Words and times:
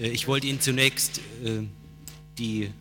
Äh, 0.00 0.08
ich 0.08 0.26
wollte 0.26 0.46
Ihnen 0.46 0.60
zunächst 0.60 1.18
äh, 1.44 1.62
die 2.38 2.72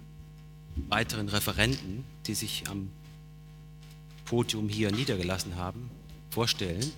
weiteren 0.87 1.29
Referenten, 1.29 2.05
die 2.25 2.35
sich 2.35 2.63
am 2.69 2.89
Podium 4.25 4.69
hier 4.69 4.91
niedergelassen 4.91 5.55
haben, 5.55 5.89
vorstellen. 6.29 6.91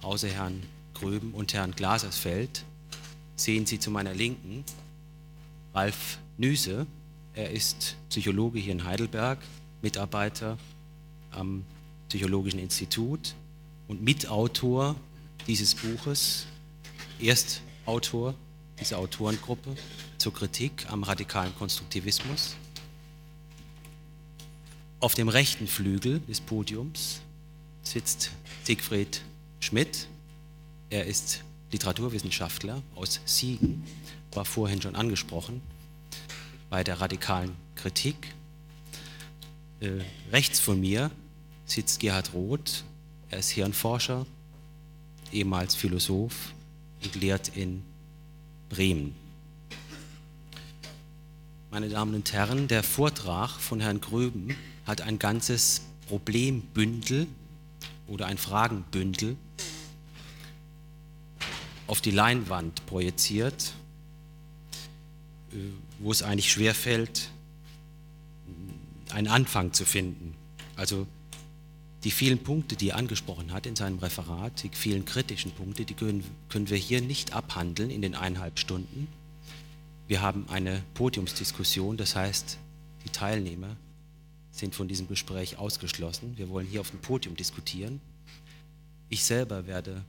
Außer 0.00 0.28
Herrn 0.28 0.62
Gröben 0.94 1.32
und 1.32 1.52
Herrn 1.52 1.72
Glasersfeld 1.72 2.64
sehen 3.36 3.66
Sie 3.66 3.78
zu 3.78 3.90
meiner 3.90 4.14
Linken 4.14 4.64
Ralf 5.74 6.18
Nüse. 6.38 6.86
Er 7.34 7.50
ist 7.50 7.96
Psychologe 8.08 8.58
hier 8.58 8.72
in 8.72 8.84
Heidelberg, 8.84 9.38
Mitarbeiter 9.82 10.58
am 11.30 11.64
Psychologischen 12.08 12.58
Institut 12.58 13.34
und 13.86 14.02
Mitautor 14.02 14.96
dieses 15.46 15.74
Buches, 15.74 16.46
Erstautor 17.20 18.34
dieser 18.80 18.98
Autorengruppe 18.98 19.76
zur 20.18 20.32
Kritik 20.32 20.86
am 20.90 21.02
radikalen 21.02 21.54
Konstruktivismus. 21.56 22.56
Auf 25.00 25.14
dem 25.14 25.28
rechten 25.28 25.66
Flügel 25.66 26.20
des 26.20 26.40
Podiums 26.40 27.20
sitzt 27.82 28.30
Siegfried 28.64 29.22
Schmidt. 29.60 30.08
Er 30.90 31.06
ist 31.06 31.44
Literaturwissenschaftler 31.70 32.82
aus 32.94 33.20
Siegen, 33.24 33.84
war 34.32 34.44
vorhin 34.44 34.80
schon 34.80 34.96
angesprochen 34.96 35.60
bei 36.70 36.82
der 36.82 37.00
radikalen 37.00 37.54
Kritik. 37.74 38.34
Äh, 39.80 40.00
rechts 40.32 40.60
von 40.60 40.80
mir 40.80 41.10
sitzt 41.64 42.00
Gerhard 42.00 42.32
Roth. 42.34 42.84
Er 43.30 43.38
ist 43.38 43.50
Hirnforscher, 43.50 44.26
ehemals 45.32 45.74
Philosoph 45.74 46.54
und 47.04 47.14
lehrt 47.14 47.56
in 47.56 47.84
Bremen. 48.68 49.14
Meine 51.70 51.88
Damen 51.88 52.14
und 52.14 52.32
Herren, 52.32 52.68
der 52.68 52.82
Vortrag 52.82 53.50
von 53.50 53.80
Herrn 53.80 54.00
Gröben 54.00 54.56
hat 54.86 55.02
ein 55.02 55.18
ganzes 55.18 55.82
Problembündel 56.08 57.26
oder 58.06 58.26
ein 58.26 58.38
Fragenbündel 58.38 59.36
auf 61.86 62.00
die 62.00 62.10
Leinwand 62.10 62.86
projiziert, 62.86 63.72
äh, 65.52 65.56
wo 65.98 66.10
es 66.10 66.22
eigentlich 66.22 66.50
schwerfällt, 66.50 67.30
einen 69.10 69.28
Anfang 69.28 69.72
zu 69.72 69.84
finden. 69.84 70.34
Also 70.76 71.06
die 72.08 72.12
vielen 72.12 72.38
Punkte, 72.38 72.74
die 72.74 72.88
er 72.88 72.96
angesprochen 72.96 73.52
hat 73.52 73.66
in 73.66 73.76
seinem 73.76 73.98
Referat, 73.98 74.62
die 74.62 74.70
vielen 74.72 75.04
kritischen 75.04 75.50
Punkte, 75.50 75.84
die 75.84 75.92
können, 75.92 76.24
können 76.48 76.70
wir 76.70 76.78
hier 76.78 77.02
nicht 77.02 77.34
abhandeln 77.34 77.90
in 77.90 78.00
den 78.00 78.14
eineinhalb 78.14 78.58
Stunden. 78.58 79.08
Wir 80.06 80.22
haben 80.22 80.48
eine 80.48 80.82
Podiumsdiskussion, 80.94 81.98
das 81.98 82.16
heißt, 82.16 82.56
die 83.04 83.10
Teilnehmer 83.10 83.76
sind 84.52 84.74
von 84.74 84.88
diesem 84.88 85.06
Gespräch 85.06 85.58
ausgeschlossen. 85.58 86.38
Wir 86.38 86.48
wollen 86.48 86.66
hier 86.66 86.80
auf 86.80 86.90
dem 86.92 87.00
Podium 87.00 87.36
diskutieren. 87.36 88.00
Ich 89.10 89.22
selber 89.24 89.66
werde 89.66 90.02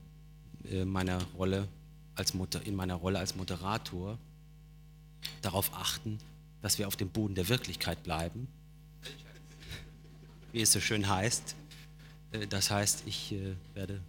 äh, 0.70 0.86
meiner 0.86 1.22
Rolle 1.36 1.68
als 2.14 2.32
in 2.64 2.76
meiner 2.76 2.94
Rolle 2.94 3.18
als 3.18 3.36
Moderator 3.36 4.16
darauf 5.42 5.70
achten, 5.74 6.16
dass 6.62 6.78
wir 6.78 6.88
auf 6.88 6.96
dem 6.96 7.10
Boden 7.10 7.34
der 7.34 7.50
Wirklichkeit 7.50 8.02
bleiben, 8.02 8.48
wie 10.52 10.62
es 10.62 10.72
so 10.72 10.80
schön 10.80 11.06
heißt. 11.06 11.56
Äh, 12.32 12.46
das 12.46 12.70
heißt, 12.70 13.04
ich 13.06 13.32
äh, 13.32 13.54
werde 13.74 14.00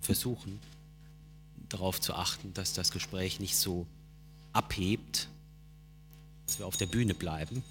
versuchen, 0.00 0.60
darauf 1.68 2.00
zu 2.00 2.14
achten, 2.14 2.52
dass 2.54 2.72
das 2.72 2.90
Gespräch 2.90 3.40
nicht 3.40 3.56
so 3.56 3.86
abhebt, 4.52 5.28
dass 6.46 6.58
wir 6.58 6.66
auf 6.66 6.76
der 6.76 6.86
Bühne 6.86 7.14
bleiben. 7.14 7.64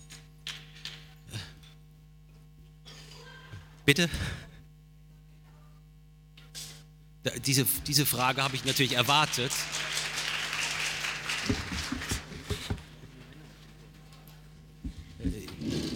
Bitte? 3.85 4.09
Diese, 7.45 7.65
diese 7.87 8.05
Frage 8.05 8.43
habe 8.43 8.55
ich 8.55 8.65
natürlich 8.65 8.93
erwartet. 8.93 9.51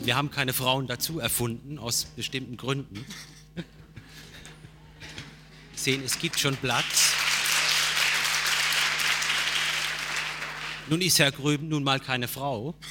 Wir 0.03 0.15
haben 0.15 0.31
keine 0.31 0.53
Frauen 0.53 0.87
dazu 0.87 1.19
erfunden, 1.19 1.79
aus 1.79 2.05
bestimmten 2.05 2.55
Gründen. 2.55 3.05
Sehen, 5.87 6.03
es 6.03 6.19
gibt 6.19 6.37
schon 6.37 6.57
Platz. 6.57 7.13
Nun 10.89 10.99
ist 10.99 11.17
Herr 11.17 11.31
Gröben 11.31 11.69
nun 11.69 11.81
mal 11.81 12.01
keine 12.01 12.27
Frau. 12.27 12.75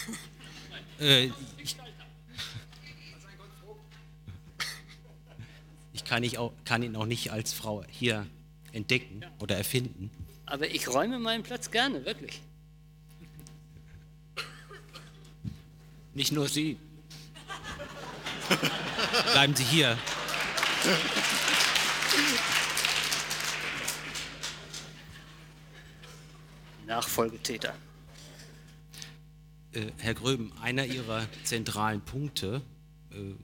Äh, 0.99 1.27
ich, 1.59 1.77
ich 5.93 6.05
kann, 6.07 6.23
ich 6.23 6.39
auch, 6.39 6.55
kann 6.65 6.83
ihn 6.83 6.97
auch 6.97 7.05
nicht 7.05 7.31
als 7.33 7.53
Frau 7.53 7.84
hier 7.91 8.27
entdecken 8.73 9.23
oder 9.41 9.59
erfinden. 9.59 10.11
Aber 10.47 10.67
ich 10.67 10.89
räume 10.89 11.19
meinen 11.19 11.43
Platz 11.43 11.71
gerne, 11.71 12.03
wirklich. 12.07 12.41
Nicht 16.15 16.33
nur 16.33 16.49
Sie. 16.49 16.78
Bleiben 19.34 19.55
Sie 19.55 19.65
hier. 19.65 19.99
Nachfolgetäter. 26.97 27.75
Äh, 29.73 29.91
Herr 29.99 30.15
Gröben, 30.15 30.51
einer 30.62 30.87
Ihrer 30.87 31.29
zentralen 31.45 32.01
Punkte, 32.01 32.62
äh, 33.11 33.34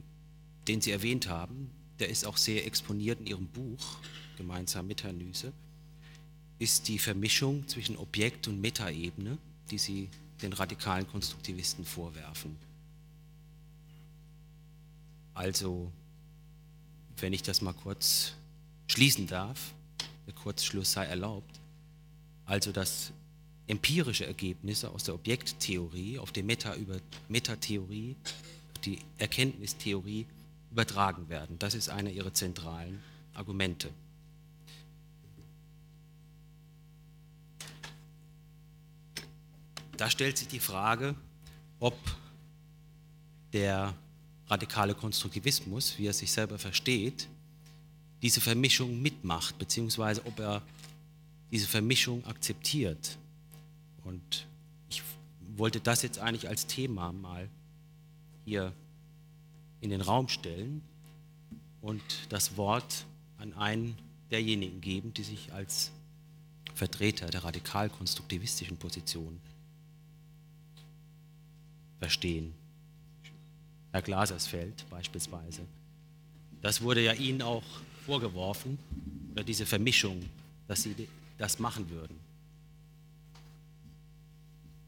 den 0.66 0.80
Sie 0.80 0.90
erwähnt 0.90 1.28
haben, 1.28 1.70
der 1.98 2.08
ist 2.08 2.24
auch 2.24 2.38
sehr 2.38 2.66
exponiert 2.66 3.20
in 3.20 3.26
Ihrem 3.26 3.46
Buch, 3.48 3.98
gemeinsam 4.38 4.86
mit 4.86 5.04
Herrn 5.04 5.18
Nüse, 5.18 5.52
ist 6.58 6.88
die 6.88 6.98
Vermischung 6.98 7.68
zwischen 7.68 7.98
Objekt- 7.98 8.48
und 8.48 8.58
Metaebene, 8.58 9.36
die 9.70 9.76
Sie 9.76 10.08
den 10.40 10.54
radikalen 10.54 11.06
Konstruktivisten 11.06 11.84
vorwerfen. 11.84 12.56
Also, 15.34 15.92
wenn 17.18 17.34
ich 17.34 17.42
das 17.42 17.60
mal 17.60 17.74
kurz 17.74 18.32
schließen 18.86 19.26
darf, 19.26 19.74
der 20.26 20.32
Kurzschluss 20.32 20.92
sei 20.92 21.04
erlaubt, 21.04 21.60
also 22.46 22.72
das 22.72 23.12
empirische 23.66 24.26
Ergebnisse 24.26 24.90
aus 24.90 25.04
der 25.04 25.14
Objekttheorie 25.14 26.18
auf 26.18 26.32
die 26.32 26.42
Meta 26.42 26.74
über 26.74 26.96
Metatheorie, 27.28 28.16
die 28.84 28.98
Erkenntnistheorie 29.18 30.26
übertragen 30.70 31.28
werden. 31.28 31.58
Das 31.58 31.74
ist 31.74 31.88
einer 31.88 32.10
ihrer 32.10 32.34
zentralen 32.34 33.02
Argumente. 33.34 33.90
Da 39.96 40.10
stellt 40.10 40.38
sich 40.38 40.48
die 40.48 40.58
Frage, 40.58 41.14
ob 41.78 41.96
der 43.52 43.94
radikale 44.48 44.94
Konstruktivismus, 44.94 45.98
wie 45.98 46.06
er 46.06 46.12
sich 46.12 46.32
selber 46.32 46.58
versteht, 46.58 47.28
diese 48.22 48.40
Vermischung 48.40 49.00
mitmacht, 49.02 49.58
beziehungsweise 49.58 50.24
ob 50.26 50.38
er 50.38 50.62
diese 51.50 51.68
Vermischung 51.68 52.24
akzeptiert. 52.24 53.18
Und 54.04 54.46
ich 54.88 55.02
wollte 55.56 55.80
das 55.80 56.02
jetzt 56.02 56.18
eigentlich 56.18 56.48
als 56.48 56.66
Thema 56.66 57.12
mal 57.12 57.48
hier 58.44 58.72
in 59.80 59.90
den 59.90 60.00
Raum 60.00 60.28
stellen 60.28 60.82
und 61.80 62.02
das 62.28 62.56
Wort 62.56 63.04
an 63.38 63.52
einen 63.54 63.96
derjenigen 64.30 64.80
geben, 64.80 65.12
die 65.14 65.24
sich 65.24 65.52
als 65.52 65.90
Vertreter 66.74 67.26
der 67.26 67.44
radikal-konstruktivistischen 67.44 68.76
Position 68.76 69.40
verstehen. 71.98 72.54
Herr 73.92 74.02
Glasersfeld 74.02 74.88
beispielsweise. 74.88 75.62
Das 76.62 76.80
wurde 76.80 77.02
ja 77.02 77.12
Ihnen 77.12 77.42
auch 77.42 77.64
vorgeworfen, 78.06 78.78
oder 79.32 79.44
diese 79.44 79.66
Vermischung, 79.66 80.22
dass 80.68 80.82
Sie 80.82 81.08
das 81.38 81.58
machen 81.58 81.88
würden. 81.90 82.18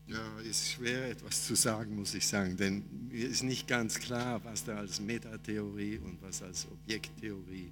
Ja, 0.06 0.38
ist 0.40 0.70
schwer 0.70 1.10
etwas 1.10 1.46
zu 1.46 1.54
sagen, 1.54 1.96
muss 1.96 2.14
ich 2.14 2.26
sagen, 2.26 2.56
denn 2.58 2.84
mir 3.08 3.26
ist 3.26 3.42
nicht 3.42 3.66
ganz 3.66 3.98
klar, 3.98 4.44
was 4.44 4.62
da 4.62 4.76
als 4.76 5.00
Metatheorie 5.00 5.98
und 5.98 6.20
was 6.20 6.42
als 6.42 6.66
Objekttheorie 6.70 7.70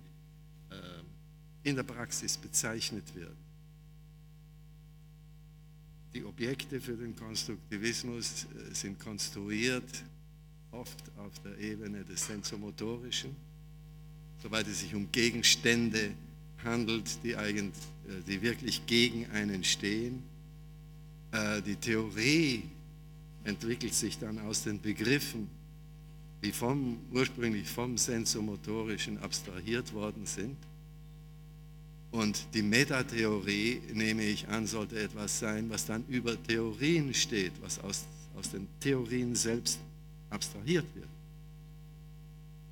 äh, 0.70 0.74
in 1.62 1.76
der 1.76 1.82
Praxis 1.82 2.38
bezeichnet 2.38 3.04
wird. 3.14 3.36
Die 6.14 6.24
Objekte 6.24 6.80
für 6.80 6.96
den 6.96 7.14
Konstruktivismus 7.14 8.44
äh, 8.44 8.74
sind 8.74 8.98
konstruiert 8.98 10.02
oft 10.70 11.02
auf 11.18 11.38
der 11.40 11.58
Ebene 11.58 12.02
des 12.02 12.26
Sensomotorischen, 12.26 13.36
soweit 14.42 14.66
es 14.68 14.80
sich 14.80 14.94
um 14.94 15.12
Gegenstände 15.12 16.14
handelt, 16.64 17.22
die, 17.24 17.36
eigentlich, 17.36 17.74
äh, 18.08 18.22
die 18.26 18.40
wirklich 18.40 18.86
gegen 18.86 19.30
einen 19.32 19.64
stehen 19.64 20.31
die 21.32 21.76
Theorie 21.76 22.64
entwickelt 23.44 23.94
sich 23.94 24.18
dann 24.18 24.38
aus 24.40 24.62
den 24.62 24.80
Begriffen, 24.80 25.48
die 26.42 26.52
vom, 26.52 26.98
ursprünglich 27.12 27.68
vom 27.68 27.96
Sensomotorischen 27.96 29.18
abstrahiert 29.18 29.92
worden 29.92 30.26
sind. 30.26 30.56
Und 32.10 32.46
die 32.52 32.62
Metatheorie, 32.62 33.80
nehme 33.94 34.24
ich 34.24 34.46
an, 34.48 34.66
sollte 34.66 35.00
etwas 35.00 35.38
sein, 35.38 35.70
was 35.70 35.86
dann 35.86 36.04
über 36.08 36.40
Theorien 36.42 37.14
steht, 37.14 37.52
was 37.62 37.78
aus, 37.78 38.04
aus 38.36 38.50
den 38.50 38.68
Theorien 38.80 39.34
selbst 39.34 39.78
abstrahiert 40.28 40.84
wird. 40.94 41.08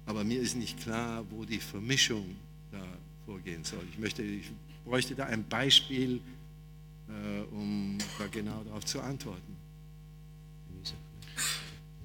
Aber 0.04 0.24
mir 0.24 0.40
ist 0.40 0.56
nicht 0.56 0.78
klar, 0.80 1.24
wo 1.30 1.44
die 1.44 1.60
Vermischung 1.60 2.36
da 2.70 2.84
vorgehen 3.24 3.64
soll. 3.64 3.80
Ich, 3.92 3.98
möchte, 3.98 4.22
ich 4.22 4.50
bräuchte 4.84 5.14
da 5.14 5.24
ein 5.26 5.44
Beispiel, 5.44 6.16
äh, 6.16 6.39
um 7.50 7.98
da 8.18 8.26
genau 8.26 8.62
darauf 8.64 8.84
zu 8.84 9.00
antworten. 9.00 9.56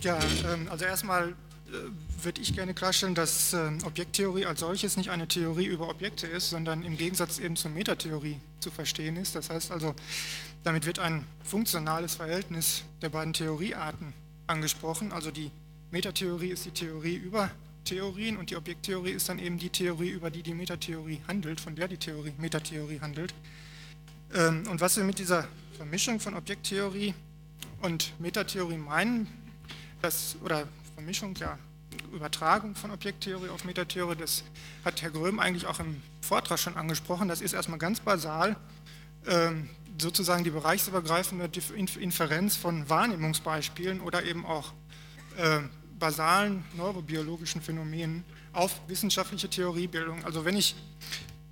Ja, 0.02 0.20
ähm, 0.54 0.68
also 0.70 0.86
erstmal 0.86 1.30
äh, 1.30 2.24
würde 2.24 2.40
ich 2.40 2.54
gerne 2.54 2.74
klarstellen, 2.74 3.16
dass 3.16 3.54
äh, 3.54 3.72
Objekttheorie 3.86 4.46
als 4.46 4.60
solches 4.60 4.98
nicht 4.98 5.10
eine 5.10 5.28
Theorie 5.28 5.66
über 5.66 5.90
Objekte 5.90 6.28
ist, 6.28 6.52
sondern 6.52 6.84
im 6.84 6.96
Gegensatz 6.96 7.40
eben 7.40 7.56
zur 7.56 7.72
Metatheorie 7.72 8.40
zu 8.60 8.70
verstehen 8.70 9.18
ist. 9.18 9.36
Das 9.36 9.50
heißt 9.50 9.72
also, 9.72 9.96
damit 10.64 10.86
wird 10.86 11.00
ein 11.00 11.26
funktionales 11.44 12.16
Verhältnis 12.16 12.84
der 13.02 13.10
beiden 13.10 13.34
Theoriearten 13.34 14.14
angesprochen. 14.48 15.12
Also 15.12 15.32
die 15.32 15.50
Metatheorie 15.92 16.50
ist 16.50 16.66
die 16.66 16.72
Theorie 16.72 17.16
über 17.16 17.50
Theorien 17.86 18.38
und 18.38 18.50
die 18.50 18.56
Objekttheorie 18.56 19.12
ist 19.12 19.30
dann 19.30 19.40
eben 19.40 19.58
die 19.58 19.70
Theorie, 19.70 20.10
über 20.10 20.30
die 20.30 20.44
die 20.44 20.54
Metatheorie 20.54 21.22
handelt, 21.28 21.60
von 21.60 21.76
der 21.76 21.88
die 21.88 21.98
Theorie, 21.98 22.34
Metatheorie 22.38 23.00
handelt. 23.00 23.34
Ähm, 24.34 24.64
und 24.70 24.82
was 24.82 24.98
wir 24.98 25.04
mit 25.04 25.20
dieser 25.20 25.48
Vermischung 25.78 26.20
von 26.20 26.36
Objekttheorie 26.36 27.14
und 27.82 28.14
Metatheorie 28.20 28.78
meinen, 28.78 29.28
das, 30.02 30.36
oder 30.44 30.68
Vermischung, 30.96 31.36
ja, 31.36 31.58
Übertragung 32.14 32.76
von 32.76 32.92
Objekttheorie 32.92 33.50
auf 33.50 33.64
Metatheorie, 33.66 34.16
das 34.16 34.44
hat 34.84 35.02
Herr 35.02 35.12
Gröhm 35.12 35.40
eigentlich 35.40 35.66
auch 35.66 35.80
im 35.80 36.02
Vortrag 36.22 36.60
schon 36.60 36.76
angesprochen. 36.76 37.28
Das 37.28 37.42
ist 37.42 37.54
erstmal 37.54 37.80
ganz 37.80 38.00
basal 38.00 38.56
ähm, 39.28 39.70
sozusagen 39.98 40.44
die 40.44 40.50
bereichsübergreifende 40.50 41.50
Inferenz 41.76 42.56
von 42.56 42.90
Wahrnehmungsbeispielen 42.90 44.02
oder 44.02 44.24
eben 44.24 44.46
auch 44.46 44.74
äh, 45.38 45.60
basalen 46.00 46.64
neurobiologischen 46.76 47.62
Phänomenen 47.62 48.24
auf 48.54 48.80
wissenschaftliche 48.88 49.50
Theoriebildung. 49.50 50.24
Also 50.26 50.46
wenn 50.46 50.58
ich 50.58 50.76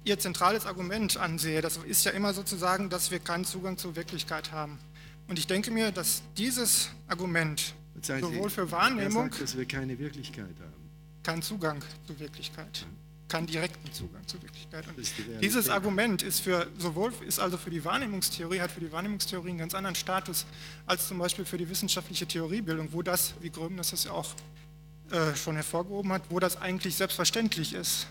Ihr 0.05 0.19
zentrales 0.19 0.65
Argument 0.65 1.17
ansehe, 1.17 1.61
das 1.61 1.77
ist 1.77 2.03
ja 2.03 2.11
immer 2.11 2.33
sozusagen, 2.33 2.89
dass 2.89 3.11
wir 3.11 3.19
keinen 3.19 3.45
Zugang 3.45 3.77
zur 3.77 3.95
Wirklichkeit 3.95 4.51
haben. 4.51 4.79
Und 5.27 5.39
ich 5.39 5.47
denke 5.47 5.71
mir, 5.71 5.91
dass 5.91 6.21
dieses 6.37 6.89
Argument 7.07 7.73
sowohl 8.01 8.49
für 8.49 8.69
Wahrnehmung, 8.71 9.29
sagt, 9.29 9.41
dass 9.41 9.57
wir 9.57 9.65
keine 9.65 9.97
Wirklichkeit 9.97 10.55
haben. 10.59 10.89
keinen 11.23 11.41
Zugang 11.41 11.81
zur 12.05 12.19
Wirklichkeit, 12.19 12.85
keinen 13.29 13.47
direkten 13.47 13.93
Zugang 13.93 14.27
zur 14.27 14.41
Wirklichkeit. 14.41 14.85
Dieses 15.41 15.69
Argument 15.69 16.21
ist 16.21 16.41
für 16.41 16.67
sowohl 16.77 17.13
ist 17.25 17.39
also 17.39 17.57
für 17.57 17.69
die 17.69 17.85
Wahrnehmungstheorie 17.85 18.59
hat 18.59 18.71
für 18.71 18.81
die 18.81 18.91
Wahrnehmungstheorie 18.91 19.51
einen 19.51 19.59
ganz 19.59 19.73
anderen 19.73 19.95
Status 19.95 20.45
als 20.85 21.07
zum 21.07 21.17
Beispiel 21.17 21.45
für 21.45 21.57
die 21.57 21.69
wissenschaftliche 21.69 22.27
Theoriebildung, 22.27 22.89
wo 22.91 23.01
das, 23.01 23.35
wie 23.39 23.49
Gröben 23.49 23.77
das 23.77 24.03
ja 24.03 24.11
auch 24.11 24.35
äh, 25.11 25.33
schon 25.35 25.55
hervorgehoben 25.55 26.11
hat, 26.11 26.23
wo 26.29 26.39
das 26.39 26.57
eigentlich 26.57 26.95
selbstverständlich 26.95 27.73
ist. 27.73 28.07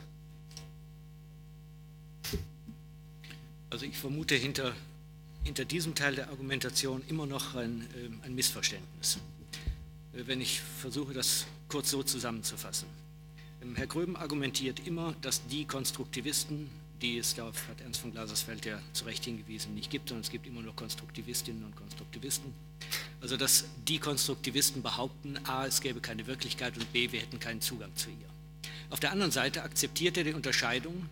Also 3.73 3.87
ich 3.87 3.97
vermute 3.97 4.35
hinter, 4.35 4.75
hinter 5.45 5.65
diesem 5.65 5.95
Teil 5.95 6.15
der 6.15 6.29
Argumentation 6.29 7.03
immer 7.09 7.25
noch 7.25 7.55
ein, 7.55 7.89
äh, 7.95 8.27
ein 8.27 8.35
Missverständnis. 8.35 9.19
Äh, 10.13 10.27
wenn 10.27 10.43
ich 10.43 10.61
versuche, 10.61 11.15
das 11.15 11.47
kurz 11.69 11.89
so 11.89 12.03
zusammenzufassen. 12.03 12.87
Ähm, 13.63 13.75
Herr 13.75 13.87
Gröben 13.87 14.15
argumentiert 14.15 14.87
immer, 14.87 15.15
dass 15.23 15.47
die 15.47 15.65
Konstruktivisten, 15.65 16.69
die 17.01 17.17
es, 17.17 17.35
darauf 17.35 17.67
hat 17.67 17.81
Ernst 17.81 18.03
von 18.03 18.13
Glasersfeld 18.13 18.67
ja 18.67 18.79
zu 18.93 19.07
Recht 19.07 19.25
hingewiesen, 19.25 19.75
nicht 19.75 19.91
gibt, 19.91 20.11
sondern 20.11 20.25
es 20.25 20.31
gibt 20.31 20.47
immer 20.47 20.61
nur 20.61 20.77
Konstruktivistinnen 20.77 21.65
und 21.65 21.75
Konstruktivisten. 21.75 22.53
Also 23.23 23.39
dass 23.39 23.65
die 23.89 23.99
Konstruktivisten 23.99 24.83
behaupten, 24.83 25.39
a, 25.45 25.65
es 25.65 25.81
gäbe 25.81 26.03
keine 26.03 26.27
Wirklichkeit 26.27 26.77
und 26.77 26.93
b, 26.93 27.11
wir 27.11 27.21
hätten 27.21 27.41
keinen 27.41 27.63
Zugang 27.63 27.97
zu 27.97 28.11
ihr. 28.11 28.69
Auf 28.91 29.01
der 29.01 29.13
anderen 29.13 29.33
Seite 29.33 29.63
akzeptiert 29.63 30.19
er 30.19 30.25
die 30.25 30.35
Unterscheidung 30.35 31.09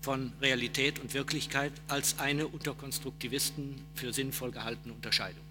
von 0.00 0.32
Realität 0.40 0.98
und 0.98 1.12
Wirklichkeit 1.14 1.72
als 1.88 2.18
eine 2.18 2.46
unter 2.46 2.74
Konstruktivisten 2.74 3.80
für 3.94 4.12
sinnvoll 4.12 4.50
gehaltene 4.50 4.94
Unterscheidung. 4.94 5.42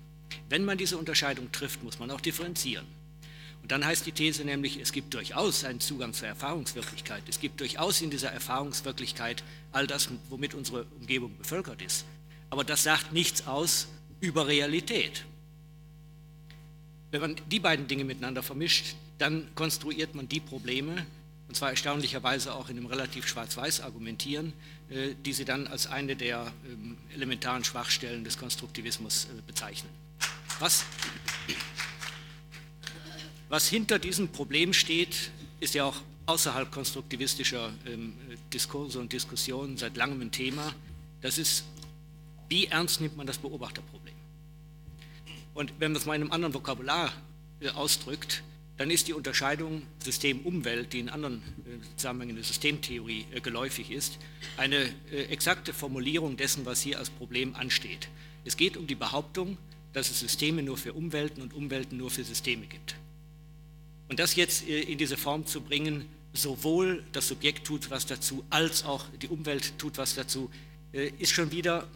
Wenn 0.49 0.65
man 0.65 0.77
diese 0.77 0.97
Unterscheidung 0.97 1.51
trifft, 1.51 1.83
muss 1.83 1.99
man 1.99 2.11
auch 2.11 2.21
differenzieren. 2.21 2.85
Und 3.61 3.71
dann 3.71 3.85
heißt 3.85 4.05
die 4.05 4.11
These 4.11 4.45
nämlich, 4.45 4.77
es 4.77 4.91
gibt 4.91 5.13
durchaus 5.13 5.63
einen 5.63 5.79
Zugang 5.79 6.13
zur 6.13 6.27
Erfahrungswirklichkeit. 6.27 7.23
Es 7.27 7.39
gibt 7.39 7.59
durchaus 7.59 8.01
in 8.01 8.09
dieser 8.09 8.31
Erfahrungswirklichkeit 8.31 9.43
all 9.71 9.85
das, 9.85 10.09
womit 10.29 10.53
unsere 10.53 10.85
Umgebung 10.99 11.37
bevölkert 11.37 11.81
ist. 11.81 12.05
Aber 12.49 12.63
das 12.63 12.83
sagt 12.83 13.13
nichts 13.13 13.45
aus 13.47 13.87
über 14.21 14.47
Realität. 14.47 15.25
Wenn 17.11 17.21
man 17.21 17.35
die 17.51 17.59
beiden 17.59 17.87
Dinge 17.87 18.05
miteinander 18.05 18.43
vermischt, 18.43 18.95
dann 19.17 19.47
konstruiert 19.55 20.15
man 20.15 20.29
die 20.29 20.39
Probleme, 20.39 21.05
und 21.49 21.55
zwar 21.55 21.71
erstaunlicherweise 21.71 22.53
auch 22.53 22.69
in 22.69 22.77
einem 22.77 22.85
relativ 22.85 23.27
schwarz-weiß 23.27 23.81
argumentieren, 23.81 24.53
äh, 24.91 25.15
die 25.25 25.33
sie 25.33 25.45
dann 25.45 25.65
als 25.65 25.87
eine 25.87 26.15
der 26.15 26.53
ähm, 26.71 26.95
elementaren 27.15 27.63
Schwachstellen 27.63 28.23
des 28.23 28.37
Konstruktivismus 28.37 29.25
äh, 29.25 29.41
bezeichnen. 29.47 29.89
Was, 30.59 30.85
was 33.49 33.67
hinter 33.67 33.97
diesem 33.97 34.29
Problem 34.29 34.73
steht, 34.73 35.31
ist 35.59 35.73
ja 35.73 35.85
auch 35.85 35.95
außerhalb 36.27 36.71
konstruktivistischer 36.71 37.73
ähm, 37.87 38.13
Diskurse 38.53 38.99
und 38.99 39.11
Diskussionen 39.11 39.75
seit 39.75 39.97
langem 39.97 40.21
ein 40.21 40.31
Thema. 40.31 40.75
Das 41.21 41.39
ist, 41.39 41.63
wie 42.47 42.67
ernst 42.67 43.01
nimmt 43.01 43.17
man 43.17 43.25
das 43.25 43.39
Beobachterproblem? 43.39 44.13
Und 45.55 45.73
wenn 45.79 45.93
man 45.93 45.99
es 45.99 46.05
mal 46.05 46.13
in 46.13 46.21
einem 46.21 46.31
anderen 46.31 46.53
Vokabular 46.53 47.11
äh, 47.59 47.69
ausdrückt, 47.69 48.43
dann 48.79 48.91
ist 48.91 49.09
die 49.09 49.13
Unterscheidung 49.13 49.81
System-Umwelt, 50.01 50.93
die 50.93 50.99
in 50.99 51.09
anderen 51.09 51.43
äh, 51.65 51.97
Zusammenhängen 51.97 52.37
der 52.37 52.45
Systemtheorie 52.45 53.25
äh, 53.33 53.41
geläufig 53.41 53.91
ist, 53.91 54.19
eine 54.55 54.77
äh, 55.11 55.23
exakte 55.23 55.73
Formulierung 55.73 56.37
dessen, 56.37 56.65
was 56.65 56.79
hier 56.79 56.97
als 56.97 57.09
Problem 57.09 57.55
ansteht. 57.55 58.07
Es 58.45 58.55
geht 58.55 58.77
um 58.77 58.87
die 58.87 58.95
Behauptung, 58.95 59.57
dass 59.91 60.09
es 60.09 60.21
Systeme 60.21 60.63
nur 60.63 60.77
für 60.77 60.93
Umwelten 60.93 61.41
und 61.41 61.53
Umwelten 61.53 61.97
nur 61.97 62.09
für 62.09 62.23
Systeme 62.23 62.67
gibt. 62.67 62.95
Und 64.07 64.17
das 64.17 64.37
jetzt 64.37 64.65
in 64.65 64.97
diese 64.97 65.17
Form 65.17 65.45
zu 65.45 65.59
bringen, 65.59 66.05
sowohl 66.31 67.03
das 67.11 67.27
Subjekt 67.27 67.67
tut 67.67 67.91
was 67.91 68.05
dazu, 68.05 68.45
als 68.49 68.85
auch 68.85 69.05
die 69.21 69.27
Umwelt 69.27 69.77
tut 69.77 69.97
was 69.97 70.15
dazu, 70.15 70.49
ist 70.93 71.31
schon 71.31 71.51
wieder 71.51 71.87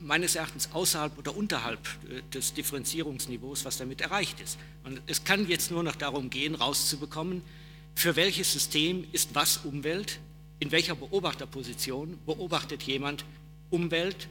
meines 0.00 0.34
Erachtens 0.34 0.70
außerhalb 0.72 1.16
oder 1.18 1.36
unterhalb 1.36 1.80
äh, 2.08 2.22
des 2.32 2.54
Differenzierungsniveaus, 2.54 3.64
was 3.64 3.78
damit 3.78 4.00
erreicht 4.00 4.40
ist. 4.40 4.58
Und 4.84 5.00
es 5.06 5.24
kann 5.24 5.48
jetzt 5.48 5.70
nur 5.70 5.82
noch 5.82 5.96
darum 5.96 6.30
gehen, 6.30 6.54
rauszubekommen, 6.54 7.42
für 7.94 8.16
welches 8.16 8.52
System 8.52 9.04
ist 9.12 9.34
was 9.34 9.58
Umwelt, 9.58 10.18
in 10.60 10.70
welcher 10.70 10.94
Beobachterposition 10.94 12.18
beobachtet 12.24 12.82
jemand 12.84 13.24
Umwelt, 13.70 14.28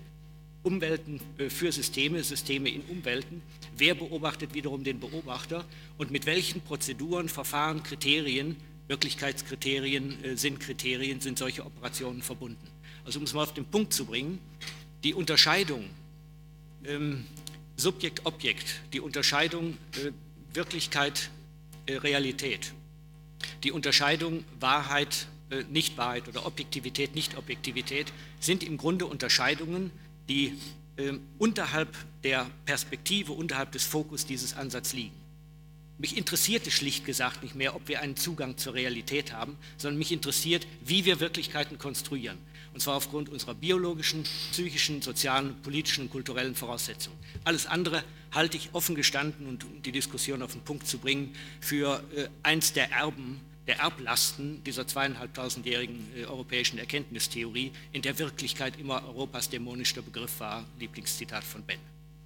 Umwelten 0.63 1.20
äh, 1.38 1.50
für 1.50 1.72
Systeme, 1.72 2.24
Systeme 2.24 2.70
in 2.70 2.81
Umwelten. 2.84 3.41
Wer 3.75 3.96
beobachtet 3.96 4.53
wiederum 4.53 4.84
den 4.84 5.00
Beobachter 5.00 5.65
und 5.98 6.12
mit 6.12 6.25
welchen 6.25 6.62
Prozeduren, 6.62 7.29
Verfahren, 7.29 7.84
Kriterien, 7.84 8.55
Wirklichkeitskriterien, 8.88 10.24
äh, 10.24 10.38
Sinnkriterien 10.38 11.20
sind 11.20 11.38
solche 11.38 11.65
Operationen 11.65 12.22
verbunden. 12.22 12.67
Also 13.05 13.20
um 13.20 13.25
es 13.25 13.34
mal 13.34 13.43
auf 13.43 13.53
den 13.53 13.65
Punkt 13.65 13.93
zu 13.93 14.05
bringen, 14.05 14.39
die 15.03 15.13
Unterscheidung 15.13 15.89
ähm, 16.86 17.25
Subjekt-Objekt, 17.77 18.81
die 18.93 19.00
Unterscheidung 19.00 19.77
äh, 19.96 20.12
Wirklichkeit, 20.53 21.29
äh, 21.88 21.98
die 23.63 23.72
Unterscheidung 23.72 24.43
Wahrheit, 24.60 25.27
äh, 25.50 25.63
Nicht-Wahrheit 25.70 26.27
oder 26.27 26.46
Objektivität, 26.46 27.15
Nicht-Objektivität 27.15 28.13
sind 28.39 28.63
im 28.63 28.77
Grunde 28.77 29.05
Unterscheidungen, 29.05 29.91
die 30.29 30.58
äh, 30.98 31.13
unterhalb 31.39 31.96
der 32.24 32.50
Perspektive, 32.65 33.31
unterhalb 33.31 33.72
des 33.72 33.84
Fokus 33.84 34.25
dieses 34.25 34.55
Ansatzes 34.55 34.93
liegen. 34.93 35.15
Mich 35.98 36.17
interessiert 36.17 36.65
es 36.65 36.74
schlicht 36.74 37.05
gesagt 37.05 37.43
nicht 37.43 37.55
mehr, 37.55 37.75
ob 37.75 37.88
wir 37.88 38.01
einen 38.01 38.15
Zugang 38.15 38.58
zur 38.58 38.74
Realität 38.74 39.34
haben, 39.34 39.55
sondern 39.77 40.00
mich 40.00 40.12
interessiert, 40.12 40.65
wie 40.84 41.05
wir 41.05 41.20
Wirklichkeiten 41.20 41.77
konstruieren. 41.77 42.39
Und 42.81 42.85
zwar 42.85 42.95
aufgrund 42.95 43.29
unserer 43.29 43.53
biologischen, 43.53 44.23
psychischen, 44.23 45.03
sozialen, 45.03 45.53
politischen 45.61 46.05
und 46.05 46.09
kulturellen 46.09 46.55
Voraussetzungen. 46.55 47.15
Alles 47.43 47.67
andere 47.67 48.03
halte 48.31 48.57
ich 48.57 48.71
offen 48.73 48.95
gestanden 48.95 49.45
und 49.45 49.63
um 49.65 49.83
die 49.83 49.91
Diskussion 49.91 50.41
auf 50.41 50.53
den 50.53 50.61
Punkt 50.61 50.88
zu 50.88 50.97
bringen, 50.97 51.35
für 51.59 52.03
äh, 52.15 52.27
eins 52.41 52.73
der 52.73 52.91
Erben 52.91 53.39
der 53.67 53.77
Erblasten 53.77 54.63
dieser 54.63 54.88
zweieinhalbtausendjährigen 54.88 56.07
äh, 56.15 56.25
europäischen 56.25 56.79
Erkenntnistheorie, 56.79 57.71
in 57.91 58.01
der 58.01 58.17
Wirklichkeit 58.17 58.79
immer 58.79 59.05
Europas 59.05 59.47
dämonischer 59.47 60.01
Begriff 60.01 60.39
war, 60.39 60.65
Lieblingszitat 60.79 61.43
von 61.43 61.61
Ben. 61.61 61.77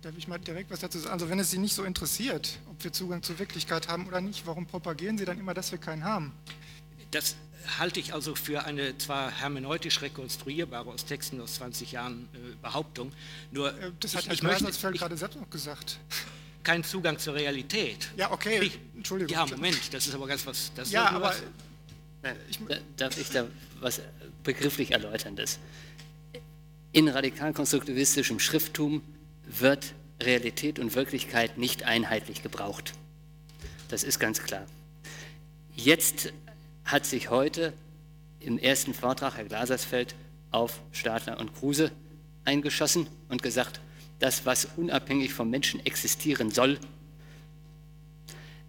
Darf 0.04 0.14
ich 0.18 0.30
mal 0.30 0.38
direkt 0.38 0.72
was 0.72 0.80
dazu 0.80 1.00
sagen? 1.00 1.12
Also 1.12 1.30
wenn 1.30 1.40
es 1.40 1.52
Sie 1.52 1.58
nicht 1.58 1.76
so 1.76 1.84
interessiert, 1.84 2.60
ob 2.70 2.82
wir 2.82 2.94
Zugang 2.94 3.22
zur 3.24 3.40
Wirklichkeit 3.40 3.90
haben 3.90 4.08
oder 4.08 4.22
nicht, 4.22 4.48
warum 4.48 4.66
propagieren 4.68 5.18
Sie 5.18 5.26
dann 5.26 5.38
immer, 5.38 5.54
dass 5.54 5.74
wir 5.74 5.80
keinen 5.80 6.06
haben? 6.06 6.32
Das 7.12 7.36
halte 7.80 8.00
ich 8.00 8.14
also 8.14 8.36
für 8.36 8.64
eine 8.66 8.98
zwar 8.98 9.32
hermeneutisch 9.32 10.02
rekonstruierbare 10.02 10.90
aus 10.90 11.06
Texten 11.06 11.40
aus 11.42 11.56
20 11.56 11.92
Jahren 11.92 12.28
äh, 12.34 12.38
Behauptung, 12.62 13.12
nur 13.52 13.70
äh, 13.80 13.92
das 14.00 14.16
hat 14.16 14.22
ich, 14.24 14.28
Herr 14.28 14.34
ich 14.36 14.44
möchte 14.44 14.58
Glaselsfeld 14.60 14.98
gerade 14.98 15.18
selbst 15.18 15.40
noch 15.40 15.50
gesagt. 15.50 15.98
keinen 16.64 16.84
Zugang 16.84 17.18
zur 17.20 17.36
Realität. 17.36 18.10
Ja, 18.18 18.32
okay, 18.32 18.60
Ich, 18.64 18.80
Entschuldigung. 18.96 19.34
Ja, 19.34 19.46
Moment, 19.46 19.94
das 19.94 20.08
ist 20.08 20.16
aber 20.16 20.28
ganz 20.28 20.46
was. 20.46 20.72
Das 20.76 20.88
ist 20.88 20.94
Ja, 20.94 21.10
aber 21.10 21.26
was- 21.28 21.44
Da- 22.22 22.34
Darf 22.98 23.18
ich 23.20 23.30
da 23.30 23.46
was 23.80 24.02
begrifflich 24.44 24.92
Erläuterndes? 24.92 25.60
In 26.92 27.08
radikal-konstruktivistischem 27.08 28.40
Schrifttum 28.40 29.04
wird 29.46 29.94
Realität 30.22 30.80
und 30.80 30.96
Wirklichkeit 30.96 31.58
nicht 31.60 31.84
einheitlich 31.84 32.42
gebraucht. 32.42 32.94
Das 33.90 34.04
ist 34.04 34.18
ganz 34.20 34.42
klar. 34.42 34.66
Jetzt 35.76 36.34
hat 36.86 37.06
sich 37.06 37.30
heute 37.32 37.74
im 38.40 38.60
ersten 38.60 38.94
Vortrag 38.94 39.38
Herr 39.38 39.46
Glasersfeld 39.46 40.16
auf 40.52 40.82
Stadler 40.92 41.40
und 41.40 41.54
Kruse 41.56 41.92
eingeschossen 42.46 43.08
und 43.28 43.42
gesagt, 43.42 43.82
das, 44.20 44.46
was 44.46 44.66
unabhängig 44.78 45.34
vom 45.34 45.50
Menschen 45.50 45.84
existieren 45.86 46.52
soll, 46.52 46.80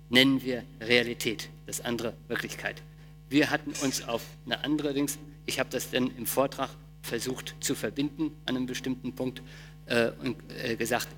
nennen 0.08 0.42
wir 0.42 0.64
Realität, 0.80 1.50
das 1.66 1.82
andere 1.82 2.14
Wirklichkeit. 2.28 2.82
Wir 3.28 3.50
hatten 3.50 3.72
uns 3.82 4.02
auf 4.08 4.22
eine 4.46 4.64
andere 4.64 4.94
Dings, 4.94 5.18
ich 5.44 5.60
habe 5.60 5.68
das 5.70 5.90
dann 5.90 6.10
im 6.16 6.26
Vortrag 6.26 6.70
versucht 7.02 7.54
zu 7.60 7.74
verbinden 7.74 8.32
an 8.46 8.56
einem 8.56 8.66
bestimmten 8.66 9.14
Punkt 9.14 9.42
äh, 9.86 10.10
und 10.22 10.36
äh, 10.50 10.76
gesagt, 10.76 11.08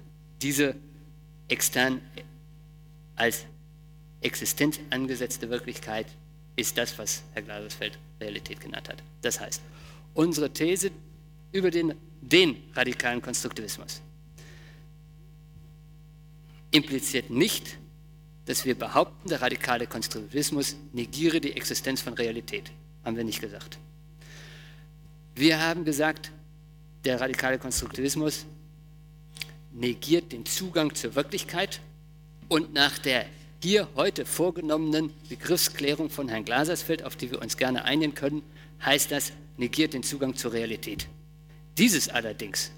diese 0.43 0.75
extern 1.49 2.01
als 3.17 3.47
Existenz 4.21 4.81
angesetzte 4.91 5.49
Wirklichkeit 5.49 6.07
ist 6.59 6.77
das, 6.77 6.99
was 6.99 7.23
Herr 7.35 7.43
Glasersfeld 7.43 7.99
Realität 8.21 8.61
genannt 8.61 8.89
hat. 8.89 9.03
Das 9.23 9.39
heißt, 9.41 9.63
unsere 10.15 10.53
These 10.53 10.91
über 11.53 11.71
den, 11.71 11.95
den 12.21 12.57
radikalen 12.75 13.23
Konstruktivismus 13.23 14.03
impliziert 16.71 17.31
nicht, 17.31 17.79
dass 18.45 18.65
wir 18.65 18.75
behaupten, 18.75 19.29
der 19.29 19.41
radikale 19.41 19.87
Konstruktivismus 19.87 20.77
negiere 20.93 21.41
die 21.41 21.57
Existenz 21.57 22.01
von 22.01 22.15
Realität. 22.15 22.73
Haben 23.05 23.17
wir 23.17 23.25
nicht 23.25 23.41
gesagt. 23.41 23.79
Wir 25.35 25.61
haben 25.61 25.85
gesagt, 25.85 26.33
der 27.05 27.21
radikale 27.21 27.59
Konstruktivismus 27.59 28.47
negiert 29.73 30.33
den 30.33 30.45
Zugang 30.45 30.95
zur 30.95 31.15
Wirklichkeit 31.15 31.81
und 32.49 32.73
nach 32.73 32.99
der 32.99 33.27
hier 33.63 33.89
heute 33.97 34.25
vorgenommenen 34.25 35.13
Begriffsklärung 35.29 36.11
von 36.11 36.29
Herrn 36.29 36.45
Glasersfeld, 36.45 37.03
auf 37.05 37.17
die 37.17 37.31
wir 37.31 37.43
uns 37.43 37.57
gerne 37.57 37.85
einigen 37.85 38.15
können, 38.15 38.43
heißt 38.85 39.11
das, 39.11 39.33
negiert 39.57 39.95
den 39.95 40.03
Zugang 40.03 40.35
zur 40.35 40.53
Realität. 40.53 41.09
Dieses 41.77 42.09
allerdings 42.09 42.71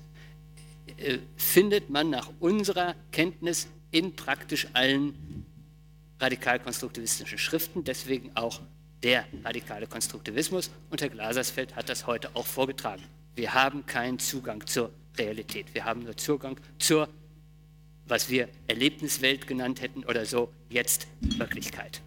äh, 0.97 1.19
findet 1.37 1.91
man 1.91 2.11
nach 2.11 2.31
unserer 2.41 2.95
Kenntnis 3.13 3.69
in 3.91 4.15
praktisch 4.15 4.69
allen 4.73 5.47
radikal-konstruktivistischen 6.19 7.39
Schriften, 7.39 7.85
deswegen 7.85 8.31
auch 8.35 8.61
der 9.03 9.27
radikale 9.45 9.87
Konstruktivismus. 9.87 10.71
Und 10.91 11.01
Herr 11.01 11.09
Glasersfeld 11.09 11.77
hat 11.77 11.89
das 11.89 12.07
heute 12.07 12.31
auch 12.35 12.47
vorgetragen. 12.47 13.03
Wir 13.35 13.55
haben 13.55 13.87
keinen 13.87 14.19
Zugang 14.19 14.67
zur 14.67 14.91
Realität. 15.17 15.75
Wir 15.75 15.85
haben 15.85 16.03
nur 16.05 16.17
Zugang 16.17 16.59
zur, 16.79 17.09
was 18.11 18.29
wir 18.29 18.49
Erlebniswelt 18.67 19.47
genannt 19.47 19.81
hätten 19.81 20.05
oder 20.05 20.27
so, 20.27 20.53
jetzt 20.69 21.07
Wirklichkeit. 21.21 22.03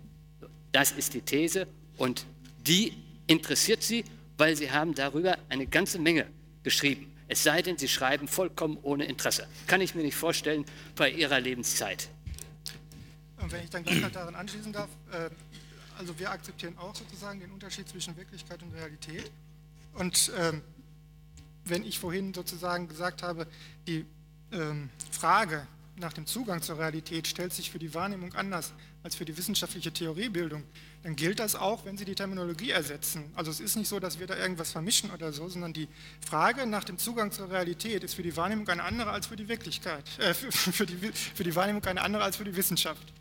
Das 0.71 0.91
ist 0.91 1.13
die 1.13 1.21
These 1.21 1.67
und 1.97 2.25
die 2.67 2.93
interessiert 3.27 3.83
Sie, 3.83 4.03
weil 4.37 4.55
Sie 4.55 4.71
haben 4.71 4.93
darüber 4.93 5.37
eine 5.49 5.67
ganze 5.67 5.99
Menge 5.99 6.27
geschrieben. 6.63 7.11
Es 7.27 7.43
sei 7.43 7.61
denn, 7.61 7.77
Sie 7.77 7.87
schreiben 7.87 8.27
vollkommen 8.27 8.77
ohne 8.81 9.05
Interesse. 9.05 9.47
Kann 9.67 9.81
ich 9.81 9.95
mir 9.95 10.03
nicht 10.03 10.15
vorstellen 10.15 10.65
bei 10.95 11.09
Ihrer 11.09 11.39
Lebenszeit. 11.39 12.09
Und 13.37 13.51
wenn 13.51 13.63
ich 13.63 13.69
dann 13.69 13.83
gleich 13.83 14.01
noch 14.01 14.11
daran 14.11 14.35
anschließen 14.35 14.71
darf, 14.71 14.89
äh, 15.11 15.29
also 15.97 16.17
wir 16.17 16.31
akzeptieren 16.31 16.77
auch 16.77 16.95
sozusagen 16.95 17.39
den 17.39 17.51
Unterschied 17.51 17.87
zwischen 17.87 18.15
Wirklichkeit 18.17 18.61
und 18.63 18.73
Realität. 18.73 19.31
Und 19.93 20.31
ähm, 20.37 20.61
wenn 21.65 21.83
ich 21.83 21.99
vorhin 21.99 22.33
sozusagen 22.33 22.87
gesagt 22.87 23.23
habe, 23.23 23.47
die 23.87 24.05
ähm, 24.51 24.89
Frage 25.11 25.67
nach 25.95 26.13
dem 26.13 26.25
Zugang 26.25 26.61
zur 26.61 26.79
Realität 26.79 27.27
stellt 27.27 27.53
sich 27.53 27.69
für 27.69 27.79
die 27.79 27.93
Wahrnehmung 27.93 28.33
anders 28.33 28.73
als 29.03 29.15
für 29.15 29.25
die 29.25 29.37
wissenschaftliche 29.37 29.91
Theoriebildung, 29.91 30.63
dann 31.03 31.15
gilt 31.15 31.39
das 31.39 31.55
auch, 31.55 31.85
wenn 31.85 31.97
Sie 31.97 32.05
die 32.05 32.15
Terminologie 32.15 32.71
ersetzen. 32.71 33.25
Also 33.35 33.51
es 33.51 33.59
ist 33.59 33.75
nicht 33.75 33.87
so, 33.87 33.99
dass 33.99 34.19
wir 34.19 34.25
da 34.25 34.37
irgendwas 34.37 34.71
vermischen 34.71 35.11
oder 35.11 35.33
so, 35.33 35.47
sondern 35.49 35.73
die 35.73 35.87
Frage 36.25 36.65
nach 36.65 36.83
dem 36.83 36.97
Zugang 36.97 37.31
zur 37.31 37.51
Realität 37.51 38.03
ist 38.03 38.15
für 38.15 38.23
die 38.23 38.35
Wahrnehmung 38.35 38.67
eine 38.69 38.83
andere 38.83 39.11
als 39.11 39.27
für 39.27 39.35
die 39.35 39.47
Wirklichkeit, 39.47 40.03
äh, 40.19 40.33
für, 40.33 40.51
für, 40.51 40.85
die, 40.85 40.95
für 41.13 41.43
die 41.43 41.55
Wahrnehmung 41.55 41.83
eine 41.85 42.01
andere 42.01 42.23
als 42.23 42.37
für 42.37 42.45
die 42.45 42.55
Wissenschaft. 42.55 43.13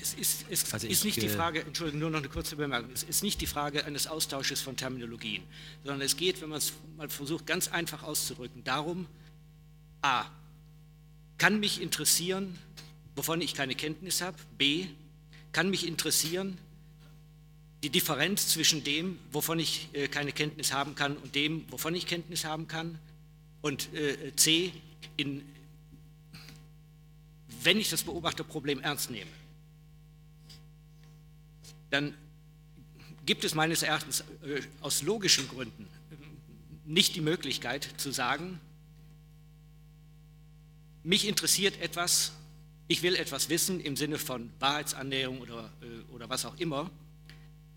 Es 0.00 0.14
ist, 0.14 0.44
es 0.50 0.72
Also 0.72 0.86
ist 0.86 0.98
ich, 0.98 1.04
nicht 1.04 1.22
die 1.22 1.26
äh, 1.26 1.36
Frage, 1.36 1.62
Entschuldigung, 1.62 2.00
nur 2.00 2.10
noch 2.10 2.18
eine 2.18 2.28
kurze 2.28 2.56
Bemerkung, 2.56 2.90
es 2.92 3.02
ist 3.02 3.22
nicht 3.22 3.40
die 3.40 3.46
Frage 3.46 3.84
eines 3.84 4.06
Austausches 4.06 4.60
von 4.60 4.76
Terminologien, 4.76 5.42
sondern 5.84 6.02
es 6.02 6.16
geht, 6.16 6.40
wenn 6.40 6.50
man 6.50 6.58
es 6.58 6.72
mal 6.96 7.08
versucht, 7.08 7.46
ganz 7.46 7.68
einfach 7.68 8.02
auszudrücken, 8.02 8.64
darum, 8.64 9.06
a, 10.02 10.24
kann 11.38 11.60
mich 11.60 11.80
interessieren, 11.80 12.58
wovon 13.16 13.40
ich 13.40 13.54
keine 13.54 13.74
Kenntnis 13.74 14.20
habe, 14.20 14.36
b, 14.58 14.86
kann 15.52 15.70
mich 15.70 15.86
interessieren, 15.86 16.58
die 17.82 17.90
Differenz 17.90 18.48
zwischen 18.48 18.82
dem, 18.84 19.18
wovon 19.30 19.58
ich 19.60 19.88
äh, 19.92 20.08
keine 20.08 20.32
Kenntnis 20.32 20.72
haben 20.72 20.94
kann 20.94 21.16
und 21.16 21.34
dem, 21.34 21.64
wovon 21.70 21.94
ich 21.94 22.06
Kenntnis 22.06 22.44
haben 22.44 22.66
kann, 22.66 22.98
und 23.60 23.92
äh, 23.94 24.32
c, 24.36 24.72
in, 25.16 25.42
wenn 27.62 27.78
ich 27.78 27.90
das 27.90 28.02
Beobachterproblem 28.02 28.80
ernst 28.80 29.10
nehme, 29.10 29.30
dann 31.90 32.14
gibt 33.26 33.44
es 33.44 33.54
meines 33.54 33.82
Erachtens 33.82 34.20
äh, 34.20 34.60
aus 34.80 35.02
logischen 35.02 35.48
Gründen 35.48 35.88
nicht 36.84 37.14
die 37.16 37.20
Möglichkeit 37.20 37.86
zu 37.98 38.10
sagen, 38.10 38.60
mich 41.02 41.26
interessiert 41.26 41.80
etwas, 41.80 42.32
ich 42.86 43.02
will 43.02 43.16
etwas 43.16 43.48
wissen 43.48 43.80
im 43.80 43.96
Sinne 43.96 44.18
von 44.18 44.50
Wahrheitsannäherung 44.58 45.40
oder, 45.40 45.70
äh, 45.82 46.12
oder 46.14 46.28
was 46.28 46.44
auch 46.44 46.56
immer, 46.58 46.90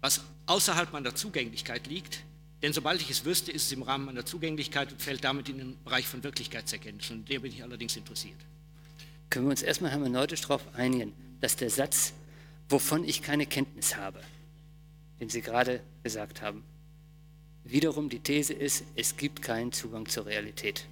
was 0.02 0.22
außerhalb 0.48 0.92
meiner 0.94 1.16
Zugänglichkeit 1.16 1.88
liegt. 1.88 2.24
Denn 2.62 2.74
sobald 2.74 3.02
ich 3.02 3.10
es 3.10 3.26
wüsste, 3.26 3.52
ist 3.52 3.66
es 3.66 3.72
im 3.72 3.82
Rahmen 3.82 4.06
meiner 4.06 4.26
Zugänglichkeit 4.26 4.92
und 4.92 5.02
fällt 5.02 5.24
damit 5.24 5.50
in 5.50 5.58
den 5.58 5.84
Bereich 5.84 6.08
von 6.08 6.24
Wirklichkeitserkenntnis. 6.24 7.10
Und 7.10 7.28
der 7.30 7.40
bin 7.40 7.52
ich 7.52 7.64
allerdings 7.64 7.96
interessiert. 7.96 8.38
Können 9.30 9.46
wir 9.46 9.52
uns 9.52 9.64
erstmal 9.64 9.92
hermeneutisch 9.92 10.42
darauf 10.42 10.62
einigen, 10.76 11.14
dass 11.40 11.56
der 11.56 11.70
Satz, 11.70 12.14
wovon 12.70 13.04
ich 13.04 13.22
keine 13.22 13.46
Kenntnis 13.46 13.96
habe, 13.96 14.22
den 15.20 15.30
Sie 15.30 15.42
gerade 15.42 15.82
gesagt 16.04 16.42
haben, 16.42 16.64
wiederum 17.64 18.10
die 18.10 18.20
These 18.20 18.54
ist, 18.54 18.84
es 18.96 19.18
gibt 19.18 19.42
keinen 19.42 19.72
Zugang 19.72 20.08
zur 20.08 20.26
Realität. 20.26 20.86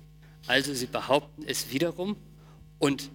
Also 0.47 0.73
Sie 0.73 0.87
behaupten 0.87 1.43
es 1.45 1.71
wiederum 1.71 2.15
und 2.79 3.09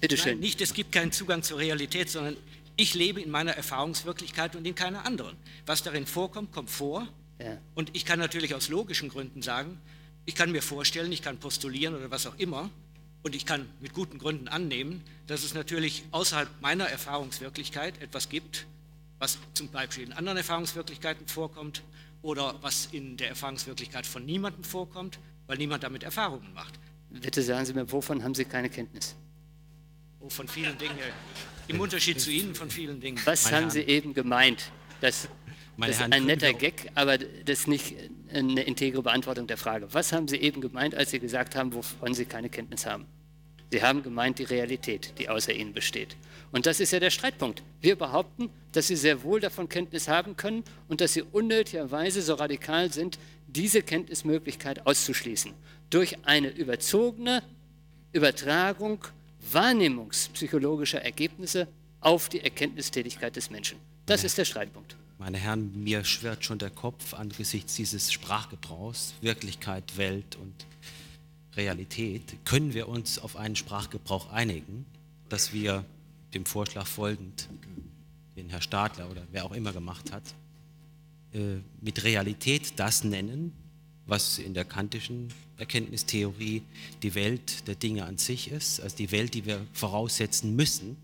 bitteschön. 0.00 0.32
Nein, 0.32 0.40
nicht, 0.40 0.60
es 0.60 0.74
gibt 0.74 0.92
keinen 0.92 1.12
Zugang 1.12 1.42
zur 1.42 1.58
Realität, 1.58 2.10
sondern 2.10 2.36
ich 2.76 2.94
lebe 2.94 3.20
in 3.20 3.30
meiner 3.30 3.52
Erfahrungswirklichkeit 3.52 4.56
und 4.56 4.66
in 4.66 4.74
keiner 4.74 5.04
anderen. 5.06 5.36
Was 5.66 5.82
darin 5.82 6.06
vorkommt, 6.06 6.52
kommt 6.52 6.70
vor. 6.70 7.06
Ja. 7.38 7.58
Und 7.74 7.94
ich 7.94 8.04
kann 8.04 8.18
natürlich 8.18 8.54
aus 8.54 8.68
logischen 8.68 9.08
Gründen 9.08 9.42
sagen, 9.42 9.78
ich 10.24 10.34
kann 10.34 10.52
mir 10.52 10.62
vorstellen, 10.62 11.10
ich 11.10 11.22
kann 11.22 11.38
postulieren 11.38 11.94
oder 11.94 12.10
was 12.10 12.26
auch 12.26 12.38
immer, 12.38 12.70
und 13.22 13.36
ich 13.36 13.46
kann 13.46 13.68
mit 13.80 13.92
guten 13.92 14.18
Gründen 14.18 14.48
annehmen, 14.48 15.02
dass 15.26 15.44
es 15.44 15.54
natürlich 15.54 16.04
außerhalb 16.10 16.48
meiner 16.60 16.86
Erfahrungswirklichkeit 16.86 18.00
etwas 18.02 18.28
gibt, 18.28 18.66
was 19.18 19.38
zum 19.54 19.68
Beispiel 19.68 20.04
in 20.04 20.12
anderen 20.12 20.38
Erfahrungswirklichkeiten 20.38 21.28
vorkommt 21.28 21.82
oder 22.22 22.56
was 22.62 22.88
in 22.90 23.16
der 23.16 23.28
Erfahrungswirklichkeit 23.28 24.06
von 24.06 24.24
niemandem 24.24 24.64
vorkommt, 24.64 25.18
weil 25.52 25.58
niemand 25.58 25.82
damit 25.82 26.02
Erfahrungen 26.02 26.50
macht. 26.54 26.80
Bitte 27.10 27.42
sagen 27.42 27.66
Sie 27.66 27.74
mir, 27.74 27.92
wovon 27.92 28.24
haben 28.24 28.34
Sie 28.34 28.46
keine 28.46 28.70
Kenntnis? 28.70 29.14
Oh, 30.18 30.30
von 30.30 30.48
vielen 30.48 30.78
Dingen. 30.78 30.96
Im 31.68 31.78
Unterschied 31.78 32.18
zu 32.18 32.30
Ihnen 32.30 32.54
von 32.54 32.70
vielen 32.70 33.00
Dingen. 33.00 33.20
Was 33.26 33.44
Meine 33.44 33.56
haben 33.56 33.62
Herren. 33.64 33.70
Sie 33.70 33.80
eben 33.82 34.14
gemeint? 34.14 34.72
Das, 35.02 35.28
das 35.76 35.90
ist 35.90 36.00
Herren, 36.00 36.14
ein 36.14 36.24
netter. 36.24 36.54
Gag, 36.54 36.90
aber 36.94 37.18
das 37.18 37.60
ist 37.60 37.68
nicht 37.68 37.94
eine 38.32 38.62
integre 38.62 39.02
Beantwortung 39.02 39.46
der 39.46 39.58
Frage. 39.58 39.92
Was 39.92 40.14
haben 40.14 40.26
Sie 40.26 40.38
eben 40.38 40.62
gemeint, 40.62 40.94
als 40.94 41.10
Sie 41.10 41.18
gesagt 41.18 41.54
haben, 41.54 41.74
wovon 41.74 42.14
Sie 42.14 42.24
keine 42.24 42.48
Kenntnis 42.48 42.86
haben? 42.86 43.04
Sie 43.70 43.82
haben 43.82 44.02
gemeint 44.02 44.38
die 44.38 44.44
Realität, 44.44 45.12
die 45.18 45.28
außer 45.28 45.52
Ihnen 45.52 45.74
besteht. 45.74 46.16
Und 46.50 46.64
das 46.64 46.80
ist 46.80 46.92
ja 46.92 47.00
der 47.00 47.10
Streitpunkt. 47.10 47.62
Wir 47.82 47.96
behaupten, 47.96 48.48
dass 48.72 48.86
Sie 48.86 48.96
sehr 48.96 49.22
wohl 49.22 49.40
davon 49.40 49.68
Kenntnis 49.68 50.08
haben 50.08 50.34
können 50.34 50.64
und 50.88 51.02
dass 51.02 51.12
Sie 51.12 51.22
unnötigerweise 51.22 52.22
so 52.22 52.34
radikal 52.34 52.90
sind, 52.90 53.18
diese 53.54 53.82
Kenntnismöglichkeit 53.82 54.86
auszuschließen. 54.86 55.52
Durch 55.90 56.24
eine 56.24 56.48
überzogene 56.48 57.42
Übertragung 58.12 59.04
wahrnehmungspsychologischer 59.50 61.02
Ergebnisse 61.02 61.68
auf 62.00 62.28
die 62.28 62.40
Erkenntnistätigkeit 62.40 63.36
des 63.36 63.50
Menschen. 63.50 63.78
Das 64.06 64.24
ist 64.24 64.38
der 64.38 64.44
Streitpunkt. 64.44 64.96
Meine 65.18 65.38
Herren, 65.38 65.84
mir 65.84 66.04
schwirrt 66.04 66.44
schon 66.44 66.58
der 66.58 66.70
Kopf 66.70 67.14
angesichts 67.14 67.76
dieses 67.76 68.12
Sprachgebrauchs, 68.12 69.14
Wirklichkeit, 69.20 69.96
Welt 69.96 70.36
und 70.36 70.66
Realität. 71.56 72.22
Können 72.44 72.74
wir 72.74 72.88
uns 72.88 73.18
auf 73.18 73.36
einen 73.36 73.54
Sprachgebrauch 73.54 74.32
einigen, 74.32 74.84
dass 75.28 75.52
wir 75.52 75.84
dem 76.34 76.44
Vorschlag 76.44 76.86
folgend, 76.86 77.48
den 78.36 78.48
Herr 78.48 78.62
Stadler 78.62 79.10
oder 79.10 79.22
wer 79.30 79.44
auch 79.44 79.52
immer 79.52 79.72
gemacht 79.72 80.10
hat, 80.12 80.22
mit 81.80 82.04
Realität 82.04 82.74
das 82.76 83.04
nennen, 83.04 83.52
was 84.06 84.38
in 84.38 84.54
der 84.54 84.64
kantischen 84.64 85.28
Erkenntnistheorie 85.56 86.62
die 87.02 87.14
Welt 87.14 87.66
der 87.68 87.76
Dinge 87.76 88.04
an 88.04 88.18
sich 88.18 88.50
ist, 88.50 88.80
also 88.80 88.96
die 88.96 89.12
Welt, 89.12 89.34
die 89.34 89.46
wir 89.46 89.64
voraussetzen 89.72 90.56
müssen. 90.56 90.96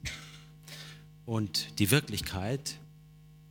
Und 1.24 1.78
die 1.78 1.90
Wirklichkeit, 1.90 2.78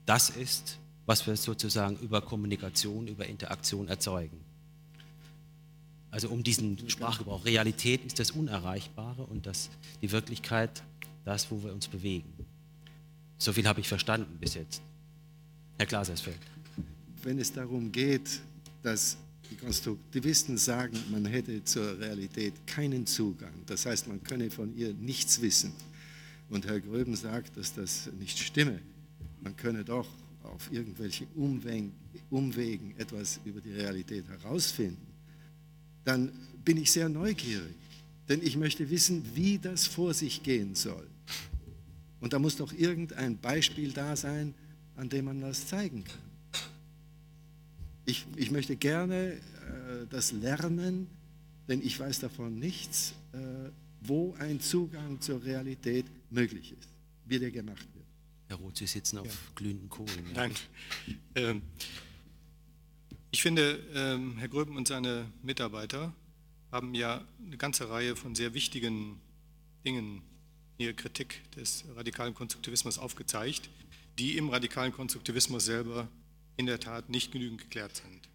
das 0.06 0.30
ist, 0.30 0.78
was 1.06 1.26
wir 1.26 1.36
sozusagen 1.38 1.98
über 1.98 2.22
Kommunikation, 2.22 3.08
über 3.08 3.26
Interaktion 3.26 3.88
erzeugen. 3.88 4.40
Also 6.12 6.30
um 6.30 6.44
diesen 6.44 6.90
Sprachgebrauch. 6.90 7.46
Realität 7.46 8.04
ist 8.06 8.20
das 8.20 8.32
Unerreichbare 8.32 9.24
und 9.24 9.46
das, 9.46 9.70
die 10.02 10.12
Wirklichkeit 10.12 10.84
das, 11.26 11.52
wo 11.52 11.62
wir 11.64 11.74
uns 11.74 11.88
bewegen. 11.88 12.34
So 13.38 13.54
viel 13.54 13.68
habe 13.68 13.82
ich 13.82 13.88
verstanden 13.88 14.38
bis 14.40 14.56
jetzt. 14.56 14.82
Herr 15.78 15.86
Glasersfeld. 15.86 16.40
Wenn 17.28 17.40
es 17.40 17.52
darum 17.52 17.92
geht, 17.92 18.40
dass 18.84 19.18
die 19.52 19.58
Konstruktivisten 19.58 20.58
sagen, 20.58 20.98
man 21.12 21.26
hätte 21.26 21.62
zur 21.66 22.00
Realität 22.00 22.54
keinen 22.66 23.06
Zugang, 23.06 23.52
das 23.66 23.86
heißt, 23.86 24.08
man 24.08 24.24
könne 24.24 24.50
von 24.50 24.74
ihr 24.78 24.94
nichts 24.94 25.42
wissen. 25.42 25.74
Und 26.50 26.66
Herr 26.66 26.80
Gröben 26.80 27.18
sagt, 27.18 27.58
dass 27.58 27.74
das 27.74 28.10
nicht 28.18 28.40
stimme. 28.40 28.80
Man 29.42 29.58
könne 29.58 29.84
doch 29.84 30.08
auf 30.42 30.72
irgendwelchen 30.72 31.28
Umwegen 32.30 32.94
etwas 32.98 33.42
über 33.44 33.60
die 33.60 33.74
Realität 33.74 34.24
herausfinden. 34.30 35.06
Dann 36.06 36.32
bin 36.64 36.78
ich 36.78 36.94
sehr 36.94 37.10
neugierig, 37.10 37.76
denn 38.30 38.42
ich 38.42 38.56
möchte 38.56 38.90
wissen, 38.90 39.22
wie 39.36 39.58
das 39.58 39.86
vor 39.86 40.14
sich 40.14 40.44
gehen 40.44 40.76
soll. 40.76 41.06
Und 42.22 42.32
da 42.32 42.40
muss 42.40 42.56
doch 42.56 42.72
irgendein 42.72 43.38
Beispiel 43.38 43.92
da 43.92 44.16
sein, 44.16 44.54
an 44.96 45.10
dem 45.10 45.26
man 45.26 45.42
das 45.42 45.68
zeigen 45.68 46.06
kann. 46.06 46.27
Ich, 48.08 48.26
ich 48.38 48.52
möchte 48.52 48.78
gerne 48.78 49.34
äh, 49.34 49.40
das 50.10 50.32
lernen, 50.32 51.08
denn 51.68 51.82
ich 51.86 52.00
weiß 52.00 52.22
davon 52.22 52.58
nichts, 52.58 53.14
äh, 53.34 53.38
wo 54.00 54.34
ein 54.40 54.62
Zugang 54.62 55.20
zur 55.20 55.44
Realität 55.44 56.06
möglich 56.30 56.72
ist, 56.72 56.88
wie 57.26 57.38
der 57.38 57.52
gemacht 57.52 57.86
wird. 57.94 58.06
Herr 58.48 58.56
Roth, 58.56 58.78
Sie 58.78 58.88
sitzen 58.88 59.18
auf 59.18 59.28
ja. 59.28 59.34
glühenden 59.56 59.90
Kohlen. 59.90 60.26
Ja. 60.34 60.34
Nein. 60.36 60.52
Ähm, 61.36 61.62
ich 63.30 63.42
finde, 63.42 63.84
ähm, 63.94 64.38
Herr 64.38 64.48
Gröben 64.48 64.78
und 64.78 64.88
seine 64.88 65.30
Mitarbeiter 65.44 66.14
haben 66.72 66.94
ja 66.94 67.26
eine 67.46 67.58
ganze 67.58 67.90
Reihe 67.90 68.16
von 68.16 68.36
sehr 68.36 68.54
wichtigen 68.54 69.20
Dingen 69.86 70.22
ihre 70.78 70.94
Kritik 70.94 71.42
des 71.58 71.84
radikalen 71.94 72.34
Konstruktivismus 72.34 73.00
aufgezeigt, 73.00 73.70
die 74.18 74.38
im 74.38 74.50
radikalen 74.50 74.94
Konstruktivismus 74.94 75.66
selber 75.66 76.08
in 76.58 76.66
der 76.66 76.80
Tat 76.80 77.10
nicht 77.10 77.32
genügend 77.32 77.62
geklärt 77.62 77.96
sind. 77.96 78.30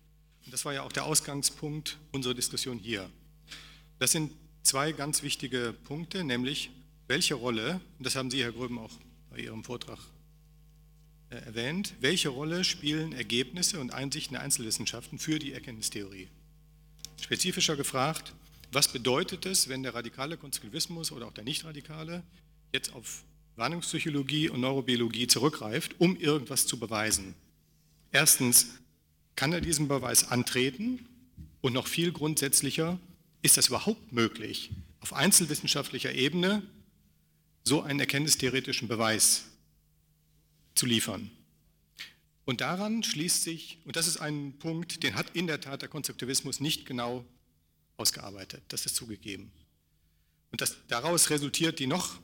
Und 0.44 0.52
das 0.52 0.64
war 0.64 0.72
ja 0.72 0.82
auch 0.82 0.92
der 0.92 1.04
Ausgangspunkt 1.04 1.98
unserer 2.12 2.34
Diskussion 2.34 2.78
hier. 2.78 3.10
Das 3.98 4.12
sind 4.12 4.32
zwei 4.62 4.92
ganz 4.92 5.22
wichtige 5.22 5.74
Punkte, 5.84 6.24
nämlich 6.24 6.70
welche 7.08 7.34
Rolle, 7.34 7.80
und 7.98 8.06
das 8.06 8.16
haben 8.16 8.30
Sie, 8.30 8.42
Herr 8.42 8.52
Gröben, 8.52 8.78
auch 8.78 8.92
bei 9.30 9.38
Ihrem 9.38 9.64
Vortrag 9.64 9.98
äh, 11.30 11.36
erwähnt, 11.36 11.94
welche 12.00 12.28
Rolle 12.28 12.64
spielen 12.64 13.12
Ergebnisse 13.12 13.80
und 13.80 13.92
Einsichten 13.92 14.34
der 14.34 14.42
Einzelwissenschaften 14.42 15.18
für 15.18 15.38
die 15.38 15.52
Erkenntnistheorie? 15.52 16.28
Spezifischer 17.20 17.76
gefragt, 17.76 18.34
was 18.72 18.88
bedeutet 18.88 19.46
es, 19.46 19.68
wenn 19.68 19.82
der 19.82 19.94
radikale 19.94 20.36
Konstruktivismus 20.36 21.12
oder 21.12 21.26
auch 21.26 21.32
der 21.32 21.44
nicht-radikale 21.44 22.22
jetzt 22.72 22.94
auf 22.94 23.24
Warnungspsychologie 23.56 24.48
und 24.48 24.60
Neurobiologie 24.60 25.26
zurückgreift, 25.26 25.94
um 25.98 26.16
irgendwas 26.16 26.66
zu 26.66 26.78
beweisen? 26.78 27.34
Erstens, 28.12 28.66
kann 29.34 29.52
er 29.52 29.60
diesen 29.60 29.88
Beweis 29.88 30.28
antreten? 30.28 31.08
Und 31.62 31.72
noch 31.72 31.86
viel 31.86 32.12
grundsätzlicher, 32.12 32.98
ist 33.40 33.56
das 33.56 33.68
überhaupt 33.68 34.12
möglich, 34.12 34.70
auf 35.00 35.12
einzelwissenschaftlicher 35.12 36.12
Ebene 36.12 36.62
so 37.64 37.82
einen 37.82 38.00
erkenntnistheoretischen 38.00 38.88
Beweis 38.88 39.44
zu 40.74 40.86
liefern? 40.86 41.30
Und 42.44 42.60
daran 42.60 43.02
schließt 43.02 43.44
sich, 43.44 43.78
und 43.84 43.94
das 43.96 44.08
ist 44.08 44.16
ein 44.16 44.54
Punkt, 44.58 45.02
den 45.04 45.14
hat 45.14 45.30
in 45.34 45.46
der 45.46 45.60
Tat 45.60 45.82
der 45.82 45.88
Konstruktivismus 45.88 46.60
nicht 46.60 46.86
genau 46.86 47.24
ausgearbeitet, 47.96 48.62
das 48.68 48.84
ist 48.84 48.96
zugegeben. 48.96 49.52
Und 50.50 50.60
das, 50.60 50.76
daraus 50.88 51.30
resultiert 51.30 51.78
die 51.78 51.86
noch 51.86 52.18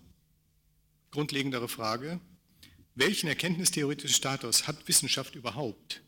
grundlegendere 1.12 1.68
Frage, 1.68 2.20
welchen 2.98 3.28
erkenntnistheoretischen 3.28 4.14
Status 4.14 4.66
hat 4.66 4.88
Wissenschaft 4.88 5.34
überhaupt? 5.34 6.02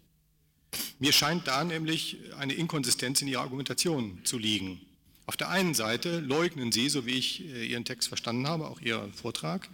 Mir 0.98 1.12
scheint 1.12 1.46
da 1.46 1.64
nämlich 1.64 2.18
eine 2.38 2.52
Inkonsistenz 2.52 3.22
in 3.22 3.28
Ihrer 3.28 3.42
Argumentation 3.42 4.20
zu 4.24 4.38
liegen. 4.38 4.80
Auf 5.26 5.36
der 5.36 5.48
einen 5.48 5.74
Seite 5.74 6.20
leugnen 6.20 6.72
Sie, 6.72 6.88
so 6.88 7.06
wie 7.06 7.14
ich 7.14 7.44
äh, 7.44 7.64
Ihren 7.64 7.84
Text 7.84 8.08
verstanden 8.08 8.46
habe, 8.46 8.68
auch 8.68 8.80
Ihren 8.80 9.12
Vortrag, 9.12 9.68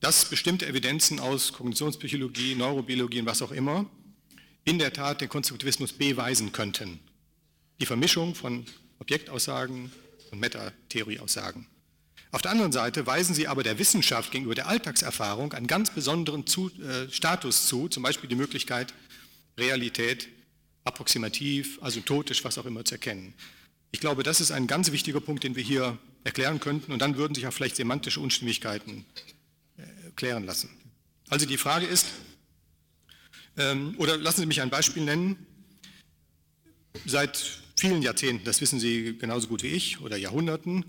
dass 0.00 0.28
bestimmte 0.28 0.66
Evidenzen 0.66 1.18
aus 1.18 1.52
Kognitionspsychologie, 1.52 2.54
Neurobiologie 2.54 3.20
und 3.20 3.26
was 3.26 3.42
auch 3.42 3.52
immer 3.52 3.86
in 4.64 4.78
der 4.78 4.92
Tat 4.92 5.20
den 5.20 5.28
Konstruktivismus 5.28 5.92
beweisen 5.92 6.52
könnten. 6.52 7.00
Die 7.80 7.86
Vermischung 7.86 8.34
von 8.34 8.64
Objektaussagen 8.98 9.90
und 10.30 10.40
Metatheorieaussagen. 10.40 11.66
Auf 12.32 12.42
der 12.42 12.50
anderen 12.50 12.72
Seite 12.72 13.06
weisen 13.06 13.34
sie 13.34 13.48
aber 13.48 13.62
der 13.62 13.78
Wissenschaft 13.78 14.30
gegenüber 14.30 14.54
der 14.54 14.68
Alltagserfahrung 14.68 15.52
einen 15.52 15.66
ganz 15.66 15.90
besonderen 15.90 16.46
zu, 16.46 16.70
äh, 16.80 17.10
Status 17.10 17.66
zu, 17.66 17.88
zum 17.88 18.02
Beispiel 18.02 18.28
die 18.28 18.34
Möglichkeit, 18.34 18.92
Realität 19.58 20.28
approximativ, 20.84 21.82
asymptotisch, 21.82 22.44
was 22.44 22.58
auch 22.58 22.66
immer 22.66 22.84
zu 22.84 22.94
erkennen. 22.94 23.34
Ich 23.92 24.00
glaube, 24.00 24.22
das 24.22 24.40
ist 24.40 24.50
ein 24.50 24.66
ganz 24.66 24.92
wichtiger 24.92 25.20
Punkt, 25.20 25.44
den 25.44 25.56
wir 25.56 25.62
hier 25.62 25.98
erklären 26.24 26.60
könnten 26.60 26.92
und 26.92 27.00
dann 27.00 27.16
würden 27.16 27.34
sich 27.34 27.46
auch 27.46 27.52
vielleicht 27.52 27.76
semantische 27.76 28.20
Unstimmigkeiten 28.20 29.04
äh, 29.78 29.82
klären 30.16 30.44
lassen. 30.44 30.70
Also 31.28 31.46
die 31.46 31.56
Frage 31.56 31.86
ist, 31.86 32.06
ähm, 33.56 33.94
oder 33.98 34.16
lassen 34.16 34.40
Sie 34.40 34.46
mich 34.46 34.60
ein 34.60 34.70
Beispiel 34.70 35.04
nennen. 35.04 35.46
Seit 37.04 37.60
vielen 37.76 38.02
Jahrzehnten, 38.02 38.44
das 38.44 38.60
wissen 38.60 38.80
Sie 38.80 39.16
genauso 39.18 39.48
gut 39.48 39.62
wie 39.62 39.68
ich, 39.68 40.00
oder 40.00 40.16
Jahrhunderten, 40.16 40.84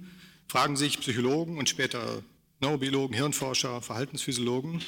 fragen 0.47 0.77
sich 0.77 0.99
Psychologen 0.99 1.57
und 1.57 1.69
später 1.69 2.23
Neurobiologen, 2.59 3.15
Hirnforscher, 3.15 3.81
Verhaltensphysiologen, 3.81 4.81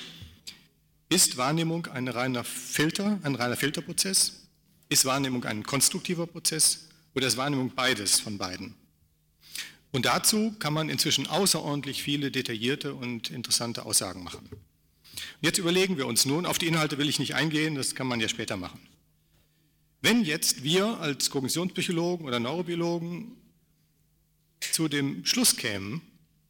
ist 1.10 1.38
Wahrnehmung 1.38 1.88
ein 1.88 2.08
reiner 2.08 2.44
Filter, 2.44 3.20
ein 3.24 3.36
reiner 3.36 3.58
Filterprozess? 3.58 4.48
Ist 4.90 5.06
Wahrnehmung 5.06 5.44
ein 5.44 5.64
konstruktiver 5.64 6.28
Prozess 6.28 6.88
oder 7.16 7.28
ist 7.28 7.38
Wahrnehmung 7.38 7.72
beides 7.76 8.20
von 8.20 8.38
beiden? 8.38 8.76
Und 9.92 10.06
dazu 10.06 10.54
kann 10.60 10.74
man 10.74 10.88
inzwischen 10.88 11.26
außerordentlich 11.26 12.04
viele 12.04 12.30
detaillierte 12.30 12.94
und 12.94 13.32
interessante 13.32 13.86
Aussagen 13.86 14.24
machen. 14.24 14.48
jetzt 15.42 15.58
überlegen 15.58 15.98
wir 15.98 16.06
uns 16.06 16.26
nun, 16.26 16.46
auf 16.46 16.60
die 16.60 16.68
Inhalte 16.68 17.00
will 17.00 17.10
ich 17.10 17.18
nicht 17.18 17.34
eingehen, 17.34 17.74
das 17.74 17.96
kann 17.96 18.08
man 18.08 18.20
ja 18.20 18.30
später 18.30 18.56
machen. 18.56 18.80
Wenn 20.02 20.24
jetzt 20.24 20.64
wir 20.64 21.00
als 21.00 21.32
Kognitionspsychologen 21.32 22.28
oder 22.28 22.40
Neurobiologen 22.40 23.32
zu 24.60 24.88
dem 24.88 25.26
Schluss 25.26 25.56
kämen, 25.56 26.02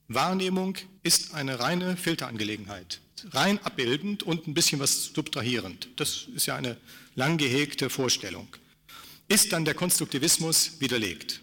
Wahrnehmung 0.08 0.76
ist 1.04 1.34
eine 1.34 1.60
reine 1.60 1.96
Filterangelegenheit, 1.96 3.00
rein 3.32 3.60
abbildend 3.60 4.24
und 4.24 4.48
ein 4.48 4.54
bisschen 4.54 4.80
was 4.80 5.06
subtrahierend. 5.06 5.90
Das 5.98 6.28
ist 6.36 6.48
ja 6.48 6.56
eine 6.56 6.78
lang 7.16 7.38
gehegte 7.38 7.90
Vorstellung. 7.90 8.48
Ist 9.28 9.54
dann 9.54 9.66
der 9.66 9.76
Konstruktivismus 9.76 10.80
widerlegt? 10.80 11.42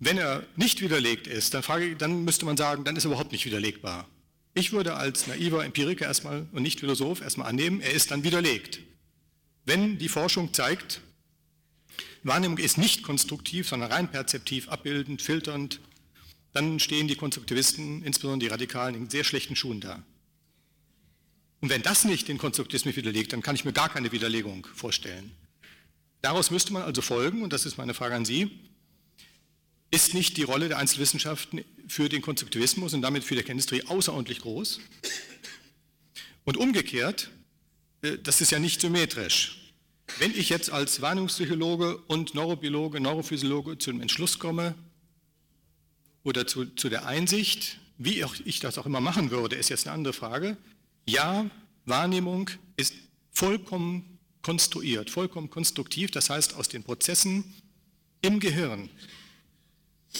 Wenn 0.00 0.18
er 0.18 0.44
nicht 0.56 0.80
widerlegt 0.80 1.26
ist, 1.26 1.54
dann, 1.54 1.62
frage, 1.62 1.96
dann 1.96 2.24
müsste 2.24 2.44
man 2.44 2.56
sagen, 2.56 2.84
dann 2.84 2.96
ist 2.96 3.04
er 3.04 3.10
überhaupt 3.10 3.32
nicht 3.32 3.46
widerlegbar. 3.46 4.08
Ich 4.54 4.72
würde 4.72 4.94
als 4.94 5.26
naiver 5.26 5.64
Empiriker 5.64 6.06
erstmal 6.06 6.46
und 6.52 6.62
nicht 6.62 6.80
Philosoph 6.80 7.20
erstmal 7.20 7.48
annehmen, 7.48 7.80
er 7.80 7.92
ist 7.92 8.10
dann 8.10 8.24
widerlegt. 8.24 8.80
Wenn 9.64 9.98
die 9.98 10.08
Forschung 10.08 10.52
zeigt, 10.54 11.00
Wahrnehmung 12.28 12.58
ist 12.58 12.78
nicht 12.78 13.02
konstruktiv, 13.02 13.68
sondern 13.68 13.90
rein 13.90 14.10
perzeptiv, 14.10 14.68
abbildend, 14.68 15.22
filternd, 15.22 15.80
dann 16.52 16.80
stehen 16.80 17.08
die 17.08 17.16
Konstruktivisten, 17.16 18.02
insbesondere 18.02 18.48
die 18.48 18.52
Radikalen, 18.52 18.94
in 18.94 19.10
sehr 19.10 19.24
schlechten 19.24 19.56
Schuhen 19.56 19.80
da. 19.80 20.02
Und 21.60 21.70
wenn 21.70 21.82
das 21.82 22.04
nicht 22.04 22.28
den 22.28 22.38
Konstruktivismus 22.38 22.96
widerlegt, 22.96 23.32
dann 23.32 23.42
kann 23.42 23.54
ich 23.54 23.64
mir 23.64 23.72
gar 23.72 23.88
keine 23.88 24.12
Widerlegung 24.12 24.66
vorstellen. 24.74 25.32
Daraus 26.22 26.50
müsste 26.50 26.72
man 26.72 26.82
also 26.82 27.02
folgen, 27.02 27.42
und 27.42 27.52
das 27.52 27.66
ist 27.66 27.78
meine 27.78 27.94
Frage 27.94 28.14
an 28.14 28.24
Sie, 28.24 28.50
ist 29.90 30.14
nicht 30.14 30.36
die 30.36 30.42
Rolle 30.42 30.68
der 30.68 30.78
Einzelwissenschaften 30.78 31.64
für 31.86 32.08
den 32.08 32.22
Konstruktivismus 32.22 32.92
und 32.92 33.02
damit 33.02 33.24
für 33.24 33.34
die 33.34 33.40
Erkenntnistheorie 33.40 33.86
außerordentlich 33.86 34.40
groß? 34.40 34.80
Und 36.44 36.56
umgekehrt, 36.56 37.30
äh, 38.02 38.18
das 38.18 38.40
ist 38.40 38.50
ja 38.50 38.58
nicht 38.58 38.80
symmetrisch. 38.80 39.57
Wenn 40.18 40.32
ich 40.32 40.48
jetzt 40.48 40.70
als 40.70 41.00
Wahrnehmungspsychologe 41.00 41.98
und 42.08 42.34
Neurobiologe, 42.34 43.00
Neurophysiologe 43.00 43.78
zu 43.78 43.90
einem 43.90 44.00
Entschluss 44.00 44.38
komme 44.38 44.74
oder 46.24 46.46
zu, 46.46 46.64
zu 46.64 46.88
der 46.88 47.06
Einsicht, 47.06 47.78
wie 47.98 48.24
ich 48.44 48.60
das 48.60 48.78
auch 48.78 48.86
immer 48.86 49.00
machen 49.00 49.30
würde, 49.30 49.56
ist 49.56 49.68
jetzt 49.68 49.86
eine 49.86 49.94
andere 49.94 50.14
Frage. 50.14 50.56
Ja, 51.06 51.48
Wahrnehmung 51.84 52.50
ist 52.76 52.94
vollkommen 53.32 54.18
konstruiert, 54.42 55.10
vollkommen 55.10 55.50
konstruktiv, 55.50 56.10
das 56.10 56.30
heißt 56.30 56.54
aus 56.54 56.68
den 56.68 56.82
Prozessen 56.82 57.44
im 58.22 58.40
Gehirn 58.40 58.88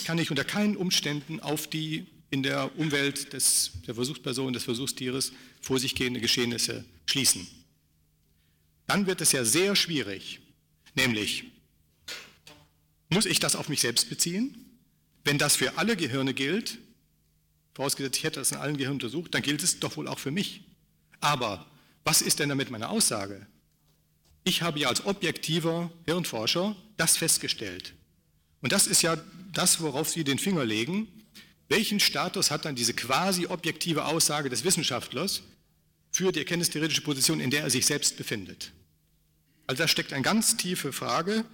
kann 0.05 0.19
ich 0.19 0.31
unter 0.31 0.45
keinen 0.45 0.77
Umständen 0.77 1.41
auf 1.41 1.67
die 1.67 2.07
in 2.31 2.43
der 2.43 2.77
Umwelt 2.79 3.33
des, 3.33 3.73
der 3.87 3.95
Versuchsperson, 3.95 4.53
des 4.53 4.65
Versuchstieres 4.65 5.33
vor 5.61 5.79
sich 5.79 5.95
gehende 5.95 6.21
Geschehnisse 6.21 6.85
schließen. 7.07 7.47
Dann 8.89 9.07
wird 9.07 9.21
es 9.21 9.33
ja 9.33 9.45
sehr 9.45 9.77
schwierig, 9.77 10.41
nämlich 10.97 11.45
muss 13.11 13.27
ich 13.27 13.39
das 13.39 13.55
auf 13.55 13.69
mich 13.69 13.81
selbst 13.81 14.09
beziehen? 14.09 14.65
Wenn 15.25 15.39
das 15.39 15.57
für 15.57 15.77
alle 15.77 15.97
Gehirne 15.97 16.35
gilt, 16.35 16.79
vorausgesetzt 17.75 18.17
ich 18.17 18.25
hätte 18.25 18.41
das 18.41 18.51
in 18.51 18.59
allen 18.59 18.77
Gehirnen 18.77 18.97
untersucht, 18.97 19.35
dann 19.35 19.43
gilt 19.43 19.63
es 19.63 19.79
doch 19.79 19.97
wohl 19.97 20.09
auch 20.09 20.19
für 20.19 20.31
mich. 20.31 20.63
Aber 21.21 21.67
was 22.05 22.23
ist 22.23 22.39
denn 22.39 22.49
damit 22.49 22.71
meine 22.71 22.89
Aussage? 22.89 23.47
Ich 24.45 24.63
habe 24.63 24.79
ja 24.81 24.89
als 24.89 25.05
objektiver 25.05 25.91
Hirnforscher 26.07 26.75
das 26.97 27.19
festgestellt. 27.19 27.93
Und 28.63 28.73
das 28.73 28.87
ist 28.87 29.03
ja 29.03 29.17
das, 29.53 29.81
worauf 29.83 30.09
Sie 30.09 30.25
den 30.25 30.39
Finger 30.39 30.65
legen. 30.65 31.09
Welchen 31.69 32.01
Status 32.01 32.51
hat 32.51 32.65
dann 32.65 32.75
diese 32.75 32.95
quasi 32.95 33.47
objektive 33.47 34.07
Aussage 34.07 34.49
des 34.49 34.65
Wissenschaftlers 34.65 35.43
für 36.11 36.33
die 36.33 36.39
erkenntnistheoretische 36.39 37.03
Position, 37.03 37.41
in 37.41 37.51
der 37.51 37.65
er 37.65 37.71
sich 37.71 37.85
selbst 37.85 38.17
befindet? 38.17 38.73
Also 39.69 39.83
da 39.83 39.89
steckt 39.89 40.13
eine 40.13 40.23
ganz 40.23 40.57
tiefe 40.57 40.93
Frage 40.93 41.45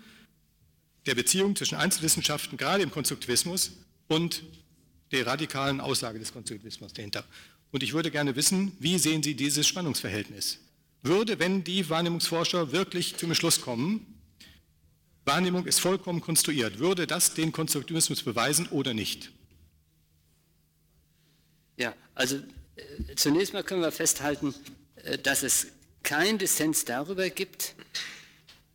der 1.04 1.16
Beziehung 1.16 1.54
zwischen 1.56 1.74
Einzelwissenschaften, 1.74 2.56
gerade 2.56 2.82
im 2.82 2.90
Konstruktivismus, 2.90 3.72
und 4.06 4.42
der 5.10 5.26
radikalen 5.26 5.80
Aussage 5.80 6.18
des 6.18 6.32
Konstruktivismus 6.32 6.92
dahinter. 6.92 7.24
Und 7.72 7.82
ich 7.82 7.92
würde 7.92 8.10
gerne 8.10 8.36
wissen, 8.36 8.72
wie 8.78 8.98
sehen 8.98 9.22
Sie 9.22 9.34
dieses 9.34 9.66
Spannungsverhältnis? 9.66 10.60
Würde, 11.02 11.38
wenn 11.40 11.64
die 11.64 11.90
Wahrnehmungsforscher 11.90 12.70
wirklich 12.72 13.16
zum 13.16 13.34
Schluss 13.34 13.60
kommen, 13.60 14.06
Wahrnehmung 15.24 15.66
ist 15.66 15.80
vollkommen 15.80 16.20
konstruiert. 16.20 16.78
Würde 16.78 17.06
das 17.06 17.34
den 17.34 17.50
Konstruktivismus 17.50 18.22
beweisen 18.22 18.68
oder 18.68 18.94
nicht? 18.94 19.32
Ja, 21.76 21.94
also 22.14 22.36
äh, 22.76 23.14
zunächst 23.16 23.54
mal 23.54 23.64
können 23.64 23.80
wir 23.80 23.90
festhalten, 23.90 24.54
äh, 24.96 25.18
dass 25.18 25.42
es 25.42 25.68
kein 26.04 26.38
Dissens 26.38 26.84
darüber 26.84 27.28
gibt, 27.30 27.74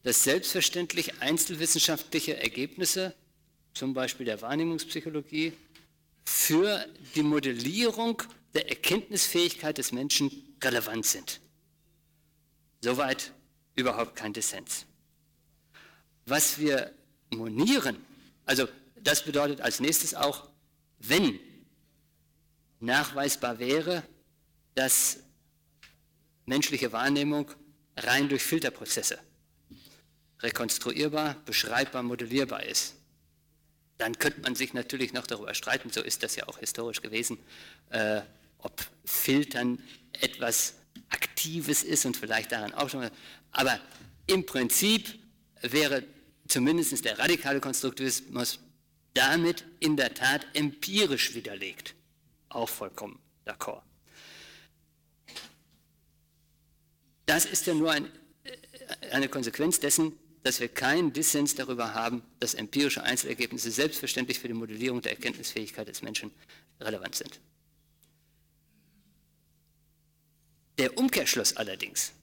dass 0.03 0.23
selbstverständlich 0.23 1.21
einzelwissenschaftliche 1.21 2.41
Ergebnisse, 2.41 3.15
zum 3.73 3.93
Beispiel 3.93 4.25
der 4.25 4.41
Wahrnehmungspsychologie, 4.41 5.53
für 6.25 6.85
die 7.15 7.23
Modellierung 7.23 8.21
der 8.53 8.67
Erkenntnisfähigkeit 8.69 9.77
des 9.77 9.91
Menschen 9.91 10.55
relevant 10.61 11.05
sind. 11.05 11.39
Soweit 12.81 13.31
überhaupt 13.75 14.15
kein 14.15 14.33
Dissens 14.33 14.85
was 16.29 16.59
wir 16.59 16.91
monieren, 17.31 17.97
also 18.45 18.67
das 19.01 19.23
bedeutet 19.23 19.61
als 19.61 19.79
nächstes 19.79 20.13
auch, 20.13 20.47
wenn 20.99 21.39
nachweisbar 22.79 23.59
wäre, 23.59 24.03
dass 24.75 25.19
menschliche 26.49 26.91
Wahrnehmung 26.91 27.49
rein 27.95 28.27
durch 28.27 28.43
Filterprozesse 28.43 29.19
rekonstruierbar, 30.41 31.35
beschreibbar, 31.45 32.03
modellierbar 32.03 32.63
ist, 32.63 32.95
dann 33.97 34.17
könnte 34.17 34.41
man 34.41 34.55
sich 34.55 34.73
natürlich 34.73 35.13
noch 35.13 35.27
darüber 35.27 35.53
streiten, 35.53 35.89
so 35.89 36.01
ist 36.01 36.23
das 36.23 36.35
ja 36.35 36.47
auch 36.47 36.59
historisch 36.59 37.01
gewesen, 37.01 37.37
äh, 37.89 38.21
ob 38.59 38.73
Filtern 39.03 39.81
etwas 40.13 40.75
Aktives 41.09 41.83
ist 41.83 42.05
und 42.05 42.15
vielleicht 42.15 42.51
daran 42.51 42.73
auch 42.73 42.89
schon. 42.89 43.09
Aber 43.51 43.79
im 44.27 44.45
Prinzip 44.45 45.19
wäre 45.61 46.03
zumindest 46.47 47.03
der 47.03 47.19
radikale 47.19 47.59
Konstruktivismus 47.59 48.59
damit 49.13 49.65
in 49.79 49.97
der 49.97 50.13
Tat 50.13 50.45
empirisch 50.53 51.33
widerlegt. 51.33 51.95
Auch 52.47 52.69
vollkommen 52.69 53.19
d'accord. 53.45 53.81
Das 57.29 57.45
ist 57.45 57.67
ja 57.67 57.75
nur 57.75 57.91
ein, 57.91 58.05
äh, 58.43 59.11
eine 59.11 59.29
Konsequenz 59.29 59.79
dessen, 59.79 60.13
dass 60.41 60.59
wir 60.59 60.67
keinen 60.67 61.13
Dissens 61.13 61.53
darüber 61.53 61.93
haben, 61.93 62.23
dass 62.39 62.55
empirische 62.55 63.03
Einzelergebnisse 63.03 63.69
selbstverständlich 63.69 64.39
für 64.39 64.47
die 64.47 64.55
Modellierung 64.55 64.99
der 65.03 65.11
Erkenntnisfähigkeit 65.11 65.87
des 65.87 66.01
Menschen 66.01 66.31
relevant 66.81 67.13
sind. 67.13 67.39
Der 70.79 70.97
Umkehrschluss 70.97 71.55
allerdings, 71.55 72.13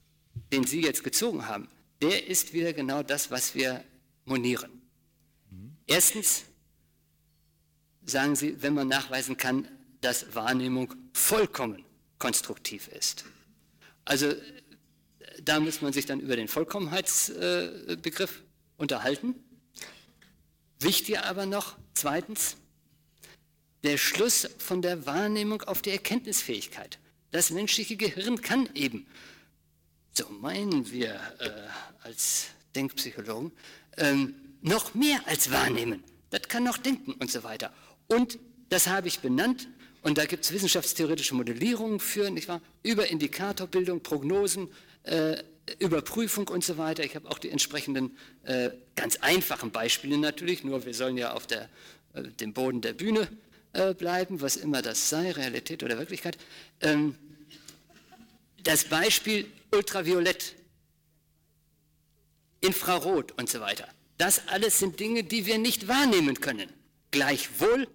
den 0.51 0.65
Sie 0.65 0.81
jetzt 0.81 1.05
gezogen 1.05 1.47
haben, 1.47 1.69
der 2.01 2.27
ist 2.27 2.51
wieder 2.51 2.73
genau 2.73 3.01
das, 3.01 3.31
was 3.31 3.55
wir 3.55 3.85
monieren. 4.25 4.81
Erstens 5.85 6.43
sagen 8.03 8.35
Sie, 8.35 8.61
wenn 8.61 8.73
man 8.73 8.89
nachweisen 8.89 9.37
kann, 9.37 9.69
dass 10.01 10.35
Wahrnehmung 10.35 10.93
vollkommen 11.13 11.85
konstruktiv 12.19 12.89
ist. 12.89 13.23
Also 14.03 14.35
da 15.47 15.59
muss 15.59 15.81
man 15.81 15.93
sich 15.93 16.05
dann 16.05 16.19
über 16.19 16.35
den 16.35 16.47
Vollkommenheitsbegriff 16.47 18.43
unterhalten. 18.77 19.35
Wichtiger 20.79 21.25
aber 21.25 21.45
noch, 21.45 21.77
zweitens, 21.93 22.57
der 23.83 23.97
Schluss 23.97 24.49
von 24.57 24.81
der 24.81 25.05
Wahrnehmung 25.05 25.61
auf 25.63 25.81
die 25.81 25.91
Erkenntnisfähigkeit. 25.91 26.99
Das 27.31 27.49
menschliche 27.49 27.95
Gehirn 27.95 28.41
kann 28.41 28.69
eben, 28.73 29.07
so 30.11 30.27
meinen 30.29 30.91
wir 30.91 31.15
äh, 31.39 31.49
als 32.03 32.47
Denkpsychologen, 32.75 33.51
ähm, 33.97 34.35
noch 34.61 34.93
mehr 34.93 35.21
als 35.27 35.51
wahrnehmen. 35.51 36.03
Das 36.29 36.41
kann 36.43 36.63
noch 36.63 36.77
denken 36.77 37.13
und 37.13 37.31
so 37.31 37.43
weiter. 37.43 37.73
Und 38.07 38.37
das 38.69 38.87
habe 38.87 39.07
ich 39.07 39.19
benannt 39.19 39.67
und 40.01 40.17
da 40.17 40.25
gibt 40.25 40.45
es 40.45 40.51
wissenschaftstheoretische 40.51 41.35
Modellierungen 41.35 41.99
für, 41.99 42.29
nicht 42.29 42.47
wahr? 42.47 42.61
über 42.83 43.07
Indikatorbildung, 43.07 44.01
Prognosen, 44.01 44.69
äh, 45.07 45.43
Überprüfung 45.79 46.47
und 46.47 46.63
so 46.63 46.77
weiter. 46.77 47.03
Ich 47.03 47.15
habe 47.15 47.29
auch 47.29 47.39
die 47.39 47.49
entsprechenden 47.49 48.17
äh, 48.43 48.69
ganz 48.95 49.17
einfachen 49.17 49.71
Beispiele 49.71 50.17
natürlich, 50.17 50.63
nur 50.63 50.85
wir 50.85 50.93
sollen 50.93 51.17
ja 51.17 51.33
auf 51.33 51.47
der, 51.47 51.69
äh, 52.13 52.23
dem 52.23 52.53
Boden 52.53 52.81
der 52.81 52.93
Bühne 52.93 53.27
äh, 53.73 53.93
bleiben, 53.93 54.41
was 54.41 54.55
immer 54.55 54.81
das 54.81 55.09
sei, 55.09 55.31
Realität 55.31 55.83
oder 55.83 55.97
Wirklichkeit. 55.97 56.37
Ähm, 56.81 57.15
das 58.63 58.85
Beispiel 58.85 59.45
Ultraviolett 59.71 60.55
Infrarot 62.61 63.33
und 63.37 63.49
so 63.49 63.59
weiter. 63.59 63.87
Das 64.17 64.47
alles 64.47 64.79
sind 64.79 64.99
Dinge, 64.99 65.23
die 65.23 65.45
wir 65.45 65.57
nicht 65.57 65.87
wahrnehmen 65.87 66.39
können. 66.39 66.69
Gleichwohl 67.11 67.87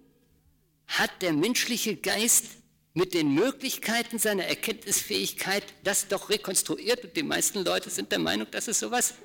hat 0.87 1.21
der 1.21 1.33
menschliche 1.33 1.97
Geist 1.97 2.45
mit 2.93 3.13
den 3.13 3.33
Möglichkeiten 3.33 4.19
seiner 4.19 4.43
Erkenntnisfähigkeit 4.43 5.63
das 5.83 6.07
doch 6.07 6.29
rekonstruiert 6.29 7.03
und 7.03 7.15
die 7.15 7.23
meisten 7.23 7.63
Leute 7.63 7.89
sind 7.89 8.11
der 8.11 8.19
Meinung, 8.19 8.47
dass 8.51 8.67
es 8.67 8.79
sowas 8.79 9.15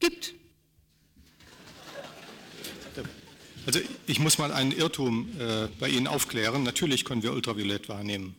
gibt. 0.00 0.34
Also 3.66 3.80
ich 4.06 4.18
muss 4.18 4.38
mal 4.38 4.52
einen 4.52 4.72
Irrtum 4.72 5.28
äh, 5.38 5.68
bei 5.78 5.88
Ihnen 5.88 6.06
aufklären. 6.06 6.62
Natürlich 6.62 7.04
können 7.04 7.22
wir 7.22 7.32
Ultraviolett 7.32 7.88
wahrnehmen. 7.88 8.34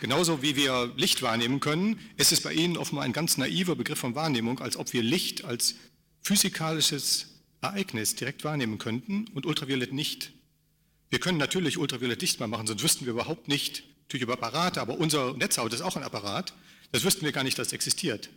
Genauso 0.00 0.42
wie 0.42 0.56
wir 0.56 0.92
Licht 0.96 1.22
wahrnehmen 1.22 1.60
können, 1.60 1.98
ist 2.16 2.32
es 2.32 2.42
bei 2.42 2.52
Ihnen 2.52 2.76
offenbar 2.76 3.04
ein 3.04 3.12
ganz 3.12 3.38
naiver 3.38 3.76
Begriff 3.76 3.98
von 3.98 4.14
Wahrnehmung, 4.14 4.58
als 4.58 4.76
ob 4.76 4.92
wir 4.92 5.02
Licht 5.02 5.44
als 5.44 5.76
physikalisches 6.22 7.28
Ereignis 7.62 8.14
direkt 8.14 8.44
wahrnehmen 8.44 8.78
könnten 8.78 9.26
und 9.32 9.46
Ultraviolett 9.46 9.92
nicht. 9.92 10.32
Wir 11.10 11.20
können 11.20 11.38
natürlich 11.38 11.78
Ultraviolett 11.78 12.20
sichtbar 12.20 12.48
machen, 12.48 12.66
sonst 12.66 12.82
wüssten 12.82 13.06
wir 13.06 13.12
überhaupt 13.12 13.48
nicht, 13.48 13.84
natürlich 14.04 14.22
über 14.22 14.34
Apparate, 14.34 14.80
aber 14.80 14.98
unser 14.98 15.34
Netzhaut 15.34 15.72
ist 15.72 15.80
auch 15.80 15.96
ein 15.96 16.02
Apparat, 16.02 16.52
das 16.92 17.04
wüssten 17.04 17.24
wir 17.24 17.32
gar 17.32 17.44
nicht, 17.44 17.58
dass 17.58 17.68
es 17.68 17.72
existiert. 17.72 18.30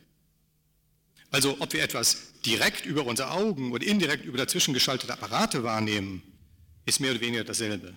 Also 1.32 1.58
ob 1.60 1.74
wir 1.74 1.84
etwas 1.84 2.34
direkt 2.46 2.86
über 2.86 3.06
unsere 3.06 3.32
Augen 3.32 3.72
oder 3.72 3.86
indirekt 3.86 4.26
über 4.26 4.38
dazwischen 4.38 4.74
geschaltete 4.74 5.14
Apparate 5.14 5.64
wahrnehmen, 5.64 6.24
ist 6.86 7.00
mehr 7.00 7.12
oder 7.12 7.22
weniger 7.22 7.44
dasselbe. 7.44 7.96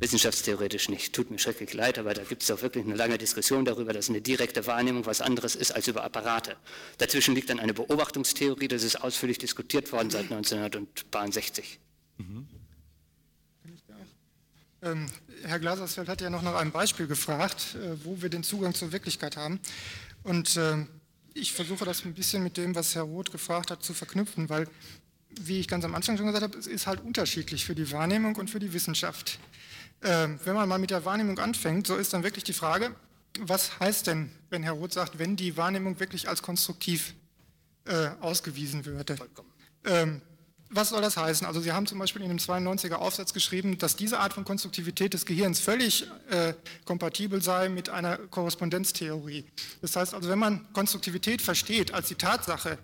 Wissenschaftstheoretisch 0.00 0.88
nicht. 0.88 1.12
Tut 1.12 1.30
mir 1.32 1.40
schrecklich 1.40 1.74
leid, 1.74 1.98
aber 1.98 2.14
da 2.14 2.22
gibt 2.22 2.42
es 2.42 2.50
auch 2.52 2.62
wirklich 2.62 2.84
eine 2.84 2.94
lange 2.94 3.18
Diskussion 3.18 3.64
darüber, 3.64 3.92
dass 3.92 4.08
eine 4.08 4.20
direkte 4.20 4.64
Wahrnehmung 4.66 5.06
was 5.06 5.20
anderes 5.20 5.56
ist 5.56 5.72
als 5.72 5.88
über 5.88 6.04
Apparate. 6.04 6.56
Dazwischen 6.98 7.34
liegt 7.34 7.50
dann 7.50 7.58
eine 7.58 7.74
Beobachtungstheorie, 7.74 8.68
das 8.68 8.84
ist 8.84 8.96
ausführlich 9.02 9.38
diskutiert 9.38 9.90
worden 9.90 10.10
seit 10.10 10.30
1960. 10.30 11.80
Mhm. 12.18 12.46
Ähm, 14.80 15.06
Herr 15.42 15.58
Glasersfeld 15.58 16.08
hat 16.08 16.20
ja 16.20 16.30
noch 16.30 16.42
nach 16.42 16.54
einem 16.54 16.70
Beispiel 16.70 17.06
gefragt, 17.06 17.74
äh, 17.74 18.04
wo 18.04 18.22
wir 18.22 18.28
den 18.28 18.44
Zugang 18.44 18.74
zur 18.74 18.92
Wirklichkeit 18.92 19.36
haben. 19.36 19.58
Und 20.22 20.56
äh, 20.56 20.86
ich 21.34 21.52
versuche 21.52 21.84
das 21.84 22.04
ein 22.04 22.14
bisschen 22.14 22.42
mit 22.42 22.56
dem, 22.56 22.74
was 22.74 22.94
Herr 22.94 23.02
Roth 23.02 23.32
gefragt 23.32 23.70
hat, 23.70 23.82
zu 23.82 23.92
verknüpfen, 23.92 24.48
weil, 24.48 24.68
wie 25.40 25.58
ich 25.58 25.68
ganz 25.68 25.84
am 25.84 25.94
Anfang 25.94 26.16
schon 26.16 26.26
gesagt 26.26 26.44
habe, 26.44 26.58
es 26.58 26.66
ist 26.66 26.86
halt 26.86 27.00
unterschiedlich 27.00 27.64
für 27.64 27.74
die 27.74 27.90
Wahrnehmung 27.90 28.36
und 28.36 28.50
für 28.50 28.60
die 28.60 28.72
Wissenschaft. 28.72 29.38
Ähm, 30.02 30.38
wenn 30.44 30.54
man 30.54 30.68
mal 30.68 30.78
mit 30.78 30.90
der 30.90 31.04
Wahrnehmung 31.04 31.38
anfängt, 31.40 31.86
so 31.86 31.96
ist 31.96 32.12
dann 32.12 32.22
wirklich 32.22 32.44
die 32.44 32.52
Frage, 32.52 32.94
was 33.40 33.80
heißt 33.80 34.06
denn, 34.06 34.30
wenn 34.50 34.62
Herr 34.62 34.72
Roth 34.72 34.92
sagt, 34.92 35.18
wenn 35.18 35.36
die 35.36 35.56
Wahrnehmung 35.56 35.98
wirklich 35.98 36.28
als 36.28 36.42
konstruktiv 36.42 37.14
äh, 37.84 38.10
ausgewiesen 38.20 38.84
würde? 38.84 39.16
Ähm, 39.84 40.22
was 40.70 40.90
soll 40.90 41.00
das 41.00 41.16
heißen? 41.16 41.46
Also 41.46 41.60
Sie 41.60 41.72
haben 41.72 41.86
zum 41.86 41.98
Beispiel 41.98 42.22
in 42.22 42.28
dem 42.28 42.38
92er 42.38 42.94
Aufsatz 42.94 43.32
geschrieben, 43.32 43.78
dass 43.78 43.96
diese 43.96 44.18
Art 44.20 44.34
von 44.34 44.44
Konstruktivität 44.44 45.14
des 45.14 45.24
Gehirns 45.24 45.60
völlig 45.60 46.06
äh, 46.30 46.52
kompatibel 46.84 47.42
sei 47.42 47.68
mit 47.68 47.88
einer 47.88 48.18
Korrespondenztheorie. 48.18 49.44
Das 49.80 49.96
heißt 49.96 50.14
also, 50.14 50.28
wenn 50.28 50.38
man 50.38 50.70
Konstruktivität 50.72 51.40
versteht 51.40 51.94
als 51.94 52.08
die 52.08 52.16
Tatsache, 52.16 52.78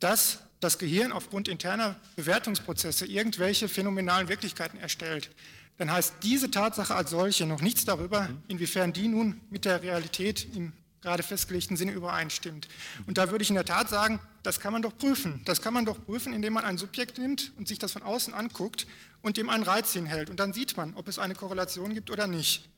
dass 0.00 0.38
das 0.60 0.78
Gehirn 0.78 1.12
aufgrund 1.12 1.48
interner 1.48 1.96
Bewertungsprozesse 2.16 3.06
irgendwelche 3.06 3.68
phänomenalen 3.68 4.28
Wirklichkeiten 4.28 4.78
erstellt, 4.78 5.30
dann 5.78 5.92
heißt 5.92 6.14
diese 6.22 6.50
Tatsache 6.50 6.94
als 6.94 7.10
solche 7.10 7.44
noch 7.44 7.60
nichts 7.60 7.84
darüber, 7.84 8.30
inwiefern 8.48 8.94
die 8.94 9.08
nun 9.08 9.40
mit 9.50 9.66
der 9.66 9.82
Realität 9.82 10.46
im 10.54 10.72
gerade 11.06 11.22
festgelegten 11.22 11.76
Sinne 11.76 11.92
übereinstimmt. 11.92 12.66
Und 13.06 13.16
da 13.16 13.30
würde 13.30 13.42
ich 13.42 13.48
in 13.48 13.54
der 13.54 13.64
Tat 13.64 13.88
sagen, 13.88 14.18
das 14.42 14.58
kann 14.58 14.72
man 14.72 14.82
doch 14.82 14.98
prüfen. 14.98 15.40
Das 15.44 15.62
kann 15.62 15.72
man 15.72 15.84
doch 15.84 16.04
prüfen, 16.04 16.32
indem 16.32 16.54
man 16.54 16.64
ein 16.64 16.78
Subjekt 16.78 17.18
nimmt 17.18 17.52
und 17.56 17.68
sich 17.68 17.78
das 17.78 17.92
von 17.92 18.02
außen 18.02 18.34
anguckt 18.34 18.88
und 19.22 19.36
dem 19.36 19.48
einen 19.48 19.62
Reiz 19.62 19.92
hinhält. 19.92 20.30
Und 20.30 20.40
dann 20.40 20.52
sieht 20.52 20.76
man, 20.76 20.94
ob 20.94 21.06
es 21.06 21.20
eine 21.20 21.36
Korrelation 21.36 21.94
gibt 21.94 22.10
oder 22.10 22.26
nicht. 22.26 22.68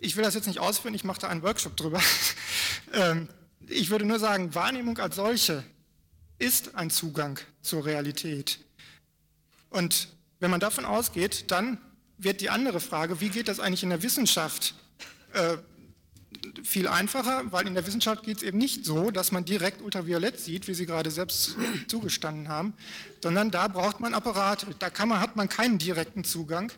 Ich 0.00 0.16
will 0.16 0.24
das 0.24 0.34
jetzt 0.34 0.48
nicht 0.48 0.58
ausführen, 0.58 0.92
ich 0.94 1.04
mache 1.04 1.20
da 1.20 1.28
einen 1.28 1.42
Workshop 1.42 1.76
drüber. 1.76 2.02
Ähm, 2.92 3.28
ich 3.66 3.90
würde 3.90 4.04
nur 4.04 4.20
sagen, 4.20 4.54
Wahrnehmung 4.54 4.96
als 4.98 5.16
solche 5.16 5.64
ist 6.38 6.76
ein 6.76 6.88
Zugang 6.88 7.40
zur 7.60 7.84
Realität. 7.84 8.60
Und 9.70 10.08
wenn 10.38 10.52
man 10.52 10.60
davon 10.60 10.84
ausgeht, 10.84 11.50
dann 11.50 11.78
wird 12.16 12.40
die 12.40 12.48
andere 12.48 12.78
Frage, 12.78 13.20
wie 13.20 13.28
geht 13.28 13.48
das 13.48 13.58
eigentlich 13.58 13.82
in 13.82 13.90
der 13.90 14.04
Wissenschaft, 14.04 14.74
äh, 15.32 15.56
viel 16.66 16.88
einfacher, 16.88 17.44
weil 17.50 17.66
in 17.66 17.74
der 17.74 17.86
Wissenschaft 17.86 18.24
geht 18.24 18.38
es 18.38 18.42
eben 18.42 18.58
nicht 18.58 18.84
so, 18.84 19.10
dass 19.10 19.32
man 19.32 19.44
direkt 19.44 19.82
ultraviolett 19.82 20.40
sieht, 20.40 20.68
wie 20.68 20.74
Sie 20.74 20.86
gerade 20.86 21.10
selbst 21.10 21.56
zugestanden 21.88 22.48
haben, 22.48 22.74
sondern 23.22 23.50
da 23.50 23.68
braucht 23.68 24.00
man 24.00 24.14
Apparate. 24.14 24.66
Da 24.78 24.90
man, 25.06 25.20
hat 25.20 25.36
man 25.36 25.48
keinen 25.48 25.78
direkten 25.78 26.24
Zugang 26.24 26.72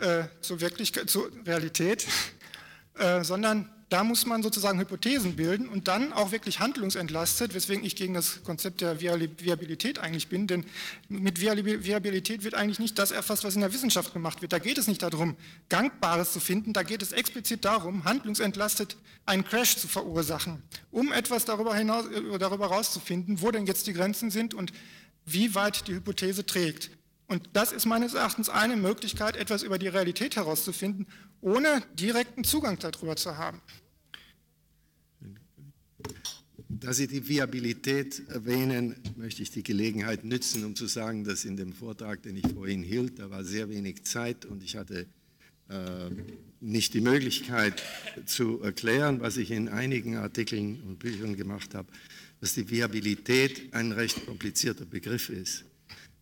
äh, 0.00 0.24
zur, 0.40 0.60
Wirklichkeit, 0.60 1.10
zur 1.10 1.30
Realität, 1.46 2.06
äh, 2.98 3.22
sondern 3.22 3.70
da 3.88 4.02
muss 4.02 4.26
man 4.26 4.42
sozusagen 4.42 4.80
Hypothesen 4.80 5.36
bilden 5.36 5.68
und 5.68 5.86
dann 5.86 6.12
auch 6.12 6.32
wirklich 6.32 6.58
handlungsentlastet, 6.58 7.54
weswegen 7.54 7.84
ich 7.84 7.94
gegen 7.94 8.14
das 8.14 8.42
Konzept 8.42 8.80
der 8.80 9.00
Viabilität 9.00 10.00
eigentlich 10.00 10.28
bin, 10.28 10.48
denn 10.48 10.64
mit 11.08 11.40
Viabilität 11.40 12.42
wird 12.42 12.54
eigentlich 12.54 12.80
nicht 12.80 12.98
das 12.98 13.12
erfasst, 13.12 13.44
was 13.44 13.54
in 13.54 13.60
der 13.60 13.72
Wissenschaft 13.72 14.12
gemacht 14.12 14.42
wird. 14.42 14.52
Da 14.52 14.58
geht 14.58 14.78
es 14.78 14.88
nicht 14.88 15.02
darum, 15.02 15.36
Gangbares 15.68 16.32
zu 16.32 16.40
finden, 16.40 16.72
da 16.72 16.82
geht 16.82 17.00
es 17.00 17.12
explizit 17.12 17.64
darum, 17.64 18.04
handlungsentlastet 18.04 18.96
einen 19.24 19.44
Crash 19.44 19.76
zu 19.76 19.86
verursachen, 19.86 20.62
um 20.90 21.12
etwas 21.12 21.44
darüber, 21.44 21.74
hinaus, 21.74 22.06
äh, 22.06 22.38
darüber 22.38 22.70
herauszufinden, 22.70 23.40
wo 23.40 23.52
denn 23.52 23.66
jetzt 23.66 23.86
die 23.86 23.92
Grenzen 23.92 24.30
sind 24.32 24.52
und 24.52 24.72
wie 25.24 25.54
weit 25.54 25.86
die 25.86 25.94
Hypothese 25.94 26.44
trägt. 26.44 26.90
Und 27.28 27.50
das 27.54 27.72
ist 27.72 27.86
meines 27.86 28.14
Erachtens 28.14 28.48
eine 28.48 28.76
Möglichkeit, 28.76 29.36
etwas 29.36 29.62
über 29.62 29.78
die 29.78 29.88
Realität 29.88 30.36
herauszufinden, 30.36 31.06
ohne 31.40 31.82
direkten 31.94 32.44
Zugang 32.44 32.78
darüber 32.78 33.16
zu 33.16 33.36
haben. 33.36 33.60
Da 36.68 36.92
Sie 36.92 37.06
die 37.06 37.26
Viabilität 37.26 38.28
erwähnen, 38.28 38.96
möchte 39.16 39.42
ich 39.42 39.50
die 39.50 39.62
Gelegenheit 39.62 40.24
nützen, 40.24 40.64
um 40.64 40.76
zu 40.76 40.86
sagen, 40.86 41.24
dass 41.24 41.44
in 41.44 41.56
dem 41.56 41.72
Vortrag, 41.72 42.22
den 42.22 42.36
ich 42.36 42.46
vorhin 42.52 42.82
hielt, 42.82 43.18
da 43.18 43.30
war 43.30 43.44
sehr 43.44 43.68
wenig 43.68 44.04
Zeit 44.04 44.44
und 44.44 44.62
ich 44.62 44.76
hatte 44.76 45.06
äh, 45.68 46.10
nicht 46.60 46.94
die 46.94 47.00
Möglichkeit 47.00 47.82
zu 48.26 48.60
erklären, 48.60 49.20
was 49.20 49.36
ich 49.36 49.50
in 49.50 49.68
einigen 49.68 50.16
Artikeln 50.16 50.82
und 50.86 50.98
Büchern 50.98 51.36
gemacht 51.36 51.74
habe, 51.74 51.88
dass 52.40 52.54
die 52.54 52.68
Viabilität 52.68 53.72
ein 53.74 53.92
recht 53.92 54.26
komplizierter 54.26 54.84
Begriff 54.84 55.28
ist 55.28 55.64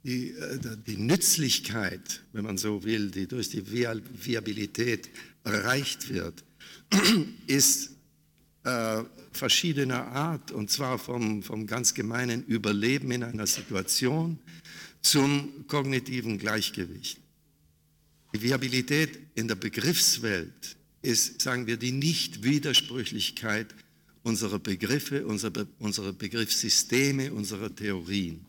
die, 0.05 0.31
äh, 0.31 0.59
die 0.87 0.97
Nützlichkeit, 0.97 2.23
wenn 2.33 2.45
man 2.45 2.59
so 2.59 2.85
will, 2.85 3.11
die 3.11 3.27
durch 3.27 3.49
die 3.49 3.71
Viabilität 3.71 5.11
erreicht 5.43 6.11
wird, 6.11 6.45
ist 7.47 7.91
äh, 8.65 9.03
verschiedener 9.33 10.07
Art, 10.09 10.53
und 10.53 10.71
zwar 10.71 10.99
vom, 10.99 11.43
vom 11.43 11.67
ganz 11.67 11.95
gemeinen 11.95 12.45
Überleben 12.45 13.11
in 13.11 13.25
einer 13.25 13.47
Situation 13.47 14.39
zum 15.01 15.67
kognitiven 15.67 16.39
Gleichgewicht. 16.39 17.19
Die 18.35 18.43
Viabilität 18.43 19.19
in 19.35 19.49
der 19.49 19.55
Begriffswelt 19.55 20.77
ist, 21.03 21.43
sagen 21.43 21.67
wir, 21.67 21.77
die 21.77 21.93
Nichtwidersprüchlichkeit 21.93 23.75
unserer 24.23 24.59
Begriffe, 24.59 25.27
unserer, 25.27 25.67
unserer 25.79 26.13
Begriffssysteme, 26.13 27.33
unserer 27.33 27.75
Theorien. 27.75 28.47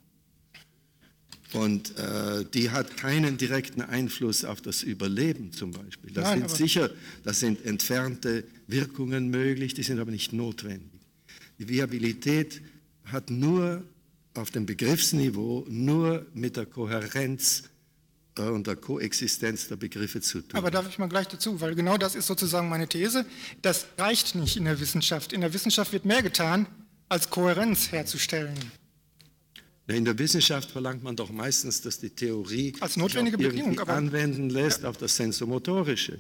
Und 1.54 1.98
äh, 1.98 2.44
die 2.54 2.72
hat 2.72 2.98
keinen 2.98 3.38
direkten 3.38 3.82
Einfluss 3.82 4.44
auf 4.44 4.62
das 4.62 4.84
Überleben 4.84 5.52
zum 5.52 5.72
Beispiel. 5.72 6.12
Das 6.12 6.26
Nein, 6.26 6.40
sind 6.40 6.52
sicher, 6.52 6.90
das 7.24 7.40
sind 7.40 7.64
entfernte 7.66 8.44
Wirkungen 8.68 9.30
möglich, 9.30 9.74
die 9.74 9.84
sind 9.84 10.00
aber 10.00 10.12
nicht 10.12 10.34
notwendig. 10.34 11.02
Die 11.60 11.70
Viabilität 11.70 12.62
hat 13.06 13.30
nur 13.30 13.84
auf 14.34 14.52
dem 14.52 14.66
Begriffsniveau 14.66 15.66
nur 15.70 16.26
mit 16.34 16.58
der 16.58 16.66
Kohärenz 16.66 17.64
äh, 18.38 18.42
und 18.42 18.68
der 18.68 18.76
Koexistenz 18.76 19.68
der 19.68 19.78
Begriffe 19.78 20.22
zu 20.22 20.42
tun. 20.42 20.58
Aber 20.58 20.72
darf 20.72 20.90
ich 20.90 20.98
mal 20.98 21.08
gleich 21.08 21.28
dazu, 21.28 21.62
weil 21.62 21.76
genau 21.76 21.98
das 21.98 22.16
ist 22.16 22.28
sozusagen 22.28 22.70
meine 22.70 22.88
These. 22.88 23.26
Das 23.62 23.86
reicht 23.98 24.36
nicht 24.36 24.58
in 24.58 24.66
der 24.66 24.80
Wissenschaft. 24.80 25.32
In 25.32 25.42
der 25.42 25.54
Wissenschaft 25.54 25.94
wird 25.94 26.06
mehr 26.06 26.22
getan, 26.22 26.68
als 27.08 27.30
Kohärenz 27.30 27.92
herzustellen. 27.92 28.56
In 29.88 30.04
der 30.04 30.18
Wissenschaft 30.18 30.72
verlangt 30.72 31.04
man 31.04 31.16
doch 31.16 31.32
meistens, 31.32 31.82
dass 31.82 32.00
die 32.00 32.10
Theorie 32.10 32.74
als 32.80 32.98
notwendige 32.98 33.38
Bedingung 33.38 33.80
aber, 33.80 33.94
anwenden 33.94 34.50
lässt 34.50 34.82
ja. 34.82 34.90
auf 34.90 34.98
das 34.98 35.16
Sensomotorische. 35.16 36.20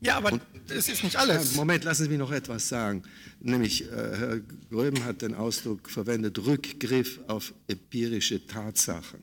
Ja, 0.00 0.18
aber 0.18 0.32
Und, 0.32 0.42
es 0.68 0.88
ist 0.88 1.02
nicht 1.02 1.16
alles. 1.16 1.56
Moment, 1.56 1.82
lassen 1.84 2.04
Sie 2.04 2.10
mich 2.10 2.18
noch 2.18 2.30
etwas 2.30 2.68
sagen. 2.68 3.02
Nämlich, 3.40 3.84
äh, 3.84 3.94
Herr 3.94 4.38
Gröben 4.70 5.02
hat 5.04 5.22
den 5.22 5.34
Ausdruck 5.34 5.90
verwendet, 5.90 6.38
Rückgriff 6.38 7.18
auf 7.26 7.52
empirische 7.66 8.46
Tatsachen. 8.46 9.18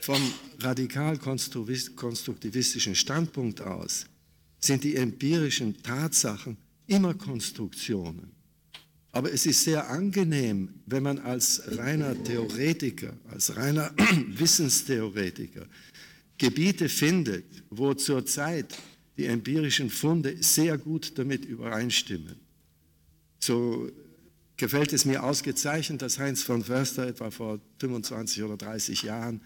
Vom 0.00 0.20
radikal-konstruktivistischen 0.60 2.94
Standpunkt 2.94 3.60
aus 3.60 4.06
sind 4.58 4.82
die 4.82 4.96
empirischen 4.96 5.82
Tatsachen 5.82 6.56
immer 6.86 7.12
Konstruktionen. 7.14 8.29
Aber 9.12 9.32
es 9.32 9.44
ist 9.46 9.64
sehr 9.64 9.90
angenehm, 9.90 10.68
wenn 10.86 11.02
man 11.02 11.18
als 11.18 11.62
reiner 11.76 12.22
Theoretiker, 12.22 13.12
als 13.30 13.56
reiner 13.56 13.92
Wissenstheoretiker 14.28 15.66
Gebiete 16.38 16.88
findet, 16.88 17.44
wo 17.68 17.92
zurzeit 17.92 18.78
die 19.18 19.26
empirischen 19.26 19.90
Funde 19.90 20.42
sehr 20.42 20.78
gut 20.78 21.18
damit 21.18 21.44
übereinstimmen. 21.44 22.36
So 23.40 23.90
gefällt 24.56 24.92
es 24.92 25.04
mir 25.04 25.22
ausgezeichnet, 25.22 26.00
dass 26.00 26.18
Heinz 26.18 26.42
von 26.42 26.62
Förster 26.64 27.08
etwa 27.08 27.30
vor 27.30 27.60
25 27.78 28.42
oder 28.42 28.56
30 28.56 29.02
Jahren 29.02 29.40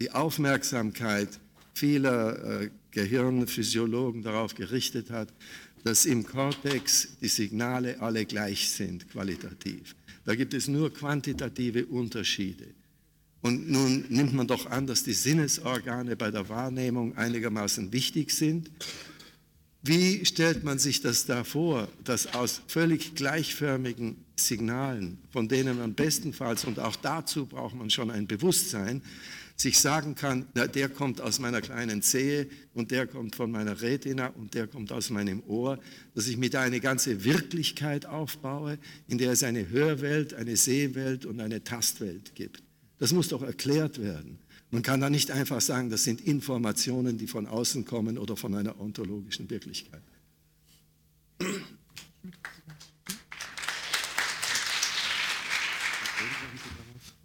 die 0.00 0.10
Aufmerksamkeit 0.10 1.28
vieler 1.74 2.62
äh, 2.62 2.70
Gehirnphysiologen 2.90 4.22
darauf 4.22 4.54
gerichtet 4.54 5.10
hat, 5.10 5.32
dass 5.84 6.06
im 6.06 6.24
Kortex 6.24 7.08
die 7.20 7.28
Signale 7.28 8.00
alle 8.00 8.24
gleich 8.26 8.70
sind, 8.70 9.10
qualitativ. 9.10 9.94
Da 10.24 10.34
gibt 10.34 10.54
es 10.54 10.68
nur 10.68 10.92
quantitative 10.92 11.86
Unterschiede. 11.86 12.66
Und 13.42 13.70
nun 13.70 14.04
nimmt 14.10 14.34
man 14.34 14.46
doch 14.46 14.66
an, 14.66 14.86
dass 14.86 15.02
die 15.02 15.14
Sinnesorgane 15.14 16.14
bei 16.16 16.30
der 16.30 16.48
Wahrnehmung 16.48 17.16
einigermaßen 17.16 17.92
wichtig 17.92 18.32
sind. 18.32 18.70
Wie 19.82 20.26
stellt 20.26 20.62
man 20.62 20.78
sich 20.78 21.00
das 21.00 21.24
da 21.24 21.42
vor, 21.42 21.88
dass 22.04 22.34
aus 22.34 22.60
völlig 22.66 23.14
gleichförmigen 23.14 24.16
Signalen, 24.36 25.16
von 25.30 25.48
denen 25.48 25.78
man 25.78 25.94
bestenfalls, 25.94 26.66
und 26.66 26.78
auch 26.78 26.96
dazu 26.96 27.46
braucht 27.46 27.74
man 27.74 27.88
schon 27.88 28.10
ein 28.10 28.26
Bewusstsein, 28.26 29.00
sich 29.60 29.78
sagen 29.78 30.14
kann, 30.14 30.46
na, 30.54 30.66
der 30.66 30.88
kommt 30.88 31.20
aus 31.20 31.38
meiner 31.38 31.60
kleinen 31.60 32.00
Zehe 32.00 32.48
und 32.72 32.90
der 32.90 33.06
kommt 33.06 33.36
von 33.36 33.50
meiner 33.50 33.82
Retina 33.82 34.28
und 34.28 34.54
der 34.54 34.66
kommt 34.66 34.90
aus 34.90 35.10
meinem 35.10 35.42
Ohr, 35.46 35.78
dass 36.14 36.28
ich 36.28 36.38
mir 36.38 36.48
da 36.48 36.62
eine 36.62 36.80
ganze 36.80 37.24
Wirklichkeit 37.24 38.06
aufbaue, 38.06 38.78
in 39.06 39.18
der 39.18 39.32
es 39.32 39.42
eine 39.42 39.68
Hörwelt, 39.68 40.32
eine 40.32 40.56
Sehwelt 40.56 41.26
und 41.26 41.40
eine 41.40 41.62
Tastwelt 41.62 42.34
gibt. 42.34 42.62
Das 42.98 43.12
muss 43.12 43.28
doch 43.28 43.42
erklärt 43.42 44.00
werden. 44.00 44.38
Man 44.70 44.82
kann 44.82 45.00
da 45.00 45.10
nicht 45.10 45.30
einfach 45.30 45.60
sagen, 45.60 45.90
das 45.90 46.04
sind 46.04 46.22
Informationen, 46.22 47.18
die 47.18 47.26
von 47.26 47.46
außen 47.46 47.84
kommen 47.84 48.16
oder 48.16 48.36
von 48.36 48.54
einer 48.54 48.80
ontologischen 48.80 49.50
Wirklichkeit. 49.50 50.02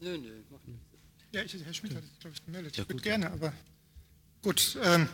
Nö, 0.02 0.18
nö. 0.18 0.45
Ja, 1.36 1.42
ich, 1.44 1.54
Herr 1.66 1.74
Schmidt 1.74 1.94
hat 1.94 2.02
sich, 2.02 2.20
glaube 2.22 2.34
ich, 2.34 2.46
gemeldet. 2.46 2.78
Ja, 2.78 2.84
ich 2.84 2.90
würde 2.90 3.02
gerne, 3.02 3.30
aber 3.30 3.52
gut. 4.42 4.78
Ähm, 4.82 5.10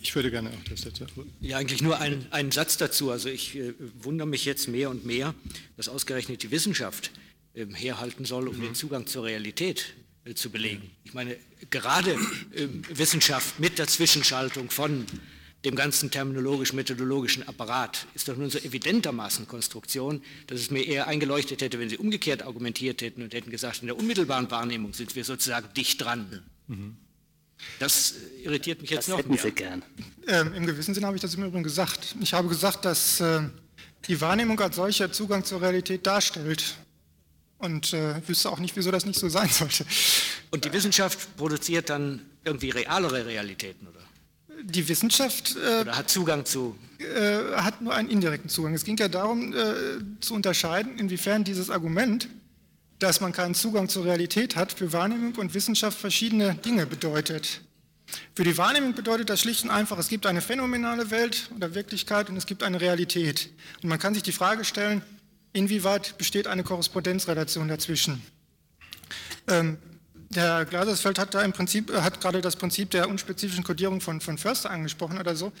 ich 0.00 0.14
würde 0.14 0.30
gerne 0.30 0.50
auch 0.50 0.64
das 0.70 0.82
dazu. 0.82 1.04
Ja, 1.40 1.56
eigentlich 1.56 1.82
nur 1.82 1.98
ein, 1.98 2.30
einen 2.30 2.52
Satz 2.52 2.76
dazu. 2.76 3.10
Also 3.10 3.28
ich 3.28 3.56
äh, 3.56 3.74
wundere 4.00 4.28
mich 4.28 4.44
jetzt 4.44 4.68
mehr 4.68 4.88
und 4.88 5.04
mehr, 5.04 5.34
dass 5.76 5.88
ausgerechnet 5.88 6.44
die 6.44 6.52
Wissenschaft 6.52 7.10
äh, 7.54 7.66
herhalten 7.74 8.24
soll, 8.24 8.46
um 8.46 8.56
mhm. 8.56 8.66
den 8.66 8.74
Zugang 8.76 9.08
zur 9.08 9.24
Realität 9.24 9.94
äh, 10.24 10.34
zu 10.34 10.50
belegen. 10.50 10.92
Ich 11.02 11.12
meine, 11.12 11.36
gerade 11.70 12.16
ähm, 12.54 12.82
Wissenschaft 12.88 13.58
mit 13.58 13.80
der 13.80 13.88
Zwischenschaltung 13.88 14.70
von 14.70 15.06
dem 15.64 15.74
ganzen 15.74 16.10
terminologisch-methodologischen 16.10 17.46
Apparat 17.48 18.06
ist 18.14 18.28
doch 18.28 18.36
nun 18.36 18.48
so 18.48 18.58
evidentermaßen 18.58 19.48
Konstruktion, 19.48 20.22
dass 20.46 20.60
es 20.60 20.70
mir 20.70 20.86
eher 20.86 21.08
eingeleuchtet 21.08 21.62
hätte, 21.62 21.80
wenn 21.80 21.88
Sie 21.88 21.98
umgekehrt 21.98 22.42
argumentiert 22.42 23.02
hätten 23.02 23.22
und 23.22 23.34
hätten 23.34 23.50
gesagt, 23.50 23.80
in 23.80 23.86
der 23.86 23.98
unmittelbaren 23.98 24.50
Wahrnehmung 24.50 24.94
sind 24.94 25.16
wir 25.16 25.24
sozusagen 25.24 25.68
dicht 25.74 26.00
dran. 26.00 26.42
Mhm. 26.68 26.96
Das 27.80 28.14
irritiert 28.44 28.80
mich 28.82 28.90
jetzt 28.90 29.08
das 29.08 29.08
noch 29.08 29.18
hätten 29.18 29.30
mehr. 29.30 29.42
Sie 29.42 29.50
gern. 29.50 29.82
Ähm, 30.28 30.54
Im 30.54 30.66
gewissen 30.66 30.94
Sinne 30.94 31.06
habe 31.06 31.16
ich 31.16 31.22
das 31.22 31.34
im 31.34 31.42
Übrigen 31.44 31.64
gesagt. 31.64 32.14
Ich 32.20 32.32
habe 32.34 32.46
gesagt, 32.48 32.84
dass 32.84 33.20
äh, 33.20 33.40
die 34.06 34.20
Wahrnehmung 34.20 34.60
als 34.60 34.76
solcher 34.76 35.10
Zugang 35.10 35.44
zur 35.44 35.60
Realität 35.60 36.06
darstellt. 36.06 36.76
Und 37.58 37.92
äh, 37.92 38.26
wüsste 38.28 38.50
auch 38.50 38.60
nicht, 38.60 38.76
wieso 38.76 38.92
das 38.92 39.04
nicht 39.04 39.18
so 39.18 39.28
sein 39.28 39.48
sollte. 39.48 39.84
Und 40.52 40.64
die 40.64 40.72
Wissenschaft 40.72 41.36
produziert 41.36 41.90
dann 41.90 42.24
irgendwie 42.44 42.70
realere 42.70 43.26
Realitäten, 43.26 43.88
oder? 43.88 43.98
Die 44.62 44.88
Wissenschaft 44.88 45.56
äh, 45.56 45.86
hat 45.86 46.10
Zugang 46.10 46.44
zu. 46.44 46.76
Äh, 46.98 47.56
hat 47.56 47.80
nur 47.80 47.94
einen 47.94 48.08
indirekten 48.08 48.50
Zugang. 48.50 48.74
Es 48.74 48.84
ging 48.84 48.96
ja 48.96 49.08
darum 49.08 49.54
äh, 49.54 49.64
zu 50.20 50.34
unterscheiden, 50.34 50.98
inwiefern 50.98 51.44
dieses 51.44 51.70
Argument, 51.70 52.28
dass 52.98 53.20
man 53.20 53.32
keinen 53.32 53.54
Zugang 53.54 53.88
zur 53.88 54.04
Realität 54.04 54.56
hat, 54.56 54.72
für 54.72 54.92
Wahrnehmung 54.92 55.34
und 55.36 55.54
Wissenschaft 55.54 55.98
verschiedene 55.98 56.54
Dinge 56.56 56.86
bedeutet. 56.86 57.60
Für 58.34 58.42
die 58.42 58.56
Wahrnehmung 58.56 58.94
bedeutet 58.94 59.30
das 59.30 59.40
schlicht 59.40 59.64
und 59.64 59.70
einfach, 59.70 59.98
es 59.98 60.08
gibt 60.08 60.26
eine 60.26 60.40
phänomenale 60.40 61.10
Welt 61.10 61.50
oder 61.54 61.74
Wirklichkeit 61.74 62.30
und 62.30 62.36
es 62.36 62.46
gibt 62.46 62.62
eine 62.62 62.80
Realität. 62.80 63.50
Und 63.82 63.90
man 63.90 63.98
kann 63.98 64.14
sich 64.14 64.22
die 64.22 64.32
Frage 64.32 64.64
stellen, 64.64 65.02
inwieweit 65.52 66.16
besteht 66.18 66.46
eine 66.46 66.64
Korrespondenzrelation 66.64 67.68
dazwischen. 67.68 68.22
Ähm, 69.46 69.78
der 70.30 70.64
Glasersfeld 70.66 71.18
hat 71.18 71.34
da 71.34 71.42
im 71.42 71.52
Prinzip, 71.52 71.90
äh, 71.90 72.02
hat 72.02 72.20
gerade 72.20 72.40
das 72.40 72.56
Prinzip 72.56 72.90
der 72.90 73.08
unspezifischen 73.08 73.64
Kodierung 73.64 74.00
von, 74.00 74.20
von 74.20 74.38
Förster 74.38 74.70
angesprochen 74.70 75.18
oder 75.18 75.36
so. 75.36 75.52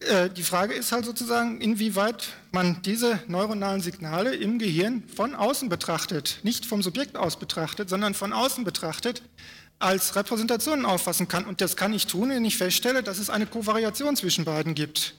Äh, 0.00 0.30
die 0.30 0.42
Frage 0.42 0.74
ist 0.74 0.92
halt 0.92 1.04
sozusagen, 1.04 1.60
inwieweit 1.60 2.28
man 2.52 2.82
diese 2.82 3.20
neuronalen 3.26 3.80
Signale 3.80 4.34
im 4.34 4.58
Gehirn 4.58 5.02
von 5.14 5.34
außen 5.34 5.68
betrachtet, 5.68 6.40
nicht 6.42 6.66
vom 6.66 6.82
Subjekt 6.82 7.16
aus 7.16 7.38
betrachtet, 7.38 7.88
sondern 7.88 8.14
von 8.14 8.32
außen 8.32 8.64
betrachtet, 8.64 9.22
als 9.78 10.14
Repräsentationen 10.14 10.86
auffassen 10.86 11.28
kann. 11.28 11.44
Und 11.44 11.60
das 11.60 11.76
kann 11.76 11.92
ich 11.92 12.06
tun, 12.06 12.30
wenn 12.30 12.44
ich 12.44 12.56
feststelle, 12.56 13.02
dass 13.02 13.18
es 13.18 13.30
eine 13.30 13.46
Kovariation 13.46 14.16
zwischen 14.16 14.44
beiden 14.44 14.74
gibt. 14.74 15.14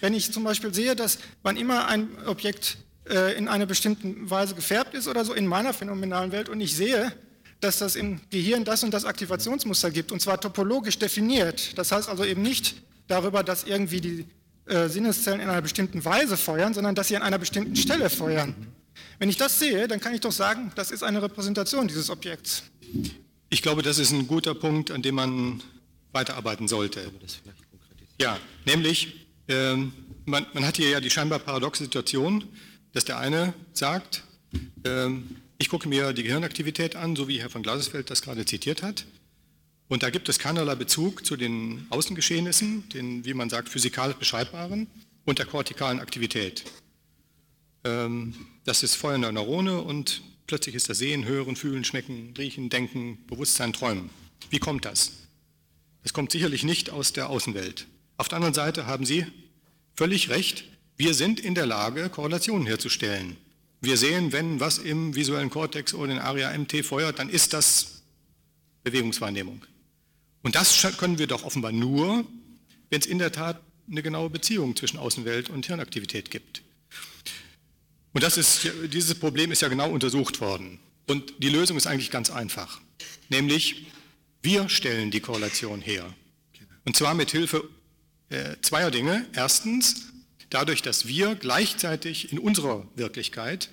Wenn 0.00 0.14
ich 0.14 0.32
zum 0.32 0.44
Beispiel 0.44 0.74
sehe, 0.74 0.96
dass 0.96 1.18
wann 1.42 1.56
immer 1.56 1.86
ein 1.86 2.08
Objekt 2.26 2.78
äh, 3.08 3.36
in 3.36 3.48
einer 3.48 3.66
bestimmten 3.66 4.28
Weise 4.28 4.54
gefärbt 4.54 4.94
ist 4.94 5.08
oder 5.08 5.24
so 5.24 5.32
in 5.32 5.46
meiner 5.46 5.72
phänomenalen 5.72 6.32
Welt 6.32 6.48
und 6.48 6.60
ich 6.60 6.76
sehe, 6.76 7.12
dass 7.60 7.78
das 7.78 7.96
im 7.96 8.20
Gehirn 8.30 8.64
das 8.64 8.82
und 8.82 8.92
das 8.92 9.04
Aktivationsmuster 9.04 9.90
gibt, 9.90 10.12
und 10.12 10.20
zwar 10.20 10.40
topologisch 10.40 10.98
definiert. 10.98 11.76
Das 11.78 11.92
heißt 11.92 12.08
also 12.08 12.24
eben 12.24 12.42
nicht 12.42 12.76
darüber, 13.06 13.42
dass 13.42 13.64
irgendwie 13.64 14.00
die 14.00 14.26
äh, 14.66 14.88
Sinneszellen 14.88 15.40
in 15.40 15.48
einer 15.48 15.62
bestimmten 15.62 16.04
Weise 16.04 16.36
feuern, 16.36 16.74
sondern 16.74 16.94
dass 16.94 17.08
sie 17.08 17.16
an 17.16 17.22
einer 17.22 17.38
bestimmten 17.38 17.76
Stelle 17.76 18.08
feuern. 18.08 18.54
Wenn 19.18 19.28
ich 19.28 19.36
das 19.36 19.58
sehe, 19.58 19.88
dann 19.88 20.00
kann 20.00 20.14
ich 20.14 20.20
doch 20.20 20.32
sagen, 20.32 20.72
das 20.74 20.90
ist 20.90 21.02
eine 21.02 21.22
Repräsentation 21.22 21.88
dieses 21.88 22.08
Objekts. 22.08 22.62
Ich 23.50 23.62
glaube, 23.62 23.82
das 23.82 23.98
ist 23.98 24.12
ein 24.12 24.26
guter 24.26 24.54
Punkt, 24.54 24.90
an 24.90 25.02
dem 25.02 25.16
man 25.16 25.62
weiterarbeiten 26.12 26.68
sollte. 26.68 27.10
Ja, 28.20 28.38
nämlich, 28.64 29.26
äh, 29.48 29.74
man, 30.24 30.46
man, 30.54 30.64
hat 30.64 30.76
hier 30.76 30.90
ja 30.90 31.00
die 31.00 31.10
scheinbar 31.10 31.38
paradoxe 31.38 31.84
Situation, 31.84 32.44
dass 32.92 33.04
der 33.04 33.18
eine 33.18 33.54
sagt, 33.72 34.24
äh, 34.84 35.08
ich 35.60 35.68
gucke 35.68 35.88
mir 35.88 36.14
die 36.14 36.22
Gehirnaktivität 36.22 36.96
an, 36.96 37.14
so 37.14 37.28
wie 37.28 37.38
Herr 37.38 37.50
von 37.50 37.62
Glasesfeld 37.62 38.08
das 38.08 38.22
gerade 38.22 38.46
zitiert 38.46 38.82
hat. 38.82 39.04
Und 39.88 40.02
da 40.02 40.08
gibt 40.08 40.30
es 40.30 40.38
keinerlei 40.38 40.74
Bezug 40.74 41.26
zu 41.26 41.36
den 41.36 41.86
Außengeschehnissen, 41.90 42.88
den, 42.88 43.26
wie 43.26 43.34
man 43.34 43.50
sagt, 43.50 43.68
physikalisch 43.68 44.16
beschreibbaren 44.16 44.86
und 45.26 45.38
der 45.38 45.44
kortikalen 45.44 46.00
Aktivität. 46.00 46.64
Ähm, 47.84 48.34
das 48.64 48.82
ist 48.82 48.94
Feuer 48.94 49.18
der 49.18 49.32
Neurone 49.32 49.82
und 49.82 50.22
plötzlich 50.46 50.74
ist 50.74 50.88
das 50.88 50.96
Sehen, 50.96 51.26
Hören, 51.26 51.56
Fühlen, 51.56 51.84
Schmecken, 51.84 52.32
Riechen, 52.38 52.70
Denken, 52.70 53.18
Bewusstsein, 53.26 53.74
Träumen. 53.74 54.08
Wie 54.48 54.60
kommt 54.60 54.86
das? 54.86 55.12
Das 56.02 56.14
kommt 56.14 56.32
sicherlich 56.32 56.64
nicht 56.64 56.88
aus 56.88 57.12
der 57.12 57.28
Außenwelt. 57.28 57.86
Auf 58.16 58.28
der 58.28 58.36
anderen 58.36 58.54
Seite 58.54 58.86
haben 58.86 59.04
Sie 59.04 59.26
völlig 59.94 60.30
recht, 60.30 60.64
wir 60.96 61.12
sind 61.12 61.38
in 61.38 61.54
der 61.54 61.66
Lage, 61.66 62.08
Korrelationen 62.08 62.66
herzustellen. 62.66 63.36
Wir 63.80 63.96
sehen, 63.96 64.32
wenn 64.32 64.60
was 64.60 64.78
im 64.78 65.14
visuellen 65.14 65.50
Kortex 65.50 65.94
oder 65.94 66.12
in 66.12 66.18
ARIA-MT 66.18 66.84
feuert, 66.84 67.18
dann 67.18 67.30
ist 67.30 67.52
das 67.52 68.02
Bewegungswahrnehmung. 68.84 69.64
Und 70.42 70.54
das 70.54 70.86
können 70.98 71.18
wir 71.18 71.26
doch 71.26 71.44
offenbar 71.44 71.72
nur, 71.72 72.24
wenn 72.90 73.00
es 73.00 73.06
in 73.06 73.18
der 73.18 73.32
Tat 73.32 73.60
eine 73.90 74.02
genaue 74.02 74.30
Beziehung 74.30 74.76
zwischen 74.76 74.98
Außenwelt 74.98 75.50
und 75.50 75.66
Hirnaktivität 75.66 76.30
gibt. 76.30 76.62
Und 78.12 78.22
das 78.22 78.36
ist, 78.36 78.68
dieses 78.92 79.14
Problem 79.14 79.52
ist 79.52 79.62
ja 79.62 79.68
genau 79.68 79.90
untersucht 79.90 80.40
worden. 80.40 80.78
Und 81.06 81.32
die 81.38 81.48
Lösung 81.48 81.76
ist 81.76 81.86
eigentlich 81.86 82.10
ganz 82.10 82.30
einfach. 82.30 82.80
Nämlich, 83.28 83.86
wir 84.42 84.68
stellen 84.68 85.10
die 85.10 85.20
Korrelation 85.20 85.80
her. 85.80 86.12
Und 86.84 86.96
zwar 86.96 87.14
mit 87.14 87.30
Hilfe 87.30 87.68
äh, 88.30 88.56
zweier 88.62 88.90
Dinge. 88.90 89.26
Erstens, 89.32 90.09
dadurch, 90.50 90.82
dass 90.82 91.06
wir 91.06 91.36
gleichzeitig 91.36 92.32
in 92.32 92.38
unserer 92.38 92.86
Wirklichkeit 92.96 93.70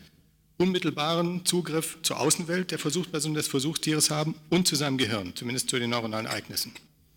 unmittelbaren 0.58 1.46
Zugriff 1.46 1.98
zur 2.02 2.20
Außenwelt 2.20 2.72
der 2.72 2.80
Versuchsperson 2.80 3.34
des 3.34 3.48
Versuchstieres 3.48 4.10
haben 4.10 4.36
und 4.50 4.68
zu 4.68 4.76
seinem 4.76 4.98
Gehirn, 4.98 5.36
zumindest 5.36 5.70
zu 5.70 5.78
den 5.78 5.90
neuronalen 5.90 6.26
Ereignissen. 6.26 6.74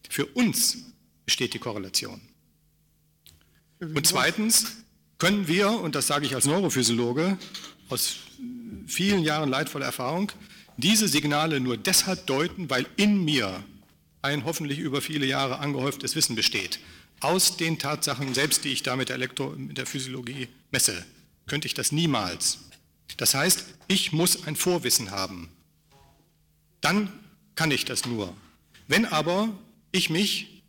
Für 0.08 0.26
uns 0.26 0.78
besteht 1.24 1.54
die 1.54 1.58
Korrelation. 1.58 2.20
Und 3.78 4.06
zweitens 4.06 4.76
können 5.18 5.48
wir, 5.48 5.70
und 5.70 5.94
das 5.94 6.06
sage 6.06 6.26
ich 6.26 6.34
als 6.34 6.44
Neurophysiologe 6.44 7.38
aus 7.88 8.16
vielen 8.86 9.22
Jahren 9.22 9.48
leidvoller 9.48 9.86
Erfahrung, 9.86 10.32
diese 10.76 11.08
Signale 11.08 11.60
nur 11.60 11.76
deshalb 11.76 12.26
deuten, 12.26 12.68
weil 12.68 12.86
in 12.96 13.24
mir 13.24 13.62
ein 14.22 14.44
hoffentlich 14.44 14.78
über 14.78 15.00
viele 15.00 15.24
Jahre 15.24 15.58
angehäuftes 15.60 16.14
Wissen 16.14 16.36
besteht 16.36 16.78
aus 17.20 17.56
den 17.56 17.78
Tatsachen, 17.78 18.34
selbst 18.34 18.64
die 18.64 18.70
ich 18.70 18.82
da 18.82 18.96
mit 18.96 19.08
der, 19.08 19.16
Elektro, 19.16 19.50
mit 19.50 19.78
der 19.78 19.86
Physiologie 19.86 20.48
messe, 20.70 21.04
könnte 21.46 21.66
ich 21.66 21.74
das 21.74 21.92
niemals. 21.92 22.58
Das 23.16 23.34
heißt, 23.34 23.64
ich 23.88 24.12
muss 24.12 24.46
ein 24.46 24.56
Vorwissen 24.56 25.10
haben. 25.10 25.48
Dann 26.80 27.12
kann 27.54 27.70
ich 27.70 27.84
das 27.84 28.06
nur. 28.06 28.34
Wenn 28.88 29.04
aber 29.04 29.50
ich 29.92 30.10
mich, 30.10 30.62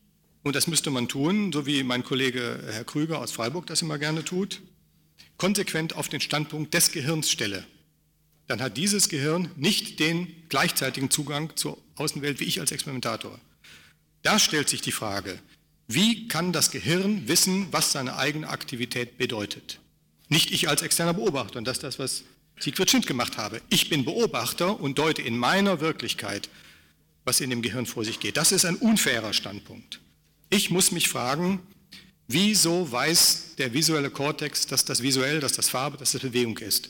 und 0.43 0.55
das 0.55 0.67
müsste 0.67 0.89
man 0.89 1.07
tun, 1.07 1.53
so 1.53 1.65
wie 1.65 1.83
mein 1.83 2.03
Kollege 2.03 2.63
Herr 2.71 2.83
Krüger 2.83 3.19
aus 3.19 3.31
Freiburg 3.31 3.67
das 3.67 3.81
immer 3.81 3.97
gerne 3.97 4.25
tut, 4.25 4.61
konsequent 5.37 5.95
auf 5.95 6.09
den 6.09 6.21
Standpunkt 6.21 6.73
des 6.73 6.91
Gehirns 6.91 7.31
stelle, 7.31 7.65
dann 8.47 8.61
hat 8.61 8.75
dieses 8.75 9.07
Gehirn 9.07 9.49
nicht 9.55 9.99
den 9.99 10.27
gleichzeitigen 10.49 11.09
Zugang 11.09 11.55
zur 11.55 11.77
Außenwelt 11.95 12.39
wie 12.39 12.45
ich 12.45 12.59
als 12.59 12.71
Experimentator. 12.71 13.39
Da 14.23 14.39
stellt 14.39 14.67
sich 14.67 14.81
die 14.81 14.91
Frage, 14.91 15.39
wie 15.93 16.27
kann 16.27 16.51
das 16.51 16.71
Gehirn 16.71 17.27
wissen, 17.27 17.67
was 17.71 17.91
seine 17.91 18.17
eigene 18.17 18.47
Aktivität 18.47 19.17
bedeutet? 19.17 19.79
Nicht 20.29 20.51
ich 20.51 20.69
als 20.69 20.81
externer 20.81 21.13
Beobachter, 21.13 21.57
und 21.57 21.65
das 21.65 21.77
ist 21.77 21.83
das, 21.83 21.99
was 21.99 22.23
Siegfried 22.59 22.89
Schind 22.89 23.07
gemacht 23.07 23.37
habe. 23.37 23.61
Ich 23.69 23.89
bin 23.89 24.05
Beobachter 24.05 24.79
und 24.79 24.99
deute 24.99 25.21
in 25.21 25.37
meiner 25.37 25.81
Wirklichkeit, 25.81 26.49
was 27.25 27.41
in 27.41 27.49
dem 27.49 27.61
Gehirn 27.61 27.85
vor 27.85 28.05
sich 28.05 28.19
geht. 28.19 28.37
Das 28.37 28.51
ist 28.51 28.65
ein 28.65 28.75
unfairer 28.75 29.33
Standpunkt. 29.33 29.99
Ich 30.49 30.69
muss 30.69 30.91
mich 30.91 31.09
fragen, 31.09 31.59
wieso 32.27 32.91
weiß 32.91 33.55
der 33.57 33.73
visuelle 33.73 34.09
Kortex, 34.09 34.67
dass 34.67 34.85
das 34.85 35.01
visuell, 35.01 35.39
dass 35.39 35.53
das 35.53 35.69
Farbe, 35.69 35.97
dass 35.97 36.11
das 36.11 36.21
Bewegung 36.21 36.57
ist? 36.59 36.89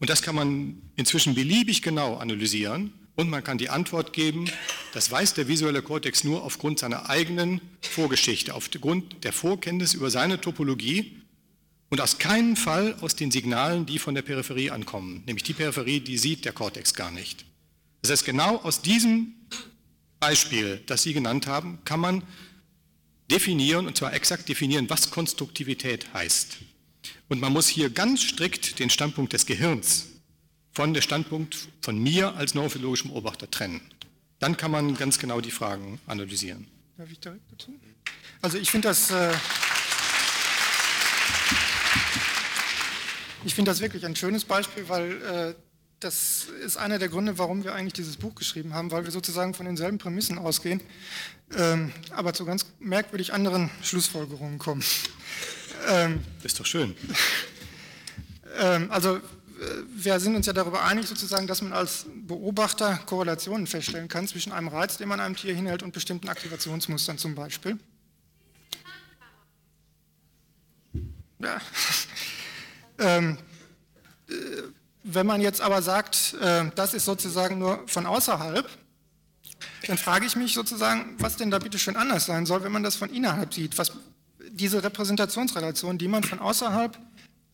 Und 0.00 0.10
das 0.10 0.22
kann 0.22 0.34
man 0.34 0.82
inzwischen 0.96 1.34
beliebig 1.34 1.80
genau 1.80 2.16
analysieren 2.16 2.92
und 3.14 3.28
man 3.28 3.44
kann 3.44 3.58
die 3.58 3.68
Antwort 3.68 4.12
geben, 4.12 4.50
das 4.94 5.10
weiß 5.10 5.34
der 5.34 5.48
visuelle 5.48 5.82
Kortex 5.82 6.24
nur 6.24 6.42
aufgrund 6.42 6.78
seiner 6.78 7.10
eigenen 7.10 7.60
Vorgeschichte, 7.80 8.54
aufgrund 8.54 9.24
der 9.24 9.32
Vorkenntnis 9.32 9.94
über 9.94 10.10
seine 10.10 10.40
Topologie 10.40 11.22
und 11.90 12.00
aus 12.00 12.18
keinem 12.18 12.56
Fall 12.56 12.96
aus 13.00 13.16
den 13.16 13.30
Signalen, 13.30 13.84
die 13.84 13.98
von 13.98 14.14
der 14.14 14.22
Peripherie 14.22 14.70
ankommen. 14.70 15.22
Nämlich 15.26 15.42
die 15.42 15.52
Peripherie, 15.52 16.00
die 16.00 16.16
sieht 16.16 16.44
der 16.44 16.52
Kortex 16.52 16.94
gar 16.94 17.10
nicht. 17.10 17.44
Das 18.00 18.10
heißt, 18.10 18.24
genau 18.24 18.56
aus 18.56 18.80
diesem 18.80 19.34
Beispiel, 20.18 20.82
das 20.86 21.02
Sie 21.02 21.12
genannt 21.12 21.46
haben, 21.46 21.78
kann 21.84 22.00
man 22.00 22.22
definieren, 23.30 23.86
und 23.86 23.96
zwar 23.96 24.14
exakt 24.14 24.48
definieren, 24.48 24.88
was 24.88 25.10
Konstruktivität 25.10 26.12
heißt. 26.14 26.58
Und 27.28 27.40
man 27.40 27.52
muss 27.52 27.68
hier 27.68 27.90
ganz 27.90 28.22
strikt 28.22 28.78
den 28.78 28.90
Standpunkt 28.90 29.32
des 29.32 29.46
Gehirns 29.46 30.11
von 30.72 30.94
dem 30.94 31.02
Standpunkt 31.02 31.68
von 31.80 31.98
mir 31.98 32.34
als 32.34 32.54
neurophilologischem 32.54 33.10
Beobachter 33.10 33.50
trennen. 33.50 33.80
Dann 34.38 34.56
kann 34.56 34.70
man 34.70 34.96
ganz 34.96 35.18
genau 35.18 35.40
die 35.40 35.50
Fragen 35.50 36.00
analysieren. 36.06 36.66
Darf 36.96 37.10
ich 37.10 37.20
direkt 37.20 37.50
dazu? 37.52 37.72
Also 38.40 38.58
ich 38.58 38.70
finde 38.70 38.88
das, 38.88 39.10
äh, 39.10 39.32
ich 43.44 43.54
finde 43.54 43.70
das 43.70 43.80
wirklich 43.80 44.04
ein 44.04 44.16
schönes 44.16 44.44
Beispiel, 44.44 44.88
weil 44.88 45.22
äh, 45.22 45.54
das 46.00 46.46
ist 46.64 46.76
einer 46.76 46.98
der 46.98 47.08
Gründe, 47.08 47.38
warum 47.38 47.62
wir 47.62 47.74
eigentlich 47.74 47.92
dieses 47.92 48.16
Buch 48.16 48.34
geschrieben 48.34 48.74
haben, 48.74 48.90
weil 48.90 49.04
wir 49.04 49.12
sozusagen 49.12 49.54
von 49.54 49.66
denselben 49.66 49.98
Prämissen 49.98 50.38
ausgehen, 50.38 50.80
ähm, 51.56 51.92
aber 52.10 52.34
zu 52.34 52.44
ganz 52.44 52.66
merkwürdig 52.80 53.32
anderen 53.32 53.70
Schlussfolgerungen 53.82 54.58
kommen. 54.58 54.82
Ähm, 55.88 56.20
ist 56.42 56.58
doch 56.58 56.66
schön. 56.66 56.96
Ähm, 58.60 58.90
also 58.90 59.18
wir 59.94 60.18
sind 60.20 60.34
uns 60.34 60.46
ja 60.46 60.52
darüber 60.52 60.84
einig, 60.84 61.06
sozusagen, 61.06 61.46
dass 61.46 61.62
man 61.62 61.72
als 61.72 62.06
Beobachter 62.14 62.98
Korrelationen 63.06 63.66
feststellen 63.66 64.08
kann 64.08 64.26
zwischen 64.26 64.52
einem 64.52 64.68
Reiz, 64.68 64.96
den 64.96 65.08
man 65.08 65.20
einem 65.20 65.36
Tier 65.36 65.54
hinhält, 65.54 65.82
und 65.82 65.92
bestimmten 65.92 66.28
Aktivationsmustern 66.28 67.18
zum 67.18 67.34
Beispiel. 67.34 67.78
Ja. 71.38 71.60
ähm, 72.98 73.38
äh, 74.28 74.32
wenn 75.04 75.26
man 75.26 75.40
jetzt 75.40 75.60
aber 75.60 75.82
sagt, 75.82 76.34
äh, 76.40 76.70
das 76.74 76.94
ist 76.94 77.04
sozusagen 77.04 77.58
nur 77.58 77.82
von 77.88 78.06
außerhalb, 78.06 78.68
dann 79.86 79.98
frage 79.98 80.26
ich 80.26 80.36
mich 80.36 80.54
sozusagen, 80.54 81.16
was 81.18 81.36
denn 81.36 81.50
da 81.50 81.58
bitte 81.58 81.78
schön 81.78 81.96
anders 81.96 82.26
sein 82.26 82.46
soll, 82.46 82.62
wenn 82.62 82.72
man 82.72 82.82
das 82.82 82.96
von 82.96 83.10
innerhalb 83.10 83.52
sieht. 83.52 83.76
Was 83.78 83.92
diese 84.50 84.82
Repräsentationsrelation, 84.82 85.98
die 85.98 86.08
man 86.08 86.22
von 86.22 86.38
außerhalb 86.38 86.96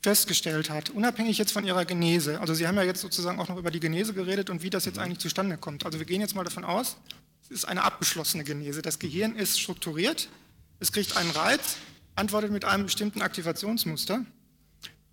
festgestellt 0.02 0.70
hat, 0.70 0.90
unabhängig 0.90 1.38
jetzt 1.38 1.52
von 1.52 1.64
ihrer 1.64 1.84
Genese, 1.84 2.40
also 2.40 2.54
Sie 2.54 2.66
haben 2.66 2.76
ja 2.76 2.84
jetzt 2.84 3.00
sozusagen 3.00 3.40
auch 3.40 3.48
noch 3.48 3.56
über 3.56 3.70
die 3.70 3.80
Genese 3.80 4.14
geredet 4.14 4.48
und 4.50 4.62
wie 4.62 4.70
das 4.70 4.84
jetzt 4.84 4.96
mhm. 4.96 5.02
eigentlich 5.02 5.18
zustande 5.18 5.58
kommt. 5.58 5.84
Also 5.84 5.98
wir 5.98 6.06
gehen 6.06 6.20
jetzt 6.20 6.34
mal 6.34 6.44
davon 6.44 6.64
aus, 6.64 6.96
es 7.42 7.50
ist 7.50 7.64
eine 7.64 7.82
abgeschlossene 7.82 8.44
Genese. 8.44 8.82
Das 8.82 8.98
Gehirn 8.98 9.34
ist 9.34 9.58
strukturiert, 9.58 10.28
es 10.80 10.92
kriegt 10.92 11.16
einen 11.16 11.30
Reiz, 11.30 11.76
antwortet 12.14 12.52
mit 12.52 12.64
einem 12.64 12.84
bestimmten 12.84 13.22
Aktivationsmuster. 13.22 14.24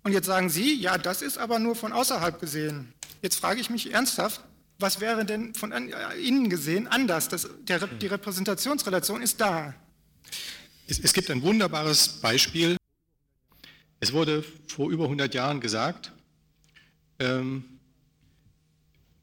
Und 0.04 0.12
jetzt 0.12 0.26
sagen 0.26 0.50
Sie, 0.50 0.74
ja, 0.74 0.98
das 0.98 1.22
ist 1.22 1.38
aber 1.38 1.58
nur 1.58 1.74
von 1.74 1.92
außerhalb 1.92 2.38
gesehen. 2.38 2.92
Jetzt 3.22 3.40
frage 3.40 3.60
ich 3.60 3.70
mich 3.70 3.92
ernsthaft, 3.92 4.40
was 4.78 5.00
wäre 5.00 5.24
denn 5.24 5.54
von 5.54 5.72
innen 5.72 6.50
gesehen 6.50 6.86
anders? 6.86 7.28
Das, 7.28 7.48
der, 7.62 7.86
die 7.86 8.06
Repräsentationsrelation 8.06 9.22
ist 9.22 9.40
da. 9.40 9.74
Es, 10.86 11.00
es 11.00 11.12
gibt 11.12 11.30
ein 11.30 11.42
wunderbares 11.42 12.20
Beispiel 12.20 12.76
es 14.00 14.12
wurde 14.12 14.44
vor 14.66 14.90
über 14.90 15.04
100 15.04 15.34
Jahren 15.34 15.60
gesagt, 15.60 16.12
ähm, 17.18 17.64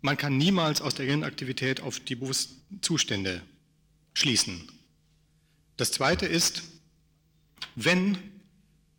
man 0.02 0.18
kann 0.18 0.38
niemals 0.38 0.82
aus 0.82 0.96
der 0.96 1.06
Gehirnaktivität 1.06 1.82
auf 1.82 2.00
die 2.00 2.16
bewussten 2.16 2.82
Zustände 2.82 3.42
schließen. 4.14 4.68
Das 5.78 5.92
Zweite 5.92 6.26
ist, 6.26 6.64
wenn 7.76 8.18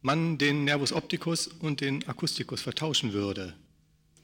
man 0.01 0.39
den 0.39 0.65
Nervus 0.65 0.93
opticus 0.93 1.47
und 1.47 1.81
den 1.81 2.07
Akusticus 2.09 2.63
vertauschen 2.63 3.13
würde, 3.13 3.55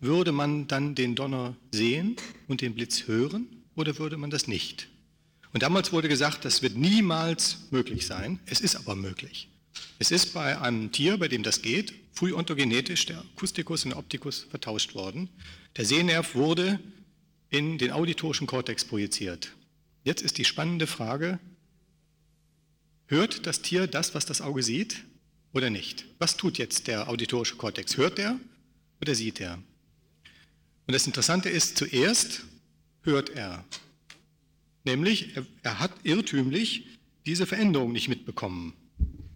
würde 0.00 0.32
man 0.32 0.66
dann 0.68 0.94
den 0.94 1.14
Donner 1.14 1.54
sehen 1.70 2.16
und 2.48 2.62
den 2.62 2.74
Blitz 2.74 3.06
hören 3.06 3.46
oder 3.76 3.98
würde 3.98 4.16
man 4.16 4.30
das 4.30 4.46
nicht? 4.46 4.88
Und 5.52 5.62
damals 5.62 5.92
wurde 5.92 6.08
gesagt, 6.08 6.44
das 6.46 6.62
wird 6.62 6.76
niemals 6.76 7.58
möglich 7.70 8.06
sein, 8.06 8.40
es 8.46 8.60
ist 8.60 8.76
aber 8.76 8.94
möglich. 8.94 9.49
Es 9.98 10.10
ist 10.10 10.32
bei 10.32 10.58
einem 10.60 10.92
Tier, 10.92 11.18
bei 11.18 11.28
dem 11.28 11.42
das 11.42 11.62
geht, 11.62 11.94
früh 12.12 12.32
ontogenetisch 12.34 13.06
der 13.06 13.18
Akustikus 13.18 13.84
und 13.84 13.90
der 13.90 13.98
Optikus 13.98 14.46
vertauscht 14.50 14.94
worden. 14.94 15.28
Der 15.76 15.84
Sehnerv 15.84 16.34
wurde 16.34 16.80
in 17.50 17.78
den 17.78 17.92
auditorischen 17.92 18.46
Kortex 18.46 18.84
projiziert. 18.84 19.52
Jetzt 20.04 20.22
ist 20.22 20.38
die 20.38 20.44
spannende 20.44 20.86
Frage, 20.86 21.38
hört 23.06 23.46
das 23.46 23.62
Tier 23.62 23.86
das, 23.86 24.14
was 24.14 24.26
das 24.26 24.40
Auge 24.40 24.62
sieht 24.62 25.04
oder 25.52 25.70
nicht? 25.70 26.06
Was 26.18 26.36
tut 26.36 26.58
jetzt 26.58 26.86
der 26.86 27.08
auditorische 27.08 27.56
Kortex? 27.56 27.96
Hört 27.96 28.18
er 28.18 28.38
oder 29.00 29.14
sieht 29.14 29.40
er? 29.40 29.62
Und 30.86 30.94
das 30.94 31.06
Interessante 31.06 31.48
ist, 31.48 31.76
zuerst 31.76 32.44
hört 33.02 33.30
er. 33.30 33.64
Nämlich, 34.84 35.36
er, 35.36 35.46
er 35.62 35.78
hat 35.78 35.92
irrtümlich 36.02 36.86
diese 37.26 37.46
Veränderung 37.46 37.92
nicht 37.92 38.08
mitbekommen. 38.08 38.74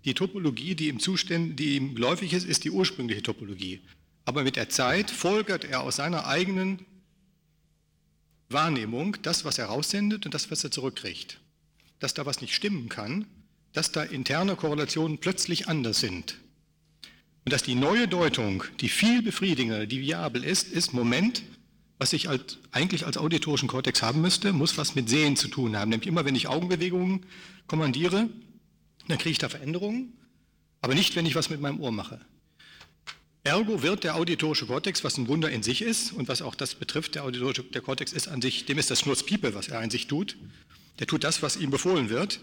Die 0.05 0.14
Topologie, 0.14 0.74
die 0.74 0.88
ihm, 0.88 1.00
Zuständ, 1.00 1.59
die 1.59 1.76
ihm 1.76 1.94
geläufig 1.94 2.32
ist, 2.32 2.46
ist 2.46 2.64
die 2.64 2.70
ursprüngliche 2.70 3.22
Topologie. 3.22 3.80
Aber 4.24 4.42
mit 4.42 4.57
der 4.57 4.68
Zeit 4.68 5.11
folgert 5.11 5.64
er 5.64 5.82
aus 5.82 5.96
seiner 5.96 6.26
eigenen 6.26 6.84
Wahrnehmung 8.48 9.16
das, 9.22 9.44
was 9.44 9.59
er 9.59 9.66
raussendet 9.66 10.26
und 10.26 10.34
das, 10.34 10.50
was 10.50 10.62
er 10.64 10.70
zurückkriegt. 10.70 11.40
Dass 11.98 12.14
da 12.14 12.26
was 12.26 12.40
nicht 12.40 12.55
stimmen 12.55 12.88
kann, 12.88 13.26
dass 13.72 13.92
da 13.92 14.02
interne 14.02 14.57
Korrelationen 14.57 15.18
plötzlich 15.18 15.68
anders 15.68 16.00
sind. 16.00 16.38
Und 17.44 17.52
dass 17.52 17.62
die 17.62 17.74
neue 17.74 18.09
Deutung, 18.09 18.64
die 18.80 18.88
viel 18.88 19.22
befriedigender, 19.22 19.86
die 19.86 20.00
viabel 20.00 20.44
ist, 20.44 20.68
ist 20.68 20.94
Moment, 20.94 21.42
was 21.98 22.12
ich 22.12 22.28
als, 22.28 22.59
eigentlich 22.72 23.07
als 23.07 23.16
auditorischen 23.16 23.68
Kortex 23.68 24.02
haben 24.02 24.20
müsste, 24.20 24.52
muss 24.52 24.78
was 24.78 24.94
mit 24.94 25.09
Sehen 25.09 25.36
zu 25.36 25.48
tun 25.48 25.76
haben. 25.76 25.90
Nämlich 25.90 26.09
immer, 26.09 26.24
wenn 26.24 26.34
ich 26.34 26.48
Augenbewegungen 26.48 27.26
kommandiere, 27.66 28.28
dann 29.09 29.18
kriege 29.18 29.32
ich 29.32 29.38
da 29.38 29.48
Veränderungen, 29.48 30.12
aber 30.80 30.94
nicht, 30.94 31.16
wenn 31.16 31.26
ich 31.26 31.34
was 31.34 31.50
mit 31.50 31.61
meinem 31.61 31.80
Ohr 31.80 31.92
mache. 31.92 32.20
Ergo 33.42 33.82
wird 33.82 34.05
der 34.05 34.16
auditorische 34.16 34.66
Kortex, 34.66 35.05
was 35.05 35.18
ein 35.18 35.28
Wunder 35.28 35.50
in 35.50 35.62
sich 35.62 35.82
ist 35.82 36.12
und 36.12 36.28
was 36.28 36.40
auch 36.40 36.55
das 36.55 36.74
betrifft, 36.74 37.14
der 37.14 37.24
auditorische 37.24 37.62
der 37.62 37.82
Kortex 37.82 38.12
ist 38.14 38.26
an 38.28 38.40
sich, 38.40 38.64
dem 38.64 38.78
ist 38.78 38.90
das 38.90 39.00
Schnurzpiepe, 39.00 39.55
was 39.55 39.68
er 39.68 39.80
an 39.80 39.90
sich 39.90 40.07
tut. 40.07 40.36
Der 40.98 41.07
tut 41.07 41.24
das, 41.24 41.42
was 41.42 41.57
ihm 41.57 41.70
befohlen 41.70 42.09
wird, 42.09 42.40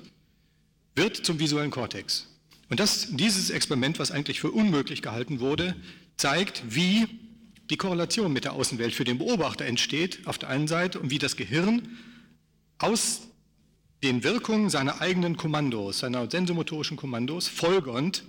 wird 0.95 1.25
zum 1.25 1.39
visuellen 1.39 1.71
Kortex. 1.71 2.27
Und 2.69 2.79
das, 2.79 3.07
dieses 3.11 3.49
Experiment, 3.49 3.97
was 3.97 4.11
eigentlich 4.11 4.39
für 4.39 4.51
unmöglich 4.51 5.01
gehalten 5.01 5.39
wurde, 5.39 5.75
zeigt, 6.17 6.63
wie 6.69 7.07
die 7.71 7.77
Korrelation 7.77 8.31
mit 8.31 8.43
der 8.43 8.53
Außenwelt 8.53 8.93
für 8.93 9.03
den 9.03 9.17
Beobachter 9.17 9.65
entsteht, 9.65 10.27
auf 10.27 10.37
der 10.37 10.49
einen 10.49 10.67
Seite, 10.67 10.99
und 10.99 11.09
wie 11.09 11.17
das 11.17 11.35
Gehirn 11.35 11.97
aus 12.77 13.21
den 14.03 14.23
Wirkungen 14.23 14.69
seiner 14.69 15.01
eigenen 15.01 15.37
Kommandos, 15.37 15.99
seiner 15.99 16.29
sensomotorischen 16.29 16.97
Kommandos 16.97 17.47
folgernd 17.47 18.23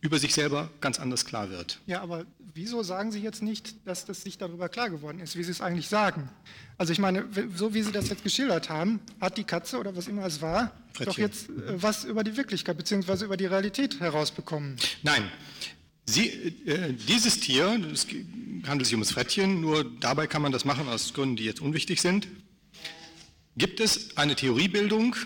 über 0.00 0.18
sich 0.18 0.34
selber 0.34 0.70
ganz 0.80 0.98
anders 0.98 1.24
klar 1.24 1.50
wird. 1.50 1.80
Ja, 1.86 2.02
aber 2.02 2.26
wieso 2.54 2.82
sagen 2.82 3.12
Sie 3.12 3.20
jetzt 3.20 3.42
nicht, 3.42 3.86
dass 3.86 4.04
das 4.04 4.22
sich 4.22 4.38
darüber 4.38 4.68
klar 4.68 4.90
geworden 4.90 5.20
ist, 5.20 5.36
wie 5.36 5.42
Sie 5.42 5.50
es 5.50 5.60
eigentlich 5.60 5.88
sagen? 5.88 6.28
Also 6.78 6.92
ich 6.92 6.98
meine, 6.98 7.24
so 7.54 7.74
wie 7.74 7.82
Sie 7.82 7.92
das 7.92 8.08
jetzt 8.08 8.22
geschildert 8.22 8.68
haben, 8.68 9.00
hat 9.20 9.38
die 9.38 9.44
Katze 9.44 9.78
oder 9.78 9.96
was 9.96 10.06
immer 10.06 10.26
es 10.26 10.42
war, 10.42 10.72
Frettchen. 10.92 11.06
doch 11.06 11.18
jetzt 11.18 11.48
äh, 11.48 11.82
was 11.82 12.04
über 12.04 12.24
die 12.24 12.36
Wirklichkeit 12.36 12.76
bzw. 12.76 13.24
über 13.24 13.36
die 13.36 13.46
Realität 13.46 14.00
herausbekommen. 14.00 14.76
Nein, 15.02 15.30
Sie, 16.08 16.28
äh, 16.66 16.92
dieses 16.92 17.40
Tier, 17.40 17.80
es 17.92 18.06
handelt 18.66 18.86
sich 18.86 18.94
um 18.94 19.00
das 19.00 19.10
Frettchen, 19.10 19.60
nur 19.60 19.84
dabei 19.98 20.28
kann 20.28 20.40
man 20.40 20.52
das 20.52 20.64
machen 20.64 20.88
aus 20.88 21.14
Gründen, 21.14 21.36
die 21.36 21.44
jetzt 21.44 21.60
unwichtig 21.60 22.00
sind 22.00 22.28
gibt 23.56 23.80
es 23.80 24.16
eine 24.16 24.36
Theoriebildung, 24.36 25.16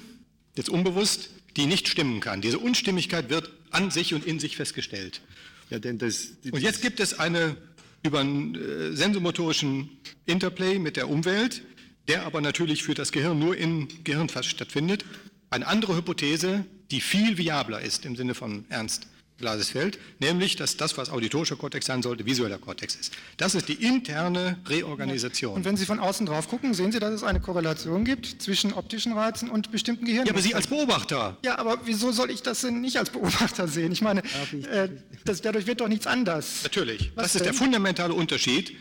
jetzt 0.57 0.69
unbewusst, 0.69 1.31
die 1.57 1.67
nicht 1.67 1.89
stimmen 1.89 2.21
kann. 2.21 2.41
Diese 2.41 2.59
Unstimmigkeit 2.59 3.31
wird 3.31 3.51
an 3.71 3.91
sich 3.91 4.15
und 4.15 4.25
in 4.25 4.39
sich 4.39 4.57
festgestellt. 4.57 5.21
Ja, 5.69 5.79
das, 5.79 6.33
und 6.51 6.61
jetzt 6.61 6.83
gibt 6.83 7.01
es 7.01 7.19
eine 7.19 7.57
über 8.03 8.21
einen 8.21 8.55
äh, 8.55 8.93
sensomotorischen 8.93 9.91
Interplay 10.27 10.79
mit 10.79 10.97
der 10.97 11.09
Umwelt, 11.09 11.63
der 12.09 12.25
aber 12.25 12.41
natürlich 12.41 12.83
für 12.83 12.95
das 12.95 13.13
Gehirn 13.13 13.39
nur 13.39 13.57
im 13.57 13.89
Gehirn 14.05 14.29
stattfindet, 14.29 15.05
eine 15.51 15.67
andere 15.67 15.97
Hypothese, 15.97 16.65
die 16.91 17.01
viel 17.01 17.37
viabler 17.37 17.81
ist 17.81 18.07
im 18.07 18.17
Sinne 18.17 18.35
von 18.35 18.65
Ernst 18.69 19.07
Glasesfeld, 19.41 19.99
nämlich, 20.21 20.57
dass 20.57 20.77
das, 20.77 20.97
was 20.97 21.11
auditorischer 21.11 21.57
Kortex 21.57 21.87
sein 21.87 22.03
sollte, 22.03 22.25
visueller 22.25 22.59
Kortex 22.59 22.95
ist. 22.95 23.13
Das 23.37 23.55
ist 23.55 23.69
die 23.69 23.75
interne 23.75 24.59
Reorganisation. 24.69 25.55
Und 25.55 25.65
wenn 25.65 25.77
Sie 25.77 25.87
von 25.87 25.99
außen 25.99 26.27
drauf 26.27 26.49
gucken, 26.49 26.75
sehen 26.75 26.93
Sie, 26.93 27.01
dass 27.01 27.13
es 27.13 27.25
eine 27.25 27.41
Korrelation 27.41 28.05
gibt 28.05 28.43
zwischen 28.43 28.73
optischen 28.73 29.13
Reizen 29.13 29.51
und 29.51 29.73
bestimmten 29.73 30.05
Gehirn. 30.05 30.27
Ja, 30.27 30.33
aber 30.33 30.43
Sie 30.43 30.55
als 30.55 30.67
Beobachter. 30.67 31.37
Ja, 31.45 31.59
aber 31.59 31.81
wieso 31.85 32.13
soll 32.13 32.31
ich 32.31 32.43
das 32.43 32.61
denn 32.61 32.81
nicht 32.81 32.97
als 32.99 33.11
Beobachter 33.11 33.67
sehen? 33.67 33.93
Ich 33.93 34.03
meine, 34.03 34.23
äh, 34.71 34.89
das, 35.25 35.41
dadurch 35.43 35.67
wird 35.67 35.81
doch 35.81 35.89
nichts 35.89 36.07
anders. 36.07 36.63
Natürlich. 36.63 37.13
Was 37.15 37.25
das 37.25 37.35
ist 37.35 37.41
denn? 37.41 37.45
der 37.45 37.55
fundamentale 37.55 38.15
Unterschied 38.15 38.77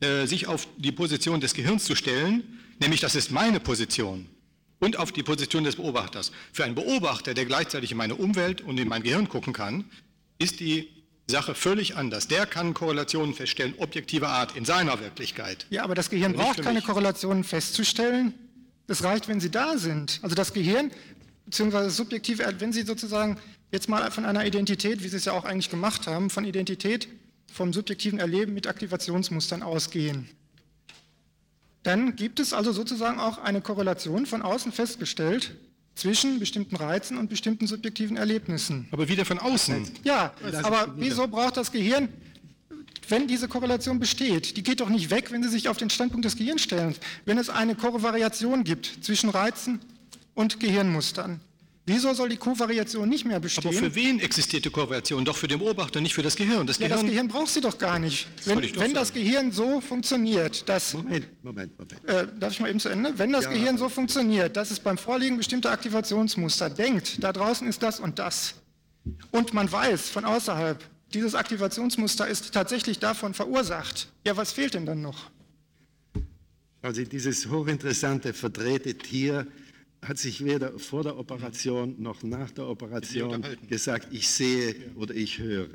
äh, 0.00 0.26
sich 0.26 0.46
auf 0.46 0.66
die 0.78 0.92
Position 0.92 1.40
des 1.40 1.52
Gehirns 1.52 1.84
zu 1.84 1.94
stellen, 1.94 2.42
nämlich 2.80 3.00
das 3.00 3.14
ist 3.14 3.30
meine 3.30 3.60
Position, 3.60 4.26
und 4.80 4.98
auf 4.98 5.12
die 5.12 5.22
Position 5.22 5.64
des 5.64 5.76
Beobachters. 5.76 6.32
Für 6.52 6.64
einen 6.64 6.74
Beobachter, 6.74 7.34
der 7.34 7.44
gleichzeitig 7.44 7.92
in 7.92 7.98
meine 7.98 8.16
Umwelt 8.16 8.60
und 8.60 8.80
in 8.80 8.88
mein 8.88 9.02
Gehirn 9.02 9.28
gucken 9.28 9.52
kann, 9.52 9.84
ist 10.38 10.58
die 10.60 10.88
Sache 11.30 11.54
völlig 11.54 11.96
anders. 11.96 12.26
Der 12.26 12.46
kann 12.46 12.74
Korrelationen 12.74 13.34
feststellen, 13.34 13.74
objektiver 13.78 14.28
Art, 14.28 14.56
in 14.56 14.64
seiner 14.64 15.00
Wirklichkeit. 15.00 15.66
Ja, 15.70 15.84
aber 15.84 15.94
das 15.94 16.10
Gehirn 16.10 16.32
braucht 16.32 16.62
keine. 16.62 16.82
Korrelationen 16.82 17.44
festzustellen. 17.44 18.34
Es 18.88 19.04
reicht, 19.04 19.28
wenn 19.28 19.38
sie 19.38 19.50
da 19.50 19.78
sind. 19.78 20.18
Also 20.22 20.34
das 20.34 20.52
Gehirn, 20.52 20.90
beziehungsweise 21.44 21.90
subjektive, 21.90 22.44
wenn 22.58 22.72
Sie 22.72 22.82
sozusagen 22.82 23.38
jetzt 23.70 23.88
mal 23.88 24.10
von 24.10 24.24
einer 24.24 24.44
Identität, 24.44 25.04
wie 25.04 25.08
Sie 25.08 25.16
es 25.16 25.26
ja 25.26 25.32
auch 25.32 25.44
eigentlich 25.44 25.70
gemacht 25.70 26.08
haben, 26.08 26.28
von 26.28 26.44
Identität 26.44 27.06
vom 27.52 27.72
subjektiven 27.72 28.18
Erleben 28.18 28.54
mit 28.54 28.66
Aktivationsmustern 28.66 29.62
ausgehen. 29.62 30.28
Dann 31.82 32.16
gibt 32.16 32.40
es 32.40 32.52
also 32.52 32.72
sozusagen 32.72 33.18
auch 33.18 33.38
eine 33.38 33.60
Korrelation 33.60 34.26
von 34.26 34.42
außen 34.42 34.72
festgestellt 34.72 35.56
zwischen 35.94 36.38
bestimmten 36.38 36.76
Reizen 36.76 37.18
und 37.18 37.28
bestimmten 37.28 37.66
subjektiven 37.66 38.16
Erlebnissen. 38.16 38.88
Aber 38.90 39.08
wieder 39.08 39.24
von 39.24 39.38
außen. 39.38 39.90
Ja, 40.04 40.32
aber 40.62 40.94
wieso 40.96 41.26
braucht 41.26 41.56
das 41.56 41.72
Gehirn, 41.72 42.08
wenn 43.08 43.26
diese 43.26 43.48
Korrelation 43.48 43.98
besteht, 43.98 44.56
die 44.56 44.62
geht 44.62 44.80
doch 44.80 44.88
nicht 44.88 45.10
weg, 45.10 45.32
wenn 45.32 45.42
Sie 45.42 45.48
sich 45.48 45.68
auf 45.68 45.76
den 45.76 45.90
Standpunkt 45.90 46.24
des 46.24 46.36
Gehirns 46.36 46.62
stellen. 46.62 46.94
Wenn 47.24 47.38
es 47.38 47.50
eine 47.50 47.74
Kovariation 47.74 48.62
gibt 48.62 48.98
zwischen 49.02 49.30
Reizen 49.30 49.80
und 50.34 50.60
Gehirnmustern, 50.60 51.40
wieso 51.90 52.14
soll 52.14 52.28
die 52.28 52.36
Kovariation 52.36 53.08
nicht 53.08 53.24
mehr 53.24 53.36
Aber 53.36 53.42
bestehen? 53.42 53.72
für 53.72 53.94
wen 53.94 54.20
existiert 54.20 54.64
die 54.64 54.70
Korrelation? 54.70 55.24
Doch 55.24 55.36
für 55.36 55.48
den 55.48 55.58
Beobachter, 55.58 56.00
nicht 56.00 56.14
für 56.14 56.22
das 56.22 56.36
Gehirn. 56.36 56.66
Das 56.66 56.78
ja, 56.78 56.88
das 56.88 57.00
Gehirn 57.00 57.10
Gehirn 57.10 57.28
braucht 57.28 57.48
sie 57.48 57.60
doch 57.60 57.76
gar 57.78 57.98
nicht. 57.98 58.28
Wenn, 58.44 58.62
wenn 58.76 58.94
das. 58.94 59.12
Gehirn 59.12 59.50
so 59.52 59.80
funktioniert, 59.80 60.68
dass 60.68 60.94
Moment, 60.94 61.26
Moment, 61.44 61.72
Moment. 61.78 62.04
äh, 62.08 62.26
darf 62.38 62.52
ich 62.52 62.60
mal 62.60 62.70
eben 62.70 62.80
zu 62.80 62.88
Ende? 62.88 63.12
Wenn 63.18 63.32
das 63.32 63.44
Ja. 63.44 63.50
Gehirn 63.52 63.76
so 63.76 63.88
funktioniert, 63.88 64.56
dass 64.56 64.70
es 64.70 64.78
beim 64.80 64.96
Vorliegen 64.98 65.36
bestimmter 65.36 65.70
Aktivationsmuster 65.72 66.70
denkt, 66.70 67.22
da 67.22 67.32
draußen 67.32 67.66
ist 67.66 67.82
das 67.82 67.98
und 68.00 68.18
das, 68.18 68.54
und 69.32 69.52
man 69.52 69.70
weiß 69.70 70.08
von 70.10 70.24
außerhalb, 70.24 70.82
dieses 71.12 71.34
Aktivationsmuster 71.34 72.28
ist 72.28 72.52
tatsächlich 72.54 73.00
davon 73.00 73.34
verursacht, 73.34 74.08
ja, 74.24 74.36
was 74.36 74.52
fehlt 74.52 74.74
denn 74.74 74.86
dann 74.86 75.02
noch? 75.02 75.30
Also 76.82 77.02
dieses 77.04 77.48
hochinteressante 77.48 78.32
verdrehte 78.32 78.94
Tier 78.96 79.46
hat 80.02 80.18
sich 80.18 80.44
weder 80.44 80.78
vor 80.78 81.02
der 81.02 81.18
Operation 81.18 81.94
noch 82.00 82.22
nach 82.22 82.50
der 82.50 82.66
Operation 82.68 83.44
gesagt, 83.68 84.08
ich 84.12 84.28
sehe 84.28 84.74
oder 84.96 85.14
ich 85.14 85.38
höre. 85.38 85.68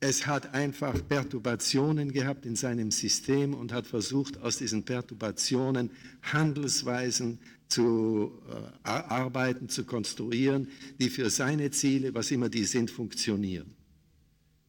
Es 0.00 0.26
hat 0.26 0.54
einfach 0.54 0.94
Perturbationen 1.08 2.12
gehabt 2.12 2.46
in 2.46 2.54
seinem 2.54 2.90
System 2.90 3.54
und 3.54 3.72
hat 3.72 3.86
versucht, 3.86 4.38
aus 4.38 4.58
diesen 4.58 4.84
Perturbationen 4.84 5.90
Handelsweisen 6.22 7.40
zu 7.68 8.32
äh, 8.48 8.88
ar- 8.88 9.10
arbeiten, 9.10 9.68
zu 9.68 9.84
konstruieren, 9.84 10.68
die 11.00 11.10
für 11.10 11.30
seine 11.30 11.70
Ziele, 11.70 12.14
was 12.14 12.30
immer 12.30 12.48
die 12.48 12.64
sind, 12.64 12.90
funktionieren. 12.90 13.74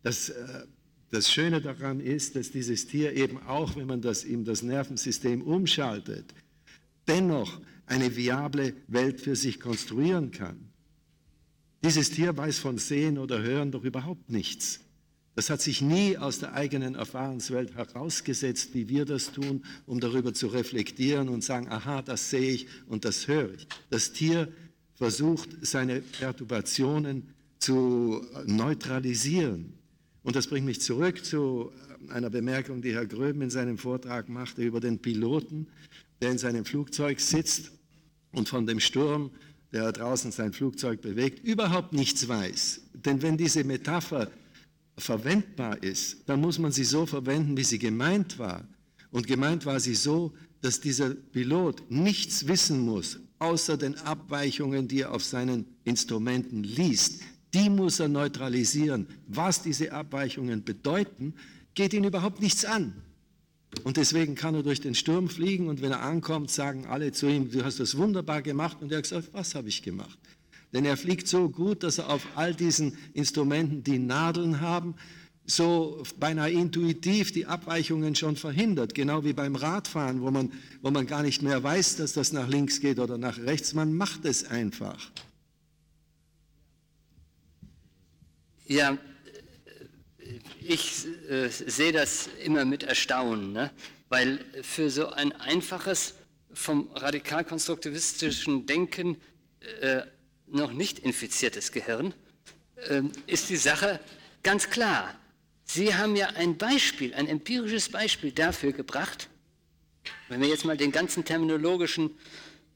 Das, 0.02 0.30
äh, 0.30 0.64
das 1.12 1.32
Schöne 1.32 1.62
daran 1.62 2.00
ist, 2.00 2.36
dass 2.36 2.52
dieses 2.52 2.88
Tier 2.88 3.14
eben 3.16 3.38
auch, 3.44 3.76
wenn 3.76 3.88
man 3.88 4.02
das 4.02 4.26
ihm 4.26 4.46
das 4.46 4.64
Nervensystem 4.64 5.42
umschaltet, 5.42 6.34
dennoch 7.08 7.62
eine 7.90 8.16
viable 8.16 8.74
Welt 8.88 9.20
für 9.20 9.36
sich 9.36 9.60
konstruieren 9.60 10.32
kann. 10.32 10.70
Dieses 11.84 12.12
Tier 12.12 12.36
weiß 12.36 12.60
von 12.60 12.78
Sehen 12.78 13.18
oder 13.18 13.42
Hören 13.42 13.72
doch 13.72 13.84
überhaupt 13.84 14.30
nichts. 14.30 14.82
Das 15.36 15.50
hat 15.50 15.62
sich 15.62 15.82
nie 15.82 16.18
aus 16.18 16.40
der 16.40 16.54
eigenen 16.54 16.96
Erfahrungswelt 16.96 17.74
herausgesetzt, 17.76 18.74
wie 18.74 18.90
wir 18.90 19.06
das 19.06 19.32
tun, 19.32 19.64
um 19.86 20.00
darüber 20.00 20.34
zu 20.34 20.48
reflektieren 20.48 21.30
und 21.30 21.44
sagen, 21.44 21.70
aha, 21.70 22.02
das 22.02 22.30
sehe 22.30 22.52
ich 22.52 22.68
und 22.88 23.06
das 23.06 23.28
höre 23.28 23.54
ich. 23.54 23.68
Das 23.90 24.12
Tier 24.12 24.52
versucht, 24.96 25.50
seine 25.62 26.02
Perturbationen 26.02 27.34
zu 27.58 28.22
neutralisieren. 28.46 29.74
Und 30.24 30.36
das 30.36 30.48
bringt 30.48 30.66
mich 30.66 30.82
zurück 30.82 31.24
zu 31.24 31.72
einer 32.10 32.30
Bemerkung, 32.30 32.82
die 32.82 32.94
Herr 32.94 33.06
Gröben 33.06 33.42
in 33.42 33.50
seinem 33.50 33.78
Vortrag 33.78 34.28
machte 34.28 34.62
über 34.62 34.82
den 34.82 35.00
Piloten, 35.00 35.68
der 36.22 36.32
in 36.32 36.38
seinem 36.38 36.66
Flugzeug 36.66 37.22
sitzt 37.22 37.79
und 38.32 38.50
von 38.50 38.66
dem 38.66 38.80
Sturm, 38.80 39.32
der 39.72 39.92
draußen 39.92 40.32
sein 40.32 40.54
Flugzeug 40.54 41.02
bewegt, 41.02 41.46
überhaupt 41.46 41.94
nichts 41.94 42.28
weiß. 42.28 42.82
Denn 42.94 43.22
wenn 43.22 43.38
diese 43.38 43.64
Metapher 43.64 44.30
verwendbar 44.98 45.82
ist, 45.84 46.28
dann 46.28 46.42
muss 46.42 46.60
man 46.60 46.72
sie 46.72 46.84
so 46.84 47.06
verwenden, 47.06 47.56
wie 47.58 47.64
sie 47.64 47.80
gemeint 47.80 48.40
war. 48.40 48.68
Und 49.12 49.28
gemeint 49.28 49.66
war 49.66 49.80
sie 49.80 49.96
so, 49.96 50.34
dass 50.62 50.82
dieser 50.82 51.12
Pilot 51.12 51.90
nichts 51.90 52.48
wissen 52.48 52.82
muss, 52.82 53.20
außer 53.40 53.78
den 53.78 53.96
Abweichungen, 54.00 54.88
die 54.88 55.02
er 55.02 55.14
auf 55.14 55.24
seinen 55.24 55.66
Instrumenten 55.84 56.64
liest. 56.64 57.22
Die 57.54 57.70
muss 57.70 58.00
er 58.00 58.10
neutralisieren. 58.10 59.08
Was 59.28 59.62
diese 59.62 59.92
Abweichungen 59.92 60.64
bedeuten, 60.64 61.34
geht 61.74 61.94
ihn 61.94 62.04
überhaupt 62.04 62.42
nichts 62.42 62.66
an. 62.66 62.94
Und 63.84 63.98
deswegen 63.98 64.36
kann 64.36 64.56
er 64.56 64.64
durch 64.64 64.82
den 64.82 64.96
Sturm 64.96 65.30
fliegen 65.30 65.68
und 65.68 65.82
wenn 65.82 65.92
er 65.92 66.02
ankommt, 66.02 66.52
sagen 66.52 66.86
alle 66.88 67.12
zu 67.12 67.28
ihm, 67.28 67.52
du 67.52 67.64
hast 67.64 67.80
das 67.80 67.98
wunderbar 67.98 68.42
gemacht. 68.42 68.78
Und 68.82 68.92
er 68.92 68.98
hat 68.98 69.04
gesagt, 69.04 69.30
was 69.32 69.56
habe 69.56 69.70
ich 69.70 69.84
gemacht? 69.84 70.18
Denn 70.74 70.86
er 70.86 70.98
fliegt 70.98 71.28
so 71.28 71.50
gut, 71.50 71.84
dass 71.84 71.98
er 71.98 72.10
auf 72.10 72.26
all 72.36 72.54
diesen 72.54 72.98
Instrumenten, 73.14 73.84
die 73.84 74.00
Nadeln 74.00 74.62
haben, 74.62 74.96
so 75.46 76.04
beinahe 76.20 76.52
intuitiv 76.52 77.32
die 77.32 77.46
Abweichungen 77.48 78.16
schon 78.16 78.36
verhindert. 78.36 78.94
Genau 78.94 79.24
wie 79.24 79.34
beim 79.34 79.56
Radfahren, 79.56 80.22
wo 80.22 80.30
man, 80.30 80.52
wo 80.82 80.92
man 80.92 81.08
gar 81.08 81.24
nicht 81.24 81.42
mehr 81.42 81.64
weiß, 81.64 81.96
dass 81.98 82.14
das 82.14 82.32
nach 82.32 82.48
links 82.48 82.82
geht 82.82 83.00
oder 83.00 83.18
nach 83.18 83.40
rechts. 83.40 83.74
Man 83.74 83.94
macht 83.96 84.26
es 84.26 84.46
einfach. 84.46 85.12
Ja, 88.68 89.00
ich 90.70 91.08
äh, 91.30 91.50
sehe 91.50 91.92
das 91.92 92.30
immer 92.44 92.64
mit 92.64 92.84
Erstaunen, 92.84 93.54
ne? 93.54 93.72
weil 94.08 94.46
für 94.62 94.92
so 94.92 95.10
ein 95.10 95.32
einfaches, 95.32 96.14
vom 96.54 96.92
radikal-konstruktivistischen 96.94 98.68
Denken 98.68 99.18
äh, 99.82 100.02
noch 100.48 100.72
nicht 100.72 101.00
infiziertes 101.00 101.72
Gehirn 101.72 102.14
äh, 102.88 103.02
ist 103.26 103.50
die 103.50 103.58
Sache 103.58 104.00
ganz 104.44 104.70
klar. 104.70 105.16
Sie 105.66 105.96
haben 105.96 106.16
ja 106.16 106.28
ein 106.36 106.58
Beispiel, 106.58 107.16
ein 107.16 107.28
empirisches 107.28 107.90
Beispiel 107.90 108.32
dafür 108.32 108.72
gebracht, 108.72 109.28
wenn 110.28 110.40
wir 110.42 110.50
jetzt 110.50 110.66
mal 110.66 110.78
den 110.78 110.92
ganzen 110.92 111.26
terminologischen 111.26 112.12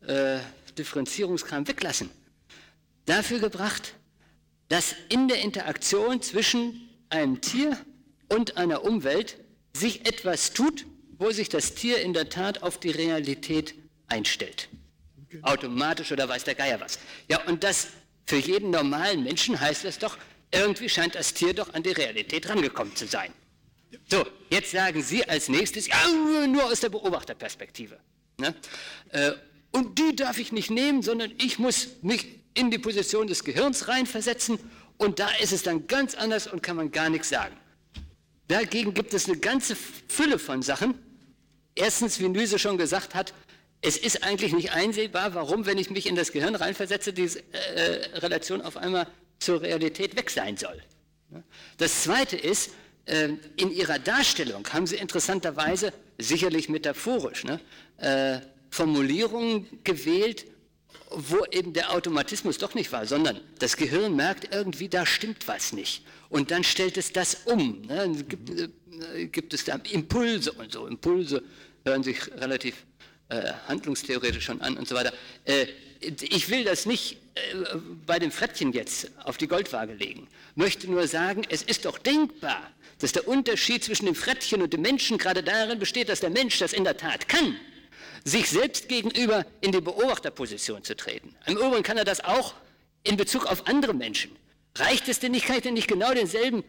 äh, 0.02 0.40
Differenzierungskram 0.78 1.68
weglassen, 1.68 2.10
dafür 3.06 3.38
gebracht, 3.38 3.94
dass 4.70 4.96
in 5.10 5.28
der 5.28 5.42
Interaktion 5.42 6.22
zwischen 6.24 6.90
einem 7.14 7.42
Tier 7.42 7.78
und 8.30 8.58
einer 8.58 8.84
Umwelt 8.84 9.38
sich 9.74 10.08
etwas 10.08 10.54
tut, 10.54 10.86
wo 11.18 11.32
sich 11.32 11.50
das 11.50 11.76
Tier 11.76 12.02
in 12.02 12.14
der 12.14 12.30
Tat 12.30 12.64
auf 12.64 12.80
die 12.80 12.92
Realität 12.92 13.76
einstellt. 14.08 14.70
Automatisch 15.42 16.12
oder 16.12 16.28
weiß 16.28 16.44
der 16.44 16.56
Geier 16.56 16.80
was. 16.80 17.00
Ja, 17.30 17.42
und 17.46 17.64
das 17.64 17.88
für 18.26 18.38
jeden 18.38 18.70
normalen 18.72 19.24
Menschen 19.24 19.60
heißt 19.60 19.86
das 19.86 20.00
doch, 20.00 20.18
irgendwie 20.52 20.90
scheint 20.90 21.16
das 21.16 21.34
Tier 21.34 21.54
doch 21.54 21.74
an 21.74 21.84
die 21.84 21.92
Realität 21.92 22.48
rangekommen 22.50 22.96
zu 22.96 23.08
sein. 23.08 23.32
So, 24.10 24.26
jetzt 24.50 24.72
sagen 24.72 25.02
Sie 25.02 25.28
als 25.28 25.50
nächstes, 25.50 25.88
ja, 25.88 25.96
nur 26.48 26.66
aus 26.66 26.80
der 26.80 26.90
Beobachterperspektive. 26.90 28.00
Ne? 28.38 28.54
Äh, 29.10 29.32
und 29.72 29.98
die 29.98 30.16
darf 30.16 30.38
ich 30.38 30.52
nicht 30.52 30.70
nehmen, 30.70 31.02
sondern 31.02 31.32
ich 31.40 31.58
muss 31.58 31.90
mich 32.02 32.40
in 32.54 32.70
die 32.70 32.78
Position 32.78 33.28
des 33.28 33.44
Gehirns 33.44 33.88
reinversetzen 33.88 34.60
und 35.04 35.20
da 35.20 35.30
ist 35.42 35.52
es 35.52 35.64
dann 35.64 35.88
ganz 35.88 36.16
anders 36.16 36.48
und 36.48 36.64
kann 36.64 36.76
man 36.76 36.92
gar 36.92 37.10
nichts 37.10 37.30
sagen. 37.30 37.56
Dagegen 38.48 38.94
gibt 38.94 39.14
es 39.14 39.28
eine 39.28 39.38
ganze 39.38 39.76
Fülle 39.76 40.40
von 40.40 40.62
Sachen. 40.62 40.96
Erstens, 41.76 42.20
wie 42.20 42.30
Nüse 42.30 42.60
schon 42.60 42.78
gesagt 42.78 43.16
hat, 43.16 43.34
es 43.82 43.98
ist 43.98 44.24
eigentlich 44.24 44.54
nicht 44.54 44.72
einsehbar, 44.72 45.34
warum, 45.34 45.66
wenn 45.66 45.78
ich 45.78 45.90
mich 45.90 46.08
in 46.08 46.16
das 46.16 46.32
Gehirn 46.32 46.56
reinversetze, 46.56 47.12
diese 47.14 47.40
äh, 47.52 48.18
Relation 48.20 48.62
auf 48.62 48.78
einmal 48.78 49.08
zur 49.40 49.62
Realität 49.62 50.16
weg 50.16 50.30
sein 50.30 50.56
soll. 50.56 50.82
Das 51.78 52.04
Zweite 52.04 52.38
ist, 52.38 52.72
äh, 53.06 53.30
in 53.58 53.72
Ihrer 53.72 54.00
Darstellung 54.00 54.66
haben 54.72 54.88
Sie 54.88 54.96
interessanterweise, 54.96 55.92
sicherlich 56.18 56.70
metaphorisch, 56.70 57.44
ne, 57.44 57.60
äh, 57.98 58.40
Formulierungen 58.70 59.68
gewählt, 59.84 60.46
wo 61.10 61.46
eben 61.52 61.74
der 61.74 61.92
Automatismus 61.92 62.58
doch 62.58 62.74
nicht 62.74 62.92
war, 62.92 63.06
sondern 63.06 63.40
das 63.60 63.78
Gehirn 63.78 64.16
merkt 64.16 64.54
irgendwie, 64.54 64.90
da 64.90 65.06
stimmt 65.06 65.48
was 65.48 65.74
nicht. 65.74 66.04
Und 66.30 66.52
dann 66.52 66.64
stellt 66.64 66.98
es 66.98 67.14
das 67.14 67.36
um. 67.46 67.82
Ne? 67.84 68.24
Gibt, 68.28 68.50
äh, 68.50 69.28
gibt 69.28 69.54
es 69.54 69.66
da 69.66 69.80
Impulse 69.92 70.52
und 70.54 70.72
so. 70.72 70.88
Impulse 70.88 71.44
hören 71.86 72.04
sich 72.04 72.32
relativ 72.34 72.76
äh, 73.30 73.54
handlungstheoretisch 73.68 74.46
schon 74.46 74.62
an 74.62 74.78
und 74.78 74.88
so 74.88 74.96
weiter. 74.96 75.14
Äh, 75.46 75.68
ich 76.00 76.50
will 76.50 76.64
das 76.64 76.86
nicht 76.86 77.18
äh, 77.36 77.78
bei 78.06 78.20
dem 78.20 78.32
Frettchen 78.32 78.74
jetzt 78.74 79.12
auf 79.24 79.38
die 79.38 79.48
Goldwaage 79.48 79.94
legen, 79.94 80.28
möchte 80.56 80.90
nur 80.90 81.08
sagen, 81.08 81.44
es 81.50 81.62
ist 81.62 81.86
doch 81.86 81.98
denkbar, 81.98 82.72
dass 83.00 83.12
der 83.12 83.28
Unterschied 83.28 83.84
zwischen 83.84 84.06
dem 84.06 84.16
Frettchen 84.16 84.62
und 84.62 84.74
dem 84.74 84.82
Menschen 84.82 85.18
gerade 85.18 85.44
darin 85.44 85.80
besteht, 85.80 86.10
dass 86.10 86.20
der 86.20 86.30
Mensch 86.30 86.60
das 86.60 86.74
in 86.74 86.84
der 86.84 86.98
Tat 86.98 87.28
kann, 87.28 87.56
sich 88.24 88.50
selbst 88.50 88.88
gegenüber 88.88 89.46
in 89.62 89.72
die 89.72 89.82
Beobachterposition 89.82 90.84
zu 90.84 90.96
treten. 90.96 91.36
Im 91.46 91.58
Übrigen 91.58 91.84
kann 91.84 91.98
er 91.98 92.06
das 92.06 92.24
auch 92.24 92.54
in 93.04 93.18
Bezug 93.18 93.46
auf 93.46 93.68
andere 93.68 93.94
Menschen. 93.94 94.36
Reicht 94.76 95.08
es 95.08 95.20
denn 95.20 95.34
nicht, 95.34 95.46
kann 95.46 95.58
ich 95.58 95.64
denn 95.64 95.74
nicht 95.74 95.88
genau 95.88 96.14
denselben 96.14 96.64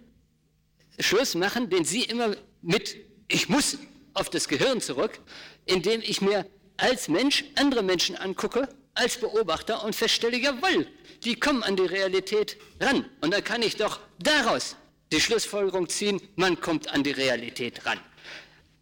Schluss 0.99 1.35
machen, 1.35 1.71
den 1.71 1.85
Sie 1.85 2.03
immer 2.03 2.37
mit 2.61 2.97
ich 3.29 3.49
muss 3.49 3.79
auf 4.13 4.31
das 4.31 4.49
Gehirn 4.49 4.81
zurück, 4.81 5.19
indem 5.67 6.01
ich 6.03 6.21
mir 6.21 6.47
als 6.77 7.09
Mensch 7.09 7.45
andere 7.57 7.83
Menschen 7.83 8.17
angucke, 8.17 8.69
als 8.95 9.19
Beobachter 9.19 9.85
und 9.85 9.95
feststelle, 9.97 10.37
jawohl, 10.37 10.87
die 11.25 11.35
kommen 11.37 11.63
an 11.63 11.77
die 11.77 11.87
Realität 11.87 12.57
ran. 12.81 13.09
Und 13.21 13.33
dann 13.33 13.43
kann 13.43 13.63
ich 13.63 13.77
doch 13.77 14.01
daraus 14.19 14.77
die 15.13 15.21
Schlussfolgerung 15.21 15.89
ziehen, 15.89 16.21
man 16.37 16.61
kommt 16.61 16.89
an 16.91 17.03
die 17.03 17.13
Realität 17.13 17.87
ran. 17.87 17.99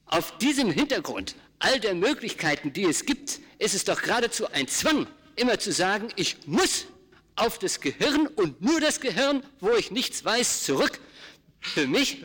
Auf 0.06 0.36
diesem 0.38 0.70
Hintergrund 0.70 1.34
all 1.62 1.80
der 1.80 1.94
Möglichkeiten, 1.94 2.72
die 2.72 2.84
es 2.84 3.06
gibt, 3.06 3.40
ist 3.58 3.74
es 3.74 3.84
doch 3.84 4.02
geradezu 4.02 4.50
ein 4.50 4.68
Zwang, 4.68 5.06
immer 5.36 5.58
zu 5.58 5.72
sagen, 5.72 6.08
ich 6.16 6.36
muss 6.46 6.86
auf 7.36 7.58
das 7.58 7.80
Gehirn 7.80 8.26
und 8.26 8.60
nur 8.60 8.80
das 8.80 9.00
Gehirn, 9.00 9.42
wo 9.60 9.70
ich 9.74 9.90
nichts 9.90 10.24
weiß, 10.24 10.64
zurück. 10.64 11.00
Für 11.60 11.86
mich 11.86 12.24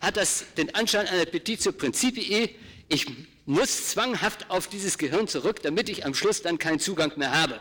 hat 0.00 0.16
das 0.16 0.44
den 0.56 0.74
Anschein 0.74 1.06
einer 1.08 1.24
Petitio 1.24 1.72
Principii, 1.72 2.54
ich 2.88 3.06
muss 3.46 3.88
zwanghaft 3.88 4.50
auf 4.50 4.68
dieses 4.68 4.98
Gehirn 4.98 5.26
zurück, 5.28 5.62
damit 5.62 5.88
ich 5.88 6.04
am 6.04 6.14
Schluss 6.14 6.42
dann 6.42 6.58
keinen 6.58 6.78
Zugang 6.78 7.12
mehr 7.16 7.32
habe. 7.32 7.60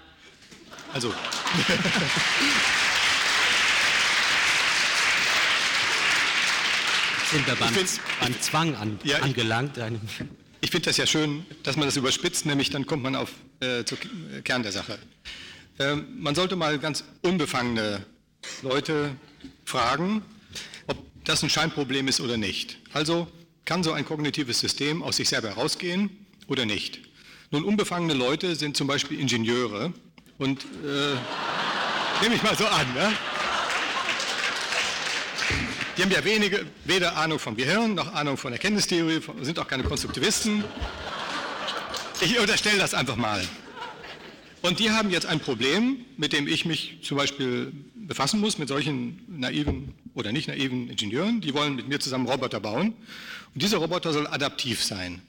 Also. 0.93 1.13
sind 7.32 7.47
wir 7.47 7.55
beim, 7.55 7.74
beim 8.19 8.41
Zwang 8.41 8.76
an, 8.76 8.99
ja, 9.03 9.19
angelangt. 9.19 9.80
Ich, 10.64 10.72
finde 10.72 10.86
das 10.86 10.95
ja 10.95 11.05
schön, 11.05 11.45
dass 11.64 11.76
man 11.76 11.89
das 11.89 11.97
überspitzt, 11.97 12.45
nämlich 12.45 12.70
dann 12.70 12.86
kommt 12.86 13.03
man 13.03 13.18
auf 13.18 13.32
äh, 13.59 13.84
zum 13.84 13.97
Kern 14.45 14.64
der 14.64 14.72
Sache. 14.72 14.97
Ähm, 15.78 16.07
man 16.18 16.36
sollte 16.36 16.55
mal 16.55 16.80
ganz 16.80 17.03
unbefangene 17.22 18.05
Leute 18.61 19.14
fragen, 19.66 20.22
ob 20.88 20.97
das 21.26 21.43
ein 21.43 21.49
Scheinproblem 21.49 22.07
ist 22.07 22.22
oder 22.22 22.38
nicht. 22.38 22.78
Also 22.93 23.28
kann 23.66 23.84
so 23.84 23.91
ein 23.91 24.05
kognitives 24.05 24.61
System 24.61 25.03
aus 25.03 25.18
sich 25.18 25.28
selber 25.28 25.49
herausgehen 25.49 26.09
oder 26.47 26.66
nicht? 26.66 27.01
Nun, 27.51 27.66
unbefangene 27.66 28.14
Leute 28.14 28.55
sind 28.55 28.78
zum 28.78 28.88
Beispiel 28.88 29.20
Ingenieure 29.20 29.91
und 30.38 30.64
äh, 30.64 31.16
nehme 32.24 32.36
ich 32.36 32.41
mal 32.41 32.55
so 32.55 32.66
an. 32.66 32.93
Ne? 32.93 33.11
Die 35.98 36.02
haben 36.02 36.12
ja 36.12 36.24
wenige, 36.26 36.66
weder 36.86 37.18
Ahnung 37.18 37.39
vom 37.39 37.56
Gehirn 37.56 37.94
noch 37.94 38.14
Ahnung 38.14 38.38
von 38.38 38.52
Erkenntnistheorie, 38.52 39.22
sind 39.41 39.60
auch 39.60 39.68
keine 39.68 39.84
Konstruktivisten. 39.84 40.64
Ich 42.22 42.39
unterstelle 42.39 42.80
das 42.80 42.94
einfach 42.94 43.16
mal. 43.16 43.46
Und 44.62 44.80
die 44.80 44.91
haben 44.91 45.10
jetzt 45.10 45.26
ein 45.26 45.39
Problem, 45.39 46.06
mit 46.18 46.32
dem 46.32 46.48
ich 46.48 46.66
mich 46.66 47.00
zum 47.04 47.18
Beispiel 47.18 47.74
befassen 47.96 48.39
muss, 48.39 48.58
mit 48.58 48.70
solchen 48.70 49.22
naiven 49.28 49.94
oder 50.14 50.32
nicht 50.32 50.48
naiven 50.48 50.89
Ingenieuren. 50.89 51.41
Die 51.41 51.54
wollen 51.54 51.76
mit 51.76 51.89
mir 51.89 52.00
zusammen 52.00 52.28
Roboter 52.28 52.60
bauen. 52.60 52.94
Und 53.54 53.62
dieser 53.62 53.78
Roboter 53.78 54.14
soll 54.14 54.26
adaptiv 54.26 54.82
sein. 54.84 55.22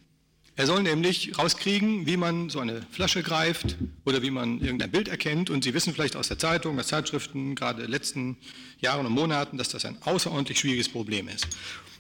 Er 0.57 0.67
soll 0.67 0.85
nämlich 0.85 1.37
rauskriegen, 1.37 2.07
wie 2.07 2.17
man 2.17 2.49
so 2.49 2.61
eine 2.61 2.83
Flasche 2.93 3.25
greift 3.25 3.77
oder 4.05 4.23
wie 4.23 4.31
man 4.31 4.61
irgendein 4.61 4.93
Bild 4.93 5.09
erkennt. 5.09 5.51
Und 5.51 5.65
Sie 5.65 5.75
wissen 5.75 5.93
vielleicht 5.93 6.15
aus 6.15 6.29
der 6.29 6.39
Zeitung, 6.39 6.79
aus 6.79 6.87
Zeitschriften, 6.87 7.57
gerade 7.57 7.81
in 7.81 7.87
den 7.87 7.91
letzten 7.91 8.37
Jahren 8.79 9.05
und 9.05 9.13
Monaten, 9.13 9.59
dass 9.59 9.69
das 9.69 9.85
ein 9.85 10.01
außerordentlich 10.03 10.61
schwieriges 10.61 10.89
Problem 10.89 11.27
ist. 11.29 11.49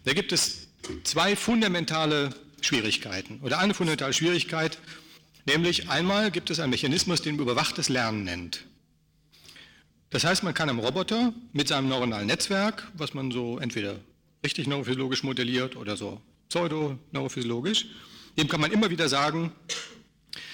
Da 0.04 0.12
gibt 0.12 0.32
es 0.32 0.68
zwei 1.02 1.34
fundamentale 1.34 2.30
Schwierigkeiten 2.60 3.40
oder 3.42 3.58
eine 3.58 3.74
fundamentale 3.74 4.12
Schwierigkeit, 4.12 4.78
nämlich 5.46 5.90
einmal 5.90 6.30
gibt 6.30 6.50
es 6.50 6.60
einen 6.60 6.70
Mechanismus, 6.70 7.22
den 7.22 7.36
man 7.36 7.46
überwachtes 7.46 7.88
Lernen 7.88 8.22
nennt. 8.22 8.64
Das 10.10 10.22
heißt, 10.22 10.44
man 10.44 10.54
kann 10.54 10.68
einem 10.68 10.78
Roboter 10.78 11.32
mit 11.52 11.66
seinem 11.66 11.88
neuronalen 11.88 12.28
Netzwerk, 12.28 12.88
was 12.94 13.14
man 13.14 13.32
so 13.32 13.58
entweder 13.58 13.98
richtig 14.44 14.68
neurophysiologisch 14.68 15.24
modelliert 15.24 15.74
oder 15.74 15.96
so 15.96 16.20
pseudo-neurophysiologisch, 16.50 17.86
dem 18.36 18.48
kann 18.48 18.60
man 18.60 18.72
immer 18.72 18.90
wieder 18.90 19.08
sagen, 19.08 19.52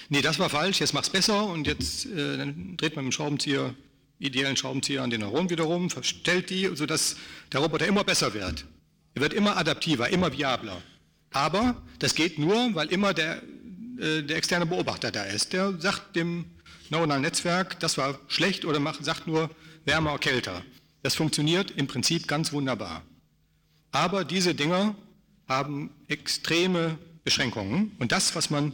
nee, 0.09 0.21
das 0.21 0.39
war 0.39 0.49
falsch, 0.49 0.79
jetzt 0.79 0.93
mach's 0.93 1.09
besser 1.09 1.45
und 1.45 1.67
jetzt 1.67 2.05
äh, 2.05 2.37
dann 2.37 2.77
dreht 2.77 2.95
man 2.95 3.05
mit 3.05 3.13
dem 3.13 3.15
Schraubenzieher, 3.15 3.73
ideellen 4.19 4.57
Schraubenzieher 4.57 5.01
an 5.01 5.09
den 5.09 5.21
Neuronen 5.21 5.49
wiederum, 5.49 5.89
verstellt 5.89 6.49
die, 6.49 6.69
sodass 6.75 7.15
der 7.51 7.61
Roboter 7.61 7.87
immer 7.87 8.03
besser 8.03 8.33
wird. 8.33 8.65
Er 9.15 9.21
wird 9.21 9.33
immer 9.33 9.57
adaptiver, 9.57 10.09
immer 10.09 10.31
viabler. 10.31 10.81
Aber 11.31 11.81
das 11.99 12.15
geht 12.15 12.37
nur, 12.37 12.75
weil 12.75 12.87
immer 12.89 13.13
der, 13.13 13.41
äh, 13.99 14.21
der 14.21 14.37
externe 14.37 14.65
Beobachter 14.65 15.11
da 15.11 15.23
ist. 15.23 15.53
Der 15.53 15.79
sagt 15.79 16.15
dem 16.15 16.45
neuronalen 16.89 17.23
Netzwerk, 17.23 17.79
das 17.79 17.97
war 17.97 18.19
schlecht 18.27 18.65
oder 18.65 18.79
macht, 18.79 19.03
sagt 19.03 19.27
nur 19.27 19.49
wärmer, 19.85 20.17
kälter. 20.19 20.63
Das 21.03 21.15
funktioniert 21.15 21.71
im 21.71 21.87
Prinzip 21.87 22.27
ganz 22.27 22.53
wunderbar. 22.53 23.01
Aber 23.91 24.23
diese 24.23 24.53
Dinger 24.55 24.95
haben 25.47 25.91
extreme 26.07 26.97
Beschränkungen. 27.23 27.91
Und 27.99 28.11
das, 28.11 28.35
was 28.35 28.49
man 28.49 28.73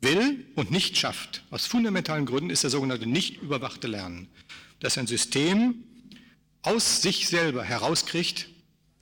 will 0.00 0.46
und 0.54 0.70
nicht 0.70 0.96
schafft, 0.96 1.44
aus 1.50 1.66
fundamentalen 1.66 2.26
Gründen, 2.26 2.50
ist 2.50 2.62
der 2.62 2.70
sogenannte 2.70 3.06
nicht 3.06 3.40
überwachte 3.40 3.88
Lernen. 3.88 4.28
Dass 4.80 4.98
ein 4.98 5.06
System 5.06 5.84
aus 6.62 7.02
sich 7.02 7.28
selber 7.28 7.62
herauskriegt, 7.62 8.48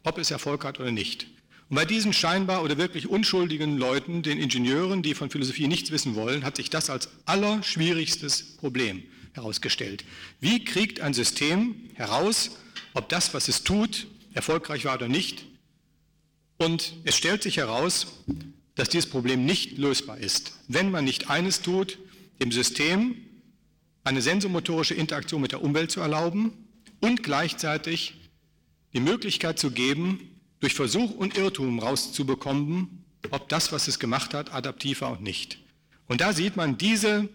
ob 0.05 0.18
es 0.18 0.30
Erfolg 0.30 0.64
hat 0.64 0.80
oder 0.80 0.90
nicht. 0.90 1.26
Und 1.68 1.76
bei 1.76 1.84
diesen 1.84 2.12
scheinbar 2.12 2.62
oder 2.62 2.76
wirklich 2.76 3.09
unschuldigen 3.09 3.78
Leuten, 3.78 4.22
den 4.22 4.38
Ingenieuren, 4.38 5.03
die 5.03 5.14
von 5.14 5.30
Philosophie 5.30 5.68
nichts 5.68 5.90
wissen 5.90 6.14
wollen, 6.14 6.45
hat 6.45 6.57
sich 6.57 6.70
das 6.70 6.90
als 6.90 7.09
allerschwierigstes 7.24 8.57
Problem 8.59 9.03
herausgestellt. 9.32 10.05
Wie 10.40 10.64
kriegt 10.64 11.01
ein 11.01 11.14
System 11.14 11.88
heraus, 11.95 12.59
ob 12.93 13.09
das, 13.09 13.32
was 13.32 13.49
es 13.49 13.64
tut, 13.64 14.07
erfolgreich 14.34 14.84
war 14.84 14.97
oder 14.97 15.09
nicht? 15.09 15.47
Und 16.59 16.95
es 17.05 17.16
stellt 17.16 17.43
sich 17.43 17.57
heraus, 17.57 18.07
dass 18.75 18.89
dieses 18.89 19.09
Problem 19.09 19.45
nicht 19.45 19.79
lösbar 19.79 20.18
ist, 20.18 20.53
wenn 20.68 20.91
man 20.91 21.05
nicht 21.05 21.31
eines 21.31 21.62
tut, 21.62 21.99
dem 22.41 22.53
System 22.53 23.16
eine 24.05 24.23
sensomotorische 24.23 24.95
Interaktion 24.95 25.41
mit 25.41 25.53
der 25.53 25.62
Umwelt 25.62 25.91
zu 25.91 26.01
erlauben 26.01 26.53
und 27.01 27.23
gleichzeitig 27.23 28.14
die 28.95 29.01
Möglichkeit 29.01 29.59
zu 29.59 29.70
geben, 29.70 30.29
durch 30.61 30.75
Versuch 30.75 31.11
und 31.11 31.37
Irrtum 31.37 31.79
rauszubekommen, 31.79 33.05
ob 33.31 33.49
das, 33.49 33.73
was 33.73 33.89
es 33.89 33.99
gemacht 33.99 34.35
hat, 34.35 34.53
adaptiv 34.53 35.01
war 35.01 35.12
und 35.12 35.23
nicht. 35.23 35.59
Und 36.07 36.20
da 36.20 36.33
sieht 36.33 36.57
man, 36.57 36.79
diese, 36.79 37.29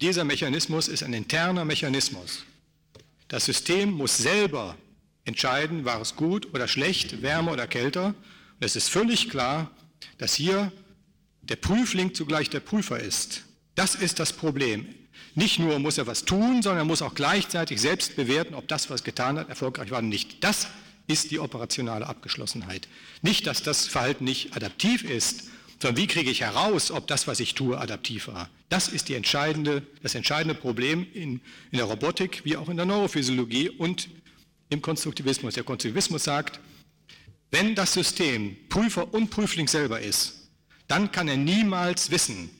dieser 0.00 0.24
Mechanismus 0.24 0.88
ist 0.88 1.02
ein 1.02 1.12
interner 1.12 1.64
Mechanismus. 1.64 2.44
Das 3.28 3.44
System 3.44 3.92
muss 3.92 4.18
selber 4.18 4.76
entscheiden, 5.24 5.84
war 5.84 6.00
es 6.00 6.16
gut 6.16 6.52
oder 6.54 6.68
schlecht, 6.68 7.22
wärmer 7.22 7.52
oder 7.52 7.66
kälter. 7.66 8.06
Und 8.06 8.14
es 8.60 8.76
ist 8.76 8.88
völlig 8.88 9.30
klar, 9.30 9.70
dass 10.18 10.34
hier 10.34 10.72
der 11.42 11.56
Prüfling 11.56 12.14
zugleich 12.14 12.50
der 12.50 12.60
Prüfer 12.60 13.00
ist. 13.00 13.44
Das 13.74 13.94
ist 13.94 14.18
das 14.18 14.32
Problem. 14.32 14.86
Nicht 15.34 15.58
nur 15.58 15.78
muss 15.78 15.98
er 15.98 16.06
was 16.06 16.24
tun, 16.24 16.62
sondern 16.62 16.78
er 16.78 16.84
muss 16.84 17.02
auch 17.02 17.14
gleichzeitig 17.14 17.80
selbst 17.80 18.16
bewerten, 18.16 18.54
ob 18.54 18.68
das, 18.68 18.90
was 18.90 19.04
getan 19.04 19.38
hat, 19.38 19.48
erfolgreich 19.48 19.90
war 19.90 19.98
oder 19.98 20.06
nicht. 20.06 20.42
Das 20.42 20.68
ist 21.06 21.30
die 21.30 21.38
operationale 21.38 22.06
Abgeschlossenheit. 22.06 22.88
Nicht, 23.22 23.46
dass 23.46 23.62
das 23.62 23.86
Verhalten 23.86 24.24
nicht 24.24 24.56
adaptiv 24.56 25.02
ist, 25.02 25.44
sondern 25.80 25.96
wie 26.02 26.06
kriege 26.06 26.30
ich 26.30 26.42
heraus, 26.42 26.90
ob 26.90 27.06
das, 27.06 27.26
was 27.26 27.40
ich 27.40 27.54
tue, 27.54 27.78
adaptiv 27.78 28.28
war. 28.28 28.50
Das 28.68 28.88
ist 28.88 29.08
entscheidende, 29.10 29.82
das 30.02 30.14
entscheidende 30.14 30.54
Problem 30.54 31.06
in, 31.14 31.40
in 31.70 31.78
der 31.78 31.84
Robotik 31.84 32.42
wie 32.44 32.56
auch 32.56 32.68
in 32.68 32.76
der 32.76 32.86
Neurophysiologie 32.86 33.70
und 33.70 34.08
im 34.68 34.82
Konstruktivismus. 34.82 35.54
Der 35.54 35.64
Konstruktivismus 35.64 36.24
sagt, 36.24 36.60
wenn 37.50 37.74
das 37.74 37.94
System 37.94 38.56
Prüfer 38.68 39.12
und 39.12 39.30
Prüfling 39.30 39.68
selber 39.68 40.00
ist, 40.00 40.50
dann 40.88 41.12
kann 41.12 41.28
er 41.28 41.36
niemals 41.36 42.10
wissen, 42.10 42.50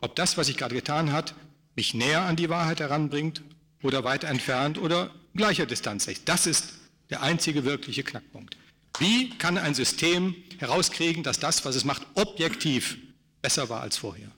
ob 0.00 0.16
das, 0.16 0.36
was 0.36 0.48
ich 0.48 0.56
gerade 0.56 0.74
getan 0.74 1.12
habe, 1.12 1.32
mich 1.76 1.94
näher 1.94 2.22
an 2.22 2.36
die 2.36 2.48
Wahrheit 2.48 2.80
heranbringt 2.80 3.42
oder 3.82 4.04
weiter 4.04 4.28
entfernt 4.28 4.78
oder 4.78 5.14
gleicher 5.34 5.66
Distanz 5.66 6.06
ist. 6.06 6.28
Das 6.28 6.46
ist 6.46 6.74
der 7.10 7.22
einzige 7.22 7.64
wirkliche 7.64 8.02
Knackpunkt. 8.02 8.56
Wie 8.98 9.30
kann 9.38 9.58
ein 9.58 9.74
System 9.74 10.34
herauskriegen, 10.58 11.22
dass 11.22 11.38
das, 11.38 11.64
was 11.64 11.76
es 11.76 11.84
macht, 11.84 12.06
objektiv 12.14 12.98
besser 13.40 13.68
war 13.68 13.80
als 13.80 13.96
vorher? 13.96 14.30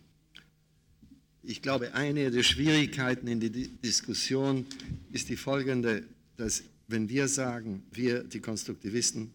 Ich 1.43 1.63
glaube, 1.63 1.95
eine 1.95 2.31
der 2.31 2.43
Schwierigkeiten 2.43 3.27
in 3.27 3.41
der 3.41 3.51
Diskussion 3.51 4.67
ist 5.11 5.31
die 5.31 5.37
folgende, 5.37 6.05
dass 6.37 6.63
wenn 6.87 7.09
wir 7.09 7.29
sagen, 7.29 7.85
wir 7.93 8.25
die 8.25 8.41
Konstruktivisten, 8.41 9.33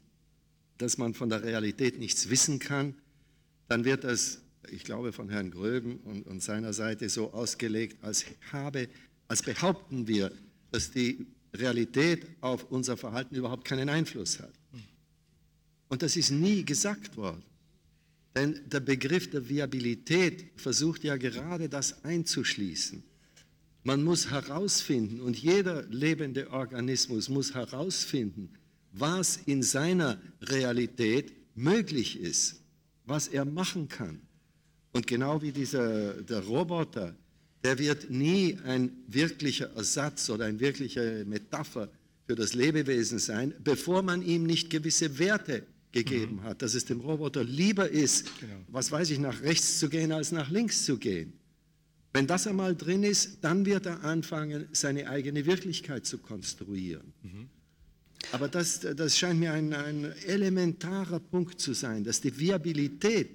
dass 0.77 0.97
man 0.97 1.13
von 1.13 1.29
der 1.29 1.43
Realität 1.43 1.99
nichts 1.99 2.29
wissen 2.29 2.59
kann, 2.59 2.95
dann 3.67 3.85
wird 3.85 4.03
das, 4.03 4.41
ich 4.69 4.83
glaube, 4.83 5.13
von 5.13 5.29
Herrn 5.29 5.51
Gröben 5.51 5.97
und, 5.97 6.27
und 6.27 6.43
seiner 6.43 6.73
Seite 6.73 7.09
so 7.09 7.33
ausgelegt, 7.33 8.03
als, 8.03 8.25
habe, 8.51 8.87
als 9.27 9.41
behaupten 9.41 10.07
wir, 10.07 10.31
dass 10.71 10.91
die 10.91 11.25
Realität 11.53 12.27
auf 12.41 12.69
unser 12.71 12.97
Verhalten 12.97 13.35
überhaupt 13.35 13.65
keinen 13.65 13.89
Einfluss 13.89 14.39
hat. 14.39 14.53
Und 15.87 16.01
das 16.01 16.15
ist 16.15 16.31
nie 16.31 16.63
gesagt 16.63 17.15
worden. 17.15 17.43
Denn 18.35 18.59
der 18.69 18.81
Begriff 18.81 19.29
der 19.29 19.47
Viabilität 19.47 20.47
versucht 20.57 21.03
ja 21.03 21.15
gerade 21.15 21.69
das 21.69 22.03
einzuschließen. 22.03 23.01
Man 23.83 24.03
muss 24.03 24.31
herausfinden, 24.31 25.21
und 25.21 25.37
jeder 25.37 25.83
lebende 25.83 26.51
Organismus 26.51 27.29
muss 27.29 27.53
herausfinden, 27.53 28.49
was 28.97 29.37
in 29.45 29.61
seiner 29.63 30.21
Realität 30.41 31.33
möglich 31.55 32.19
ist, 32.19 32.61
was 33.05 33.27
er 33.27 33.45
machen 33.45 33.87
kann. 33.87 34.21
Und 34.91 35.07
genau 35.07 35.41
wie 35.41 35.51
dieser, 35.51 36.13
der 36.23 36.39
Roboter, 36.39 37.15
der 37.63 37.77
wird 37.79 38.09
nie 38.09 38.57
ein 38.63 38.91
wirklicher 39.07 39.71
Ersatz 39.75 40.29
oder 40.29 40.45
eine 40.45 40.59
wirkliche 40.59 41.25
Metapher 41.27 41.89
für 42.27 42.35
das 42.35 42.53
Lebewesen 42.53 43.19
sein, 43.19 43.53
bevor 43.63 44.01
man 44.01 44.21
ihm 44.21 44.45
nicht 44.45 44.69
gewisse 44.69 45.19
Werte 45.19 45.63
gegeben 45.91 46.37
mhm. 46.37 46.43
hat, 46.43 46.61
dass 46.61 46.73
es 46.75 46.85
dem 46.85 46.99
Roboter 46.99 47.43
lieber 47.43 47.89
ist, 47.89 48.39
genau. 48.39 48.53
was 48.67 48.91
weiß 48.91 49.09
ich, 49.09 49.19
nach 49.19 49.41
rechts 49.41 49.79
zu 49.79 49.89
gehen, 49.89 50.11
als 50.11 50.31
nach 50.31 50.49
links 50.49 50.85
zu 50.85 50.97
gehen. 50.97 51.33
Wenn 52.13 52.27
das 52.27 52.47
einmal 52.47 52.75
drin 52.75 53.03
ist, 53.03 53.43
dann 53.43 53.65
wird 53.65 53.85
er 53.85 54.03
anfangen, 54.03 54.67
seine 54.71 55.09
eigene 55.09 55.45
Wirklichkeit 55.45 56.05
zu 56.05 56.17
konstruieren. 56.17 57.13
Mhm. 57.23 57.49
Aber 58.31 58.47
das, 58.47 58.79
das 58.79 59.17
scheint 59.17 59.39
mir 59.39 59.53
ein, 59.53 59.73
ein 59.73 60.11
elementarer 60.25 61.19
Punkt 61.19 61.59
zu 61.61 61.73
sein, 61.73 62.03
dass 62.03 62.21
die 62.21 62.37
Viabilität, 62.37 63.29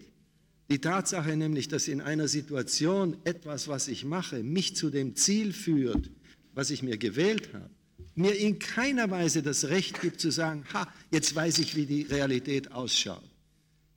die 0.68 0.78
Tatsache 0.78 1.36
nämlich, 1.36 1.68
dass 1.68 1.88
in 1.88 2.00
einer 2.00 2.28
Situation 2.28 3.16
etwas, 3.24 3.68
was 3.68 3.88
ich 3.88 4.04
mache, 4.04 4.42
mich 4.42 4.76
zu 4.76 4.90
dem 4.90 5.16
Ziel 5.16 5.52
führt, 5.52 6.10
was 6.54 6.70
ich 6.70 6.82
mir 6.82 6.96
gewählt 6.96 7.52
habe, 7.52 7.70
mir 8.14 8.36
in 8.36 8.58
keiner 8.58 9.10
Weise 9.10 9.42
das 9.42 9.64
Recht 9.64 10.00
gibt 10.00 10.20
zu 10.20 10.30
sagen, 10.30 10.64
ha, 10.72 10.86
jetzt 11.10 11.34
weiß 11.34 11.58
ich, 11.58 11.76
wie 11.76 11.86
die 11.86 12.02
Realität 12.02 12.72
ausschaut. 12.72 13.24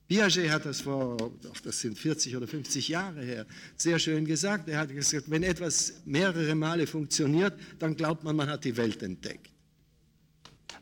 Piaget 0.07 0.49
hat 0.51 0.65
das 0.65 0.81
vor, 0.81 1.17
das 1.63 1.79
sind 1.79 1.97
40 1.97 2.35
oder 2.35 2.47
50 2.47 2.87
Jahre 2.87 3.23
her, 3.23 3.45
sehr 3.77 3.99
schön 3.99 4.25
gesagt. 4.25 4.67
Er 4.67 4.79
hat 4.79 4.89
gesagt, 4.89 5.29
wenn 5.29 5.43
etwas 5.43 6.01
mehrere 6.05 6.55
Male 6.55 6.87
funktioniert, 6.87 7.53
dann 7.79 7.95
glaubt 7.95 8.23
man, 8.23 8.35
man 8.35 8.49
hat 8.49 8.63
die 8.63 8.75
Welt 8.77 9.01
entdeckt. 9.01 9.52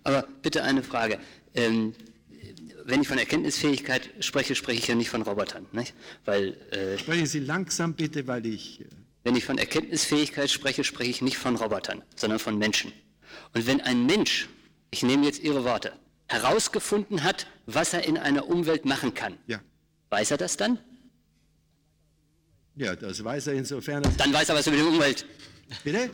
Aber 0.04 0.28
bitte 0.42 0.64
eine 0.64 0.84
Frage. 0.84 1.20
Ähm, 1.54 1.94
wenn 2.86 3.02
ich 3.02 3.08
von 3.08 3.18
Erkenntnisfähigkeit 3.18 4.10
spreche, 4.20 4.56
spreche 4.56 4.80
ich 4.80 4.88
ja 4.88 4.96
nicht 4.96 5.10
von 5.10 5.22
Robotern. 5.22 5.66
Nicht? 5.72 5.94
Weil, 6.26 6.58
äh, 6.72 6.98
Sprechen 6.98 7.26
Sie 7.26 7.40
langsam 7.40 7.94
bitte, 7.94 8.28
weil 8.28 8.46
ich... 8.46 8.82
Äh 8.82 8.86
wenn 9.24 9.36
ich 9.36 9.46
von 9.46 9.58
Erkenntnisfähigkeit 9.58 10.50
spreche, 10.50 10.84
spreche 10.84 11.12
ich 11.12 11.22
nicht 11.22 11.38
von 11.38 11.56
Robotern, 11.56 12.02
sondern 12.16 12.40
von 12.40 12.58
Menschen. 12.58 12.92
Und 13.54 13.68
wenn 13.68 13.82
ein 13.82 14.06
Mensch, 14.06 14.50
ich 14.90 15.04
nehme 15.04 15.26
jetzt 15.26 15.40
Ihre 15.40 15.64
Worte, 15.64 15.94
herausgefunden 16.28 17.24
hat, 17.24 17.48
was 17.66 17.94
er 17.94 18.06
in 18.06 18.18
einer 18.18 18.48
Umwelt 18.48 18.86
machen 18.86 19.14
kann, 19.14 19.38
ja. 19.48 19.60
weiß 20.10 20.32
er 20.32 20.38
das 20.38 20.58
dann? 20.58 20.80
Ja, 22.76 22.96
das 22.96 23.24
weiß 23.24 23.48
er 23.48 23.54
insofern. 23.54 24.04
Dann 24.18 24.34
weiß 24.34 24.50
er 24.50 24.56
was 24.56 24.66
über 24.66 24.78
die 24.78 24.84
Umwelt. 24.84 25.26
Bitte? 25.84 26.10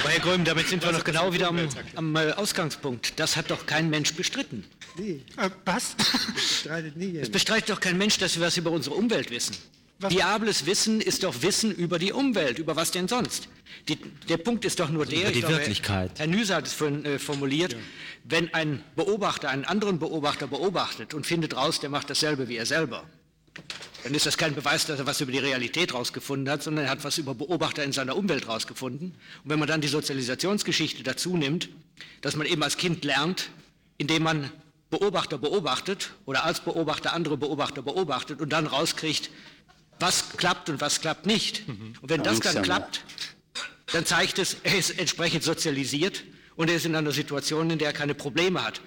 Aber 0.00 0.10
Herr 0.10 0.20
Gröhm, 0.20 0.44
damit 0.44 0.68
sind 0.68 0.82
wir 0.82 0.92
noch 0.92 1.04
genau 1.04 1.32
wieder 1.32 1.48
am, 1.48 1.68
am 1.94 2.16
äh, 2.16 2.32
Ausgangspunkt. 2.32 3.18
Das 3.18 3.36
hat 3.36 3.50
doch 3.50 3.66
kein 3.66 3.90
Mensch 3.90 4.14
bestritten. 4.14 4.64
Nee. 4.96 5.22
Äh, 5.36 5.50
was? 5.64 5.94
Bestreitet 6.34 6.96
nie 6.96 7.16
Es 7.18 7.30
bestreitet 7.30 7.70
doch 7.70 7.80
kein 7.80 7.98
Mensch, 7.98 8.18
dass 8.18 8.36
wir 8.36 8.46
was 8.46 8.56
über 8.56 8.70
unsere 8.70 8.96
Umwelt 8.96 9.30
wissen. 9.30 9.56
Was? 10.00 10.12
Viables 10.12 10.66
Wissen 10.66 11.00
ist 11.00 11.24
doch 11.24 11.42
Wissen 11.42 11.74
über 11.74 11.98
die 11.98 12.12
Umwelt. 12.12 12.58
Über 12.58 12.76
was 12.76 12.92
denn 12.92 13.08
sonst? 13.08 13.48
Die, 13.88 13.96
der 14.28 14.36
Punkt 14.36 14.64
ist 14.64 14.78
doch 14.80 14.90
nur 14.90 15.02
also 15.02 15.12
der, 15.12 15.24
über 15.24 15.32
die 15.32 15.40
glaube, 15.40 15.56
Wirklichkeit. 15.56 16.12
Herr 16.18 16.26
Nüser 16.28 16.56
hat 16.56 16.66
es 16.66 16.72
vorhin 16.72 17.04
äh, 17.04 17.18
formuliert, 17.18 17.72
ja. 17.72 17.78
wenn 18.24 18.54
ein 18.54 18.84
Beobachter 18.94 19.48
einen 19.48 19.64
anderen 19.64 19.98
Beobachter 19.98 20.46
beobachtet 20.46 21.14
und 21.14 21.26
findet 21.26 21.56
raus, 21.56 21.80
der 21.80 21.90
macht 21.90 22.10
dasselbe 22.10 22.48
wie 22.48 22.56
er 22.56 22.66
selber, 22.66 23.04
dann 24.04 24.14
ist 24.14 24.26
das 24.26 24.38
kein 24.38 24.54
Beweis, 24.54 24.86
dass 24.86 24.98
er 24.98 25.06
was 25.06 25.20
über 25.20 25.32
die 25.32 25.38
Realität 25.38 25.92
rausgefunden 25.92 26.50
hat, 26.50 26.62
sondern 26.62 26.84
er 26.84 26.90
hat 26.90 27.04
was 27.04 27.18
über 27.18 27.34
Beobachter 27.34 27.84
in 27.84 27.92
seiner 27.92 28.16
Umwelt 28.16 28.48
rausgefunden. 28.48 29.14
Und 29.44 29.50
wenn 29.50 29.58
man 29.58 29.68
dann 29.68 29.80
die 29.80 29.88
Sozialisationsgeschichte 29.88 31.02
dazu 31.02 31.36
nimmt, 31.36 31.68
dass 32.20 32.36
man 32.36 32.46
eben 32.46 32.62
als 32.62 32.76
Kind 32.76 33.04
lernt, 33.04 33.50
indem 33.96 34.22
man 34.22 34.50
Beobachter 34.90 35.36
beobachtet 35.36 36.10
oder 36.24 36.44
als 36.44 36.60
Beobachter 36.60 37.12
andere 37.12 37.36
Beobachter 37.36 37.82
beobachtet 37.82 38.40
und 38.40 38.50
dann 38.50 38.66
rauskriegt, 38.66 39.30
was 40.00 40.36
klappt 40.36 40.70
und 40.70 40.80
was 40.80 41.00
klappt 41.00 41.26
nicht. 41.26 41.68
Mhm. 41.68 41.94
Und 42.00 42.08
wenn 42.08 42.22
das 42.22 42.40
dann 42.40 42.62
klappt, 42.62 43.04
dann 43.92 44.06
zeigt 44.06 44.38
es, 44.38 44.56
er 44.62 44.78
ist 44.78 44.98
entsprechend 44.98 45.42
sozialisiert 45.42 46.24
und 46.56 46.70
er 46.70 46.76
ist 46.76 46.86
in 46.86 46.94
einer 46.94 47.12
Situation, 47.12 47.70
in 47.70 47.78
der 47.78 47.88
er 47.88 47.92
keine 47.92 48.14
Probleme 48.14 48.64
hat. 48.64 48.80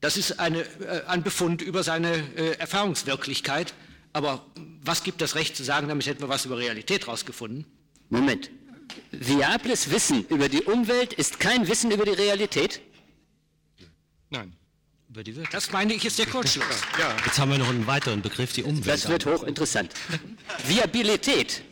Das 0.00 0.16
ist 0.16 0.38
eine, 0.38 0.60
äh, 0.60 1.04
ein 1.06 1.22
Befund 1.22 1.62
über 1.62 1.82
seine 1.82 2.12
äh, 2.36 2.52
Erfahrungswirklichkeit. 2.58 3.72
Aber 4.12 4.44
was 4.82 5.04
gibt 5.04 5.20
das 5.20 5.34
Recht 5.34 5.56
zu 5.56 5.64
sagen, 5.64 5.88
damit 5.88 6.06
hätten 6.06 6.20
wir 6.20 6.28
was 6.28 6.44
über 6.44 6.58
Realität 6.58 7.08
rausgefunden? 7.08 7.66
Moment. 8.10 8.50
Viables 9.10 9.90
Wissen 9.90 10.26
über 10.28 10.48
die 10.48 10.62
Umwelt 10.62 11.14
ist 11.14 11.40
kein 11.40 11.68
Wissen 11.68 11.90
über 11.90 12.04
die 12.04 12.10
Realität? 12.10 12.80
Nein. 14.28 14.52
Über 15.08 15.24
die 15.24 15.34
Wirklichkeit. 15.34 15.54
Das 15.54 15.72
meine 15.72 15.94
ich 15.94 16.04
ist 16.04 16.18
der 16.18 16.26
Kurzschluss. 16.26 16.82
ja. 16.98 17.16
Jetzt 17.24 17.38
haben 17.38 17.50
wir 17.50 17.58
noch 17.58 17.68
einen 17.68 17.86
weiteren 17.86 18.22
Begriff, 18.22 18.52
die 18.52 18.62
Umwelt. 18.62 18.86
Das 18.86 19.08
wird 19.08 19.26
hochinteressant. 19.26 19.92
Viabilität 20.66 21.62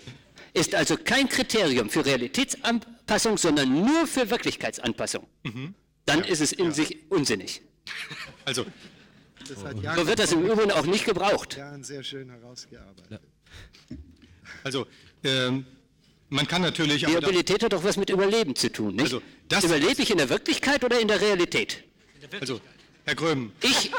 ist 0.53 0.75
also 0.75 0.97
kein 0.97 1.29
Kriterium 1.29 1.91
für 1.91 2.05
Realitätsanpassung, 2.05 3.39
sondern 3.39 3.73
nur 3.73 4.07
für 4.07 4.31
Wirklichkeitsanpassung. 4.31 5.27
Mhm. 5.43 5.75
Dann 6.07 6.21
ja, 6.21 6.27
ist 6.27 6.41
es 6.41 6.53
in 6.53 6.67
ja. 6.67 6.73
sich 6.73 7.11
unsinnig. 7.11 7.63
Also, 8.45 8.67
so 9.57 10.07
wird 10.07 10.19
das 10.19 10.33
im 10.33 10.43
Übrigen 10.47 10.71
auch 10.73 10.85
nicht 10.85 11.05
gebraucht. 11.05 11.57
Jahren 11.57 11.85
sehr 11.85 12.03
schön 12.03 12.31
herausgearbeitet. 12.31 13.21
Also, 14.65 14.87
ähm, 15.25 15.65
man 16.29 16.47
kann 16.47 16.63
natürlich. 16.63 17.07
Viabilität 17.07 17.63
hat 17.63 17.73
doch 17.73 17.83
was 17.83 17.97
mit 17.97 18.11
Überleben 18.11 18.55
zu 18.55 18.71
tun, 18.71 18.97
nicht? 18.97 19.13
Also, 19.51 19.67
Überlebe 19.67 20.03
ich 20.03 20.11
in 20.11 20.19
der 20.19 20.29
Wirklichkeit 20.29 20.85
oder 20.85 21.01
in 21.01 21.09
der 21.09 21.21
Realität? 21.21 21.85
In 22.15 22.21
der 22.21 22.33
Wirklichkeit. 22.33 22.41
Also, 22.43 22.61
Herr 23.05 23.15
Gröben. 23.15 23.53
Ich 23.63 23.91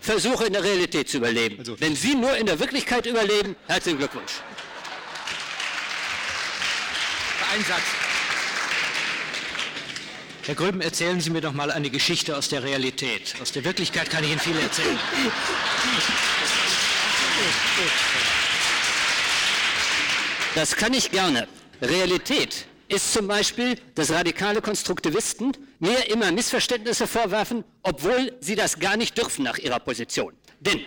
versuche 0.00 0.46
in 0.46 0.52
der 0.52 0.64
Realität 0.64 1.08
zu 1.08 1.18
überleben. 1.18 1.58
Also, 1.58 1.78
Wenn 1.80 1.94
Sie 1.94 2.14
nur 2.14 2.36
in 2.36 2.46
der 2.46 2.58
Wirklichkeit 2.58 3.06
überleben, 3.06 3.54
herzlichen 3.66 3.98
Glückwunsch. 3.98 4.32
Einsatz. 7.54 8.05
Herr 10.46 10.54
Gröben, 10.54 10.80
erzählen 10.80 11.20
Sie 11.20 11.30
mir 11.30 11.40
doch 11.40 11.52
mal 11.52 11.72
eine 11.72 11.90
Geschichte 11.90 12.36
aus 12.36 12.48
der 12.48 12.62
Realität. 12.62 13.34
Aus 13.42 13.50
der 13.50 13.64
Wirklichkeit 13.64 14.08
kann 14.08 14.22
ich 14.22 14.30
Ihnen 14.30 14.38
viel 14.38 14.56
erzählen. 14.56 14.96
Das 20.54 20.76
kann 20.76 20.94
ich 20.94 21.10
gerne. 21.10 21.48
Realität 21.82 22.66
ist 22.86 23.12
zum 23.12 23.26
Beispiel, 23.26 23.76
dass 23.96 24.12
radikale 24.12 24.62
Konstruktivisten 24.62 25.50
mir 25.80 26.08
immer 26.10 26.30
Missverständnisse 26.30 27.08
vorwerfen, 27.08 27.64
obwohl 27.82 28.32
sie 28.40 28.54
das 28.54 28.78
gar 28.78 28.96
nicht 28.96 29.18
dürfen 29.18 29.42
nach 29.42 29.58
ihrer 29.58 29.80
Position. 29.80 30.32
Denn 30.60 30.80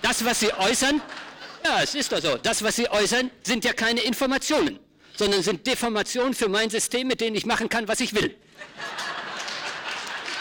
das, 0.00 0.24
was 0.24 0.38
sie 0.38 0.52
äußern, 0.52 1.02
ja, 1.64 1.82
es 1.82 1.96
ist 1.96 2.12
doch 2.12 2.20
so, 2.22 2.36
das, 2.36 2.62
was 2.62 2.76
sie 2.76 2.88
äußern, 2.88 3.32
sind 3.42 3.64
ja 3.64 3.72
keine 3.72 4.00
Informationen, 4.02 4.78
sondern 5.16 5.42
sind 5.42 5.66
Deformationen 5.66 6.34
für 6.34 6.48
mein 6.48 6.70
System, 6.70 7.08
mit 7.08 7.20
denen 7.20 7.36
ich 7.36 7.46
machen 7.46 7.68
kann, 7.68 7.88
was 7.88 8.00
ich 8.00 8.14
will. 8.14 8.34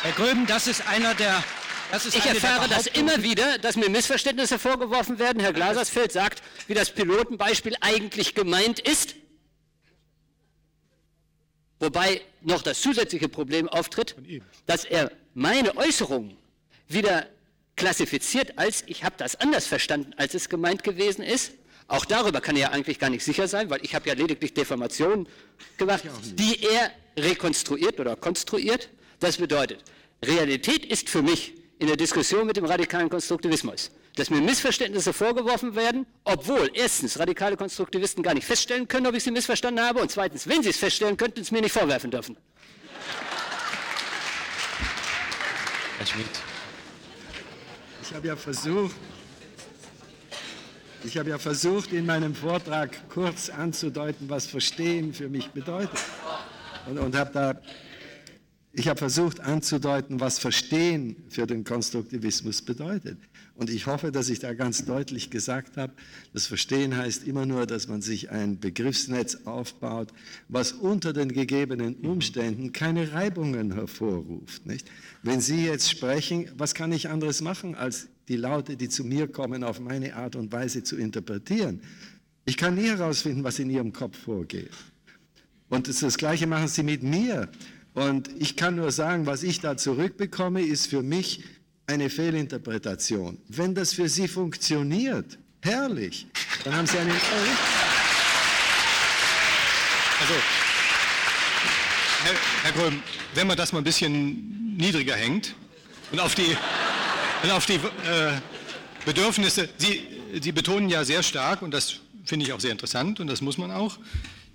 Herr 0.01 0.11
Gröben, 0.13 0.45
das 0.47 0.67
ist 0.67 0.87
einer 0.87 1.13
der 1.15 1.43
ich 1.95 2.25
erfahre 2.25 2.67
das 2.67 2.87
immer 2.87 3.21
wieder, 3.21 3.59
dass 3.59 3.75
mir 3.75 3.87
Missverständnisse 3.87 4.57
vorgeworfen 4.57 5.19
werden. 5.19 5.39
Herr 5.39 5.53
Glasersfeld 5.53 6.11
sagt, 6.11 6.41
wie 6.67 6.73
das 6.73 6.89
Pilotenbeispiel 6.89 7.75
eigentlich 7.81 8.33
gemeint 8.33 8.79
ist. 8.79 9.15
Wobei 11.79 12.21
noch 12.41 12.63
das 12.63 12.81
zusätzliche 12.81 13.29
Problem 13.29 13.69
auftritt, 13.69 14.15
dass 14.65 14.85
er 14.85 15.11
meine 15.35 15.77
Äußerungen 15.77 16.35
wieder 16.87 17.27
klassifiziert 17.75 18.57
als, 18.57 18.83
ich 18.87 19.03
habe 19.03 19.15
das 19.17 19.35
anders 19.35 19.67
verstanden, 19.67 20.13
als 20.17 20.33
es 20.33 20.49
gemeint 20.49 20.83
gewesen 20.83 21.21
ist. 21.21 21.51
Auch 21.87 22.05
darüber 22.05 22.41
kann 22.41 22.55
er 22.55 22.61
ja 22.61 22.69
eigentlich 22.69 22.99
gar 22.99 23.09
nicht 23.09 23.23
sicher 23.23 23.47
sein, 23.47 23.69
weil 23.69 23.79
ich 23.83 23.93
habe 23.95 24.07
ja 24.07 24.15
lediglich 24.15 24.53
Deformationen 24.53 25.27
gemacht, 25.77 26.03
die 26.35 26.59
er 26.63 26.91
rekonstruiert 27.17 27.99
oder 27.99 28.15
konstruiert. 28.15 28.89
Das 29.19 29.37
bedeutet, 29.37 29.83
Realität 30.23 30.85
ist 30.85 31.09
für 31.09 31.21
mich 31.21 31.53
in 31.79 31.87
der 31.87 31.97
Diskussion 31.97 32.47
mit 32.47 32.57
dem 32.57 32.65
radikalen 32.65 33.09
Konstruktivismus 33.09 33.91
dass 34.15 34.29
mir 34.29 34.41
Missverständnisse 34.41 35.13
vorgeworfen 35.13 35.75
werden, 35.75 36.05
obwohl 36.23 36.69
erstens 36.73 37.17
radikale 37.17 37.57
Konstruktivisten 37.57 38.21
gar 38.23 38.33
nicht 38.33 38.45
feststellen 38.45 38.87
können, 38.87 39.07
ob 39.07 39.15
ich 39.15 39.23
sie 39.23 39.31
missverstanden 39.31 39.83
habe 39.83 40.01
und 40.01 40.11
zweitens, 40.11 40.47
wenn 40.47 40.61
sie 40.61 40.69
es 40.69 40.77
feststellen, 40.77 41.17
könnten 41.17 41.37
sie 41.37 41.41
es 41.41 41.51
mir 41.51 41.61
nicht 41.61 41.71
vorwerfen 41.71 42.11
dürfen. 42.11 42.37
Herr 45.97 46.05
Schmidt. 46.05 46.27
Ich 48.01 48.13
habe 48.13 48.27
ja 48.27 48.35
versucht, 48.35 48.95
ich 51.03 51.17
habe 51.17 51.29
ja 51.29 51.37
versucht, 51.37 51.91
in 51.91 52.05
meinem 52.05 52.33
Vortrag 52.33 53.09
kurz 53.09 53.49
anzudeuten, 53.49 54.29
was 54.29 54.45
Verstehen 54.45 55.13
für 55.13 55.29
mich 55.29 55.49
bedeutet. 55.49 55.99
Und, 56.87 56.97
und 56.97 57.15
habe 57.15 57.31
da 57.33 57.61
Ich 58.75 58.87
habe 58.87 58.97
versucht 58.97 59.39
anzudeuten, 59.39 60.19
was 60.19 60.39
Verstehen 60.39 61.15
für 61.29 61.45
den 61.45 61.63
Konstruktivismus 61.63 62.63
bedeutet. 62.63 63.19
Und 63.55 63.69
ich 63.69 63.85
hoffe, 63.85 64.11
dass 64.11 64.29
ich 64.29 64.39
da 64.39 64.53
ganz 64.53 64.83
deutlich 64.85 65.29
gesagt 65.29 65.77
habe, 65.77 65.93
das 66.33 66.47
Verstehen 66.47 66.97
heißt 66.97 67.27
immer 67.27 67.45
nur, 67.45 67.67
dass 67.67 67.87
man 67.87 68.01
sich 68.01 68.31
ein 68.31 68.59
Begriffsnetz 68.59 69.45
aufbaut, 69.45 70.11
was 70.49 70.71
unter 70.71 71.13
den 71.13 71.31
gegebenen 71.31 71.93
Umständen 71.97 72.73
keine 72.73 73.13
Reibungen 73.13 73.73
hervorruft. 73.73 74.65
Nicht? 74.65 74.89
Wenn 75.21 75.39
Sie 75.39 75.65
jetzt 75.65 75.91
sprechen, 75.91 76.49
was 76.57 76.73
kann 76.73 76.91
ich 76.91 77.09
anderes 77.09 77.41
machen, 77.41 77.75
als 77.75 78.07
die 78.27 78.37
Laute, 78.37 78.77
die 78.77 78.89
zu 78.89 79.03
mir 79.03 79.27
kommen, 79.27 79.63
auf 79.63 79.79
meine 79.79 80.15
Art 80.15 80.35
und 80.35 80.51
Weise 80.51 80.83
zu 80.83 80.97
interpretieren? 80.97 81.81
Ich 82.45 82.57
kann 82.57 82.75
nie 82.75 82.87
herausfinden, 82.87 83.43
was 83.43 83.59
in 83.59 83.69
Ihrem 83.69 83.93
Kopf 83.93 84.17
vorgeht. 84.17 84.71
Und 85.69 85.87
das, 85.87 85.99
das 85.99 86.17
Gleiche 86.17 86.45
machen 86.45 86.67
Sie 86.67 86.83
mit 86.83 87.03
mir. 87.03 87.49
Und 87.93 88.29
ich 88.39 88.55
kann 88.55 88.75
nur 88.75 88.91
sagen, 88.91 89.25
was 89.25 89.43
ich 89.43 89.59
da 89.59 89.77
zurückbekomme, 89.77 90.61
ist 90.61 90.87
für 90.87 91.03
mich 91.03 91.43
eine 91.87 92.09
Fehlinterpretation. 92.09 93.37
Wenn 93.47 93.75
das 93.75 93.93
für 93.93 94.09
Sie 94.09 94.27
funktioniert, 94.27 95.37
herrlich, 95.61 96.27
dann 96.63 96.75
haben 96.75 96.87
Sie 96.87 96.97
einen. 96.97 97.11
Also, 100.19 100.33
Herr, 102.23 102.33
Herr 102.63 102.71
Gröhm, 102.71 103.03
wenn 103.35 103.47
man 103.47 103.57
das 103.57 103.73
mal 103.73 103.79
ein 103.79 103.83
bisschen 103.83 104.75
niedriger 104.77 105.15
hängt 105.15 105.55
und 106.11 106.19
auf 106.19 106.35
die, 106.35 106.55
und 107.43 107.51
auf 107.51 107.65
die 107.65 107.75
äh, 107.75 107.79
Bedürfnisse, 109.05 109.69
Sie, 109.77 110.01
Sie 110.41 110.51
betonen 110.51 110.89
ja 110.89 111.03
sehr 111.03 111.21
stark, 111.23 111.61
und 111.61 111.71
das 111.71 111.99
finde 112.23 112.45
ich 112.45 112.53
auch 112.53 112.59
sehr 112.59 112.71
interessant, 112.71 113.19
und 113.19 113.27
das 113.27 113.41
muss 113.41 113.57
man 113.57 113.69
auch, 113.71 113.97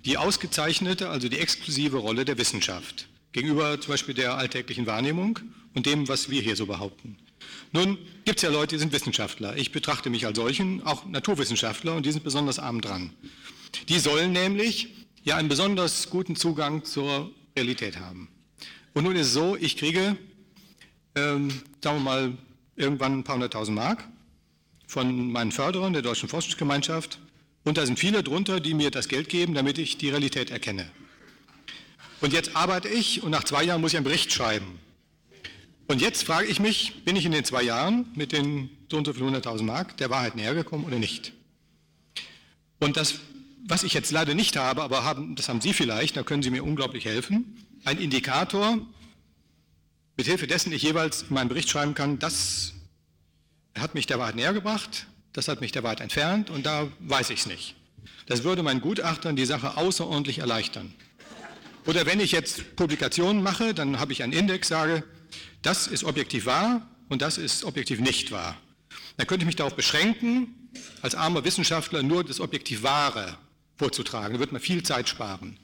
die 0.05 0.17
ausgezeichnete, 0.17 1.09
also 1.09 1.29
die 1.29 1.37
exklusive 1.37 1.97
Rolle 1.97 2.25
der 2.25 2.37
Wissenschaft 2.37 3.07
gegenüber 3.31 3.79
zum 3.79 3.93
Beispiel 3.93 4.15
der 4.15 4.35
alltäglichen 4.37 4.87
Wahrnehmung 4.87 5.39
und 5.75 5.85
dem, 5.85 6.07
was 6.07 6.29
wir 6.29 6.41
hier 6.41 6.55
so 6.55 6.65
behaupten. 6.65 7.17
Nun 7.71 7.99
gibt 8.25 8.39
es 8.39 8.41
ja 8.41 8.49
Leute, 8.49 8.75
die 8.75 8.79
sind 8.79 8.91
Wissenschaftler. 8.91 9.55
Ich 9.55 9.71
betrachte 9.71 10.09
mich 10.09 10.25
als 10.25 10.37
solchen, 10.37 10.81
auch 10.83 11.05
Naturwissenschaftler, 11.05 11.95
und 11.95 12.05
die 12.05 12.11
sind 12.11 12.23
besonders 12.23 12.57
arm 12.57 12.81
dran. 12.81 13.13
Die 13.87 13.99
sollen 13.99 14.31
nämlich 14.31 14.87
ja 15.23 15.35
einen 15.35 15.49
besonders 15.49 16.09
guten 16.09 16.35
Zugang 16.35 16.83
zur 16.85 17.31
Realität 17.55 17.99
haben. 17.99 18.29
Und 18.93 19.03
nun 19.03 19.15
ist 19.15 19.27
es 19.27 19.33
so, 19.33 19.55
ich 19.55 19.77
kriege, 19.77 20.17
ähm, 21.15 21.49
sagen 21.83 21.97
wir 21.97 22.03
mal, 22.03 22.37
irgendwann 22.79 23.19
ein 23.19 23.23
paar 23.23 23.35
hunderttausend 23.35 23.75
Mark 23.75 24.07
von 24.87 25.31
meinen 25.31 25.51
Förderern 25.51 25.93
der 25.93 26.01
Deutschen 26.01 26.29
Forschungsgemeinschaft. 26.29 27.19
Und 27.63 27.77
da 27.77 27.85
sind 27.85 27.99
viele 27.99 28.23
drunter, 28.23 28.59
die 28.59 28.73
mir 28.73 28.89
das 28.89 29.07
Geld 29.07 29.29
geben, 29.29 29.53
damit 29.53 29.77
ich 29.77 29.97
die 29.97 30.09
Realität 30.09 30.49
erkenne. 30.49 30.89
Und 32.21 32.33
jetzt 32.33 32.55
arbeite 32.55 32.87
ich 32.87 33.21
und 33.21 33.31
nach 33.31 33.43
zwei 33.43 33.63
Jahren 33.63 33.81
muss 33.81 33.91
ich 33.91 33.97
einen 33.97 34.05
Bericht 34.05 34.31
schreiben. 34.31 34.79
Und 35.87 36.01
jetzt 36.01 36.23
frage 36.23 36.47
ich 36.47 36.59
mich, 36.59 37.03
bin 37.03 37.15
ich 37.15 37.25
in 37.25 37.31
den 37.31 37.43
zwei 37.43 37.63
Jahren 37.63 38.05
mit 38.15 38.31
den 38.31 38.69
so 38.89 38.97
und 38.97 39.05
so 39.05 39.13
viel 39.13 39.23
100.000 39.23 39.63
Mark 39.63 39.97
der 39.97 40.09
Wahrheit 40.09 40.35
näher 40.35 40.53
gekommen 40.53 40.85
oder 40.85 40.99
nicht? 40.99 41.33
Und 42.79 42.97
das, 42.97 43.15
was 43.67 43.83
ich 43.83 43.93
jetzt 43.93 44.11
leider 44.11 44.35
nicht 44.35 44.55
habe, 44.55 44.81
aber 44.83 45.03
haben, 45.03 45.35
das 45.35 45.49
haben 45.49 45.61
Sie 45.61 45.73
vielleicht, 45.73 46.15
da 46.15 46.23
können 46.23 46.43
Sie 46.43 46.49
mir 46.49 46.63
unglaublich 46.63 47.05
helfen, 47.05 47.57
ein 47.85 47.97
Indikator, 47.97 48.79
mit 50.19 50.27
Hilfe 50.27 50.47
dessen 50.47 50.73
ich 50.73 50.81
jeweils 50.81 51.21
in 51.21 51.33
meinem 51.33 51.47
Bericht 51.47 51.69
schreiben 51.69 51.93
kann, 51.93 52.19
das 52.19 52.73
hat 53.73 53.95
mich 53.95 54.05
der 54.05 54.19
Wahrheit 54.19 54.35
näher 54.35 54.51
gebracht, 54.51 55.07
das 55.31 55.47
hat 55.47 55.61
mich 55.61 55.71
der 55.71 55.81
Wahrheit 55.83 56.01
entfernt 56.01 56.49
und 56.49 56.65
da 56.65 56.89
weiß 56.99 57.29
ich 57.29 57.39
es 57.39 57.45
nicht. 57.45 57.75
Das 58.25 58.43
würde 58.43 58.61
meinen 58.61 58.81
Gutachtern 58.81 59.37
die 59.37 59.45
Sache 59.45 59.77
außerordentlich 59.77 60.39
erleichtern. 60.39 60.93
Oder 61.85 62.05
wenn 62.05 62.19
ich 62.19 62.33
jetzt 62.33 62.75
Publikationen 62.75 63.41
mache, 63.41 63.73
dann 63.73 64.01
habe 64.01 64.11
ich 64.11 64.21
einen 64.21 64.33
Index, 64.33 64.67
sage, 64.67 65.05
das 65.61 65.87
ist 65.87 66.03
objektiv 66.03 66.45
wahr 66.45 66.85
und 67.07 67.21
das 67.21 67.37
ist 67.37 67.63
objektiv 67.63 68.01
nicht 68.01 68.33
wahr. 68.33 68.57
Dann 69.15 69.25
könnte 69.25 69.43
ich 69.43 69.47
mich 69.47 69.55
darauf 69.55 69.77
beschränken, 69.77 70.69
als 71.01 71.15
armer 71.15 71.45
Wissenschaftler 71.45 72.03
nur 72.03 72.25
das 72.25 72.41
objektiv 72.41 72.83
Wahre 72.83 73.37
vorzutragen. 73.77 74.33
Da 74.33 74.39
wird 74.41 74.51
man 74.51 74.59
viel 74.59 74.83
Zeit 74.83 75.07
sparen. 75.07 75.57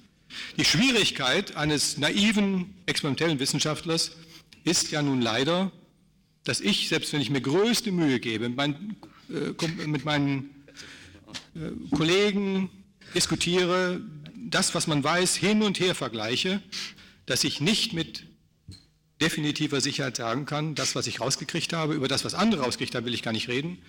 Die 0.55 0.63
Schwierigkeit 0.63 1.57
eines 1.57 1.97
naiven, 1.97 2.73
experimentellen 2.85 3.39
Wissenschaftlers 3.39 4.11
ist 4.65 4.91
ja 4.91 5.01
nun 5.01 5.21
leider, 5.21 5.71
dass 6.43 6.59
ich, 6.59 6.89
selbst 6.89 7.13
wenn 7.13 7.21
ich 7.21 7.29
mir 7.29 7.41
größte 7.41 7.91
Mühe 7.91 8.19
gebe, 8.19 8.49
mit 8.49 8.57
meinen, 8.57 8.97
äh, 9.29 9.87
mit 9.87 10.03
meinen 10.03 10.65
äh, 11.55 11.95
Kollegen 11.95 12.69
diskutiere, 13.13 14.01
das, 14.35 14.75
was 14.75 14.87
man 14.87 15.03
weiß, 15.03 15.35
hin 15.35 15.63
und 15.63 15.79
her 15.79 15.95
vergleiche, 15.95 16.61
dass 17.25 17.43
ich 17.43 17.61
nicht 17.61 17.93
mit 17.93 18.25
definitiver 19.21 19.81
Sicherheit 19.81 20.17
sagen 20.17 20.45
kann, 20.45 20.75
das, 20.75 20.95
was 20.95 21.07
ich 21.07 21.21
rausgekriegt 21.21 21.73
habe, 21.73 21.93
über 21.93 22.07
das, 22.07 22.25
was 22.25 22.33
andere 22.33 22.63
rausgekriegt 22.63 22.95
haben, 22.95 23.05
will 23.05 23.13
ich 23.13 23.23
gar 23.23 23.31
nicht 23.31 23.47
reden, 23.47 23.79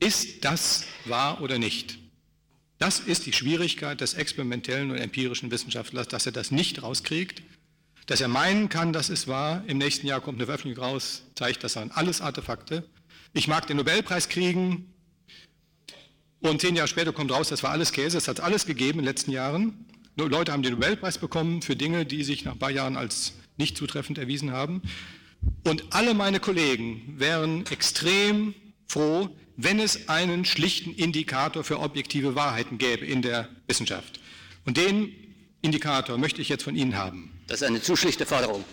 ist 0.00 0.44
das 0.44 0.84
wahr 1.04 1.42
oder 1.42 1.58
nicht? 1.58 1.98
Das 2.78 3.00
ist 3.00 3.26
die 3.26 3.32
Schwierigkeit 3.32 4.00
des 4.00 4.14
experimentellen 4.14 4.90
und 4.90 4.98
empirischen 4.98 5.50
Wissenschaftlers, 5.50 6.08
dass 6.08 6.26
er 6.26 6.32
das 6.32 6.50
nicht 6.50 6.82
rauskriegt, 6.82 7.42
dass 8.08 8.22
er 8.22 8.28
meinen 8.28 8.70
kann, 8.70 8.94
das 8.94 9.10
ist 9.10 9.28
wahr, 9.28 9.62
im 9.66 9.76
nächsten 9.76 10.06
Jahr 10.06 10.22
kommt 10.22 10.38
eine 10.38 10.46
Veröffentlichung 10.46 10.82
raus, 10.82 11.22
zeigt, 11.34 11.62
das 11.62 11.74
sind 11.74 11.94
alles 11.96 12.22
Artefakte. 12.22 12.88
Ich 13.34 13.48
mag 13.48 13.66
den 13.66 13.76
Nobelpreis 13.76 14.30
kriegen, 14.30 14.92
und 16.40 16.60
zehn 16.60 16.74
Jahre 16.74 16.88
später 16.88 17.12
kommt 17.12 17.30
raus, 17.30 17.50
das 17.50 17.62
war 17.62 17.70
alles 17.70 17.92
Käse, 17.92 18.16
es 18.16 18.26
hat 18.26 18.40
alles 18.40 18.64
gegeben 18.64 19.00
in 19.00 19.04
den 19.04 19.10
letzten 19.10 19.30
Jahren. 19.30 19.84
Leute 20.16 20.52
haben 20.52 20.62
den 20.62 20.72
Nobelpreis 20.72 21.18
bekommen 21.18 21.60
für 21.60 21.76
Dinge, 21.76 22.06
die 22.06 22.24
sich 22.24 22.44
nach 22.46 22.52
ein 22.52 22.58
paar 22.58 22.70
Jahren 22.70 22.96
als 22.96 23.34
nicht 23.58 23.76
zutreffend 23.76 24.16
erwiesen 24.16 24.52
haben. 24.52 24.80
Und 25.66 25.84
alle 25.90 26.14
meine 26.14 26.40
Kollegen 26.40 27.14
wären 27.18 27.66
extrem 27.66 28.54
froh, 28.86 29.28
wenn 29.56 29.80
es 29.80 30.08
einen 30.08 30.46
schlichten 30.46 30.94
Indikator 30.94 31.62
für 31.62 31.80
objektive 31.80 32.34
Wahrheiten 32.34 32.78
gäbe 32.78 33.04
in 33.04 33.20
der 33.20 33.50
Wissenschaft. 33.66 34.18
Und 34.64 34.78
den 34.78 35.12
Indikator 35.60 36.16
möchte 36.16 36.40
ich 36.40 36.48
jetzt 36.48 36.62
von 36.62 36.74
Ihnen 36.74 36.96
haben. 36.96 37.37
Das 37.48 37.62
ist 37.62 37.66
eine 37.66 37.80
zu 37.80 37.96
schlichte 37.96 38.26
Forderung. 38.26 38.64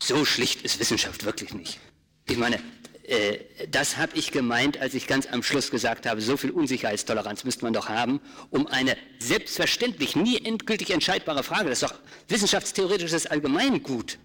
So 0.00 0.24
schlicht 0.24 0.62
ist 0.62 0.78
Wissenschaft 0.78 1.24
wirklich 1.24 1.54
nicht. 1.54 1.80
Ich 2.28 2.36
meine, 2.36 2.60
äh, 3.04 3.38
das 3.70 3.96
habe 3.96 4.16
ich 4.16 4.32
gemeint, 4.32 4.78
als 4.78 4.94
ich 4.94 5.06
ganz 5.06 5.26
am 5.26 5.42
Schluss 5.42 5.70
gesagt 5.70 6.06
habe, 6.06 6.20
so 6.20 6.36
viel 6.36 6.50
Unsicherheitstoleranz 6.50 7.44
müsste 7.44 7.64
man 7.64 7.72
doch 7.72 7.88
haben, 7.88 8.20
um 8.50 8.66
eine 8.66 8.96
selbstverständlich 9.18 10.14
nie 10.14 10.44
endgültig 10.44 10.90
entscheidbare 10.90 11.42
Frage, 11.42 11.70
das 11.70 11.82
ist 11.82 11.90
doch 11.90 11.98
wissenschaftstheoretisches 12.28 13.26
Allgemeingut, 13.26 14.18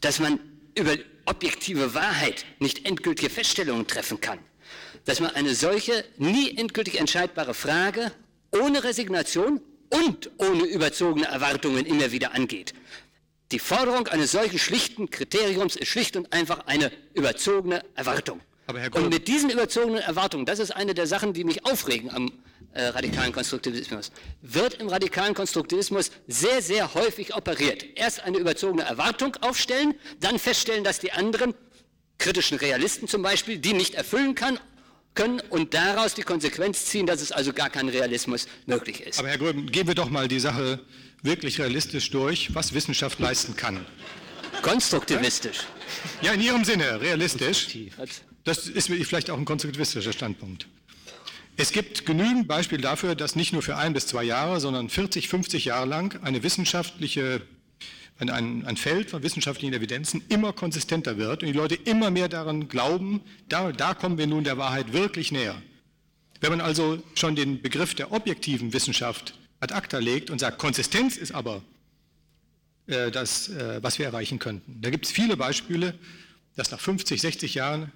dass 0.00 0.20
man 0.20 0.40
über 0.74 0.96
objektive 1.26 1.94
Wahrheit 1.94 2.46
nicht 2.60 2.86
endgültige 2.86 3.28
Feststellungen 3.28 3.86
treffen 3.86 4.20
kann, 4.20 4.38
dass 5.04 5.20
man 5.20 5.30
eine 5.34 5.54
solche 5.54 6.04
nie 6.16 6.56
endgültig 6.56 6.98
entscheidbare 6.98 7.52
Frage 7.52 8.10
ohne 8.52 8.84
Resignation 8.84 9.60
und 9.92 10.30
ohne 10.38 10.64
überzogene 10.64 11.26
Erwartungen 11.26 11.84
immer 11.86 12.12
wieder 12.12 12.34
angeht. 12.34 12.74
Die 13.52 13.58
Forderung 13.58 14.08
eines 14.08 14.32
solchen 14.32 14.58
schlichten 14.58 15.10
Kriteriums 15.10 15.76
ist 15.76 15.88
schlicht 15.88 16.16
und 16.16 16.32
einfach 16.32 16.66
eine 16.66 16.90
überzogene 17.12 17.84
Erwartung. 17.94 18.40
und 18.92 19.10
mit 19.10 19.28
diesen 19.28 19.50
überzogenen 19.50 20.00
Erwartungen, 20.00 20.46
das 20.46 20.58
ist 20.58 20.70
eine 20.70 20.94
der 20.94 21.06
Sachen, 21.06 21.34
die 21.34 21.44
mich 21.44 21.66
aufregen 21.66 22.10
am 22.10 22.32
äh, 22.72 22.84
radikalen 22.84 23.32
Konstruktivismus, 23.32 24.10
wird 24.40 24.74
im 24.74 24.88
radikalen 24.88 25.34
Konstruktivismus 25.34 26.10
sehr, 26.26 26.62
sehr 26.62 26.94
häufig 26.94 27.34
operiert. 27.36 27.84
Erst 27.96 28.20
eine 28.20 28.38
überzogene 28.38 28.84
Erwartung 28.84 29.36
aufstellen, 29.42 29.94
dann 30.20 30.38
feststellen, 30.38 30.82
dass 30.82 30.98
die 30.98 31.12
anderen, 31.12 31.54
kritischen 32.16 32.56
Realisten 32.56 33.08
zum 33.08 33.20
Beispiel, 33.20 33.58
die 33.58 33.74
nicht 33.74 33.94
erfüllen 33.94 34.34
kann, 34.34 34.58
können 35.14 35.40
und 35.50 35.74
daraus 35.74 36.14
die 36.14 36.22
Konsequenz 36.22 36.86
ziehen, 36.86 37.06
dass 37.06 37.20
es 37.20 37.32
also 37.32 37.52
gar 37.52 37.70
kein 37.70 37.88
Realismus 37.88 38.46
möglich 38.66 39.00
ist. 39.00 39.18
Aber 39.18 39.28
Herr 39.28 39.38
Gröben, 39.38 39.66
gehen 39.66 39.86
wir 39.86 39.94
doch 39.94 40.10
mal 40.10 40.28
die 40.28 40.40
Sache 40.40 40.80
wirklich 41.22 41.60
realistisch 41.60 42.10
durch, 42.10 42.54
was 42.54 42.72
Wissenschaft 42.72 43.18
leisten 43.18 43.56
kann. 43.56 43.84
Konstruktivistisch. 44.62 45.60
Ja, 46.20 46.32
in 46.32 46.40
Ihrem 46.40 46.64
Sinne, 46.64 47.00
realistisch. 47.00 47.68
Das 48.44 48.68
ist 48.68 48.88
vielleicht 48.88 49.30
auch 49.30 49.38
ein 49.38 49.44
konstruktivistischer 49.44 50.12
Standpunkt. 50.12 50.66
Es 51.56 51.70
gibt 51.70 52.06
genügend 52.06 52.48
Beispiele 52.48 52.80
dafür, 52.80 53.14
dass 53.14 53.36
nicht 53.36 53.52
nur 53.52 53.62
für 53.62 53.76
ein 53.76 53.92
bis 53.92 54.06
zwei 54.06 54.24
Jahre, 54.24 54.58
sondern 54.58 54.88
40, 54.88 55.28
50 55.28 55.66
Jahre 55.66 55.86
lang 55.86 56.18
eine 56.22 56.42
wissenschaftliche, 56.42 57.42
ein, 58.18 58.64
ein 58.64 58.76
Feld 58.76 59.10
von 59.10 59.22
wissenschaftlichen 59.22 59.74
Evidenzen 59.74 60.22
immer 60.28 60.52
konsistenter 60.52 61.16
wird 61.16 61.42
und 61.42 61.48
die 61.48 61.52
Leute 61.52 61.74
immer 61.74 62.10
mehr 62.10 62.28
daran 62.28 62.68
glauben, 62.68 63.20
da, 63.48 63.72
da 63.72 63.94
kommen 63.94 64.18
wir 64.18 64.26
nun 64.26 64.44
der 64.44 64.58
Wahrheit 64.58 64.92
wirklich 64.92 65.32
näher. 65.32 65.60
Wenn 66.40 66.50
man 66.50 66.60
also 66.60 67.02
schon 67.14 67.36
den 67.36 67.62
Begriff 67.62 67.94
der 67.94 68.12
objektiven 68.12 68.72
Wissenschaft 68.72 69.34
ad 69.60 69.74
acta 69.74 69.98
legt 69.98 70.30
und 70.30 70.40
sagt, 70.40 70.58
Konsistenz 70.58 71.16
ist 71.16 71.32
aber 71.32 71.62
äh, 72.86 73.10
das, 73.10 73.48
äh, 73.48 73.82
was 73.82 73.98
wir 73.98 74.06
erreichen 74.06 74.38
könnten. 74.38 74.80
Da 74.82 74.90
gibt 74.90 75.06
es 75.06 75.12
viele 75.12 75.36
Beispiele, 75.36 75.94
dass 76.56 76.70
nach 76.70 76.80
50, 76.80 77.20
60 77.20 77.54
Jahren 77.54 77.92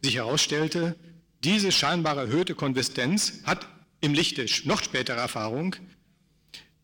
sich 0.00 0.16
herausstellte, 0.16 0.96
diese 1.42 1.72
scheinbar 1.72 2.16
erhöhte 2.16 2.54
Konsistenz 2.54 3.40
hat 3.44 3.66
im 4.00 4.14
Lichte 4.14 4.46
noch 4.64 4.82
späterer 4.82 5.18
Erfahrung 5.18 5.74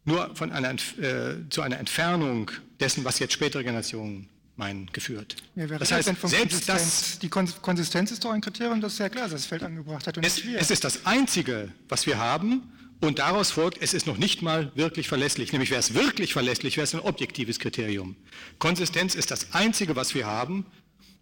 nur 0.07 0.35
von 0.35 0.51
einer, 0.53 0.73
äh, 0.73 1.49
zu 1.51 1.61
einer 1.63 1.79
Entfernung 1.79 2.51
dessen, 2.81 3.05
was 3.05 3.19
jetzt 3.19 3.35
spätere 3.35 3.63
Generationen 3.63 4.29
meinen, 4.57 4.87
geführt. 4.93 5.37
Ja, 5.55 5.67
das 5.67 5.93
heißt, 5.93 6.11
selbst 6.23 6.69
das... 6.69 7.19
Die 7.19 7.29
Konsistenz 7.29 8.11
ist 8.11 8.25
doch 8.25 8.31
ein 8.31 8.41
Kriterium, 8.41 8.81
das 8.81 8.99
Herr 8.99 9.11
Glaser 9.11 9.35
das 9.35 9.45
Feld 9.45 9.63
angebracht 9.63 10.07
hat. 10.07 10.17
Es, 10.25 10.43
es, 10.45 10.71
ist 10.71 10.85
das 10.85 11.05
Einzige, 11.05 11.73
was 11.89 12.07
wir 12.07 12.19
haben 12.19 12.63
und 13.01 13.19
daraus 13.19 13.51
folgt, 13.51 13.83
es 13.83 13.93
ist 13.93 14.07
noch 14.07 14.17
nicht 14.17 14.41
mal 14.41 14.73
wirklich 14.75 15.09
verlässlich. 15.09 15.53
Nämlich 15.53 15.71
wäre 15.71 15.81
es 15.81 15.93
wirklich 15.93 16.33
verlässlich, 16.33 16.79
wäre 16.79 16.85
es 16.85 16.95
ein 16.95 17.01
objektives 17.01 17.59
Kriterium. 17.59 18.17
Konsistenz 18.59 19.15
ist 19.15 19.31
das 19.31 19.53
Einzige, 19.53 19.95
was 19.95 20.15
wir 20.15 20.27
haben 20.27 20.65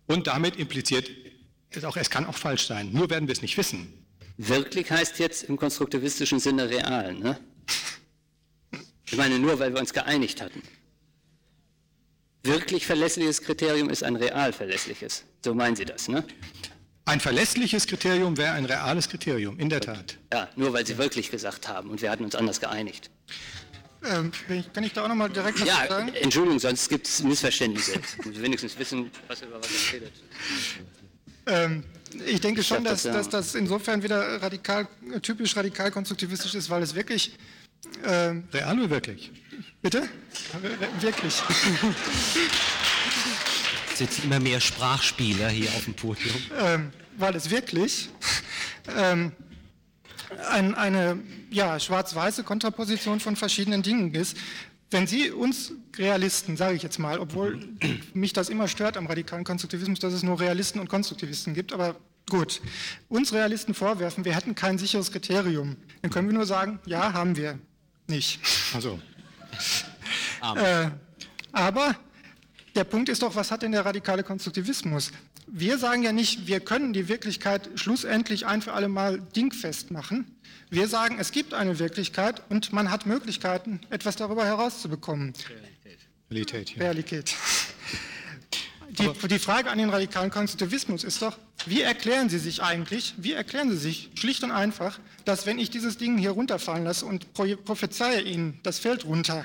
und 0.07 0.28
damit 0.28 0.57
impliziert 0.57 1.11
es 1.70 1.85
auch, 1.85 1.97
es 1.97 2.11
kann 2.11 2.26
auch 2.26 2.37
falsch 2.37 2.66
sein. 2.66 2.93
Nur 2.93 3.11
werden 3.11 3.26
wir 3.26 3.32
es 3.32 3.43
nicht 3.43 3.57
wissen. 3.57 3.93
Wirklich 4.37 4.91
heißt 4.91 5.18
jetzt 5.18 5.45
im 5.45 5.57
konstruktivistischen 5.57 6.39
Sinne 6.39 6.68
real, 6.68 7.14
ne? 7.14 7.41
Ich 9.15 9.19
meine 9.19 9.39
nur, 9.39 9.61
weil 9.61 9.73
wir 9.73 9.79
uns 9.79 9.93
geeinigt 9.93 10.43
hatten. 10.43 10.61
Wirklich 12.43 12.85
verlässliches 12.85 13.43
Kriterium 13.43 13.89
ist 13.89 14.03
ein 14.03 14.17
real 14.17 14.53
verlässliches. 14.53 15.23
So 15.45 15.55
meinen 15.55 15.77
Sie 15.77 15.85
das, 15.85 16.09
ne? 16.09 16.25
Ein 17.05 17.21
verlässliches 17.21 17.87
Kriterium 17.87 18.37
wäre 18.37 18.55
ein 18.55 18.65
reales 18.65 19.09
Kriterium, 19.09 19.61
in 19.61 19.69
der 19.69 19.81
Tat. 19.81 20.19
Ja, 20.33 20.49
nur 20.57 20.73
weil 20.73 20.85
Sie 20.85 20.99
wirklich 20.99 21.31
gesagt 21.31 21.69
haben 21.69 21.91
und 21.91 22.03
wir 22.03 22.11
hatten 22.11 22.25
uns 22.25 22.35
anders 22.35 22.59
geeinigt. 22.59 23.09
Ähm, 24.05 24.33
kann 24.73 24.83
ich 24.83 24.93
da 24.93 25.05
auch 25.05 25.09
nochmal 25.09 25.31
direkt 25.31 25.61
was 25.61 25.69
ja, 25.69 25.87
sagen? 25.87 26.12
Entschuldigung, 26.15 26.59
sonst 26.59 26.89
gibt 26.89 27.07
es 27.07 27.23
Missverständnisse. 27.23 27.93
Ich 28.19 28.43
wenigstens 28.43 28.77
wissen, 28.77 29.12
was 29.29 29.43
über 29.43 29.61
was 29.61 29.69
er 29.71 29.93
redet. 29.95 30.12
Ähm, 31.47 31.85
ich 32.27 32.41
denke 32.41 32.65
schon, 32.65 32.83
dass, 32.83 33.05
das, 33.05 33.05
ja. 33.05 33.12
dass 33.12 33.29
das 33.29 33.55
insofern 33.55 34.03
wieder 34.03 34.43
radikal, 34.43 34.89
typisch 35.23 35.57
radikal 35.57 35.93
konstruktivistisch 35.93 36.57
ist, 36.57 36.69
weil 36.69 36.83
es 36.83 36.97
wirklich 36.97 37.39
ähm, 38.05 38.45
Real 38.53 38.78
oder 38.78 38.91
wirklich? 38.91 39.32
Bitte? 39.82 40.09
Wirklich. 41.01 41.43
Es 43.93 43.99
sitzen 43.99 44.24
immer 44.24 44.41
mehr 44.41 44.61
Sprachspieler 44.61 45.49
hier 45.49 45.68
auf 45.70 45.85
dem 45.85 45.95
Podium. 45.95 46.35
Ähm, 46.59 46.93
weil 47.16 47.37
es 47.37 47.51
wirklich 47.51 48.09
ähm, 48.97 49.32
ein, 50.51 50.74
eine 50.74 51.20
ja, 51.51 51.78
schwarz-weiße 51.78 52.45
Kontraposition 52.45 53.20
von 53.20 53.37
verschiedenen 53.37 53.82
Dingen 53.82 54.14
ist. 54.14 54.37
Wenn 54.91 55.07
Sie 55.07 55.30
uns 55.30 55.72
Realisten, 55.97 56.57
sage 56.57 56.76
ich 56.76 56.82
jetzt 56.82 56.99
mal, 56.99 57.18
obwohl 57.18 57.61
mich 58.14 58.32
das 58.32 58.49
immer 58.49 58.68
stört 58.68 58.97
am 58.97 59.07
radikalen 59.07 59.45
Konstruktivismus, 59.45 59.99
dass 59.99 60.12
es 60.12 60.22
nur 60.22 60.41
Realisten 60.41 60.80
und 60.80 60.89
Konstruktivisten 60.89 61.55
gibt, 61.55 61.72
aber 61.72 61.97
gut, 62.28 62.61
uns 63.09 63.32
Realisten 63.32 63.74
vorwerfen, 63.74 64.24
wir 64.24 64.35
hätten 64.35 64.55
kein 64.55 64.78
sicheres 64.78 65.11
Kriterium, 65.11 65.76
dann 66.03 66.11
können 66.11 66.28
wir 66.28 66.35
nur 66.35 66.47
sagen, 66.47 66.80
ja, 66.87 67.12
haben 67.12 67.37
wir 67.37 67.59
nicht. 68.07 68.40
Also. 68.74 69.00
Äh, 70.57 70.90
aber 71.52 71.96
der 72.74 72.84
Punkt 72.84 73.09
ist 73.09 73.22
doch, 73.22 73.34
was 73.34 73.50
hat 73.50 73.62
denn 73.62 73.72
der 73.72 73.86
radikale 73.86 74.22
Konstruktivismus? 74.22 75.11
Wir 75.46 75.78
sagen 75.78 76.02
ja 76.02 76.12
nicht, 76.12 76.46
wir 76.46 76.61
können 76.61 76.92
die 76.92 77.09
Wirklichkeit 77.09 77.70
schlussendlich 77.76 78.44
ein 78.44 78.61
für 78.61 78.74
alle 78.74 78.88
Mal 78.88 79.20
dingfest 79.20 79.90
machen. 79.90 80.36
Wir 80.68 80.88
sagen, 80.88 81.16
es 81.18 81.32
gibt 81.32 81.55
eine 81.55 81.78
Wirklichkeit 81.78 82.42
und 82.50 82.74
man 82.74 82.90
hat 82.90 83.07
Möglichkeiten, 83.07 83.80
etwas 83.88 84.16
darüber 84.16 84.44
herauszubekommen. 84.44 85.32
Realität. 86.30 86.70
Ja. 86.70 86.82
Realität. 86.82 87.34
Die, 88.99 89.28
die, 89.28 89.38
Frage 89.38 89.70
an 89.70 89.78
den 89.78 89.90
radikalen 89.90 90.30
Konstruktivismus 90.30 91.05
ist 91.05 91.22
doch, 91.22 91.36
wie 91.66 91.82
erklären 91.82 92.28
Sie 92.28 92.38
sich 92.38 92.62
eigentlich, 92.62 93.14
wie 93.16 93.32
erklären 93.32 93.70
Sie 93.70 93.76
sich 93.76 94.11
schlicht 94.14 94.45
und 94.45 94.51
einfach, 94.51 95.01
dass 95.24 95.47
wenn 95.47 95.59
ich 95.59 95.70
dieses 95.70 95.99
Ding 95.99 96.16
hier 96.18 96.30
runterfallen 96.30 96.84
lasse 96.84 97.05
und 97.05 97.32
prophezeie 97.34 98.20
Ihnen 98.20 98.61
das 98.62 98.78
Feld 98.78 99.05
runter, 99.05 99.45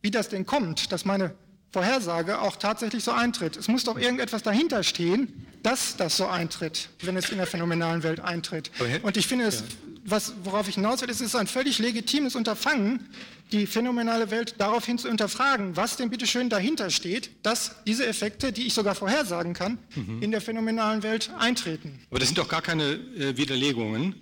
wie 0.00 0.10
das 0.10 0.28
denn 0.28 0.46
kommt, 0.46 0.92
dass 0.92 1.04
meine 1.04 1.34
Vorhersage 1.70 2.40
auch 2.40 2.56
tatsächlich 2.56 3.04
so 3.04 3.12
eintritt. 3.12 3.56
Es 3.56 3.68
muss 3.68 3.84
doch 3.84 3.98
irgendetwas 3.98 4.42
dahinter 4.42 4.82
stehen, 4.82 5.46
dass 5.62 5.96
das 5.96 6.16
so 6.16 6.26
eintritt, 6.26 6.88
wenn 7.02 7.16
es 7.16 7.28
in 7.30 7.36
der 7.36 7.46
phänomenalen 7.46 8.02
Welt 8.02 8.20
eintritt. 8.20 8.70
Und 9.02 9.16
ich 9.16 9.26
finde 9.26 9.46
es, 9.46 9.64
was, 10.04 10.32
worauf 10.44 10.68
ich 10.68 10.76
hinaus 10.76 11.02
will, 11.02 11.10
ist, 11.10 11.20
es 11.20 11.28
ist 11.28 11.36
ein 11.36 11.46
völlig 11.46 11.78
legitimes 11.78 12.34
Unterfangen, 12.36 13.08
die 13.52 13.66
phänomenale 13.66 14.30
Welt 14.30 14.54
daraufhin 14.58 14.98
zu 14.98 15.08
hinterfragen, 15.08 15.76
was 15.76 15.96
denn 15.96 16.10
bitte 16.10 16.26
schön 16.26 16.48
dahinter 16.48 16.90
steht, 16.90 17.30
dass 17.42 17.76
diese 17.86 18.06
Effekte, 18.06 18.52
die 18.52 18.66
ich 18.66 18.74
sogar 18.74 18.94
vorhersagen 18.94 19.54
kann, 19.54 19.78
mhm. 19.94 20.22
in 20.22 20.30
der 20.30 20.40
phänomenalen 20.40 21.02
Welt 21.02 21.30
eintreten. 21.38 22.00
Aber 22.10 22.18
das 22.18 22.28
sind 22.28 22.38
doch 22.38 22.48
gar 22.48 22.62
keine 22.62 22.92
äh, 22.92 23.36
Widerlegungen. 23.36 24.14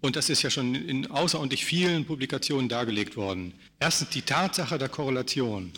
Und 0.00 0.16
das 0.16 0.28
ist 0.28 0.42
ja 0.42 0.50
schon 0.50 0.74
in 0.74 1.10
außerordentlich 1.10 1.64
vielen 1.64 2.04
Publikationen 2.04 2.68
dargelegt 2.68 3.16
worden. 3.16 3.54
Erstens 3.80 4.10
die 4.10 4.20
Tatsache 4.20 4.76
der 4.76 4.90
Korrelation. 4.90 5.72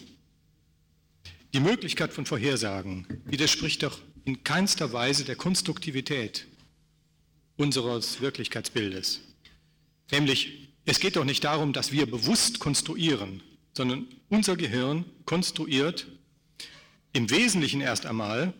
Die 1.54 1.60
Möglichkeit 1.60 2.12
von 2.12 2.26
Vorhersagen 2.26 3.06
widerspricht 3.24 3.84
doch 3.84 4.00
in 4.24 4.42
keinster 4.42 4.92
Weise 4.92 5.24
der 5.24 5.36
Konstruktivität 5.36 6.46
unseres 7.56 8.20
Wirklichkeitsbildes. 8.20 9.20
Nämlich, 10.10 10.65
es 10.86 11.00
geht 11.00 11.16
doch 11.16 11.24
nicht 11.24 11.44
darum, 11.44 11.72
dass 11.72 11.92
wir 11.92 12.06
bewusst 12.06 12.60
konstruieren, 12.60 13.42
sondern 13.74 14.06
unser 14.28 14.56
Gehirn 14.56 15.04
konstruiert 15.26 16.06
im 17.12 17.28
Wesentlichen 17.30 17.80
erst 17.80 18.06
einmal 18.06 18.54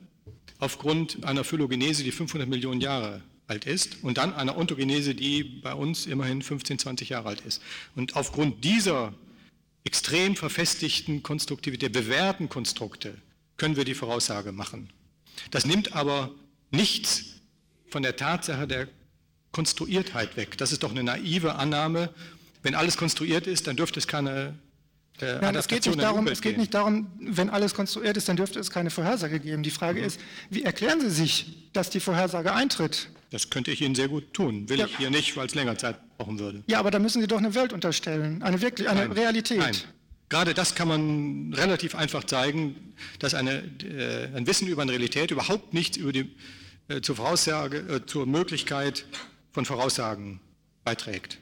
aufgrund 0.59 1.25
einer 1.25 1.45
Phylogenese, 1.45 2.03
die 2.03 2.13
500 2.13 2.49
Millionen 2.49 2.81
Jahre 2.81 3.23
alt 3.47 3.65
ist 3.65 4.03
und 4.03 4.19
dann 4.19 4.35
einer 4.35 4.57
Ontogenese, 4.57 5.15
die 5.15 5.45
bei 5.45 5.73
uns 5.73 6.07
immerhin 6.07 6.43
15, 6.43 6.81
20 6.81 7.11
Jahre 7.11 7.29
alt 7.29 7.43
ist. 7.43 7.63
Und 7.95 8.17
aufgrund 8.17 8.65
dieser 8.65 9.15
extrem 9.85 10.35
verfestigten 10.35 11.23
Konstruktivität, 11.23 11.93
bewährten 11.93 12.49
Konstrukte 12.49 13.17
können 13.57 13.77
wir 13.77 13.85
die 13.85 13.95
Voraussage 13.95 14.51
machen. 14.51 14.91
Das 15.53 15.65
nimmt 15.65 15.95
aber 15.95 16.35
nichts 16.71 17.37
von 17.89 18.03
der 18.03 18.17
Tatsache 18.17 18.67
der 18.67 18.89
Konstruiertheit 19.53 20.37
weg. 20.37 20.59
Das 20.59 20.73
ist 20.73 20.83
doch 20.83 20.91
eine 20.91 21.03
naive 21.03 21.55
Annahme. 21.55 22.11
Wenn 22.63 22.75
alles 22.75 22.97
konstruiert 22.97 23.47
ist, 23.47 23.67
dann 23.67 23.77
dürfte 23.77 23.99
es 23.99 24.07
keine 24.07 24.55
äh, 25.21 25.39
Nein, 25.41 25.55
es 25.55 25.67
geht, 25.67 25.87
nicht 25.87 26.01
darum, 26.01 26.27
es 26.27 26.43
geht 26.43 26.59
nicht 26.59 26.75
darum, 26.75 27.07
wenn 27.21 27.49
alles 27.49 27.75
konstruiert 27.75 28.17
ist, 28.17 28.29
dann 28.29 28.37
dürfte 28.37 28.59
es 28.59 28.71
keine 28.71 28.91
Vorhersage 28.91 29.41
geben. 29.41 29.63
Die 29.63 29.71
Frage 29.71 30.01
mhm. 30.01 30.07
ist, 30.07 30.21
wie 30.51 30.63
erklären 30.63 31.01
Sie 31.01 31.11
sich, 31.11 31.71
dass 31.73 31.91
die 31.91 32.01
Vorhersage 32.01 32.53
eintritt? 32.53 33.09
Das 33.31 33.51
könnte 33.51 33.71
ich 33.71 33.81
Ihnen 33.81 33.95
sehr 33.95 34.09
gut 34.09 34.35
tun. 34.35 34.69
Will 34.69 34.79
ja. 34.79 34.87
ich 34.87 34.97
hier 34.99 35.11
nicht, 35.11 35.37
weil 35.37 35.47
es 35.47 35.55
länger 35.55 35.77
Zeit 35.79 35.97
brauchen 36.17 36.39
würde. 36.39 36.63
Ja, 36.67 36.79
aber 36.79 36.91
da 36.91 36.99
müssen 36.99 37.21
Sie 37.21 37.27
doch 37.27 37.39
eine 37.39 37.55
Welt 37.55 37.73
unterstellen, 37.73 38.43
eine 38.43 38.61
wirklich, 38.61 38.89
eine 38.89 39.09
Nein. 39.09 39.13
Realität. 39.13 39.59
Nein. 39.59 39.77
Gerade 40.29 40.55
das 40.55 40.75
kann 40.75 40.89
man 40.89 41.55
relativ 41.55 41.95
einfach 41.95 42.25
zeigen, 42.25 42.95
dass 43.21 43.35
eine, 43.35 43.63
äh, 43.85 44.37
ein 44.37 44.47
Wissen 44.47 44.67
über 44.67 44.83
eine 44.83 44.91
Realität 44.91 45.31
überhaupt 45.31 45.73
nichts 45.73 45.97
über 45.97 46.13
die, 46.13 46.35
äh, 46.89 47.01
zur, 47.01 47.17
Voraussage, 47.17 47.79
äh, 47.79 48.07
zur 48.07 48.27
Möglichkeit 48.27 49.07
von 49.57 49.65
Voraussagen 49.65 50.39
beiträgt. 50.85 51.39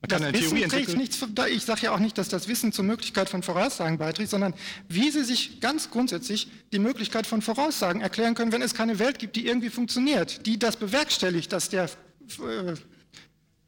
Man 0.00 0.22
das 0.22 0.32
Wissen 0.32 0.68
trägt 0.68 0.96
nichts, 0.96 1.24
ich 1.50 1.64
sage 1.64 1.82
ja 1.82 1.92
auch 1.92 1.98
nicht, 1.98 2.16
dass 2.16 2.28
das 2.28 2.46
Wissen 2.46 2.72
zur 2.72 2.84
Möglichkeit 2.84 3.28
von 3.28 3.42
Voraussagen 3.42 3.98
beiträgt, 3.98 4.30
sondern 4.30 4.54
wie 4.88 5.10
Sie 5.10 5.24
sich 5.24 5.60
ganz 5.60 5.90
grundsätzlich 5.90 6.46
die 6.72 6.78
Möglichkeit 6.78 7.26
von 7.26 7.42
Voraussagen 7.42 8.00
erklären 8.00 8.36
können, 8.36 8.52
wenn 8.52 8.62
es 8.62 8.74
keine 8.74 9.00
Welt 9.00 9.18
gibt, 9.18 9.34
die 9.34 9.46
irgendwie 9.46 9.70
funktioniert, 9.70 10.46
die 10.46 10.56
das 10.56 10.76
bewerkstelligt, 10.76 11.52
dass 11.52 11.68
der 11.68 11.90
äh, 12.40 12.74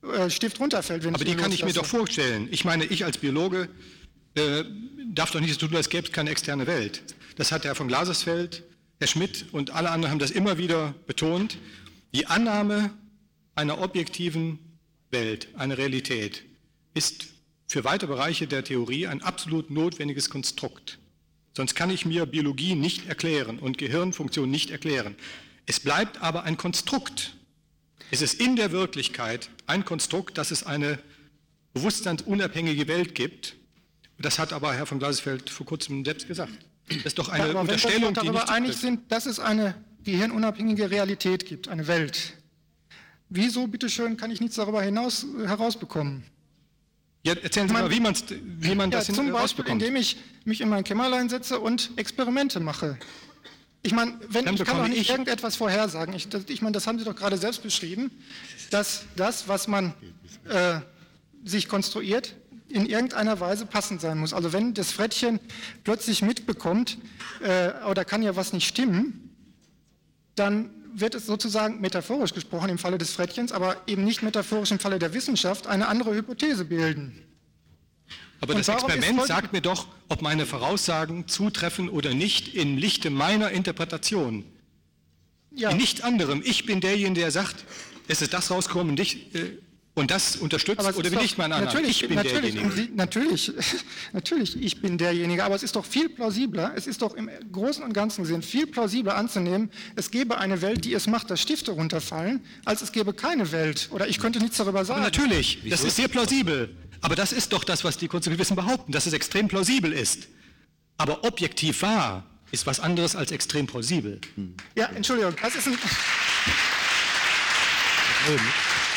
äh 0.06 0.30
Stift 0.30 0.60
runterfällt. 0.60 1.04
Aber 1.04 1.24
die 1.24 1.34
kann 1.34 1.50
ich 1.50 1.64
mir 1.64 1.72
doch 1.72 1.86
vorstellen. 1.86 2.46
Ich 2.52 2.64
meine, 2.64 2.84
ich 2.84 3.04
als 3.04 3.18
Biologe 3.18 3.68
äh, 4.36 4.62
darf 5.12 5.32
doch 5.32 5.40
nicht 5.40 5.58
so 5.58 5.66
tun, 5.66 5.76
als 5.76 5.88
gäbe 5.88 6.06
es 6.06 6.12
keine 6.12 6.30
externe 6.30 6.68
Welt. 6.68 7.02
Das 7.36 7.50
hat 7.50 7.64
Herr 7.64 7.74
von 7.74 7.88
Glasersfeld, 7.88 8.62
Herr 9.00 9.08
Schmidt 9.08 9.46
und 9.50 9.72
alle 9.72 9.90
anderen 9.90 10.12
haben 10.12 10.20
das 10.20 10.30
immer 10.30 10.58
wieder 10.58 10.94
betont. 11.08 11.58
Die 12.12 12.26
Annahme 12.28 12.92
einer 13.54 13.80
objektiven 13.80 14.58
Welt, 15.10 15.48
eine 15.56 15.78
Realität, 15.78 16.44
ist 16.94 17.26
für 17.66 17.84
weite 17.84 18.06
Bereiche 18.06 18.46
der 18.46 18.64
Theorie 18.64 19.06
ein 19.06 19.22
absolut 19.22 19.70
notwendiges 19.70 20.30
Konstrukt. 20.30 20.98
Sonst 21.56 21.74
kann 21.74 21.90
ich 21.90 22.04
mir 22.04 22.26
Biologie 22.26 22.74
nicht 22.74 23.08
erklären 23.08 23.58
und 23.58 23.78
Gehirnfunktion 23.78 24.50
nicht 24.50 24.70
erklären. 24.70 25.14
Es 25.66 25.80
bleibt 25.80 26.20
aber 26.20 26.44
ein 26.44 26.56
Konstrukt. 26.56 27.36
Es 28.10 28.22
ist 28.22 28.34
in 28.34 28.56
der 28.56 28.72
Wirklichkeit 28.72 29.50
ein 29.66 29.84
Konstrukt, 29.84 30.36
dass 30.36 30.50
es 30.50 30.64
eine 30.64 30.98
bewusstseinsunabhängige 31.74 32.86
Welt 32.88 33.14
gibt. 33.14 33.56
Das 34.18 34.38
hat 34.38 34.52
aber 34.52 34.74
Herr 34.74 34.86
von 34.86 34.98
Glasfeld 34.98 35.50
vor 35.50 35.66
kurzem 35.66 36.04
selbst 36.04 36.28
gesagt. 36.28 36.52
Das 36.88 37.06
ist 37.06 37.18
doch 37.18 37.28
eine 37.28 37.52
ja, 37.52 37.60
Unterstellung, 37.60 37.94
wenn 37.94 38.02
wir 38.02 38.08
uns 38.08 38.18
darüber 38.18 38.48
einig 38.50 38.76
sind, 38.76 39.10
dass 39.10 39.26
es 39.26 39.40
eine 39.40 39.74
gehirnunabhängige 40.04 40.90
Realität 40.90 41.46
gibt, 41.46 41.68
eine 41.68 41.86
Welt, 41.86 42.34
Wieso, 43.28 43.66
bitteschön, 43.66 44.16
kann 44.16 44.30
ich 44.30 44.40
nichts 44.40 44.56
darüber 44.56 44.82
hinaus 44.82 45.24
äh, 45.24 45.46
herausbekommen? 45.46 46.24
Ja, 47.22 47.32
erzählen 47.34 47.68
Sie 47.68 47.72
mal, 47.72 47.90
wie, 47.90 48.00
wie 48.00 48.74
man 48.74 48.90
das 48.90 49.08
ja, 49.08 49.14
Zum 49.14 49.32
Beispiel, 49.32 49.66
indem 49.66 49.96
ich 49.96 50.18
mich 50.44 50.60
in 50.60 50.68
mein 50.68 50.84
Kämmerlein 50.84 51.30
setze 51.30 51.58
und 51.58 51.92
Experimente 51.96 52.60
mache. 52.60 52.98
Ich 53.82 53.92
meine, 53.92 54.18
wenn, 54.28 54.46
ich 54.46 54.64
kann 54.64 54.78
doch 54.78 54.88
nicht 54.88 55.00
ich 55.00 55.10
irgendetwas 55.10 55.56
vorhersagen. 55.56 56.14
Ich, 56.14 56.28
das, 56.28 56.44
ich 56.48 56.60
meine, 56.60 56.72
das 56.72 56.86
haben 56.86 56.98
Sie 56.98 57.04
doch 57.04 57.16
gerade 57.16 57.38
selbst 57.38 57.62
beschrieben, 57.62 58.10
dass 58.70 59.04
das, 59.16 59.48
was 59.48 59.68
man 59.68 59.94
äh, 60.48 60.80
sich 61.44 61.68
konstruiert, 61.68 62.34
in 62.68 62.86
irgendeiner 62.86 63.40
Weise 63.40 63.66
passend 63.66 64.00
sein 64.00 64.18
muss. 64.18 64.32
Also 64.34 64.52
wenn 64.52 64.74
das 64.74 64.90
Frettchen 64.90 65.38
plötzlich 65.84 66.22
mitbekommt, 66.22 66.98
äh, 67.40 67.72
oder 67.88 68.04
kann 68.04 68.22
ja 68.22 68.36
was 68.36 68.52
nicht 68.52 68.66
stimmen, 68.66 69.34
dann 70.34 70.70
wird 70.94 71.14
es 71.14 71.26
sozusagen 71.26 71.80
metaphorisch 71.80 72.32
gesprochen 72.32 72.70
im 72.70 72.78
Falle 72.78 72.98
des 72.98 73.10
Frettchens, 73.12 73.52
aber 73.52 73.76
eben 73.86 74.04
nicht 74.04 74.22
metaphorisch 74.22 74.70
im 74.70 74.78
Falle 74.78 74.98
der 74.98 75.12
Wissenschaft 75.12 75.66
eine 75.66 75.88
andere 75.88 76.14
Hypothese 76.14 76.64
bilden. 76.64 77.22
Aber 78.40 78.54
Und 78.54 78.60
das 78.60 78.68
Experiment 78.68 79.26
sagt 79.26 79.52
mir 79.52 79.60
doch, 79.60 79.86
ob 80.08 80.22
meine 80.22 80.46
Voraussagen 80.46 81.26
zutreffen 81.28 81.88
oder 81.88 82.14
nicht 82.14 82.54
im 82.54 82.76
Lichte 82.76 83.10
meiner 83.10 83.50
Interpretation. 83.50 84.44
Ja. 85.50 85.70
In 85.70 85.76
nicht 85.76 86.04
anderem. 86.04 86.42
Ich 86.44 86.66
bin 86.66 86.80
derjenige, 86.80 87.20
der 87.20 87.30
sagt, 87.30 87.64
es 88.08 88.22
ist 88.22 88.34
das 88.34 88.50
rausgekommen 88.50 88.94
nicht, 88.94 89.34
äh, 89.34 89.58
und 89.94 90.10
das 90.10 90.36
unterstützt 90.36 90.80
oder 90.80 91.22
ich 91.22 91.38
meinen 91.38 91.52
anderen? 91.52 91.72
Natürlich, 91.72 92.02
ich 92.02 92.08
bin 92.08 92.16
natürlich, 92.16 92.54
derjenige. 92.54 92.92
natürlich, 92.94 93.52
natürlich, 94.12 94.60
ich 94.60 94.80
bin 94.80 94.98
derjenige, 94.98 95.44
aber 95.44 95.54
es 95.54 95.62
ist 95.62 95.76
doch 95.76 95.84
viel 95.84 96.08
plausibler, 96.08 96.72
es 96.74 96.86
ist 96.86 97.02
doch 97.02 97.14
im 97.14 97.30
Großen 97.52 97.82
und 97.84 97.92
Ganzen 97.92 98.24
Sinn 98.24 98.42
viel 98.42 98.66
plausibler 98.66 99.16
anzunehmen, 99.16 99.70
es 99.94 100.10
gäbe 100.10 100.38
eine 100.38 100.60
Welt, 100.62 100.84
die 100.84 100.94
es 100.94 101.06
macht, 101.06 101.30
dass 101.30 101.40
Stifte 101.40 101.70
runterfallen, 101.70 102.44
als 102.64 102.82
es 102.82 102.90
gäbe 102.90 103.14
keine 103.14 103.52
Welt. 103.52 103.88
Oder 103.92 104.08
ich 104.08 104.18
könnte 104.18 104.40
nichts 104.40 104.56
darüber 104.56 104.84
sagen. 104.84 105.00
Aber 105.00 105.10
natürlich, 105.10 105.60
Wieso? 105.62 105.76
das 105.76 105.84
ist 105.84 105.96
sehr 105.96 106.08
plausibel. 106.08 106.74
Aber 107.00 107.14
das 107.14 107.32
ist 107.32 107.52
doch 107.52 107.64
das, 107.64 107.84
was 107.84 107.96
die 107.96 108.08
Konstruktivisten 108.08 108.56
behaupten, 108.56 108.90
dass 108.90 109.06
es 109.06 109.12
extrem 109.12 109.46
plausibel 109.46 109.92
ist. 109.92 110.26
Aber 110.96 111.22
objektiv 111.24 111.82
wahr 111.82 112.24
ist 112.50 112.66
was 112.66 112.80
anderes 112.80 113.14
als 113.14 113.30
extrem 113.30 113.66
plausibel. 113.66 114.20
Hm. 114.36 114.54
Ja, 114.74 114.86
Entschuldigung, 114.86 115.34
das 115.40 115.54
ist 115.54 115.66
ein... 115.66 115.78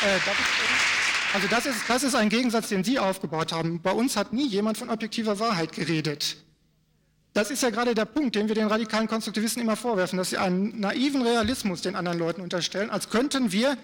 Äh, 0.04 1.34
also 1.34 1.46
das 1.48 1.66
ist, 1.66 1.78
das 1.88 2.02
ist 2.02 2.14
ein 2.14 2.28
Gegensatz, 2.28 2.68
den 2.68 2.84
Sie 2.84 2.98
aufgebaut 2.98 3.52
haben. 3.52 3.80
Bei 3.82 3.92
uns 3.92 4.16
hat 4.16 4.32
nie 4.32 4.46
jemand 4.46 4.78
von 4.78 4.90
objektiver 4.90 5.38
Wahrheit 5.38 5.72
geredet. 5.72 6.36
Das 7.34 7.50
ist 7.50 7.62
ja 7.62 7.70
gerade 7.70 7.94
der 7.94 8.06
Punkt, 8.06 8.34
den 8.34 8.48
wir 8.48 8.54
den 8.54 8.66
radikalen 8.66 9.06
Konstruktivisten 9.06 9.62
immer 9.62 9.76
vorwerfen, 9.76 10.16
dass 10.16 10.30
sie 10.30 10.38
einen 10.38 10.80
naiven 10.80 11.22
Realismus 11.22 11.82
den 11.82 11.94
anderen 11.94 12.18
Leuten 12.18 12.40
unterstellen, 12.40 12.90
als 12.90 13.10
könnten 13.10 13.52
wir 13.52 13.76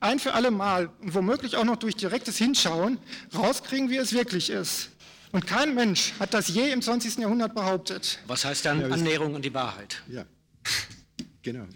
ein 0.00 0.18
für 0.18 0.34
alle 0.34 0.50
Mal 0.50 0.88
und 1.00 1.14
womöglich 1.14 1.56
auch 1.56 1.64
noch 1.64 1.76
durch 1.76 1.96
direktes 1.96 2.38
Hinschauen 2.38 2.98
rauskriegen, 3.36 3.90
wie 3.90 3.96
es 3.96 4.12
wirklich 4.12 4.50
ist. 4.50 4.90
Und 5.32 5.46
kein 5.46 5.74
Mensch 5.74 6.12
hat 6.20 6.32
das 6.32 6.48
je 6.48 6.70
im 6.70 6.80
20. 6.80 7.18
Jahrhundert 7.18 7.54
behauptet. 7.54 8.18
Was 8.26 8.44
heißt 8.44 8.64
dann 8.64 8.92
Annäherung 8.92 9.34
an 9.36 9.42
die 9.42 9.52
Wahrheit? 9.52 10.02
Ja, 10.08 10.24
genau. 11.42 11.66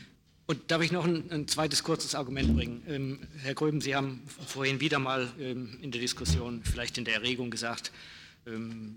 Und 0.46 0.70
darf 0.70 0.80
ich 0.80 0.92
noch 0.92 1.04
ein, 1.04 1.28
ein 1.30 1.48
zweites 1.48 1.82
kurzes 1.82 2.14
Argument 2.14 2.56
bringen? 2.56 2.82
Ähm, 2.88 3.18
Herr 3.42 3.54
Gröben, 3.54 3.80
Sie 3.80 3.96
haben 3.96 4.22
vorhin 4.46 4.80
wieder 4.80 5.00
mal 5.00 5.28
ähm, 5.40 5.76
in 5.82 5.90
der 5.90 6.00
Diskussion, 6.00 6.62
vielleicht 6.62 6.98
in 6.98 7.04
der 7.04 7.14
Erregung 7.14 7.50
gesagt, 7.50 7.90
ähm, 8.46 8.96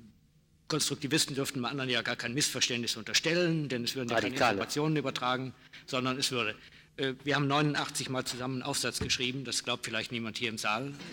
Konstruktivisten 0.67 1.35
dürften 1.35 1.61
man 1.61 1.71
anderen 1.71 1.89
ja 1.89 2.03
gar 2.03 2.15
kein 2.15 2.35
Missverständnis 2.35 2.95
unterstellen, 2.95 3.67
denn 3.69 3.83
es 3.83 3.95
würden 3.95 4.09
ja 4.09 4.21
keine 4.21 4.35
Informationen 4.35 4.95
übertragen, 4.95 5.55
sondern 5.87 6.19
es 6.19 6.31
würde. 6.31 6.55
Äh, 6.97 7.15
wir 7.23 7.35
haben 7.35 7.47
89 7.47 8.09
Mal 8.09 8.25
zusammen 8.25 8.55
einen 8.55 8.63
Aufsatz 8.63 8.99
geschrieben, 8.99 9.43
das 9.43 9.63
glaubt 9.63 9.85
vielleicht 9.85 10.11
niemand 10.11 10.37
hier 10.37 10.49
im 10.49 10.59
Saal. 10.59 10.93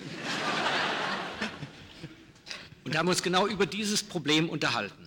Und 2.85 2.95
haben 2.95 3.09
uns 3.09 3.23
genau 3.23 3.47
über 3.47 3.65
dieses 3.65 4.03
Problem 4.03 4.51
unterhalten. 4.51 5.06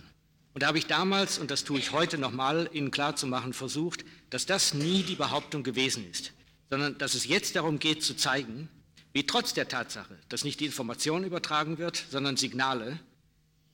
Und 0.52 0.62
da 0.62 0.66
habe 0.66 0.78
ich 0.78 0.86
damals, 0.86 1.38
und 1.38 1.50
das 1.50 1.64
tue 1.64 1.78
ich 1.78 1.92
heute 1.92 2.18
nochmal, 2.18 2.68
Ihnen 2.72 2.90
klarzumachen 2.90 3.52
versucht, 3.52 4.04
dass 4.30 4.46
das 4.46 4.74
nie 4.74 5.02
die 5.02 5.14
Behauptung 5.14 5.62
gewesen 5.62 6.08
ist, 6.10 6.32
sondern 6.70 6.98
dass 6.98 7.14
es 7.14 7.26
jetzt 7.26 7.54
darum 7.56 7.78
geht 7.78 8.02
zu 8.02 8.16
zeigen, 8.16 8.68
wie 9.12 9.26
trotz 9.26 9.54
der 9.54 9.68
Tatsache, 9.68 10.18
dass 10.28 10.44
nicht 10.44 10.60
die 10.60 10.66
Information 10.66 11.24
übertragen 11.24 11.78
wird, 11.78 12.04
sondern 12.10 12.36
Signale, 12.36 12.98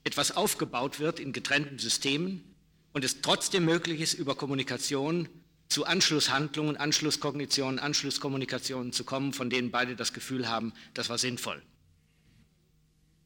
etwas 0.04 0.36
aufgebaut 0.36 1.00
wird 1.00 1.18
in 1.18 1.32
getrennten 1.32 1.78
Systemen 1.78 2.42
und 2.92 3.04
es 3.04 3.20
trotzdem 3.20 3.64
möglich 3.64 4.00
ist, 4.00 4.14
über 4.14 4.34
Kommunikation 4.34 5.28
zu 5.68 5.84
Anschlusshandlungen, 5.84 6.76
Anschlusskognitionen, 6.76 7.78
Anschlusskommunikationen 7.78 8.92
zu 8.92 9.04
kommen, 9.04 9.32
von 9.32 9.50
denen 9.50 9.70
beide 9.70 9.96
das 9.96 10.12
Gefühl 10.12 10.48
haben, 10.48 10.72
das 10.94 11.08
war 11.08 11.18
sinnvoll. 11.18 11.60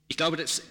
Ich 0.09 0.17
glaube, 0.17 0.37
das 0.37 0.63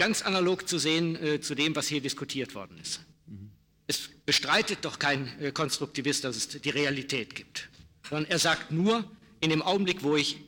ganz 0.00 0.22
analog 0.22 0.66
zu 0.66 0.78
sehen 0.78 1.14
äh, 1.22 1.40
zu 1.42 1.54
dem, 1.54 1.76
was 1.76 1.86
hier 1.86 2.00
diskutiert 2.00 2.54
worden 2.54 2.78
ist. 2.80 3.00
Mhm. 3.26 3.50
Es 3.86 4.08
bestreitet 4.24 4.78
doch 4.82 4.98
kein 4.98 5.28
äh, 5.40 5.52
Konstruktivist, 5.52 6.24
dass 6.24 6.36
es 6.36 6.48
die 6.48 6.70
Realität 6.70 7.34
gibt, 7.34 7.68
sondern 8.08 8.30
er 8.30 8.38
sagt 8.38 8.70
nur, 8.70 9.04
in 9.40 9.50
dem 9.50 9.60
Augenblick, 9.60 10.02
wo 10.02 10.16
ich 10.16 10.38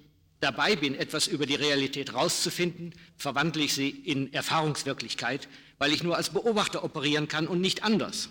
dabei 0.41 0.75
bin, 0.75 0.95
etwas 0.95 1.27
über 1.27 1.45
die 1.45 1.55
Realität 1.55 2.15
rauszufinden, 2.15 2.95
verwandle 3.19 3.63
ich 3.63 3.75
sie 3.75 3.91
in 3.91 4.33
Erfahrungswirklichkeit, 4.33 5.49
weil 5.77 5.93
ich 5.93 6.03
nur 6.03 6.17
als 6.17 6.31
Beobachter 6.31 6.83
operieren 6.83 7.29
kann 7.29 7.47
und 7.47 7.61
nicht 7.61 7.85
anders. 7.85 8.31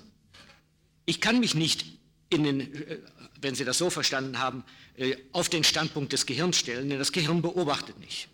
Ich 1.05 1.21
kann 1.21 1.39
mich 1.39 1.53
nicht 1.53 1.85
in 2.31 2.43
den, 2.43 2.61
äh, 2.61 2.97
wenn 3.39 3.53
Sie 3.53 3.63
das 3.63 3.77
so 3.77 3.91
verstanden 3.91 4.39
haben, 4.39 4.63
äh, 4.97 5.15
auf 5.33 5.49
den 5.49 5.63
Standpunkt 5.63 6.13
des 6.13 6.25
Gehirns 6.25 6.57
stellen, 6.57 6.89
denn 6.89 6.97
das 6.97 7.11
Gehirn 7.11 7.43
beobachtet 7.43 7.99
nicht. 7.99 8.27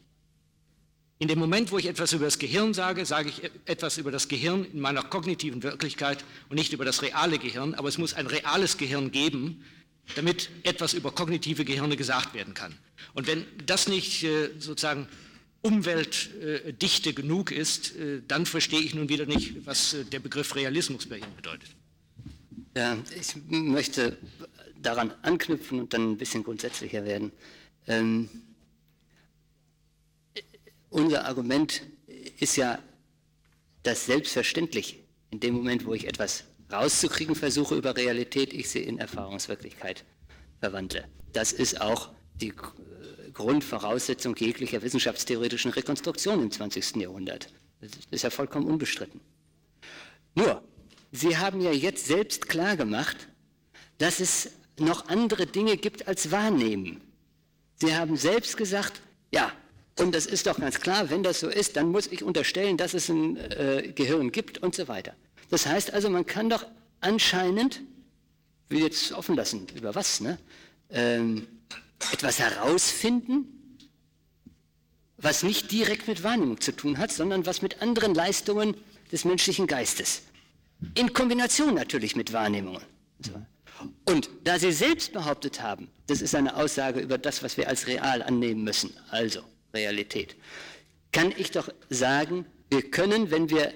In 1.19 1.27
dem 1.27 1.39
Moment, 1.39 1.71
wo 1.71 1.79
ich 1.79 1.87
etwas 1.87 2.13
über 2.13 2.25
das 2.25 2.37
Gehirn 2.37 2.75
sage, 2.75 3.03
sage 3.05 3.29
ich 3.29 3.49
etwas 3.65 3.97
über 3.97 4.11
das 4.11 4.27
Gehirn 4.27 4.65
in 4.65 4.79
meiner 4.79 5.01
kognitiven 5.01 5.63
Wirklichkeit 5.63 6.23
und 6.49 6.57
nicht 6.57 6.73
über 6.73 6.85
das 6.85 7.01
reale 7.01 7.39
Gehirn. 7.39 7.73
Aber 7.73 7.89
es 7.89 7.97
muss 7.97 8.13
ein 8.13 8.27
reales 8.27 8.77
Gehirn 8.77 9.11
geben, 9.11 9.63
damit 10.15 10.49
etwas 10.63 10.93
über 10.93 11.11
kognitive 11.11 11.65
Gehirne 11.65 11.97
gesagt 11.97 12.35
werden 12.35 12.53
kann. 12.53 12.77
Und 13.15 13.25
wenn 13.25 13.45
das 13.65 13.87
nicht 13.87 14.23
äh, 14.23 14.49
sozusagen 14.59 15.07
umweltdichte 15.61 17.13
genug 17.13 17.51
ist, 17.51 17.95
äh, 17.95 18.21
dann 18.27 18.45
verstehe 18.45 18.79
ich 18.79 18.93
nun 18.93 19.09
wieder 19.09 19.25
nicht, 19.25 19.65
was 19.65 19.95
äh, 19.95 20.05
der 20.05 20.19
Begriff 20.19 20.55
Realismus 20.55 21.07
bei 21.07 21.17
Ihnen 21.17 21.35
bedeutet. 21.35 21.69
Ja, 22.75 22.95
ich 23.19 23.35
möchte 23.49 24.17
daran 24.79 25.11
anknüpfen 25.23 25.79
und 25.79 25.93
dann 25.93 26.11
ein 26.11 26.17
bisschen 26.17 26.43
grundsätzlicher 26.43 27.03
werden. 27.05 27.31
Ähm, 27.87 28.29
unser 30.89 31.25
Argument 31.25 31.81
ist 32.39 32.55
ja, 32.55 32.79
dass 33.83 34.05
selbstverständlich 34.05 35.03
in 35.31 35.39
dem 35.39 35.55
Moment, 35.55 35.85
wo 35.85 35.93
ich 35.93 36.07
etwas 36.07 36.43
rauszukriegen 36.71 37.35
versuche 37.35 37.75
über 37.75 37.95
Realität, 37.95 38.53
ich 38.53 38.69
sie 38.69 38.81
in 38.81 38.99
Erfahrungswirklichkeit 38.99 40.03
verwandle. 40.59 41.07
Das 41.33 41.51
ist 41.51 41.79
auch 41.79 42.09
die 42.35 42.53
Grundvoraussetzung 43.33 44.35
jeglicher 44.35 44.81
wissenschaftstheoretischen 44.81 45.71
Rekonstruktion 45.71 46.41
im 46.41 46.51
20. 46.51 46.95
Jahrhundert. 46.97 47.49
Das 47.79 47.91
ist 48.09 48.23
ja 48.23 48.29
vollkommen 48.29 48.65
unbestritten. 48.65 49.21
Nur, 50.35 50.63
Sie 51.11 51.37
haben 51.37 51.61
ja 51.61 51.71
jetzt 51.71 52.05
selbst 52.05 52.49
klargemacht, 52.49 53.29
dass 53.97 54.19
es 54.19 54.51
noch 54.77 55.07
andere 55.07 55.47
Dinge 55.47 55.77
gibt 55.77 56.07
als 56.07 56.31
Wahrnehmen. 56.31 57.01
Sie 57.75 57.95
haben 57.95 58.17
selbst 58.17 58.57
gesagt, 58.57 59.01
ja, 59.31 59.51
und 59.99 60.13
das 60.13 60.25
ist 60.25 60.47
doch 60.47 60.59
ganz 60.59 60.79
klar, 60.79 61.09
wenn 61.09 61.23
das 61.23 61.39
so 61.39 61.49
ist, 61.49 61.75
dann 61.75 61.91
muss 61.91 62.07
ich 62.07 62.23
unterstellen, 62.23 62.77
dass 62.77 62.93
es 62.93 63.09
ein 63.09 63.37
äh, 63.37 63.91
Gehirn 63.95 64.31
gibt 64.31 64.59
und 64.59 64.75
so 64.75 64.87
weiter. 64.87 65.15
Das 65.49 65.65
heißt 65.65 65.93
also, 65.93 66.09
man 66.09 66.25
kann 66.25 66.49
doch 66.49 66.65
anscheinend, 67.01 67.81
will 68.69 68.81
jetzt 68.81 69.11
offen 69.13 69.35
lassen, 69.35 69.67
über 69.75 69.95
was, 69.95 70.19
ne? 70.19 70.37
Ähm, 70.89 71.47
etwas 72.13 72.39
herausfinden, 72.39 73.45
was 75.17 75.41
nicht 75.41 75.71
direkt 75.71 76.07
mit 76.07 76.23
Wahrnehmung 76.23 76.61
zu 76.61 76.75
tun 76.75 76.97
hat, 76.99 77.11
sondern 77.11 77.45
was 77.45 77.61
mit 77.61 77.81
anderen 77.81 78.13
Leistungen 78.13 78.75
des 79.11 79.25
menschlichen 79.25 79.65
Geistes. 79.65 80.21
In 80.93 81.11
Kombination 81.11 81.73
natürlich 81.73 82.15
mit 82.15 82.33
Wahrnehmungen. 82.33 82.83
Und 84.05 84.29
da 84.43 84.59
Sie 84.59 84.71
selbst 84.71 85.11
behauptet 85.11 85.61
haben, 85.61 85.89
das 86.05 86.21
ist 86.21 86.35
eine 86.35 86.55
Aussage 86.55 86.99
über 86.99 87.17
das, 87.17 87.41
was 87.41 87.57
wir 87.57 87.67
als 87.67 87.87
real 87.87 88.21
annehmen 88.21 88.63
müssen, 88.63 88.93
also 89.09 89.41
Realität, 89.77 90.35
kann 91.11 91.33
ich 91.37 91.51
doch 91.51 91.69
sagen, 91.89 92.45
wir 92.69 92.89
können, 92.91 93.31
wenn 93.31 93.49
wir 93.49 93.73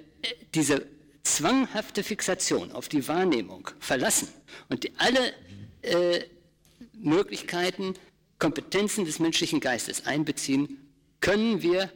diese 0.53 0.86
zwanghafte 1.23 2.03
Fixation 2.03 2.72
auf 2.72 2.90
die 2.90 3.07
Wahrnehmung 3.07 3.69
verlassen 3.80 4.28
und 4.69 4.84
die, 4.84 4.91
alle 4.98 5.34
äh, 5.82 6.26
Möglichkeiten, 6.94 7.94
Kompetenzen 8.40 9.06
des 9.06 9.19
menschlichen 9.19 9.60
Geistes 9.60 10.06
einbeziehen, 10.06 10.78
können 11.19 11.61
wir 11.61 11.91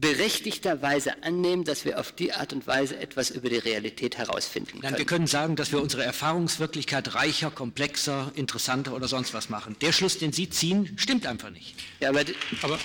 berechtigterweise 0.00 1.22
annehmen, 1.22 1.64
dass 1.64 1.84
wir 1.84 2.00
auf 2.00 2.12
die 2.12 2.32
Art 2.32 2.54
und 2.54 2.66
Weise 2.66 2.98
etwas 2.98 3.30
über 3.30 3.50
die 3.50 3.58
Realität 3.58 4.16
herausfinden 4.16 4.80
können. 4.80 4.96
Wir 4.96 5.04
können 5.04 5.26
sagen, 5.26 5.56
dass 5.56 5.72
wir 5.72 5.82
unsere 5.82 6.04
Erfahrungswirklichkeit 6.04 7.14
reicher, 7.14 7.50
komplexer, 7.50 8.32
interessanter 8.34 8.94
oder 8.94 9.08
sonst 9.08 9.34
was 9.34 9.50
machen. 9.50 9.76
Der 9.82 9.92
Schluss, 9.92 10.16
den 10.18 10.32
Sie 10.32 10.48
ziehen, 10.48 10.94
stimmt 10.96 11.26
einfach 11.26 11.50
nicht. 11.50 11.74
Ja, 12.00 12.08
aber, 12.08 12.24
aber 12.62 12.78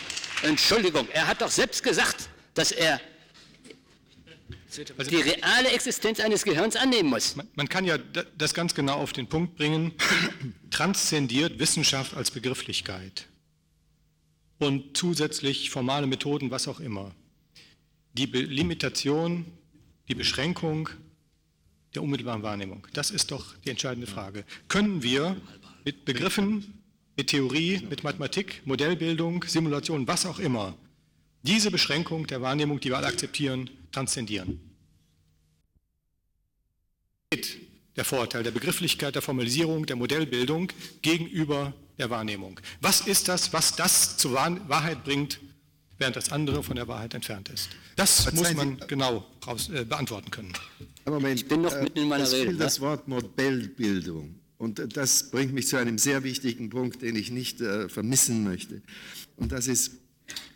Entschuldigung, 0.44 1.08
er 1.10 1.28
hat 1.28 1.42
doch 1.42 1.50
selbst 1.50 1.84
gesagt, 1.84 2.30
dass 2.54 2.72
er 2.72 3.00
die 5.10 5.16
reale 5.16 5.70
Existenz 5.70 6.20
eines 6.20 6.44
Gehirns 6.44 6.76
annehmen 6.76 7.10
muss. 7.10 7.36
Man, 7.36 7.48
man, 7.56 7.70
kann 7.70 7.86
ja 7.86 7.98
das 8.38 8.54
ganz 8.54 8.76
genau 8.76 8.96
auf 8.96 9.14
den 9.14 9.28
Punkt 9.28 9.56
bringen, 9.56 9.94
transzendiert 10.70 11.60
Wissenschaft 11.60 12.14
als 12.16 12.32
Begrifflichkeit 12.32 13.28
und 14.60 14.98
zusätzlich 14.98 15.70
formale 15.70 16.08
Methoden, 16.08 16.52
was 16.52 16.68
auch 16.68 16.80
immer. 16.80 17.14
die 18.14 18.28
Be 18.28 18.42
Limitation, 18.42 19.46
die 20.08 20.16
Beschränkung 20.16 20.90
der 21.94 22.04
unmittelbaren 22.04 22.44
Wahrnehmung. 22.44 22.88
Das 22.94 23.12
ist 23.12 23.32
doch 23.32 23.56
die 23.66 23.70
entscheidende 23.70 24.08
Frage. 24.08 24.46
Können 24.68 25.02
wir 25.04 25.36
mit 25.84 26.06
Begriffen, 26.06 26.75
mit 27.16 27.28
Theorie, 27.28 27.82
mit 27.90 28.04
Mathematik, 28.04 28.62
Modellbildung, 28.66 29.44
Simulation, 29.48 30.08
was 30.08 30.26
auch 30.26 30.40
immer, 30.40 30.76
diese 31.44 31.72
Beschränkung 31.72 32.28
der 32.28 32.42
Wahrnehmung, 32.42 32.80
die 32.80 32.90
wir 32.90 32.98
alle 32.98 33.08
akzeptieren, 33.08 33.70
transzendieren? 33.92 34.60
Der 37.96 38.06
Vorteil 38.06 38.44
der 38.44 38.52
Begrifflichkeit, 38.52 39.16
der 39.16 39.22
Formalisierung, 39.22 39.86
der 39.86 39.96
Modellbildung 39.96 40.72
gegenüber 41.02 41.74
der 41.98 42.10
Wahrnehmung. 42.10 42.60
Was 42.82 43.02
ist 43.02 43.28
das, 43.28 43.54
was 43.54 43.76
das 43.76 44.18
zur 44.18 44.34
Wahrheit 44.34 45.04
bringt, 45.04 45.40
während 45.98 46.16
das 46.16 46.32
andere 46.32 46.64
von 46.64 46.76
der 46.76 46.88
Wahrheit 46.88 47.14
entfernt 47.14 47.50
ist? 47.50 47.70
Das 47.96 48.32
muss 48.34 48.54
man 48.54 48.78
genau 48.88 49.26
raus, 49.48 49.70
äh, 49.70 49.86
beantworten 49.86 50.30
können. 50.30 50.54
Moment, 51.06 51.42
ich 51.42 51.48
bin 51.48 51.62
noch 51.62 51.80
mitten 51.80 52.00
in 52.00 52.08
meiner 52.10 52.30
Rede. 52.30 52.52
Ne? 52.54 52.58
Das 52.58 52.82
Wort 52.82 53.08
Modellbildung. 53.08 54.36
Und 54.66 54.98
das 54.98 55.30
bringt 55.30 55.54
mich 55.54 55.68
zu 55.68 55.78
einem 55.78 56.00
sehr 56.00 56.24
wichtigen 56.24 56.72
Punkt, 56.72 57.04
den 57.04 57.16
ich 57.16 57.30
nicht 57.30 57.62
äh, 57.62 57.88
vermissen 57.88 58.44
möchte. 58.44 58.82
Und 59.36 59.52
das 59.52 59.68
ist, 59.68 59.92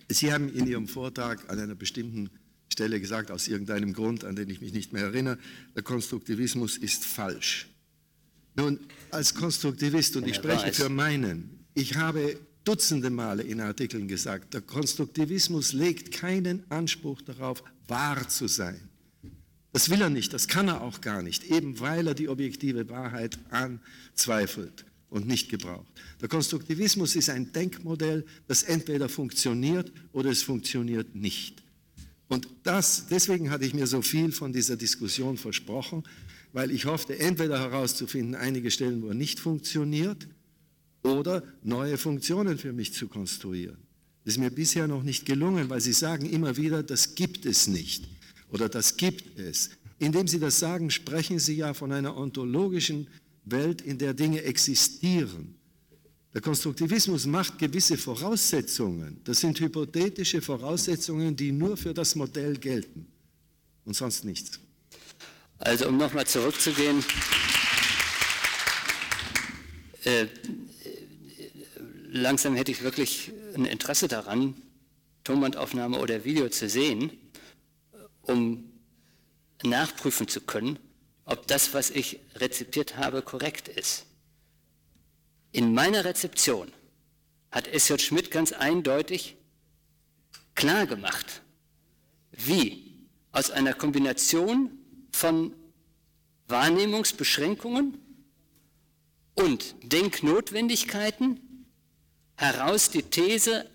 Sie 0.10 0.34
haben 0.34 0.52
in 0.52 0.66
Ihrem 0.66 0.88
Vortrag 0.88 1.48
an 1.48 1.60
einer 1.60 1.76
bestimmten 1.76 2.32
Stelle 2.70 3.00
gesagt, 3.00 3.30
aus 3.30 3.48
irgendeinem 3.48 3.94
Grund, 3.94 4.26
an 4.26 4.36
den 4.36 4.50
ich 4.50 4.62
mich 4.62 4.74
nicht 4.74 4.94
mehr 4.94 5.04
erinnere, 5.04 5.38
der 5.76 5.84
Konstruktivismus 5.84 6.76
ist 6.78 7.06
falsch. 7.06 7.70
Nun, 8.56 8.80
als 9.12 9.36
Konstruktivist, 9.36 10.16
und 10.16 10.28
ich 10.28 10.38
spreche 10.38 10.74
für 10.74 10.90
meinen, 10.90 11.68
ich 11.76 11.96
habe 11.96 12.36
dutzende 12.64 13.12
Male 13.12 13.44
in 13.44 13.62
Artikeln 13.62 14.08
gesagt, 14.08 14.56
der 14.56 14.62
Konstruktivismus 14.62 15.72
legt 15.74 16.12
keinen 16.12 16.64
Anspruch 16.72 17.22
darauf, 17.22 17.64
wahr 17.88 18.28
zu 18.28 18.48
sein. 18.48 18.89
Das 19.72 19.90
will 19.90 20.02
er 20.02 20.10
nicht, 20.10 20.34
das 20.34 20.48
kann 20.48 20.68
er 20.68 20.82
auch 20.82 21.02
gar 21.02 21.22
nicht, 21.22 21.44
eben 21.44 21.80
weil 21.80 22.08
er 22.08 22.16
die 22.16 22.28
objektive 22.28 22.90
Wahrheit 22.90 23.38
anzweifelt 23.52 24.86
und 25.10 25.28
nicht 25.28 25.50
gebraucht. 25.50 25.88
Der 26.22 26.28
Konstruktivismus 26.28 27.16
ist 27.16 27.30
ein 27.30 27.52
Denkmodell, 27.54 28.26
das 28.48 28.64
entweder 28.64 29.10
funktioniert 29.10 29.92
oder 30.12 30.32
es 30.32 30.42
funktioniert 30.42 31.16
nicht. 31.16 31.64
Und 32.30 32.48
das, 32.64 33.08
deswegen 33.10 33.50
hatte 33.52 33.66
ich 33.66 33.74
mir 33.74 33.88
so 33.88 34.02
viel 34.02 34.32
von 34.32 34.54
dieser 34.54 34.76
Diskussion 34.76 35.38
versprochen, 35.38 36.04
weil 36.52 36.72
ich 36.72 36.86
hoffte, 36.86 37.18
entweder 37.20 37.60
herauszufinden, 37.60 38.36
einige 38.36 38.72
Stellen, 38.72 39.04
wo 39.04 39.10
er 39.10 39.16
nicht 39.16 39.40
funktioniert, 39.40 40.28
oder 41.02 41.44
neue 41.64 41.98
Funktionen 41.98 42.58
für 42.58 42.74
mich 42.74 42.94
zu 42.94 43.08
konstruieren. 43.08 43.78
Das 44.26 44.34
ist 44.34 44.40
mir 44.40 44.50
bisher 44.50 44.86
noch 44.86 45.02
nicht 45.02 45.26
gelungen, 45.26 45.70
weil 45.70 45.80
Sie 45.80 45.94
sagen 45.94 46.30
immer 46.30 46.58
wieder, 46.58 46.84
das 46.84 47.16
gibt 47.16 47.46
es 47.46 47.68
nicht 47.68 48.19
oder 48.52 48.70
das 48.70 48.98
gibt 48.98 49.40
es. 49.40 49.72
Indem 50.00 50.28
Sie 50.28 50.40
das 50.40 50.60
sagen, 50.60 50.90
sprechen 50.90 51.40
Sie 51.40 51.56
ja 51.56 51.74
von 51.74 51.92
einer 51.92 52.16
ontologischen 52.16 53.08
Welt, 53.46 53.82
in 53.82 53.98
der 53.98 54.14
Dinge 54.14 54.44
existieren. 54.44 55.56
Der 56.34 56.42
Konstruktivismus 56.42 57.26
macht 57.26 57.58
gewisse 57.58 57.98
Voraussetzungen. 57.98 59.20
Das 59.24 59.40
sind 59.40 59.60
hypothetische 59.60 60.42
Voraussetzungen, 60.42 61.36
die 61.36 61.52
nur 61.52 61.76
für 61.76 61.94
das 61.94 62.16
Modell 62.16 62.58
gelten 62.58 63.08
und 63.86 63.96
sonst 63.96 64.24
nichts. 64.24 64.60
Also 65.58 65.88
um 65.88 65.98
nochmal 65.98 66.28
zurückzugehen, 66.28 67.04
äh, 70.04 70.28
langsam 72.12 72.56
hätte 72.56 72.72
ich 72.72 72.84
wirklich 72.84 73.32
ein 73.56 73.66
Interesse 73.66 74.08
daran, 74.08 74.54
Tonbandaufnahme 75.24 76.00
oder 76.00 76.24
Video 76.24 76.48
zu 76.50 76.70
sehen, 76.70 77.12
um 78.30 78.72
nachprüfen 79.64 80.28
zu 80.28 80.42
können, 80.42 80.80
ob 81.26 81.48
das, 81.48 81.74
was 81.74 81.90
ich 81.90 82.20
rezipiert 82.36 82.98
habe, 82.98 83.22
korrekt 83.22 83.68
ist. 83.68 84.06
In 85.52 85.74
meiner 85.74 86.06
Rezeption 86.06 86.72
hat 87.52 87.68
S.J. 87.68 88.00
Schmidt 88.02 88.32
ganz 88.32 88.52
eindeutig 88.52 89.36
klar 90.56 90.86
gemacht, 90.86 91.42
wie 92.32 93.08
aus 93.32 93.52
einer 93.52 93.74
Kombination 93.74 94.72
von 95.12 95.54
Wahrnehmungsbeschränkungen 96.48 97.98
und 99.36 99.76
Denknotwendigkeiten 99.84 101.66
heraus 102.36 102.90
die 102.90 103.04
These 103.04 103.70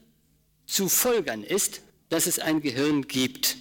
zu 0.66 0.88
folgern 0.88 1.42
ist, 1.42 1.82
dass 2.08 2.26
es 2.26 2.38
ein 2.38 2.60
Gehirn 2.60 3.06
gibt. 3.06 3.56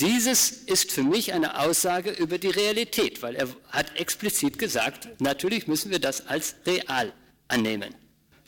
Dieses 0.00 0.50
ist 0.50 0.92
für 0.92 1.02
mich 1.02 1.32
eine 1.32 1.60
Aussage 1.60 2.10
über 2.10 2.38
die 2.38 2.48
Realität, 2.48 3.22
weil 3.22 3.36
er 3.36 3.48
hat 3.68 3.96
explizit 3.96 4.58
gesagt, 4.58 5.08
natürlich 5.20 5.66
müssen 5.66 5.90
wir 5.90 5.98
das 5.98 6.26
als 6.26 6.54
real 6.66 7.12
annehmen. 7.48 7.94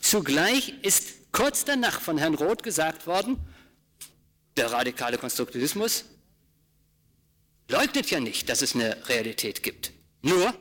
Zugleich 0.00 0.72
ist 0.82 1.32
kurz 1.32 1.64
danach 1.64 2.00
von 2.00 2.16
Herrn 2.16 2.34
Roth 2.34 2.62
gesagt 2.62 3.06
worden, 3.06 3.38
der 4.56 4.72
radikale 4.72 5.18
Konstruktivismus 5.18 6.04
leugnet 7.68 8.10
ja 8.10 8.20
nicht, 8.20 8.48
dass 8.48 8.62
es 8.62 8.74
eine 8.74 9.08
Realität 9.08 9.62
gibt. 9.62 9.92
Nur, 10.22 10.54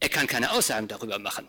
er 0.00 0.08
kann 0.08 0.26
keine 0.26 0.52
Aussagen 0.52 0.88
darüber 0.88 1.18
machen 1.18 1.48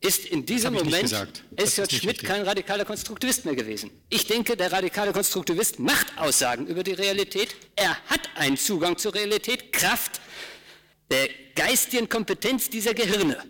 ist 0.00 0.26
in 0.26 0.46
diesem 0.46 0.74
Moment 0.74 1.12
S.J. 1.56 1.90
Schmidt 1.90 2.04
richtig. 2.04 2.28
kein 2.28 2.42
radikaler 2.42 2.84
Konstruktivist 2.84 3.44
mehr 3.44 3.56
gewesen. 3.56 3.90
Ich 4.08 4.26
denke, 4.26 4.56
der 4.56 4.70
radikale 4.70 5.12
Konstruktivist 5.12 5.78
macht 5.78 6.16
Aussagen 6.18 6.66
über 6.66 6.84
die 6.84 6.92
Realität. 6.92 7.54
Er 7.74 7.96
hat 8.06 8.28
einen 8.36 8.56
Zugang 8.56 8.96
zur 8.96 9.14
Realität, 9.14 9.72
Kraft 9.72 10.20
der 11.10 11.28
geistigen 11.54 12.08
Kompetenz 12.08 12.70
dieser 12.70 12.94
Gehirne. 12.94 13.42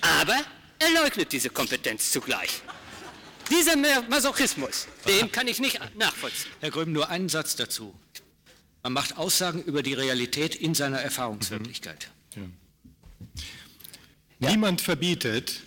Aber 0.00 0.40
er 0.78 1.02
leugnet 1.02 1.32
diese 1.32 1.50
Kompetenz 1.50 2.10
zugleich. 2.10 2.62
Dieser 3.50 3.76
Masochismus, 4.08 4.86
den 5.06 5.30
kann 5.30 5.48
ich 5.48 5.60
nicht 5.60 5.78
nachvollziehen. 5.96 6.50
Herr 6.60 6.70
Gröben, 6.70 6.92
nur 6.92 7.08
einen 7.10 7.28
Satz 7.28 7.56
dazu. 7.56 7.94
Man 8.82 8.94
macht 8.94 9.18
Aussagen 9.18 9.62
über 9.62 9.82
die 9.82 9.94
Realität 9.94 10.54
in 10.54 10.74
seiner 10.74 11.00
Erfahrungswirklichkeit. 11.00 12.10
Mhm. 12.34 12.54
Ja. 13.34 13.42
Niemand 14.42 14.80
verbietet 14.80 15.60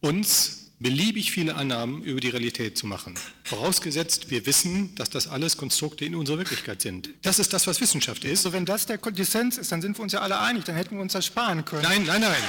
uns 0.00 0.70
beliebig 0.78 1.32
viele 1.32 1.54
Annahmen 1.54 2.02
über 2.02 2.20
die 2.20 2.28
Realität 2.28 2.76
zu 2.76 2.86
machen. 2.86 3.14
Vorausgesetzt, 3.44 4.30
wir 4.30 4.44
wissen, 4.44 4.94
dass 4.94 5.08
das 5.08 5.26
alles 5.26 5.56
Konstrukte 5.56 6.04
in 6.04 6.14
unserer 6.14 6.38
Wirklichkeit 6.38 6.82
sind. 6.82 7.08
Das 7.22 7.38
ist 7.38 7.52
das, 7.52 7.66
was 7.66 7.80
Wissenschaft 7.80 8.24
ist. 8.24 8.42
So, 8.42 8.52
wenn 8.52 8.66
das 8.66 8.84
der 8.84 8.98
Dissens 8.98 9.56
ist, 9.56 9.72
dann 9.72 9.80
sind 9.80 9.98
wir 9.98 10.02
uns 10.02 10.12
ja 10.12 10.20
alle 10.20 10.38
einig, 10.38 10.64
dann 10.64 10.76
hätten 10.76 10.96
wir 10.96 11.02
uns 11.02 11.14
das 11.14 11.24
sparen 11.26 11.64
können. 11.64 11.82
Nein, 11.82 12.04
nein, 12.04 12.20
nein. 12.20 12.42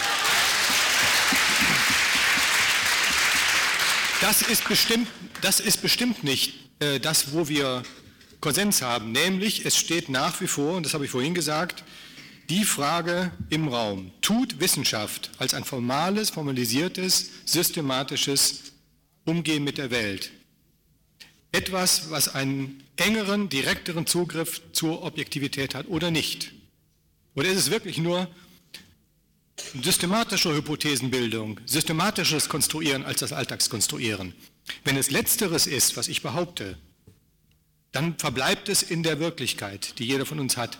Das 4.21 4.41
ist 4.41 4.67
bestimmt, 4.67 5.07
das 5.41 5.61
ist 5.61 5.81
bestimmt 5.81 6.25
nicht 6.25 6.53
äh, 6.79 6.99
das, 6.99 7.31
wo 7.31 7.47
wir 7.47 7.83
Konsens 8.41 8.81
haben. 8.81 9.13
Nämlich, 9.13 9.65
es 9.65 9.77
steht 9.77 10.09
nach 10.09 10.41
wie 10.41 10.47
vor, 10.47 10.75
und 10.75 10.85
das 10.85 10.93
habe 10.93 11.05
ich 11.05 11.11
vorhin 11.11 11.33
gesagt, 11.33 11.83
die 12.49 12.65
Frage 12.65 13.31
im 13.49 13.67
Raum, 13.67 14.11
tut 14.21 14.59
Wissenschaft 14.59 15.31
als 15.37 15.53
ein 15.53 15.63
formales, 15.63 16.29
formalisiertes, 16.29 17.29
systematisches 17.45 18.73
Umgehen 19.25 19.63
mit 19.63 19.77
der 19.77 19.91
Welt 19.91 20.31
etwas, 21.51 22.11
was 22.11 22.33
einen 22.35 22.83
engeren, 22.95 23.49
direkteren 23.49 24.05
Zugriff 24.05 24.61
zur 24.73 25.03
Objektivität 25.03 25.75
hat 25.75 25.87
oder 25.87 26.11
nicht? 26.11 26.53
Oder 27.35 27.49
ist 27.49 27.57
es 27.57 27.71
wirklich 27.71 27.97
nur 27.97 28.27
systematische 29.81 30.53
Hypothesenbildung, 30.53 31.59
systematisches 31.65 32.49
Konstruieren 32.49 33.03
als 33.03 33.21
das 33.21 33.33
Alltagskonstruieren? 33.33 34.33
Wenn 34.83 34.97
es 34.97 35.11
letzteres 35.11 35.65
ist, 35.65 35.97
was 35.97 36.07
ich 36.07 36.21
behaupte, 36.21 36.77
dann 37.91 38.17
verbleibt 38.19 38.69
es 38.69 38.83
in 38.83 39.01
der 39.01 39.19
Wirklichkeit, 39.19 39.97
die 39.97 40.05
jeder 40.05 40.25
von 40.25 40.39
uns 40.39 40.57
hat. 40.57 40.77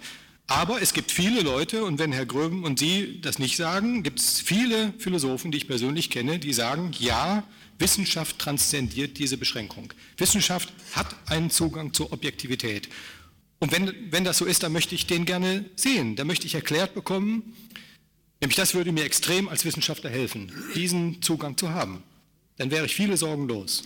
Aber 0.50 0.82
es 0.82 0.94
gibt 0.94 1.12
viele 1.12 1.42
Leute, 1.42 1.84
und 1.84 2.00
wenn 2.00 2.12
Herr 2.12 2.26
Gröben 2.26 2.64
und 2.64 2.80
Sie 2.80 3.22
das 3.22 3.38
nicht 3.38 3.56
sagen, 3.56 4.02
gibt 4.02 4.20
es 4.20 4.42
viele 4.42 4.94
Philosophen, 4.98 5.52
die 5.52 5.60
ich 5.60 5.68
persönlich 5.68 6.10
kenne, 6.10 6.40
die 6.40 6.54
sagen, 6.54 6.92
ja, 6.98 7.44
Wissenschaft 7.78 8.40
transzendiert 8.40 9.20
diese 9.20 9.38
Beschränkung. 9.38 9.94
Wissenschaft 10.18 10.74
hat 10.94 11.16
einen 11.28 11.52
Zugang 11.52 11.94
zur 11.94 12.12
Objektivität. 12.12 12.90
Und 13.60 13.72
wenn, 13.72 13.94
wenn 14.12 14.24
das 14.24 14.40
so 14.40 14.46
ist, 14.46 14.64
dann 14.64 14.72
möchte 14.72 14.96
ich 14.96 15.06
den 15.06 15.26
gerne 15.26 15.66
sehen. 15.76 16.16
Da 16.16 16.24
möchte 16.24 16.48
ich 16.48 16.56
erklärt 16.56 16.96
bekommen, 16.96 17.56
nämlich 18.42 18.56
das 18.56 18.74
würde 18.74 18.92
mir 18.92 19.04
extrem 19.04 19.50
als 19.50 19.66
Wissenschaftler 19.66 20.10
helfen, 20.10 20.52
diesen 20.74 21.22
Zugang 21.22 21.58
zu 21.58 21.70
haben. 21.70 22.02
Dann 22.58 22.72
wäre 22.72 22.88
ich 22.88 22.96
viele 22.96 23.18
Sorgen 23.18 23.48
los. 23.48 23.84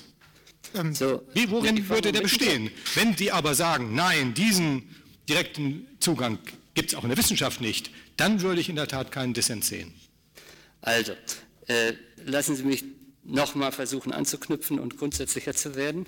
Ähm, 0.76 0.95
so, 0.95 1.23
Wie, 1.34 1.49
worin 1.49 1.90
würde 1.90 2.14
der 2.14 2.22
bestehen? 2.22 2.72
Wenn 2.95 3.18
Sie 3.18 3.34
aber 3.34 3.53
sagen, 3.53 3.94
nein, 3.94 4.34
diesen 4.34 4.84
direkten 5.27 5.88
Zugang 6.04 6.38
gibt 6.74 6.90
es 6.90 6.96
auch 6.96 7.04
in 7.04 7.10
der 7.10 7.18
Wissenschaft 7.18 7.62
nicht, 7.62 7.90
dann 8.18 8.42
würde 8.42 8.60
ich 8.60 8.68
in 8.68 8.76
der 8.76 8.88
Tat 8.88 9.12
keinen 9.12 9.34
Dissens 9.34 9.68
sehen. 9.68 9.94
Also, 10.82 11.14
äh, 11.68 11.94
lassen 12.26 12.58
Sie 12.58 12.64
mich 12.64 12.84
nochmal 13.24 13.72
versuchen 13.72 14.12
anzuknüpfen 14.12 14.80
und 14.80 14.98
grundsätzlicher 14.98 15.54
zu 15.54 15.76
werden. 15.76 16.06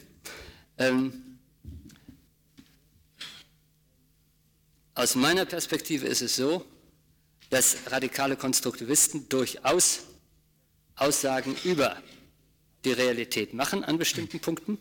Ähm, 0.77 1.37
aus 4.95 5.15
meiner 5.15 5.45
Perspektive 5.45 6.07
ist 6.07 6.21
es 6.21 6.35
so, 6.35 6.65
dass 7.49 7.77
radikale 7.87 8.35
Konstruktivisten 8.35 9.29
durchaus 9.29 10.01
Aussagen 10.97 11.55
über 11.63 12.01
die 12.83 12.91
Realität 12.91 13.53
machen 13.53 13.85
an 13.85 13.97
bestimmten 13.97 14.41
Punkten. 14.41 14.77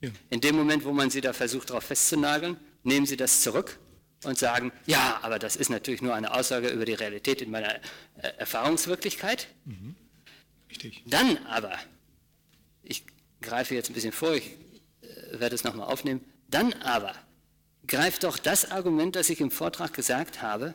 Ja. 0.00 0.10
In 0.30 0.40
dem 0.40 0.56
Moment, 0.56 0.84
wo 0.84 0.92
man 0.92 1.10
sie 1.10 1.20
da 1.20 1.32
versucht, 1.32 1.70
darauf 1.70 1.84
festzunageln, 1.84 2.56
nehmen 2.82 3.06
sie 3.06 3.16
das 3.16 3.42
zurück 3.42 3.78
und 4.24 4.38
sagen, 4.38 4.72
ja, 4.86 5.18
aber 5.22 5.38
das 5.38 5.56
ist 5.56 5.68
natürlich 5.68 6.02
nur 6.02 6.14
eine 6.14 6.34
Aussage 6.34 6.68
über 6.68 6.84
die 6.84 6.94
Realität 6.94 7.42
in 7.42 7.50
meiner 7.50 7.74
äh, 7.74 7.80
Erfahrungswirklichkeit. 8.38 9.48
Mhm. 9.64 9.94
Richtig. 10.70 11.02
Dann 11.06 11.38
aber, 11.46 11.78
ich 12.82 13.04
greife 13.40 13.74
jetzt 13.74 13.90
ein 13.90 13.94
bisschen 13.94 14.12
vor, 14.12 14.34
ich 14.34 14.46
äh, 15.02 15.38
werde 15.38 15.54
es 15.54 15.64
nochmal 15.64 15.88
aufnehmen, 15.88 16.24
dann 16.48 16.72
aber 16.74 17.14
greift 17.86 18.24
doch 18.24 18.38
das 18.38 18.70
Argument, 18.70 19.16
das 19.16 19.30
ich 19.30 19.40
im 19.40 19.50
Vortrag 19.50 19.92
gesagt 19.92 20.42
habe, 20.42 20.74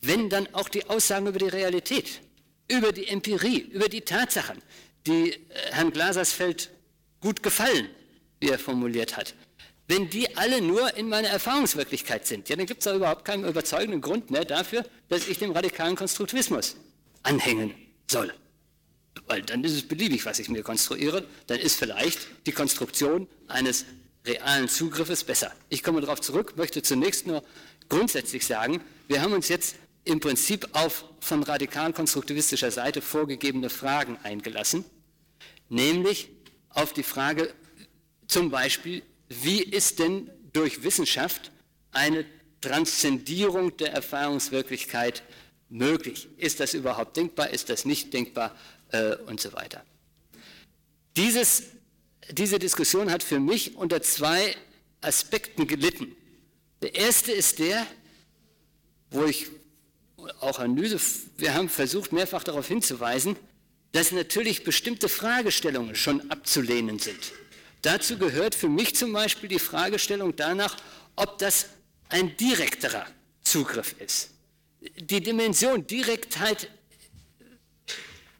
wenn 0.00 0.30
dann 0.30 0.52
auch 0.54 0.68
die 0.68 0.88
Aussagen 0.88 1.26
über 1.26 1.38
die 1.38 1.48
Realität, 1.48 2.20
über 2.68 2.92
die 2.92 3.06
Empirie, 3.06 3.58
über 3.58 3.88
die 3.88 4.00
Tatsachen, 4.00 4.58
die 5.06 5.32
äh, 5.32 5.38
Herrn 5.72 5.92
Glasersfeld 5.92 6.70
gut 7.20 7.42
gefallen, 7.42 7.88
wie 8.40 8.48
er 8.48 8.58
formuliert 8.58 9.16
hat, 9.16 9.34
wenn 9.90 10.08
die 10.08 10.36
alle 10.36 10.62
nur 10.62 10.96
in 10.96 11.08
meiner 11.08 11.28
Erfahrungswirklichkeit 11.28 12.24
sind, 12.24 12.48
ja, 12.48 12.54
dann 12.54 12.66
gibt 12.66 12.78
es 12.78 12.84
da 12.84 12.94
überhaupt 12.94 13.24
keinen 13.24 13.44
überzeugenden 13.44 14.00
Grund 14.00 14.30
mehr 14.30 14.44
dafür, 14.44 14.86
dass 15.08 15.26
ich 15.26 15.40
dem 15.40 15.50
radikalen 15.50 15.96
Konstruktivismus 15.96 16.76
anhängen 17.24 17.74
soll. 18.08 18.32
Weil 19.26 19.42
dann 19.42 19.64
ist 19.64 19.72
es 19.72 19.82
beliebig, 19.82 20.24
was 20.26 20.38
ich 20.38 20.48
mir 20.48 20.62
konstruiere, 20.62 21.26
dann 21.48 21.58
ist 21.58 21.76
vielleicht 21.76 22.20
die 22.46 22.52
Konstruktion 22.52 23.26
eines 23.48 23.84
realen 24.24 24.68
Zugriffes 24.68 25.24
besser. 25.24 25.52
Ich 25.70 25.82
komme 25.82 26.00
darauf 26.00 26.20
zurück, 26.20 26.56
möchte 26.56 26.82
zunächst 26.82 27.26
nur 27.26 27.42
grundsätzlich 27.88 28.46
sagen, 28.46 28.80
wir 29.08 29.20
haben 29.20 29.32
uns 29.32 29.48
jetzt 29.48 29.74
im 30.04 30.20
Prinzip 30.20 30.68
auf 30.70 31.04
von 31.18 31.42
radikal-konstruktivistischer 31.42 32.70
Seite 32.70 33.02
vorgegebene 33.02 33.70
Fragen 33.70 34.18
eingelassen, 34.22 34.84
nämlich 35.68 36.28
auf 36.68 36.92
die 36.92 37.02
Frage 37.02 37.52
zum 38.28 38.50
Beispiel, 38.50 39.02
wie 39.30 39.62
ist 39.62 40.00
denn 40.00 40.28
durch 40.52 40.82
Wissenschaft 40.82 41.50
eine 41.92 42.26
Transzendierung 42.60 43.76
der 43.78 43.92
Erfahrungswirklichkeit 43.92 45.22
möglich? 45.70 46.28
Ist 46.36 46.60
das 46.60 46.74
überhaupt 46.74 47.16
denkbar? 47.16 47.50
Ist 47.50 47.70
das 47.70 47.84
nicht 47.84 48.12
denkbar? 48.12 48.54
Äh, 48.92 49.14
und 49.26 49.40
so 49.40 49.52
weiter. 49.52 49.84
Dieses, 51.16 51.62
diese 52.30 52.58
Diskussion 52.58 53.10
hat 53.10 53.22
für 53.22 53.38
mich 53.38 53.76
unter 53.76 54.02
zwei 54.02 54.56
Aspekten 55.00 55.68
gelitten. 55.68 56.16
Der 56.82 56.96
erste 56.96 57.30
ist 57.30 57.60
der, 57.60 57.86
wo 59.10 59.24
ich 59.24 59.46
auch 60.40 60.58
Herr 60.58 60.68
Nüse, 60.68 61.00
wir 61.36 61.54
haben 61.54 61.68
versucht, 61.68 62.12
mehrfach 62.12 62.42
darauf 62.42 62.66
hinzuweisen, 62.66 63.36
dass 63.92 64.12
natürlich 64.12 64.64
bestimmte 64.64 65.08
Fragestellungen 65.08 65.94
schon 65.94 66.30
abzulehnen 66.30 66.98
sind. 66.98 67.32
Dazu 67.82 68.18
gehört 68.18 68.54
für 68.54 68.68
mich 68.68 68.94
zum 68.94 69.12
Beispiel 69.12 69.48
die 69.48 69.58
Fragestellung 69.58 70.36
danach, 70.36 70.76
ob 71.16 71.38
das 71.38 71.66
ein 72.08 72.36
direkterer 72.36 73.06
Zugriff 73.42 73.94
ist. 73.98 74.30
Die 74.96 75.20
Dimension 75.22 75.86
Direktheit 75.86 76.70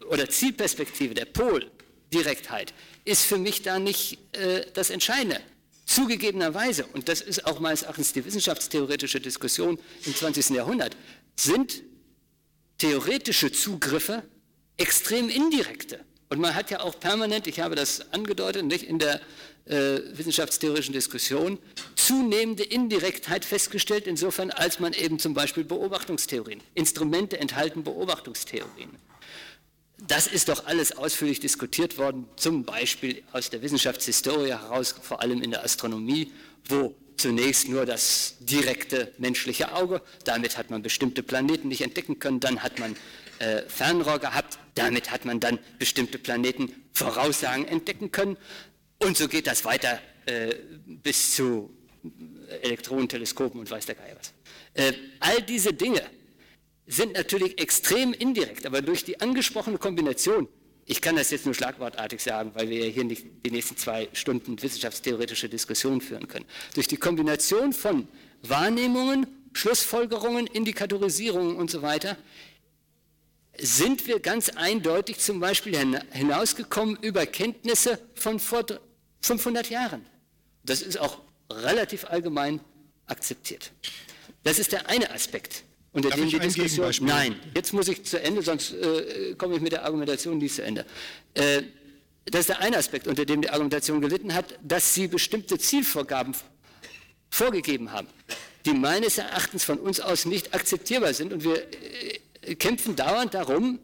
oder 0.08 0.28
Zielperspektive, 0.28 1.14
der 1.14 1.26
Pol 1.26 1.70
Direktheit, 2.12 2.74
ist 3.04 3.24
für 3.24 3.38
mich 3.38 3.62
da 3.62 3.78
nicht 3.78 4.18
äh, 4.36 4.66
das 4.74 4.90
Entscheidende. 4.90 5.40
Zugegebenerweise, 5.86 6.86
und 6.86 7.08
das 7.08 7.20
ist 7.20 7.46
auch 7.46 7.60
meines 7.60 7.82
Erachtens 7.82 8.12
die 8.12 8.24
wissenschaftstheoretische 8.24 9.20
Diskussion 9.20 9.78
im 10.04 10.14
20. 10.14 10.50
Jahrhundert, 10.50 10.96
sind 11.36 11.82
theoretische 12.78 13.50
Zugriffe 13.52 14.22
extrem 14.76 15.28
indirekte. 15.28 16.04
Und 16.30 16.38
man 16.38 16.54
hat 16.54 16.70
ja 16.70 16.80
auch 16.80 16.98
permanent, 16.98 17.48
ich 17.48 17.58
habe 17.58 17.74
das 17.74 18.12
angedeutet, 18.12 18.64
nicht 18.64 18.84
in 18.84 19.00
der 19.00 19.20
äh, 19.66 19.98
wissenschaftstheoretischen 20.12 20.94
Diskussion, 20.94 21.58
zunehmende 21.96 22.62
Indirektheit 22.62 23.44
festgestellt, 23.44 24.06
insofern 24.06 24.52
als 24.52 24.78
man 24.78 24.92
eben 24.92 25.18
zum 25.18 25.34
Beispiel 25.34 25.64
Beobachtungstheorien, 25.64 26.60
Instrumente 26.74 27.38
enthalten 27.40 27.82
Beobachtungstheorien. 27.82 28.90
Das 30.06 30.28
ist 30.28 30.48
doch 30.48 30.66
alles 30.66 30.96
ausführlich 30.96 31.40
diskutiert 31.40 31.98
worden, 31.98 32.26
zum 32.36 32.64
Beispiel 32.64 33.24
aus 33.32 33.50
der 33.50 33.60
Wissenschaftshistorie 33.60 34.50
heraus, 34.50 34.94
vor 35.02 35.22
allem 35.22 35.42
in 35.42 35.50
der 35.50 35.64
Astronomie, 35.64 36.32
wo 36.64 36.94
zunächst 37.16 37.68
nur 37.68 37.86
das 37.86 38.36
direkte 38.38 39.12
menschliche 39.18 39.72
Auge, 39.72 40.00
damit 40.24 40.56
hat 40.56 40.70
man 40.70 40.80
bestimmte 40.80 41.24
Planeten 41.24 41.66
nicht 41.68 41.82
entdecken 41.82 42.20
können, 42.20 42.38
dann 42.38 42.62
hat 42.62 42.78
man 42.78 42.96
äh, 43.40 43.62
Fernrohr 43.68 44.18
gehabt, 44.18 44.58
damit 44.74 45.10
hat 45.10 45.24
man 45.24 45.40
dann 45.40 45.58
bestimmte 45.78 46.18
Planeten 46.18 46.72
Voraussagen 46.92 47.66
entdecken 47.66 48.12
können 48.12 48.36
und 48.98 49.16
so 49.16 49.28
geht 49.28 49.46
das 49.46 49.64
weiter 49.64 49.98
äh, 50.26 50.54
bis 50.86 51.34
zu 51.34 51.76
Elektronenteleskopen 52.62 53.60
und 53.60 53.70
weiß 53.70 53.86
der 53.86 53.96
Geier 53.96 54.16
was. 54.18 54.32
Äh, 54.74 54.92
all 55.20 55.42
diese 55.42 55.72
Dinge 55.72 56.02
sind 56.86 57.14
natürlich 57.14 57.60
extrem 57.60 58.12
indirekt, 58.12 58.66
aber 58.66 58.82
durch 58.82 59.04
die 59.04 59.20
angesprochene 59.20 59.78
Kombination 59.78 60.48
ich 60.90 61.00
kann 61.00 61.14
das 61.14 61.30
jetzt 61.30 61.44
nur 61.44 61.54
schlagwortartig 61.54 62.20
sagen, 62.20 62.50
weil 62.54 62.68
wir 62.68 62.84
hier 62.86 63.04
nicht 63.04 63.24
die 63.46 63.52
nächsten 63.52 63.76
zwei 63.76 64.08
Stunden 64.12 64.60
wissenschaftstheoretische 64.60 65.48
Diskussionen 65.48 66.00
führen 66.00 66.26
können. 66.26 66.46
Durch 66.74 66.88
die 66.88 66.96
Kombination 66.96 67.72
von 67.72 68.08
Wahrnehmungen, 68.42 69.28
Schlussfolgerungen, 69.52 70.48
Indikatorisierungen 70.48 71.54
und 71.54 71.70
so 71.70 71.82
weiter 71.82 72.16
sind 73.60 74.06
wir 74.06 74.20
ganz 74.20 74.50
eindeutig 74.50 75.18
zum 75.18 75.40
Beispiel 75.40 75.76
hinausgekommen 76.12 76.96
über 77.00 77.26
Kenntnisse 77.26 77.98
von 78.14 78.38
vor 78.38 78.64
500 79.22 79.70
Jahren. 79.70 80.06
Das 80.64 80.82
ist 80.82 80.98
auch 80.98 81.18
relativ 81.50 82.04
allgemein 82.04 82.60
akzeptiert. 83.06 83.72
Das 84.44 84.58
ist 84.58 84.72
der 84.72 84.88
eine 84.88 85.10
Aspekt 85.10 85.64
unter 85.92 86.10
dem 86.10 86.28
die 86.28 86.38
Diskussion. 86.38 86.92
Nein, 87.00 87.38
jetzt 87.54 87.72
muss 87.72 87.88
ich 87.88 88.04
zu 88.04 88.20
Ende, 88.20 88.42
sonst 88.42 88.72
äh, 88.72 89.34
komme 89.36 89.56
ich 89.56 89.60
mit 89.60 89.72
der 89.72 89.84
Argumentation 89.84 90.38
nie 90.38 90.48
zu 90.48 90.62
Ende. 90.62 90.86
Äh, 91.34 91.62
das 92.26 92.42
ist 92.42 92.48
der 92.50 92.60
eine 92.60 92.76
Aspekt, 92.76 93.06
unter 93.06 93.24
dem 93.24 93.42
die 93.42 93.50
Argumentation 93.50 94.00
gelitten 94.00 94.34
hat, 94.34 94.58
dass 94.62 94.94
sie 94.94 95.08
bestimmte 95.08 95.58
Zielvorgaben 95.58 96.34
vorgegeben 97.28 97.92
haben, 97.92 98.06
die 98.66 98.72
meines 98.72 99.18
Erachtens 99.18 99.64
von 99.64 99.78
uns 99.78 100.00
aus 100.00 100.26
nicht 100.26 100.54
akzeptierbar 100.54 101.12
sind. 101.12 101.32
Und 101.32 101.42
wir 101.42 101.56
äh, 101.56 102.20
kämpfen 102.56 102.96
dauernd 102.96 103.34
darum, 103.34 103.78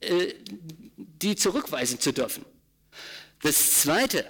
äh, 0.00 0.34
die 0.96 1.36
zurückweisen 1.36 2.00
zu 2.00 2.12
dürfen. 2.12 2.44
Das 3.42 3.82
Zweite 3.82 4.26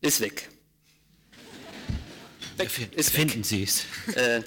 ist 0.00 0.20
weg 0.20 0.48
weg. 2.58 2.92
Ist 2.96 3.10
Finden 3.10 3.44
Sie 3.44 3.62
es. 3.62 3.84
Äh, 4.14 4.42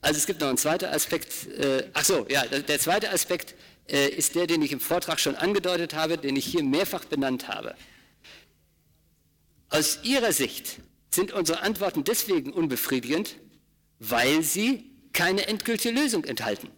also 0.00 0.18
es 0.18 0.26
gibt 0.26 0.40
noch 0.40 0.48
einen 0.48 0.58
zweiten 0.58 0.86
Aspekt. 0.86 1.46
Äh, 1.46 1.88
ach 1.92 2.04
so, 2.04 2.26
ja, 2.28 2.46
der 2.46 2.78
zweite 2.78 3.10
Aspekt 3.10 3.54
äh, 3.88 4.08
ist 4.08 4.34
der, 4.34 4.46
den 4.46 4.62
ich 4.62 4.72
im 4.72 4.80
Vortrag 4.80 5.20
schon 5.20 5.34
angedeutet 5.34 5.94
habe, 5.94 6.18
den 6.18 6.36
ich 6.36 6.46
hier 6.46 6.62
mehrfach 6.62 7.04
benannt 7.04 7.48
habe. 7.48 7.74
Aus 9.70 10.00
Ihrer 10.02 10.32
Sicht 10.32 10.80
sind 11.10 11.32
unsere 11.32 11.60
Antworten 11.60 12.04
deswegen 12.04 12.52
unbefriedigend, 12.52 13.36
weil 13.98 14.42
sie 14.42 14.90
keine 15.12 15.46
endgültige 15.46 15.94
Lösung 15.94 16.24
enthalten. 16.24 16.70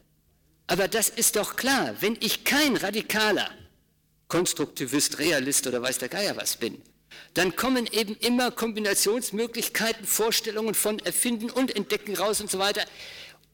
Aber 0.66 0.88
das 0.88 1.09
ist 1.09 1.36
doch 1.36 1.56
klar, 1.56 1.97
wenn 2.01 2.16
ich 2.20 2.44
kein 2.44 2.76
radikaler 2.76 3.51
Konstruktivist, 4.28 5.18
Realist 5.18 5.66
oder 5.66 5.82
weiß 5.82 5.98
der 5.98 6.09
Geier 6.09 6.36
was 6.36 6.56
bin, 6.56 6.80
dann 7.34 7.56
kommen 7.56 7.86
eben 7.90 8.16
immer 8.16 8.51
Kombinationsmöglichkeiten, 8.51 10.06
Vorstellungen 10.06 10.74
von 10.74 10.98
Erfinden 11.01 11.51
und 11.51 11.74
Entdecken 11.74 12.16
raus 12.16 12.40
und 12.40 12.51
so 12.51 12.59
weiter. 12.59 12.84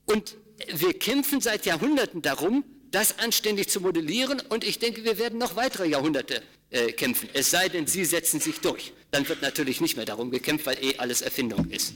Und 0.04 0.36
wir 0.74 0.98
kämpfen 0.98 1.40
seit 1.40 1.66
Jahrhunderten 1.66 2.22
darum, 2.22 2.64
das 2.90 3.18
anständig 3.18 3.68
zu 3.68 3.80
modellieren 3.80 4.40
und 4.48 4.64
ich 4.64 4.78
denke, 4.78 5.04
wir 5.04 5.18
werden 5.18 5.38
noch 5.38 5.56
weitere 5.56 5.88
Jahrhunderte 5.88 6.42
äh, 6.70 6.92
kämpfen. 6.92 7.28
Es 7.32 7.50
sei 7.50 7.68
denn, 7.68 7.86
Sie 7.86 8.04
setzen 8.04 8.40
sich 8.40 8.60
durch. 8.60 8.92
Dann 9.10 9.28
wird 9.28 9.42
natürlich 9.42 9.80
nicht 9.80 9.96
mehr 9.96 10.06
darum 10.06 10.30
gekämpft, 10.30 10.66
weil 10.66 10.82
eh 10.82 10.96
alles 10.98 11.22
Erfindung 11.22 11.70
ist. 11.70 11.94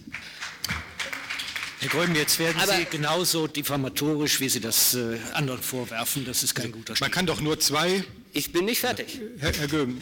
Herr 1.80 1.88
Gröben, 1.88 2.14
jetzt 2.14 2.38
werden 2.38 2.60
Aber 2.60 2.76
Sie 2.76 2.84
genauso 2.84 3.46
diffamatorisch, 3.46 4.38
wie 4.40 4.48
Sie 4.48 4.60
das 4.60 4.94
äh, 4.94 5.18
anderen 5.32 5.62
vorwerfen. 5.62 6.24
Das 6.26 6.42
ist 6.42 6.54
kein 6.54 6.72
guter 6.72 6.94
Stil. 6.94 7.06
Man 7.06 7.10
kann 7.10 7.26
doch 7.26 7.40
nur 7.40 7.58
zwei 7.58 8.04
ich 8.32 8.52
bin 8.52 8.64
nicht 8.64 8.80
fertig. 8.80 9.20
Herr, 9.38 9.52
Herr 9.52 9.66
Göben. 9.66 10.00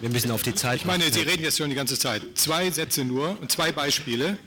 Wir 0.00 0.10
müssen 0.10 0.30
auf 0.30 0.42
die 0.42 0.54
Zeit. 0.54 0.80
Ich 0.80 0.84
meine, 0.84 1.10
Sie 1.10 1.20
reden 1.20 1.42
jetzt 1.42 1.56
schon 1.56 1.70
die 1.70 1.76
ganze 1.76 1.98
Zeit. 1.98 2.22
Zwei 2.34 2.70
Sätze 2.70 3.04
nur 3.04 3.40
und 3.40 3.50
zwei 3.50 3.72
Beispiele, 3.72 4.38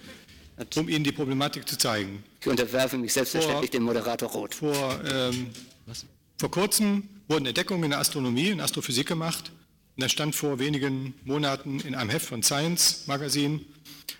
um 0.75 0.87
Ihnen 0.87 1.03
die 1.03 1.11
Problematik 1.11 1.67
zu 1.67 1.77
zeigen. 1.77 2.23
Ich 2.41 2.47
unterwerfe 2.47 2.97
mich 2.97 3.13
selbstverständlich 3.13 3.71
vor, 3.71 3.79
dem 3.79 3.83
Moderator 3.83 4.29
Roth. 4.29 4.55
Vor, 4.55 5.01
ähm, 5.11 5.47
vor 6.37 6.51
kurzem 6.51 7.09
wurden 7.27 7.47
Entdeckungen 7.47 7.85
in 7.85 7.89
der 7.89 7.99
Astronomie, 7.99 8.49
in 8.49 8.61
Astrophysik 8.61 9.07
gemacht 9.07 9.51
Und 9.95 10.03
da 10.03 10.09
stand 10.09 10.35
vor 10.35 10.59
wenigen 10.59 11.15
Monaten 11.23 11.79
in 11.79 11.95
einem 11.95 12.11
Heft 12.11 12.27
von 12.27 12.43
Science 12.43 13.07
Magazine, 13.07 13.61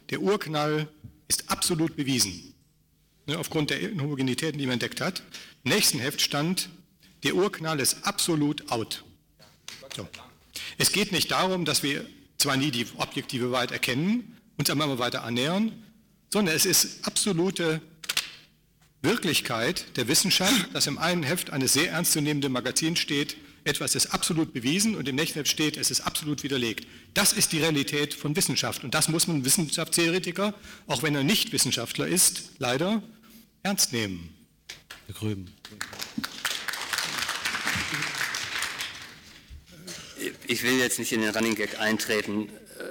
der 0.10 0.22
Urknall 0.22 0.88
ist 1.28 1.50
absolut 1.50 1.96
bewiesen, 1.96 2.54
ne, 3.26 3.38
aufgrund 3.38 3.70
der 3.70 3.80
Homogenitäten, 3.92 4.58
die 4.58 4.66
man 4.66 4.74
entdeckt 4.74 5.02
hat. 5.02 5.24
Im 5.64 5.72
nächsten 5.72 6.00
Heft 6.00 6.22
stand, 6.22 6.70
der 7.24 7.36
Urknall 7.36 7.80
ist 7.80 8.06
absolut 8.06 8.72
out. 8.72 9.04
So. 9.96 10.08
Es 10.78 10.92
geht 10.92 11.12
nicht 11.12 11.32
darum, 11.32 11.66
dass 11.66 11.84
wir 11.84 12.06
zwar 12.38 12.58
nie 12.58 12.72
die 12.72 12.86
objektive 12.98 13.52
Wahrheit 13.52 13.72
erkennen, 13.72 14.38
uns 14.58 14.70
aber 14.70 14.86
immer 14.86 15.00
weiter 15.00 15.24
annähern, 15.24 15.84
sondern 16.32 16.56
es 16.56 16.66
ist 16.66 17.06
absolute 17.06 17.82
Wirklichkeit 19.02 19.86
der 19.98 20.08
Wissenschaft, 20.08 20.74
dass 20.74 20.88
im 20.88 20.98
einen 20.98 21.24
Heft 21.24 21.52
eines 21.52 21.74
sehr 21.74 21.92
ernstzunehmenden 21.92 22.52
Magazins 22.52 23.00
steht, 23.00 23.38
etwas 23.68 23.96
ist 23.96 24.08
absolut 24.08 24.54
bewiesen 24.54 24.96
und 24.96 25.08
im 25.08 25.16
nächsten 25.16 25.40
Heft 25.40 25.52
steht, 25.52 25.78
es 25.78 25.92
ist 25.92 26.02
absolut 26.02 26.44
widerlegt. 26.44 26.88
Das 27.14 27.34
ist 27.34 27.52
die 27.52 27.60
Realität 27.60 28.14
von 28.14 28.36
Wissenschaft 28.36 28.84
und 28.84 28.94
das 28.96 29.10
muss 29.10 29.28
man 29.28 29.46
Wissenschaftstheoretiker, 29.46 30.54
auch 30.88 31.04
wenn 31.04 31.14
er 31.16 31.24
nicht 31.24 31.52
Wissenschaftler 31.52 32.08
ist, 32.08 32.52
leider 32.58 33.04
ernst 33.64 33.94
nehmen. 33.94 34.34
Herr 35.06 35.16
Grüben. 35.16 35.54
Ich 40.48 40.64
will 40.64 40.80
jetzt 40.80 40.98
nicht 40.98 41.12
in 41.12 41.22
den 41.22 41.30
Running 41.30 41.56
Gag 41.56 41.80
eintreten, 41.80 42.50
äh, 42.50 42.82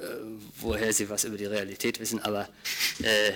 woher 0.60 0.92
Sie 0.92 1.08
was 1.08 1.24
über 1.24 1.36
die 1.36 1.46
Realität 1.46 2.00
wissen, 2.00 2.20
aber 2.20 2.48
äh, 3.02 3.32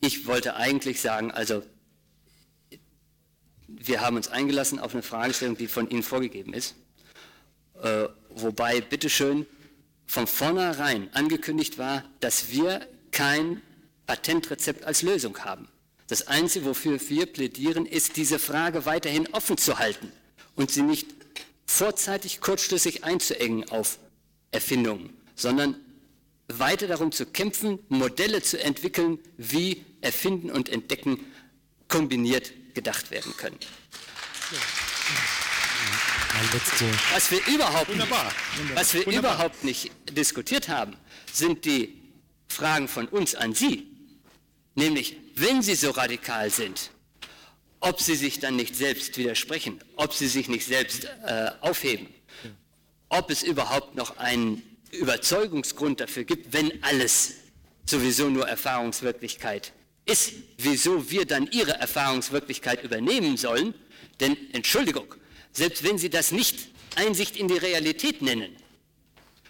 ich 0.00 0.26
wollte 0.26 0.56
eigentlich 0.56 1.00
sagen, 1.00 1.30
also 1.30 1.62
wir 3.82 4.02
haben 4.02 4.16
uns 4.16 4.28
eingelassen 4.28 4.78
auf 4.78 4.92
eine 4.92 5.02
Fragestellung, 5.02 5.56
die 5.56 5.66
von 5.66 5.88
Ihnen 5.88 6.02
vorgegeben 6.02 6.52
ist, 6.52 6.74
äh, 7.82 8.08
wobei 8.28 8.80
bitteschön 8.80 9.46
von 10.06 10.26
vornherein 10.26 11.08
angekündigt 11.14 11.78
war, 11.78 12.04
dass 12.20 12.50
wir 12.50 12.86
kein 13.10 13.62
Patentrezept 14.06 14.84
als 14.84 15.02
Lösung 15.02 15.38
haben. 15.38 15.68
Das 16.08 16.26
Einzige, 16.26 16.66
wofür 16.66 17.00
wir 17.08 17.26
plädieren, 17.26 17.86
ist, 17.86 18.16
diese 18.16 18.38
Frage 18.38 18.84
weiterhin 18.84 19.28
offen 19.32 19.56
zu 19.56 19.78
halten 19.78 20.12
und 20.56 20.70
sie 20.70 20.82
nicht 20.82 21.06
vorzeitig 21.64 22.40
kurzschlüssig 22.40 23.04
einzuengen 23.04 23.70
auf 23.70 23.98
Erfindungen, 24.50 25.16
sondern 25.36 25.76
weiter 26.48 26.88
darum 26.88 27.12
zu 27.12 27.24
kämpfen, 27.24 27.78
Modelle 27.88 28.42
zu 28.42 28.60
entwickeln, 28.60 29.20
wie 29.38 29.84
Erfinden 30.00 30.50
und 30.50 30.68
Entdecken 30.68 31.20
kombiniert 31.86 32.52
gedacht 32.74 33.10
werden 33.10 33.36
können. 33.36 33.58
Was 37.12 37.30
wir 37.30 37.46
überhaupt, 37.46 37.88
Wunderbar. 37.88 38.32
Was 38.74 38.94
wir 38.94 39.06
Wunderbar. 39.06 39.34
überhaupt 39.34 39.64
nicht 39.64 39.90
diskutiert 40.10 40.68
haben, 40.68 40.96
sind 41.32 41.64
die 41.64 42.00
Fragen 42.48 42.88
von 42.88 43.08
uns 43.08 43.34
an 43.34 43.54
Sie. 43.54 43.86
Nämlich, 44.74 45.16
wenn 45.34 45.62
Sie 45.62 45.74
so 45.74 45.90
radikal 45.90 46.50
sind, 46.50 46.90
ob 47.80 48.00
Sie 48.00 48.14
sich 48.14 48.40
dann 48.40 48.56
nicht 48.56 48.76
selbst 48.76 49.16
widersprechen, 49.16 49.82
ob 49.96 50.12
Sie 50.12 50.28
sich 50.28 50.48
nicht 50.48 50.66
selbst 50.66 51.04
äh, 51.04 51.50
aufheben, 51.60 52.08
ob 53.08 53.30
es 53.30 53.42
überhaupt 53.42 53.96
noch 53.96 54.18
einen 54.18 54.62
Überzeugungsgrund 54.92 56.00
dafür 56.00 56.24
gibt, 56.24 56.52
wenn 56.52 56.82
alles 56.82 57.34
sowieso 57.86 58.28
nur 58.28 58.48
Erfahrungswirklichkeit 58.48 59.72
ist, 60.10 60.32
wieso 60.58 61.10
wir 61.10 61.24
dann 61.24 61.48
Ihre 61.50 61.72
Erfahrungswirklichkeit 61.72 62.82
übernehmen 62.84 63.36
sollen. 63.36 63.74
Denn 64.18 64.36
Entschuldigung, 64.52 65.14
selbst 65.52 65.82
wenn 65.82 65.98
Sie 65.98 66.10
das 66.10 66.32
nicht 66.32 66.68
Einsicht 66.96 67.36
in 67.36 67.48
die 67.48 67.56
Realität 67.56 68.20
nennen, 68.20 68.54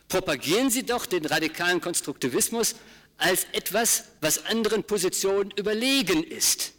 propagieren 0.08 0.70
Sie 0.70 0.84
doch 0.84 1.06
den 1.06 1.24
radikalen 1.24 1.80
Konstruktivismus 1.80 2.76
als 3.16 3.46
etwas, 3.52 4.04
was 4.20 4.46
anderen 4.46 4.84
Positionen 4.84 5.50
überlegen 5.56 6.22
ist. 6.24 6.72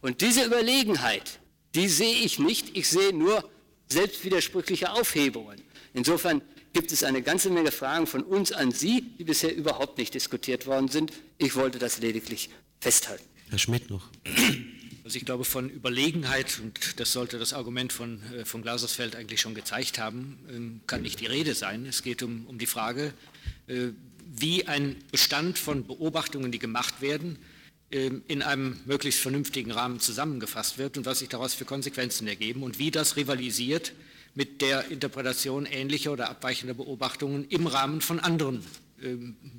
Und 0.00 0.20
diese 0.20 0.44
Überlegenheit, 0.44 1.38
die 1.74 1.88
sehe 1.88 2.16
ich 2.16 2.38
nicht, 2.38 2.76
ich 2.76 2.88
sehe 2.88 3.12
nur 3.12 3.48
selbstwidersprüchliche 3.88 4.92
Aufhebungen. 4.92 5.62
Insofern 5.94 6.42
gibt 6.72 6.92
es 6.92 7.04
eine 7.04 7.22
ganze 7.22 7.50
Menge 7.50 7.72
Fragen 7.72 8.06
von 8.06 8.22
uns 8.22 8.52
an 8.52 8.70
Sie, 8.70 9.00
die 9.18 9.24
bisher 9.24 9.54
überhaupt 9.54 9.98
nicht 9.98 10.14
diskutiert 10.14 10.66
worden 10.66 10.88
sind. 10.88 11.12
Ich 11.38 11.54
wollte 11.56 11.78
das 11.78 11.98
lediglich 11.98 12.50
festhalten. 12.80 13.24
Herr 13.50 13.58
Schmidt 13.58 13.90
noch. 13.90 14.08
Also 15.04 15.18
ich 15.18 15.24
glaube, 15.24 15.44
von 15.44 15.70
Überlegenheit, 15.70 16.58
und 16.60 16.98
das 16.98 17.12
sollte 17.12 17.38
das 17.38 17.52
Argument 17.52 17.92
von, 17.92 18.20
äh, 18.32 18.44
von 18.44 18.62
Glasersfeld 18.62 19.14
eigentlich 19.14 19.40
schon 19.40 19.54
gezeigt 19.54 20.00
haben, 20.00 20.36
ähm, 20.50 20.80
kann 20.88 21.02
nicht 21.02 21.20
die 21.20 21.26
Rede 21.26 21.54
sein. 21.54 21.86
Es 21.86 22.02
geht 22.02 22.24
um, 22.24 22.44
um 22.46 22.58
die 22.58 22.66
Frage, 22.66 23.14
äh, 23.68 23.90
wie 24.26 24.66
ein 24.66 24.96
Bestand 25.12 25.58
von 25.58 25.86
Beobachtungen, 25.86 26.50
die 26.50 26.58
gemacht 26.58 27.00
werden, 27.02 27.38
ähm, 27.92 28.24
in 28.26 28.42
einem 28.42 28.80
möglichst 28.84 29.20
vernünftigen 29.20 29.70
Rahmen 29.70 30.00
zusammengefasst 30.00 30.76
wird 30.76 30.98
und 30.98 31.06
was 31.06 31.20
sich 31.20 31.28
daraus 31.28 31.54
für 31.54 31.64
Konsequenzen 31.64 32.26
ergeben 32.26 32.64
und 32.64 32.80
wie 32.80 32.90
das 32.90 33.14
rivalisiert 33.14 33.92
mit 34.34 34.60
der 34.60 34.90
Interpretation 34.90 35.66
ähnlicher 35.66 36.12
oder 36.12 36.28
abweichender 36.28 36.74
Beobachtungen 36.74 37.46
im 37.48 37.68
Rahmen 37.68 38.00
von 38.00 38.18
anderen 38.18 38.64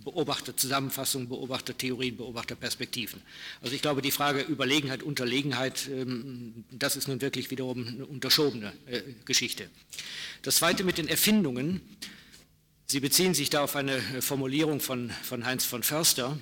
Beobachterzusammenfassungen, 0.04 1.30
Beobachtertheorien, 1.30 2.18
Beobachterperspektiven. 2.18 3.22
Also 3.62 3.76
ich 3.76 3.82
glaube, 3.82 4.02
die 4.02 4.12
Frage 4.12 4.42
Überlegenheit, 4.42 5.04
Unterlegenheit, 5.04 5.88
ähm, 5.88 6.66
das 6.72 6.96
ist 6.96 7.08
nun 7.08 7.22
wirklich 7.22 7.52
wiederum 7.52 7.88
eine 7.88 8.06
unterschobene 8.06 8.74
äh, 8.88 9.02
Geschichte. 9.26 9.70
Das 10.42 10.56
Zweite 10.56 10.84
mit 10.84 10.98
den 10.98 11.08
Erfindungen. 11.08 11.82
Sie 12.90 13.02
beziehen 13.02 13.34
sich 13.34 13.50
da 13.50 13.64
auf 13.64 13.76
eine 13.76 14.02
Formulierung 14.22 14.80
von, 14.80 15.12
von 15.24 15.46
Heinz 15.46 15.66
von 15.66 15.84
Förster. 15.84 16.38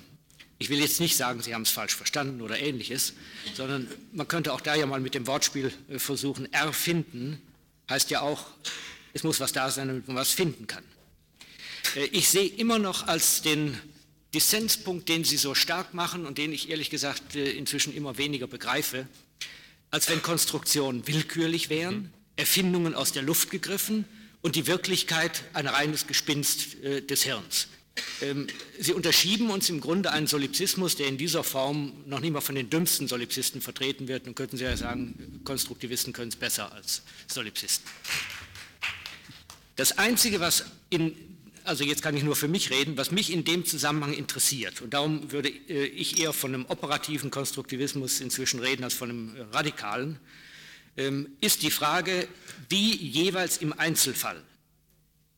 Ich 0.58 0.70
will 0.70 0.78
jetzt 0.78 1.00
nicht 1.00 1.16
sagen, 1.16 1.42
Sie 1.42 1.52
haben 1.54 1.62
es 1.62 1.70
falsch 1.70 1.94
verstanden 1.94 2.40
oder 2.40 2.58
ähnliches, 2.58 3.14
sondern 3.54 3.88
man 4.12 4.28
könnte 4.28 4.52
auch 4.52 4.60
da 4.60 4.76
ja 4.76 4.86
mal 4.86 5.00
mit 5.00 5.14
dem 5.14 5.26
Wortspiel 5.26 5.72
äh, 5.88 5.98
versuchen. 5.98 6.50
Erfinden 6.52 7.42
heißt 7.90 8.10
ja 8.10 8.20
auch, 8.20 8.46
es 9.12 9.22
muss 9.22 9.40
was 9.40 9.52
da 9.52 9.70
sein, 9.70 9.88
damit 9.88 10.06
man 10.08 10.16
was 10.16 10.30
finden 10.30 10.66
kann. 10.66 10.84
Äh, 11.94 12.06
ich 12.06 12.28
sehe 12.28 12.48
immer 12.48 12.78
noch 12.78 13.06
als 13.06 13.42
den 13.42 13.78
Dissenspunkt, 14.34 15.08
den 15.08 15.24
Sie 15.24 15.36
so 15.36 15.54
stark 15.54 15.94
machen 15.94 16.26
und 16.26 16.38
den 16.38 16.52
ich 16.52 16.68
ehrlich 16.68 16.90
gesagt 16.90 17.36
äh, 17.36 17.50
inzwischen 17.52 17.94
immer 17.94 18.18
weniger 18.18 18.46
begreife, 18.46 19.06
als 19.90 20.08
wenn 20.08 20.22
Konstruktionen 20.22 21.06
willkürlich 21.06 21.70
wären, 21.70 21.94
mhm. 21.94 22.10
Erfindungen 22.36 22.94
aus 22.94 23.12
der 23.12 23.22
Luft 23.22 23.50
gegriffen 23.50 24.04
und 24.42 24.56
die 24.56 24.66
Wirklichkeit 24.66 25.44
ein 25.54 25.66
reines 25.66 26.06
Gespinst 26.06 26.82
äh, 26.82 27.02
des 27.02 27.22
Hirns. 27.22 27.68
Ähm, 28.20 28.46
Sie 28.78 28.92
unterschieben 28.92 29.50
uns 29.50 29.70
im 29.70 29.80
Grunde 29.80 30.12
einen 30.12 30.26
Solipsismus, 30.26 30.96
der 30.96 31.06
in 31.06 31.16
dieser 31.16 31.44
Form 31.44 31.92
noch 32.06 32.20
nicht 32.20 32.32
mal 32.32 32.40
von 32.40 32.54
den 32.54 32.68
dümmsten 32.68 33.08
Solipsisten 33.08 33.60
vertreten 33.60 34.08
wird. 34.08 34.26
Nun 34.26 34.34
könnten 34.34 34.56
Sie 34.56 34.64
ja 34.64 34.76
sagen, 34.76 35.40
Konstruktivisten 35.44 36.12
können 36.12 36.28
es 36.28 36.36
besser 36.36 36.72
als 36.72 37.02
Solipsisten. 37.26 37.88
Das 39.76 39.98
Einzige, 39.98 40.40
was 40.40 40.64
in 40.90 41.35
also 41.66 41.84
jetzt 41.84 42.02
kann 42.02 42.16
ich 42.16 42.22
nur 42.22 42.36
für 42.36 42.48
mich 42.48 42.70
reden, 42.70 42.96
was 42.96 43.10
mich 43.10 43.32
in 43.32 43.44
dem 43.44 43.64
Zusammenhang 43.64 44.12
interessiert, 44.12 44.80
und 44.82 44.94
darum 44.94 45.32
würde 45.32 45.48
äh, 45.48 45.86
ich 45.86 46.20
eher 46.20 46.32
von 46.32 46.54
einem 46.54 46.66
operativen 46.66 47.30
Konstruktivismus 47.30 48.20
inzwischen 48.20 48.60
reden 48.60 48.84
als 48.84 48.94
von 48.94 49.10
einem 49.10 49.36
äh, 49.36 49.42
radikalen, 49.52 50.18
ähm, 50.96 51.36
ist 51.40 51.62
die 51.62 51.70
Frage, 51.70 52.28
wie 52.68 52.94
jeweils 52.94 53.58
im 53.58 53.72
Einzelfall 53.72 54.42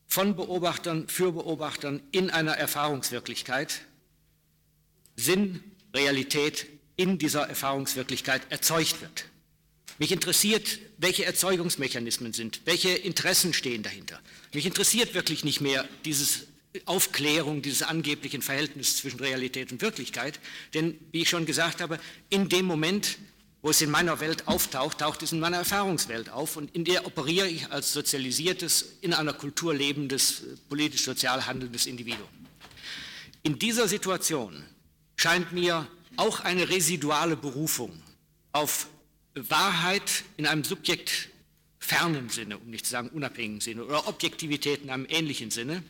von 0.07 0.37
Beobachtern 0.37 1.09
für 1.09 1.33
Beobachtern 1.33 2.03
in 2.13 2.31
einer 2.31 2.53
Erfahrungswirklichkeit 2.53 3.83
Sinn, 5.17 5.63
Realität 5.95 6.67
in 6.97 7.19
dieser 7.19 7.49
Erfahrungswirklichkeit 7.49 8.43
erzeugt 8.51 9.01
wird. 9.01 9.27
Mich 9.99 10.13
interessiert, 10.13 10.79
welche 10.97 11.25
Erzeugungsmechanismen 11.25 12.33
sind, 12.33 12.61
welche 12.65 12.91
Interessen 12.91 13.53
stehen 13.53 13.83
dahinter. 13.83 14.21
Mich 14.53 14.67
interessiert 14.67 15.15
wirklich 15.15 15.45
nicht 15.45 15.61
mehr 15.61 15.87
dieses 16.05 16.49
Aufklärung 16.85 17.63
dieses 17.63 17.83
angeblichen 17.83 18.43
Verhältnisses 18.43 18.99
zwischen 18.99 19.21
Realität 19.21 19.73
und 19.73 19.81
Wirklichkeit, 19.81 20.39
denn 20.75 20.99
wie 21.13 21.23
ich 21.23 21.29
schon 21.29 21.47
gesagt 21.47 21.81
habe, 21.81 21.99
in 22.31 22.49
dem 22.49 22.67
Moment, 22.67 23.19
wo 23.63 23.71
es 23.71 23.81
in 23.81 23.91
meiner 23.91 24.21
Welt 24.21 24.47
auftaucht, 24.47 24.99
taucht 24.99 25.23
es 25.23 25.33
in 25.33 25.41
meiner 25.41 25.57
Erfahrungswelt 25.59 26.31
auf 26.31 26.57
und 26.57 26.75
in 26.75 26.85
der 26.85 27.07
operiere 27.07 27.49
ich 27.49 27.71
als 27.73 27.93
sozialisiertes, 27.93 28.99
in 29.01 29.15
einer 29.15 29.33
Kultur 29.33 29.75
lebendes, 29.75 30.43
politisch-sozial 30.69 31.47
handelndes 31.47 31.87
Individuum. 31.87 32.29
In 33.43 33.59
dieser 33.59 33.89
Situation 33.89 34.63
scheint 35.17 35.53
mir 35.53 35.89
auch 36.17 36.41
eine 36.41 36.69
residuale 36.69 37.37
Berufung 37.37 38.03
auf 38.53 38.89
Wahrheit 39.35 40.25
in 40.37 40.47
einem 40.47 40.65
subjektfernen 41.89 42.29
Sinne, 42.29 42.59
um 42.59 42.71
nicht 42.71 42.85
zu 42.87 42.93
sagen 42.93 43.09
unabhängigen 43.09 43.61
Sinne, 43.61 43.85
oder 43.85 44.07
Objektivität 44.09 44.83
in 44.83 44.91
einem 44.91 45.07
ähnlichen 45.09 45.51
Sinne, 45.51 45.83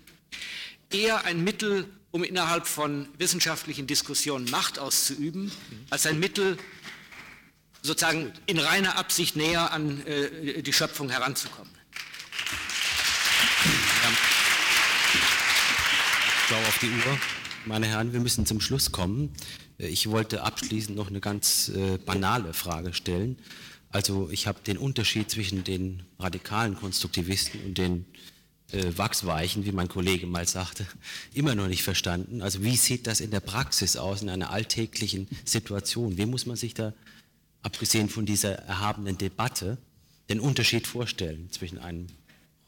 eher 0.90 1.24
ein 1.24 1.42
Mittel, 1.42 1.86
um 2.10 2.24
innerhalb 2.24 2.66
von 2.66 3.08
wissenschaftlichen 3.18 3.86
Diskussionen 3.86 4.48
Macht 4.50 4.78
auszuüben, 4.78 5.50
als 5.90 6.06
ein 6.06 6.18
Mittel, 6.18 6.56
sozusagen 7.82 8.32
in 8.46 8.58
reiner 8.58 8.96
Absicht 8.96 9.36
näher 9.36 9.72
an 9.72 10.04
äh, 10.06 10.62
die 10.62 10.72
Schöpfung 10.72 11.10
heranzukommen. 11.10 11.72
Ja. 14.02 14.10
schaue 16.48 16.66
auf 16.66 16.78
die 16.78 16.88
Uhr. 16.88 17.18
Meine 17.66 17.86
Herren, 17.86 18.12
wir 18.12 18.20
müssen 18.20 18.46
zum 18.46 18.60
Schluss 18.60 18.92
kommen. 18.92 19.32
Ich 19.78 20.10
wollte 20.10 20.42
abschließend 20.42 20.96
noch 20.96 21.08
eine 21.08 21.20
ganz 21.20 21.68
äh, 21.68 21.98
banale 21.98 22.52
Frage 22.54 22.94
stellen. 22.94 23.38
Also 23.90 24.28
ich 24.30 24.46
habe 24.46 24.60
den 24.66 24.76
Unterschied 24.76 25.30
zwischen 25.30 25.64
den 25.64 26.02
radikalen 26.18 26.76
Konstruktivisten 26.76 27.60
und 27.64 27.78
den 27.78 28.04
äh, 28.70 28.92
Wachsweichen, 28.96 29.64
wie 29.64 29.72
mein 29.72 29.88
Kollege 29.88 30.26
mal 30.26 30.46
sagte, 30.46 30.86
immer 31.32 31.54
noch 31.54 31.68
nicht 31.68 31.82
verstanden. 31.82 32.42
Also 32.42 32.62
wie 32.62 32.76
sieht 32.76 33.06
das 33.06 33.20
in 33.20 33.30
der 33.30 33.40
Praxis 33.40 33.96
aus, 33.96 34.20
in 34.20 34.28
einer 34.28 34.50
alltäglichen 34.50 35.26
Situation? 35.44 36.18
Wie 36.18 36.26
muss 36.26 36.44
man 36.44 36.56
sich 36.56 36.74
da, 36.74 36.92
abgesehen 37.62 38.08
von 38.10 38.26
dieser 38.26 38.52
erhabenen 38.52 39.16
Debatte, 39.16 39.78
den 40.28 40.40
Unterschied 40.40 40.86
vorstellen 40.86 41.48
zwischen 41.50 41.78
einem 41.78 42.08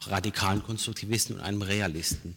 radikalen 0.01 0.63
Konstruktivisten 0.63 1.37
und 1.37 1.43
einem 1.43 1.61
Realisten? 1.61 2.35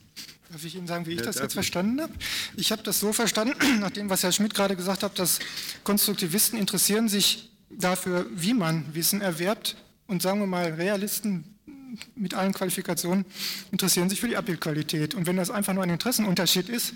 Darf 0.52 0.66
ich 0.66 0.76
Ihnen 0.76 0.86
sagen, 0.86 1.06
wie 1.06 1.12
ich 1.12 1.20
ja, 1.20 1.26
das 1.26 1.40
jetzt 1.40 1.54
verstanden 1.54 2.02
habe? 2.02 2.14
Ich 2.58 2.72
habe 2.74 2.84
das 2.84 3.00
so 3.00 3.14
verstanden, 3.14 3.56
nach 3.80 3.92
dem, 3.92 4.10
was 4.10 4.24
Herr 4.24 4.34
Schmidt 4.34 4.54
gerade 4.54 4.76
gesagt 4.76 5.04
hat, 5.04 5.18
dass 5.18 5.40
Konstruktivisten 5.86 6.60
interessieren 6.60 7.08
sich 7.08 7.50
dafür, 7.78 8.26
wie 8.34 8.54
man 8.54 8.94
Wissen 8.94 9.22
erwerbt 9.22 9.76
und 10.08 10.22
sagen 10.22 10.40
wir 10.40 10.48
mal, 10.48 10.74
Realisten 10.74 11.54
mit 12.16 12.34
allen 12.34 12.54
Qualifikationen 12.54 13.26
interessieren 13.72 14.10
sich 14.10 14.20
für 14.20 14.28
die 14.28 14.38
Abbildqualität. 14.38 15.14
Und 15.14 15.28
wenn 15.28 15.38
das 15.38 15.52
einfach 15.52 15.74
nur 15.74 15.84
ein 15.84 15.90
Interessenunterschied 15.90 16.70
ist, 16.70 16.94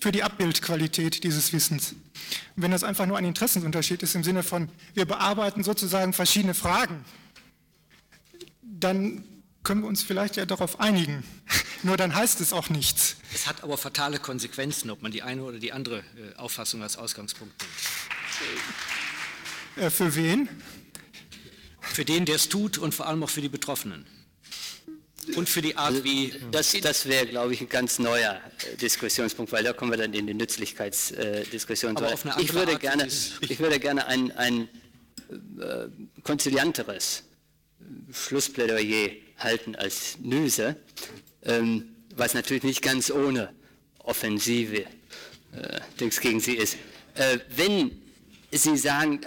für 0.00 0.12
die 0.12 0.22
Abbildqualität 0.22 1.24
dieses 1.24 1.52
Wissens. 1.52 1.92
Und 2.54 2.62
wenn 2.62 2.70
das 2.70 2.84
einfach 2.84 3.06
nur 3.06 3.18
ein 3.18 3.24
Interessensunterschied 3.24 4.02
ist 4.02 4.14
im 4.14 4.24
Sinne 4.24 4.42
von, 4.42 4.68
wir 4.94 5.06
bearbeiten 5.06 5.64
sozusagen 5.64 6.12
verschiedene 6.12 6.54
Fragen, 6.54 7.04
dann 8.62 9.24
können 9.62 9.82
wir 9.82 9.88
uns 9.88 10.02
vielleicht 10.02 10.36
ja 10.36 10.46
darauf 10.46 10.80
einigen. 10.80 11.24
Nur 11.82 11.96
dann 11.96 12.14
heißt 12.14 12.40
es 12.40 12.52
auch 12.52 12.70
nichts. 12.70 13.16
Es 13.34 13.46
hat 13.46 13.62
aber 13.62 13.76
fatale 13.76 14.18
Konsequenzen, 14.18 14.90
ob 14.90 15.02
man 15.02 15.12
die 15.12 15.22
eine 15.22 15.42
oder 15.42 15.58
die 15.58 15.72
andere 15.72 15.98
äh, 15.98 16.36
Auffassung 16.36 16.82
als 16.82 16.96
Ausgangspunkt 16.96 17.60
nimmt. 17.60 17.72
Äh, 19.76 19.90
für 19.90 20.14
wen? 20.14 20.48
Für 21.80 22.04
den, 22.04 22.24
der 22.24 22.36
es 22.36 22.48
tut 22.48 22.78
und 22.78 22.94
vor 22.94 23.06
allem 23.06 23.22
auch 23.22 23.30
für 23.30 23.40
die 23.40 23.48
Betroffenen. 23.48 24.06
Und 25.34 25.48
für 25.48 25.60
die 25.60 25.76
Art, 25.76 26.04
wie. 26.04 26.32
Das, 26.52 26.72
das 26.80 27.06
wäre, 27.06 27.26
glaube 27.26 27.52
ich, 27.52 27.60
ein 27.60 27.68
ganz 27.68 27.98
neuer 27.98 28.40
äh, 28.72 28.76
Diskussionspunkt, 28.76 29.50
weil 29.50 29.64
da 29.64 29.72
kommen 29.72 29.90
wir 29.90 29.98
dann 29.98 30.12
in 30.12 30.26
die 30.26 30.34
Nützlichkeitsdiskussion. 30.34 31.96
Aber 31.96 32.12
ich, 32.38 32.54
würde 32.54 32.72
Art 32.72 32.80
gerne, 32.80 33.06
ich 33.06 33.58
würde 33.58 33.80
gerne 33.80 34.06
ein, 34.06 34.30
ein 34.32 34.68
äh, 35.60 35.88
konzilianteres 36.22 37.24
Schlussplädoyer 38.12 39.10
halten 39.38 39.74
als 39.74 40.16
Nüse, 40.20 40.76
ähm, 41.42 41.96
was 42.14 42.34
natürlich 42.34 42.62
nicht 42.62 42.82
ganz 42.82 43.10
ohne 43.10 43.52
Offensive 43.98 44.82
äh, 44.82 44.86
Dings 45.98 46.20
gegen 46.20 46.40
sie 46.40 46.54
ist. 46.54 46.76
Äh, 47.14 47.38
wenn 47.56 47.90
Sie 48.52 48.76
sagen, 48.76 49.20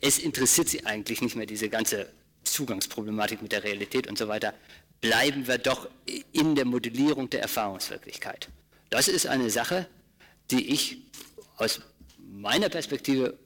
es 0.00 0.18
interessiert 0.18 0.68
Sie 0.68 0.86
eigentlich 0.86 1.20
nicht 1.20 1.36
mehr 1.36 1.46
diese 1.46 1.68
ganze 1.68 2.12
Zugangsproblematik 2.44 3.42
mit 3.42 3.52
der 3.52 3.64
Realität 3.64 4.06
und 4.06 4.16
so 4.16 4.28
weiter, 4.28 4.54
bleiben 5.00 5.46
wir 5.46 5.58
doch 5.58 5.88
in 6.32 6.54
der 6.54 6.64
Modellierung 6.64 7.28
der 7.28 7.42
Erfahrungswirklichkeit. 7.42 8.48
Das 8.90 9.08
ist 9.08 9.26
eine 9.26 9.50
Sache, 9.50 9.86
die 10.50 10.72
ich 10.72 10.98
aus 11.56 11.80
meiner 12.18 12.68
Perspektive 12.68 13.38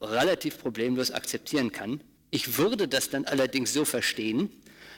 relativ 0.00 0.58
problemlos 0.58 1.10
akzeptieren 1.10 1.72
kann. 1.72 2.00
Ich 2.30 2.58
würde 2.58 2.88
das 2.88 3.10
dann 3.10 3.24
allerdings 3.24 3.72
so 3.72 3.84
verstehen, 3.84 4.50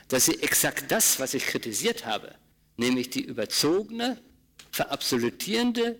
dass 0.07 0.25
sie 0.25 0.41
exakt 0.41 0.91
das, 0.91 1.19
was 1.19 1.33
ich 1.33 1.45
kritisiert 1.45 2.05
habe, 2.05 2.35
nämlich 2.77 3.09
die 3.09 3.21
überzogene, 3.21 4.19
verabsolutierende 4.71 5.97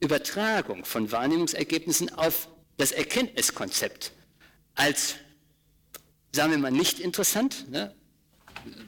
Übertragung 0.00 0.84
von 0.84 1.12
Wahrnehmungsergebnissen 1.12 2.14
auf 2.14 2.48
das 2.82 2.90
Erkenntniskonzept 2.90 4.10
als, 4.74 5.14
sagen 6.32 6.50
wir 6.50 6.58
mal, 6.58 6.72
nicht 6.72 6.98
interessant, 6.98 7.70
ne, 7.70 7.94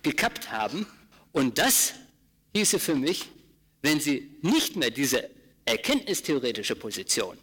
gekappt 0.02 0.50
haben. 0.50 0.84
Und 1.30 1.58
das 1.58 1.94
hieße 2.56 2.80
für 2.80 2.96
mich, 2.96 3.26
wenn 3.82 4.00
Sie 4.00 4.36
nicht 4.42 4.74
mehr 4.74 4.90
diese 4.90 5.30
erkenntnistheoretische 5.64 6.74
Position 6.74 7.38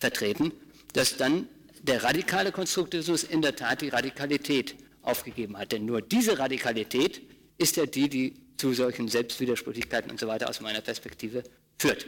vertreten, 0.00 0.50
dass 0.92 1.16
dann 1.16 1.48
der 1.82 2.02
radikale 2.02 2.50
Konstruktivismus 2.50 3.22
in 3.22 3.40
der 3.40 3.54
Tat 3.54 3.82
die 3.82 3.90
Radikalität 3.90 4.74
aufgegeben 5.02 5.56
hat. 5.56 5.70
Denn 5.70 5.86
nur 5.86 6.02
diese 6.02 6.36
Radikalität 6.36 7.22
ist 7.58 7.76
ja 7.76 7.86
die, 7.86 8.08
die 8.08 8.34
zu 8.56 8.74
solchen 8.74 9.06
Selbstwidersprüchlichkeiten 9.06 10.10
und 10.10 10.18
so 10.18 10.26
weiter 10.26 10.50
aus 10.50 10.60
meiner 10.60 10.80
Perspektive 10.80 11.44
führt. 11.78 12.06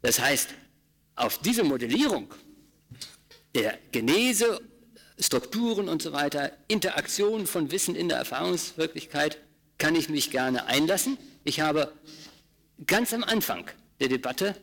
Das 0.00 0.20
heißt, 0.20 0.50
auf 1.16 1.38
diese 1.38 1.64
Modellierung 1.64 2.32
der 3.56 3.78
Genese, 3.90 4.60
Strukturen 5.18 5.88
und 5.88 6.02
so 6.02 6.12
weiter, 6.12 6.52
Interaktion 6.68 7.46
von 7.46 7.70
Wissen 7.70 7.96
in 7.96 8.10
der 8.10 8.18
Erfahrungswirklichkeit 8.18 9.38
kann 9.78 9.94
ich 9.94 10.10
mich 10.10 10.30
gerne 10.30 10.66
einlassen. 10.66 11.16
Ich 11.42 11.60
habe 11.60 11.90
ganz 12.86 13.14
am 13.14 13.24
Anfang 13.24 13.64
der 13.98 14.08
Debatte, 14.08 14.54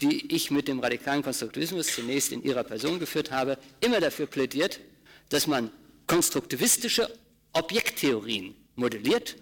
die 0.00 0.34
ich 0.34 0.50
mit 0.50 0.66
dem 0.66 0.80
radikalen 0.80 1.22
Konstruktivismus 1.22 1.94
zunächst 1.94 2.32
in 2.32 2.42
ihrer 2.42 2.64
Person 2.64 2.98
geführt 2.98 3.30
habe, 3.30 3.58
immer 3.80 4.00
dafür 4.00 4.26
plädiert, 4.26 4.80
dass 5.28 5.46
man 5.46 5.70
konstruktivistische 6.08 7.08
Objekttheorien 7.52 8.56
modelliert 8.74 9.36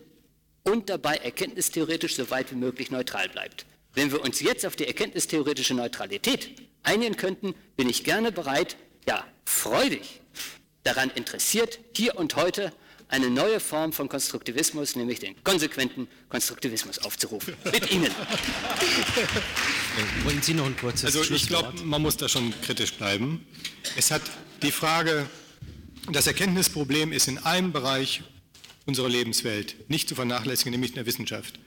und 0.63 0.91
dabei 0.91 1.17
erkenntnistheoretisch 1.17 2.17
so 2.17 2.29
weit 2.29 2.51
wie 2.51 2.57
möglich 2.57 2.91
neutral 2.91 3.31
bleibt. 3.31 3.65
Wenn 3.95 4.13
wir 4.13 4.21
uns 4.21 4.41
jetzt 4.41 4.67
auf 4.67 4.77
die 4.77 4.87
erkenntnistheoretische 4.87 5.73
Neutralität 5.73 6.51
einigen 6.83 7.17
könnten, 7.17 7.55
bin 7.77 7.89
ich 7.89 8.05
gerne 8.05 8.31
bereit, 8.31 8.77
ja, 9.07 9.27
freudig 9.45 10.21
daran 10.83 11.11
interessiert, 11.11 11.79
hier 11.95 12.17
und 12.17 12.37
heute 12.37 12.73
eine 13.09 13.29
neue 13.29 13.59
Form 13.59 13.93
von 13.93 14.09
Konstruktivismus, 14.09 14.95
nämlich 14.95 15.19
den 15.19 15.43
konsequenten 15.43 16.09
Konstruktivismus 16.29 16.99
aufzurufen. 17.01 17.55
Mit 17.73 17.91
Ihnen. 17.91 18.11
Wollen 20.23 20.43
Sie 20.43 20.55
noch 20.55 20.67
ein 20.67 20.77
kurzes 20.77 21.17
Also 21.17 21.35
ich 21.35 21.49
glaube, 21.49 21.81
man 21.83 22.01
muss 22.01 22.17
da 22.17 22.29
schon 22.29 22.55
kritisch 22.63 22.95
bleiben. 22.95 23.47
Es 23.97 24.11
hat 24.13 24.23
die 24.63 24.71
Frage 24.71 25.29
das 26.13 26.27
Erkenntnisproblem 26.27 27.13
ist 27.13 27.29
in 27.29 27.39
einem 27.39 27.73
Bereich 27.73 28.23
unserer 28.87 29.09
Lebenswelt 29.09 29.89
nicht 29.89 30.09
zu 30.09 30.15
vernachlässigen, 30.15 30.73
nämlich 30.73 30.91
in 30.91 30.97
der 30.97 31.07
Wissenschaft. 31.07 31.59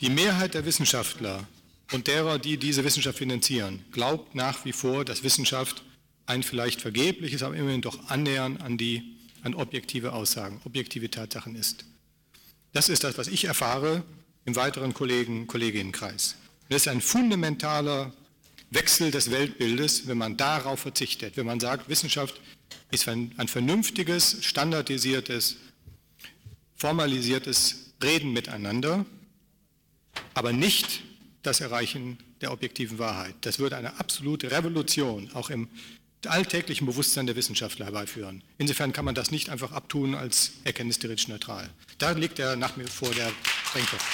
Die 0.00 0.08
Mehrheit 0.08 0.54
der 0.54 0.64
Wissenschaftler 0.64 1.46
und 1.92 2.08
derer, 2.08 2.38
die 2.38 2.56
diese 2.56 2.84
Wissenschaft 2.84 3.18
finanzieren, 3.18 3.84
glaubt 3.92 4.34
nach 4.34 4.64
wie 4.64 4.72
vor, 4.72 5.04
dass 5.04 5.22
Wissenschaft 5.22 5.84
ein 6.32 6.42
vielleicht 6.42 6.80
vergebliches, 6.80 7.42
aber 7.42 7.54
immerhin 7.56 7.82
doch 7.82 8.08
Annähern 8.08 8.56
an, 8.56 8.78
die, 8.78 9.02
an 9.42 9.54
objektive 9.54 10.12
Aussagen, 10.12 10.60
objektive 10.64 11.10
Tatsachen 11.10 11.54
ist. 11.54 11.84
Das 12.72 12.88
ist 12.88 13.04
das, 13.04 13.18
was 13.18 13.28
ich 13.28 13.44
erfahre 13.44 14.02
im 14.46 14.56
weiteren 14.56 14.94
Kollegen, 14.94 15.46
Kolleginnenkreis. 15.46 16.36
Das 16.68 16.82
ist 16.82 16.88
ein 16.88 17.02
fundamentaler 17.02 18.12
Wechsel 18.70 19.10
des 19.10 19.30
Weltbildes, 19.30 20.06
wenn 20.06 20.16
man 20.16 20.38
darauf 20.38 20.80
verzichtet, 20.80 21.36
wenn 21.36 21.44
man 21.44 21.60
sagt, 21.60 21.90
Wissenschaft 21.90 22.40
ist 22.90 23.06
ein, 23.08 23.32
ein 23.36 23.48
vernünftiges, 23.48 24.38
standardisiertes, 24.40 25.58
formalisiertes 26.76 27.92
Reden 28.02 28.32
miteinander, 28.32 29.04
aber 30.32 30.52
nicht 30.54 31.02
das 31.42 31.60
Erreichen 31.60 32.16
der 32.40 32.52
objektiven 32.52 32.98
Wahrheit. 32.98 33.34
Das 33.42 33.58
würde 33.58 33.76
eine 33.76 34.00
absolute 34.00 34.50
Revolution 34.50 35.30
auch 35.34 35.50
im 35.50 35.68
alltäglichen 36.26 36.86
Bewusstsein 36.86 37.26
der 37.26 37.36
Wissenschaftler 37.36 37.86
herbeiführen. 37.86 38.42
Insofern 38.58 38.92
kann 38.92 39.04
man 39.04 39.14
das 39.14 39.30
nicht 39.30 39.50
einfach 39.50 39.72
abtun 39.72 40.14
als 40.14 40.52
erkenntnistheoretisch 40.64 41.28
neutral. 41.28 41.70
Da 41.98 42.12
liegt 42.12 42.38
er 42.38 42.56
nach 42.56 42.76
mir 42.76 42.86
vor 42.86 43.10
der 43.10 43.30
Sprengkopf. 43.68 44.04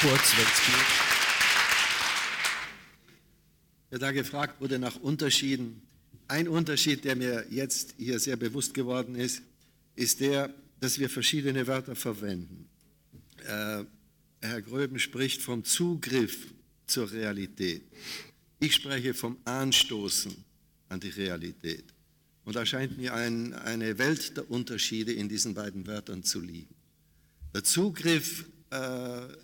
Kurz, 0.00 0.36
wenn 0.36 0.44
es 0.44 0.66
geht. 0.66 0.86
Ja, 3.90 3.98
da 3.98 4.12
gefragt 4.12 4.60
wurde 4.60 4.78
nach 4.78 4.96
Unterschieden 4.96 5.82
ein 6.30 6.46
Unterschied, 6.46 7.04
der 7.04 7.16
mir 7.16 7.44
jetzt 7.50 7.94
hier 7.98 8.20
sehr 8.20 8.36
bewusst 8.36 8.72
geworden 8.72 9.16
ist, 9.16 9.42
ist 9.96 10.20
der, 10.20 10.54
dass 10.78 10.98
wir 11.00 11.10
verschiedene 11.10 11.66
Wörter 11.66 11.96
verwenden. 11.96 12.68
Äh, 13.44 13.84
Herr 14.40 14.62
Gröben 14.62 15.00
spricht 15.00 15.42
vom 15.42 15.64
Zugriff 15.64 16.46
zur 16.86 17.10
Realität. 17.10 17.82
Ich 18.62 18.74
spreche 18.74 19.14
vom 19.14 19.38
Anstoßen 19.46 20.32
an 20.90 21.00
die 21.00 21.08
Realität. 21.08 21.84
Und 22.44 22.56
da 22.56 22.66
scheint 22.66 22.98
mir 22.98 23.14
ein, 23.14 23.54
eine 23.54 23.96
Welt 23.96 24.36
der 24.36 24.50
Unterschiede 24.50 25.12
in 25.12 25.30
diesen 25.30 25.54
beiden 25.54 25.86
Wörtern 25.86 26.22
zu 26.22 26.40
liegen. 26.40 26.74
Der 27.54 27.64
Zugriff, 27.64 28.44
äh, 28.70 28.76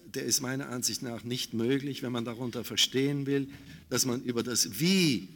der 0.06 0.24
ist 0.24 0.42
meiner 0.42 0.68
Ansicht 0.68 1.00
nach 1.00 1.24
nicht 1.24 1.54
möglich, 1.54 2.02
wenn 2.02 2.12
man 2.12 2.26
darunter 2.26 2.62
verstehen 2.62 3.24
will, 3.24 3.48
dass 3.88 4.04
man 4.04 4.22
über 4.22 4.42
das 4.42 4.78
Wie, 4.78 5.28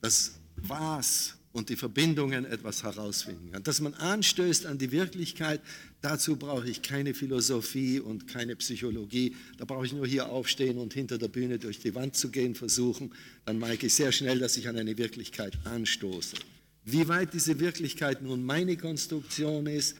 das 0.00 0.34
was 0.56 1.36
und 1.52 1.68
die 1.68 1.76
Verbindungen 1.76 2.44
etwas 2.44 2.82
herausfinden 2.82 3.52
kann. 3.52 3.62
Dass 3.62 3.80
man 3.80 3.94
anstößt 3.94 4.66
an 4.66 4.78
die 4.78 4.90
Wirklichkeit, 4.90 5.60
dazu 6.04 6.36
brauche 6.36 6.68
ich 6.68 6.82
keine 6.82 7.14
Philosophie 7.14 7.98
und 7.98 8.28
keine 8.28 8.56
Psychologie. 8.56 9.34
Da 9.56 9.64
brauche 9.64 9.86
ich 9.86 9.92
nur 9.92 10.06
hier 10.06 10.28
aufstehen 10.28 10.78
und 10.78 10.92
hinter 10.92 11.18
der 11.18 11.28
Bühne 11.28 11.58
durch 11.58 11.78
die 11.78 11.94
Wand 11.94 12.14
zu 12.14 12.30
gehen 12.30 12.54
versuchen. 12.54 13.12
Dann 13.46 13.58
merke 13.58 13.86
ich 13.86 13.94
sehr 13.94 14.12
schnell, 14.12 14.38
dass 14.38 14.56
ich 14.56 14.68
an 14.68 14.76
eine 14.76 14.98
Wirklichkeit 14.98 15.56
anstoße. 15.64 16.36
Wie 16.84 17.08
weit 17.08 17.32
diese 17.32 17.58
Wirklichkeit 17.58 18.22
nun 18.22 18.44
meine 18.44 18.76
Konstruktion 18.76 19.66
ist, 19.66 19.96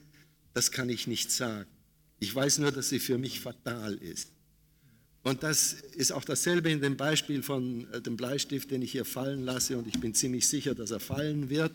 das 0.52 0.70
kann 0.70 0.90
ich 0.90 1.06
nicht 1.06 1.32
sagen. 1.32 1.68
Ich 2.20 2.34
weiß 2.34 2.58
nur, 2.58 2.70
dass 2.70 2.90
sie 2.90 2.98
für 2.98 3.18
mich 3.18 3.40
fatal 3.40 3.94
ist. 3.94 4.28
Und 5.22 5.42
das 5.42 5.72
ist 5.72 6.12
auch 6.12 6.24
dasselbe 6.24 6.70
in 6.70 6.82
dem 6.82 6.98
Beispiel 6.98 7.42
von 7.42 7.90
äh, 7.92 8.00
dem 8.02 8.16
Bleistift, 8.16 8.70
den 8.70 8.82
ich 8.82 8.92
hier 8.92 9.06
fallen 9.06 9.42
lasse 9.42 9.78
und 9.78 9.88
ich 9.88 9.98
bin 9.98 10.14
ziemlich 10.14 10.46
sicher, 10.46 10.74
dass 10.74 10.90
er 10.90 11.00
fallen 11.00 11.48
wird. 11.48 11.72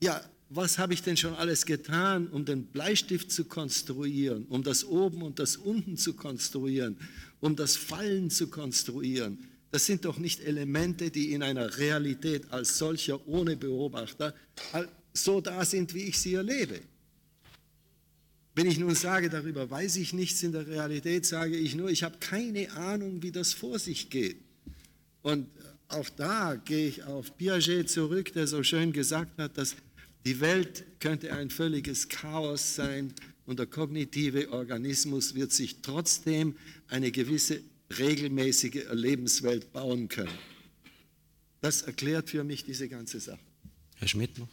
Ja, 0.00 0.20
was 0.48 0.78
habe 0.78 0.94
ich 0.94 1.02
denn 1.02 1.16
schon 1.16 1.34
alles 1.34 1.66
getan, 1.66 2.28
um 2.28 2.44
den 2.44 2.66
Bleistift 2.66 3.32
zu 3.32 3.44
konstruieren, 3.44 4.46
um 4.46 4.62
das 4.62 4.84
oben 4.84 5.22
und 5.22 5.38
das 5.38 5.56
unten 5.56 5.96
zu 5.96 6.14
konstruieren, 6.14 6.96
um 7.40 7.56
das 7.56 7.76
Fallen 7.76 8.30
zu 8.30 8.48
konstruieren? 8.48 9.38
Das 9.70 9.86
sind 9.86 10.04
doch 10.04 10.18
nicht 10.18 10.40
Elemente, 10.40 11.10
die 11.10 11.32
in 11.32 11.42
einer 11.42 11.78
Realität 11.78 12.52
als 12.52 12.78
solcher 12.78 13.26
ohne 13.26 13.56
Beobachter 13.56 14.34
so 15.12 15.40
da 15.40 15.64
sind, 15.64 15.94
wie 15.94 16.04
ich 16.04 16.18
sie 16.18 16.34
erlebe. 16.34 16.80
Wenn 18.54 18.66
ich 18.66 18.78
nun 18.78 18.94
sage, 18.94 19.28
darüber 19.30 19.68
weiß 19.68 19.96
ich 19.96 20.12
nichts 20.12 20.42
in 20.44 20.52
der 20.52 20.66
Realität, 20.66 21.26
sage 21.26 21.56
ich 21.56 21.74
nur, 21.74 21.90
ich 21.90 22.04
habe 22.04 22.18
keine 22.20 22.70
Ahnung, 22.72 23.22
wie 23.22 23.32
das 23.32 23.52
vor 23.52 23.80
sich 23.80 24.10
geht. 24.10 24.36
Und 25.22 25.48
auch 25.88 26.08
da 26.08 26.54
gehe 26.54 26.88
ich 26.88 27.02
auf 27.02 27.36
Piaget 27.36 27.90
zurück, 27.90 28.32
der 28.32 28.46
so 28.46 28.62
schön 28.62 28.92
gesagt 28.92 29.38
hat, 29.38 29.58
dass 29.58 29.74
die 30.24 30.40
Welt 30.40 30.84
könnte 31.00 31.32
ein 31.32 31.50
völliges 31.50 32.08
Chaos 32.08 32.76
sein 32.76 33.12
und 33.46 33.58
der 33.58 33.66
kognitive 33.66 34.50
Organismus 34.52 35.34
wird 35.34 35.52
sich 35.52 35.82
trotzdem 35.82 36.56
eine 36.88 37.10
gewisse 37.10 37.60
regelmäßige 37.98 38.86
Erlebenswelt 38.86 39.72
bauen 39.72 40.08
können. 40.08 40.38
Das 41.60 41.82
erklärt 41.82 42.30
für 42.30 42.44
mich 42.44 42.64
diese 42.64 42.88
ganze 42.88 43.20
Sache. 43.20 43.40
Herr 43.96 44.08
Schmidt 44.08 44.38
noch? 44.38 44.48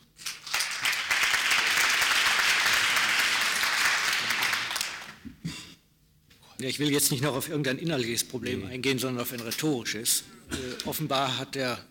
Ja, 6.59 6.67
ich 6.67 6.77
will 6.77 6.91
jetzt 6.91 7.11
nicht 7.11 7.23
noch 7.23 7.33
auf 7.33 7.49
irgendein 7.49 7.79
innerliches 7.79 8.23
Problem 8.23 8.65
eingehen, 8.65 8.99
sondern 8.99 9.23
auf 9.23 9.33
ein 9.33 9.39
rhetorisches. 9.39 10.25
Äh, 10.51 10.87
offenbar 10.87 11.39
hat 11.39 11.55
der, 11.55 11.83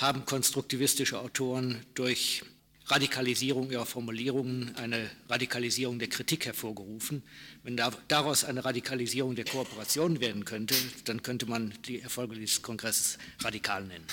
haben 0.00 0.24
konstruktivistische 0.24 1.18
Autoren 1.18 1.84
durch 1.94 2.44
Radikalisierung 2.86 3.70
ihrer 3.70 3.86
Formulierungen 3.86 4.76
eine 4.76 5.10
Radikalisierung 5.28 5.98
der 5.98 6.08
Kritik 6.08 6.44
hervorgerufen. 6.46 7.22
Wenn 7.62 7.76
da, 7.76 7.90
daraus 8.08 8.44
eine 8.44 8.64
Radikalisierung 8.64 9.34
der 9.34 9.46
Kooperation 9.46 10.20
werden 10.20 10.44
könnte, 10.44 10.74
dann 11.04 11.22
könnte 11.22 11.46
man 11.46 11.72
die 11.86 12.00
Erfolge 12.00 12.34
dieses 12.34 12.60
Kongresses 12.62 13.18
radikal 13.40 13.84
nennen. 13.84 14.04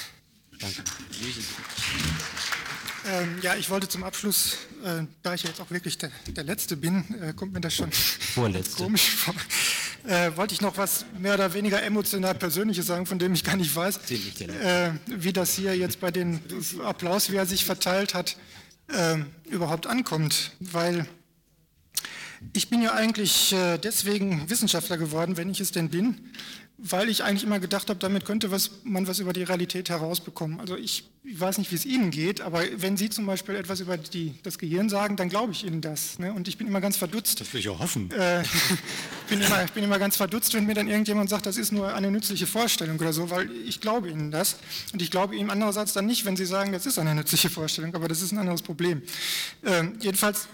Danke. 0.57 0.83
Ähm, 3.07 3.39
ja, 3.41 3.55
ich 3.55 3.69
wollte 3.69 3.87
zum 3.87 4.03
Abschluss, 4.03 4.57
äh, 4.83 5.03
da 5.23 5.33
ich 5.33 5.43
jetzt 5.43 5.59
auch 5.59 5.71
wirklich 5.71 5.97
der, 5.97 6.11
der 6.27 6.43
Letzte 6.43 6.77
bin, 6.77 7.03
äh, 7.19 7.33
kommt 7.33 7.51
mir 7.51 7.61
das 7.61 7.73
schon 7.73 7.91
Vorletzte. 7.91 8.83
komisch 8.83 9.09
vor 9.09 9.33
äh, 10.07 10.35
wollte 10.35 10.53
ich 10.53 10.61
noch 10.61 10.77
was 10.77 11.05
mehr 11.19 11.33
oder 11.33 11.53
weniger 11.53 11.81
emotional 11.83 12.35
Persönliches 12.35 12.85
sagen, 12.87 13.05
von 13.05 13.19
dem 13.19 13.33
ich 13.33 13.43
gar 13.43 13.55
nicht 13.55 13.75
weiß, 13.75 13.99
äh, 14.11 14.91
wie 15.07 15.33
das 15.33 15.55
hier 15.55 15.75
jetzt 15.75 15.99
bei 15.99 16.11
dem 16.11 16.39
Applaus, 16.83 17.31
wie 17.31 17.35
er 17.35 17.45
sich 17.45 17.65
verteilt 17.65 18.13
hat, 18.13 18.37
äh, 18.93 19.17
überhaupt 19.49 19.87
ankommt. 19.87 20.51
Weil 20.59 21.07
ich 22.53 22.69
bin 22.69 22.81
ja 22.81 22.93
eigentlich 22.93 23.53
äh, 23.53 23.77
deswegen 23.77 24.49
Wissenschaftler 24.49 24.97
geworden, 24.97 25.37
wenn 25.37 25.49
ich 25.49 25.59
es 25.59 25.71
denn 25.71 25.89
bin, 25.89 26.31
weil 26.83 27.09
ich 27.09 27.23
eigentlich 27.23 27.43
immer 27.43 27.59
gedacht 27.59 27.89
habe, 27.89 27.99
damit 27.99 28.25
könnte 28.25 28.49
was, 28.49 28.71
man 28.83 29.07
was 29.07 29.19
über 29.19 29.33
die 29.33 29.43
Realität 29.43 29.89
herausbekommen. 29.89 30.59
Also 30.59 30.75
ich, 30.75 31.03
ich, 31.23 31.39
weiß 31.39 31.59
nicht, 31.59 31.71
wie 31.71 31.75
es 31.75 31.85
Ihnen 31.85 32.09
geht, 32.09 32.41
aber 32.41 32.63
wenn 32.77 32.97
Sie 32.97 33.09
zum 33.11 33.27
Beispiel 33.27 33.55
etwas 33.55 33.81
über 33.81 33.97
die, 33.97 34.33
das 34.41 34.57
Gehirn 34.57 34.89
sagen, 34.89 35.15
dann 35.15 35.29
glaube 35.29 35.51
ich 35.51 35.63
Ihnen 35.63 35.81
das. 35.81 36.17
Ne? 36.17 36.33
Und 36.33 36.47
ich 36.47 36.57
bin 36.57 36.65
immer 36.65 36.81
ganz 36.81 36.97
verdutzt. 36.97 37.39
Das 37.39 37.53
will 37.53 37.59
ich 37.59 37.69
auch 37.69 37.79
hoffen. 37.79 38.09
Äh, 38.11 38.43
bin 39.29 39.41
immer, 39.41 39.63
ich 39.63 39.71
bin 39.73 39.83
immer 39.83 39.99
ganz 39.99 40.17
verdutzt, 40.17 40.55
wenn 40.55 40.65
mir 40.65 40.73
dann 40.73 40.87
irgendjemand 40.87 41.29
sagt, 41.29 41.45
das 41.45 41.57
ist 41.57 41.71
nur 41.71 41.93
eine 41.93 42.09
nützliche 42.09 42.47
Vorstellung 42.47 42.97
oder 42.97 43.13
so, 43.13 43.29
weil 43.29 43.51
ich 43.51 43.79
glaube 43.79 44.09
Ihnen 44.09 44.31
das. 44.31 44.57
Und 44.91 45.03
ich 45.03 45.11
glaube 45.11 45.35
Ihnen 45.35 45.51
andererseits 45.51 45.93
dann 45.93 46.07
nicht, 46.07 46.25
wenn 46.25 46.35
Sie 46.35 46.45
sagen, 46.45 46.71
das 46.71 46.87
ist 46.87 46.97
eine 46.97 47.13
nützliche 47.13 47.51
Vorstellung, 47.51 47.93
aber 47.93 48.07
das 48.07 48.23
ist 48.23 48.31
ein 48.31 48.39
anderes 48.39 48.63
Problem. 48.63 49.03
Äh, 49.61 49.83
jedenfalls, 49.99 50.47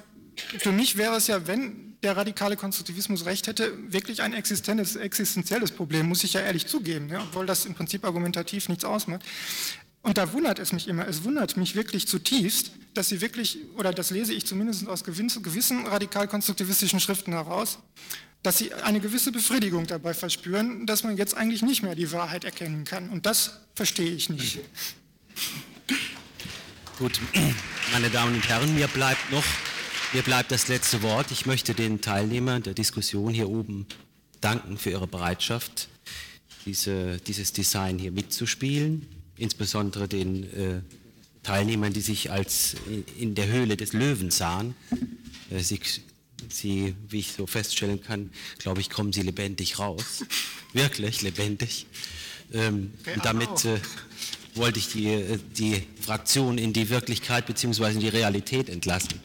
für 0.59 0.73
mich 0.73 0.97
wäre 0.97 1.15
es 1.15 1.27
ja, 1.27 1.47
wenn 1.47 1.86
der 2.03 2.15
radikale 2.15 2.55
Konstruktivismus 2.55 3.25
recht 3.25 3.47
hätte, 3.47 3.73
wirklich 3.91 4.21
ein 4.21 4.33
existenzielles 4.33 5.71
Problem, 5.71 6.07
muss 6.07 6.23
ich 6.23 6.33
ja 6.33 6.41
ehrlich 6.41 6.67
zugeben, 6.67 7.09
ja, 7.09 7.21
obwohl 7.21 7.45
das 7.45 7.65
im 7.65 7.73
Prinzip 7.73 8.05
argumentativ 8.05 8.69
nichts 8.69 8.85
ausmacht. 8.85 9.23
Und 10.03 10.17
da 10.17 10.31
wundert 10.31 10.59
es 10.59 10.71
mich 10.71 10.87
immer, 10.87 11.07
es 11.07 11.23
wundert 11.23 11.57
mich 11.57 11.75
wirklich 11.75 12.07
zutiefst, 12.07 12.71
dass 12.93 13.09
sie 13.09 13.19
wirklich, 13.19 13.57
oder 13.75 13.91
das 13.91 14.11
lese 14.11 14.33
ich 14.33 14.45
zumindest 14.45 14.87
aus 14.87 15.03
gewissen 15.03 15.85
radikal-konstruktivistischen 15.85 16.99
Schriften 16.99 17.33
heraus, 17.33 17.79
dass 18.43 18.59
sie 18.59 18.73
eine 18.73 18.99
gewisse 18.99 19.31
Befriedigung 19.31 19.87
dabei 19.87 20.13
verspüren, 20.13 20.85
dass 20.85 21.03
man 21.03 21.17
jetzt 21.17 21.35
eigentlich 21.35 21.63
nicht 21.63 21.81
mehr 21.83 21.95
die 21.95 22.11
Wahrheit 22.11 22.45
erkennen 22.45 22.85
kann. 22.85 23.09
Und 23.09 23.25
das 23.25 23.59
verstehe 23.75 24.11
ich 24.11 24.29
nicht. 24.29 24.59
Gut, 26.99 27.19
meine 27.91 28.09
Damen 28.09 28.35
und 28.35 28.47
Herren, 28.47 28.75
mir 28.75 28.87
bleibt 28.87 29.31
noch 29.31 29.43
mir 30.13 30.21
bleibt 30.21 30.51
das 30.51 30.67
letzte 30.67 31.01
Wort. 31.01 31.31
Ich 31.31 31.45
möchte 31.45 31.73
den 31.73 32.01
Teilnehmern 32.01 32.63
der 32.63 32.73
Diskussion 32.73 33.33
hier 33.33 33.49
oben 33.49 33.85
danken 34.41 34.77
für 34.77 34.91
ihre 34.91 35.07
Bereitschaft, 35.07 35.89
diese, 36.65 37.17
dieses 37.19 37.53
Design 37.53 37.99
hier 37.99 38.11
mitzuspielen, 38.11 39.07
insbesondere 39.37 40.07
den 40.07 40.43
äh, 40.53 40.81
Teilnehmern, 41.43 41.93
die 41.93 42.01
sich 42.01 42.31
als 42.31 42.75
in 43.17 43.35
der 43.35 43.47
Höhle 43.47 43.77
des 43.77 43.93
Löwen 43.93 44.31
sahen. 44.31 44.75
Äh, 45.49 45.59
sie, 45.59 45.79
sie, 46.49 46.95
wie 47.09 47.19
ich 47.19 47.33
so 47.33 47.47
feststellen 47.47 48.01
kann, 48.01 48.31
glaube 48.59 48.81
ich, 48.81 48.89
kommen 48.89 49.11
sie 49.13 49.21
lebendig 49.21 49.79
raus. 49.79 50.23
Wirklich 50.73 51.21
lebendig. 51.21 51.85
Ähm, 52.53 52.93
und 53.13 53.25
damit 53.25 53.65
äh, 53.65 53.79
wollte 54.55 54.79
ich 54.79 54.89
die, 54.89 55.07
äh, 55.07 55.39
die 55.57 55.83
Fraktion 56.01 56.57
in 56.57 56.73
die 56.73 56.89
Wirklichkeit 56.89 57.45
bzw. 57.45 57.91
in 57.91 57.99
die 57.99 58.09
Realität 58.09 58.69
entlassen. 58.69 59.19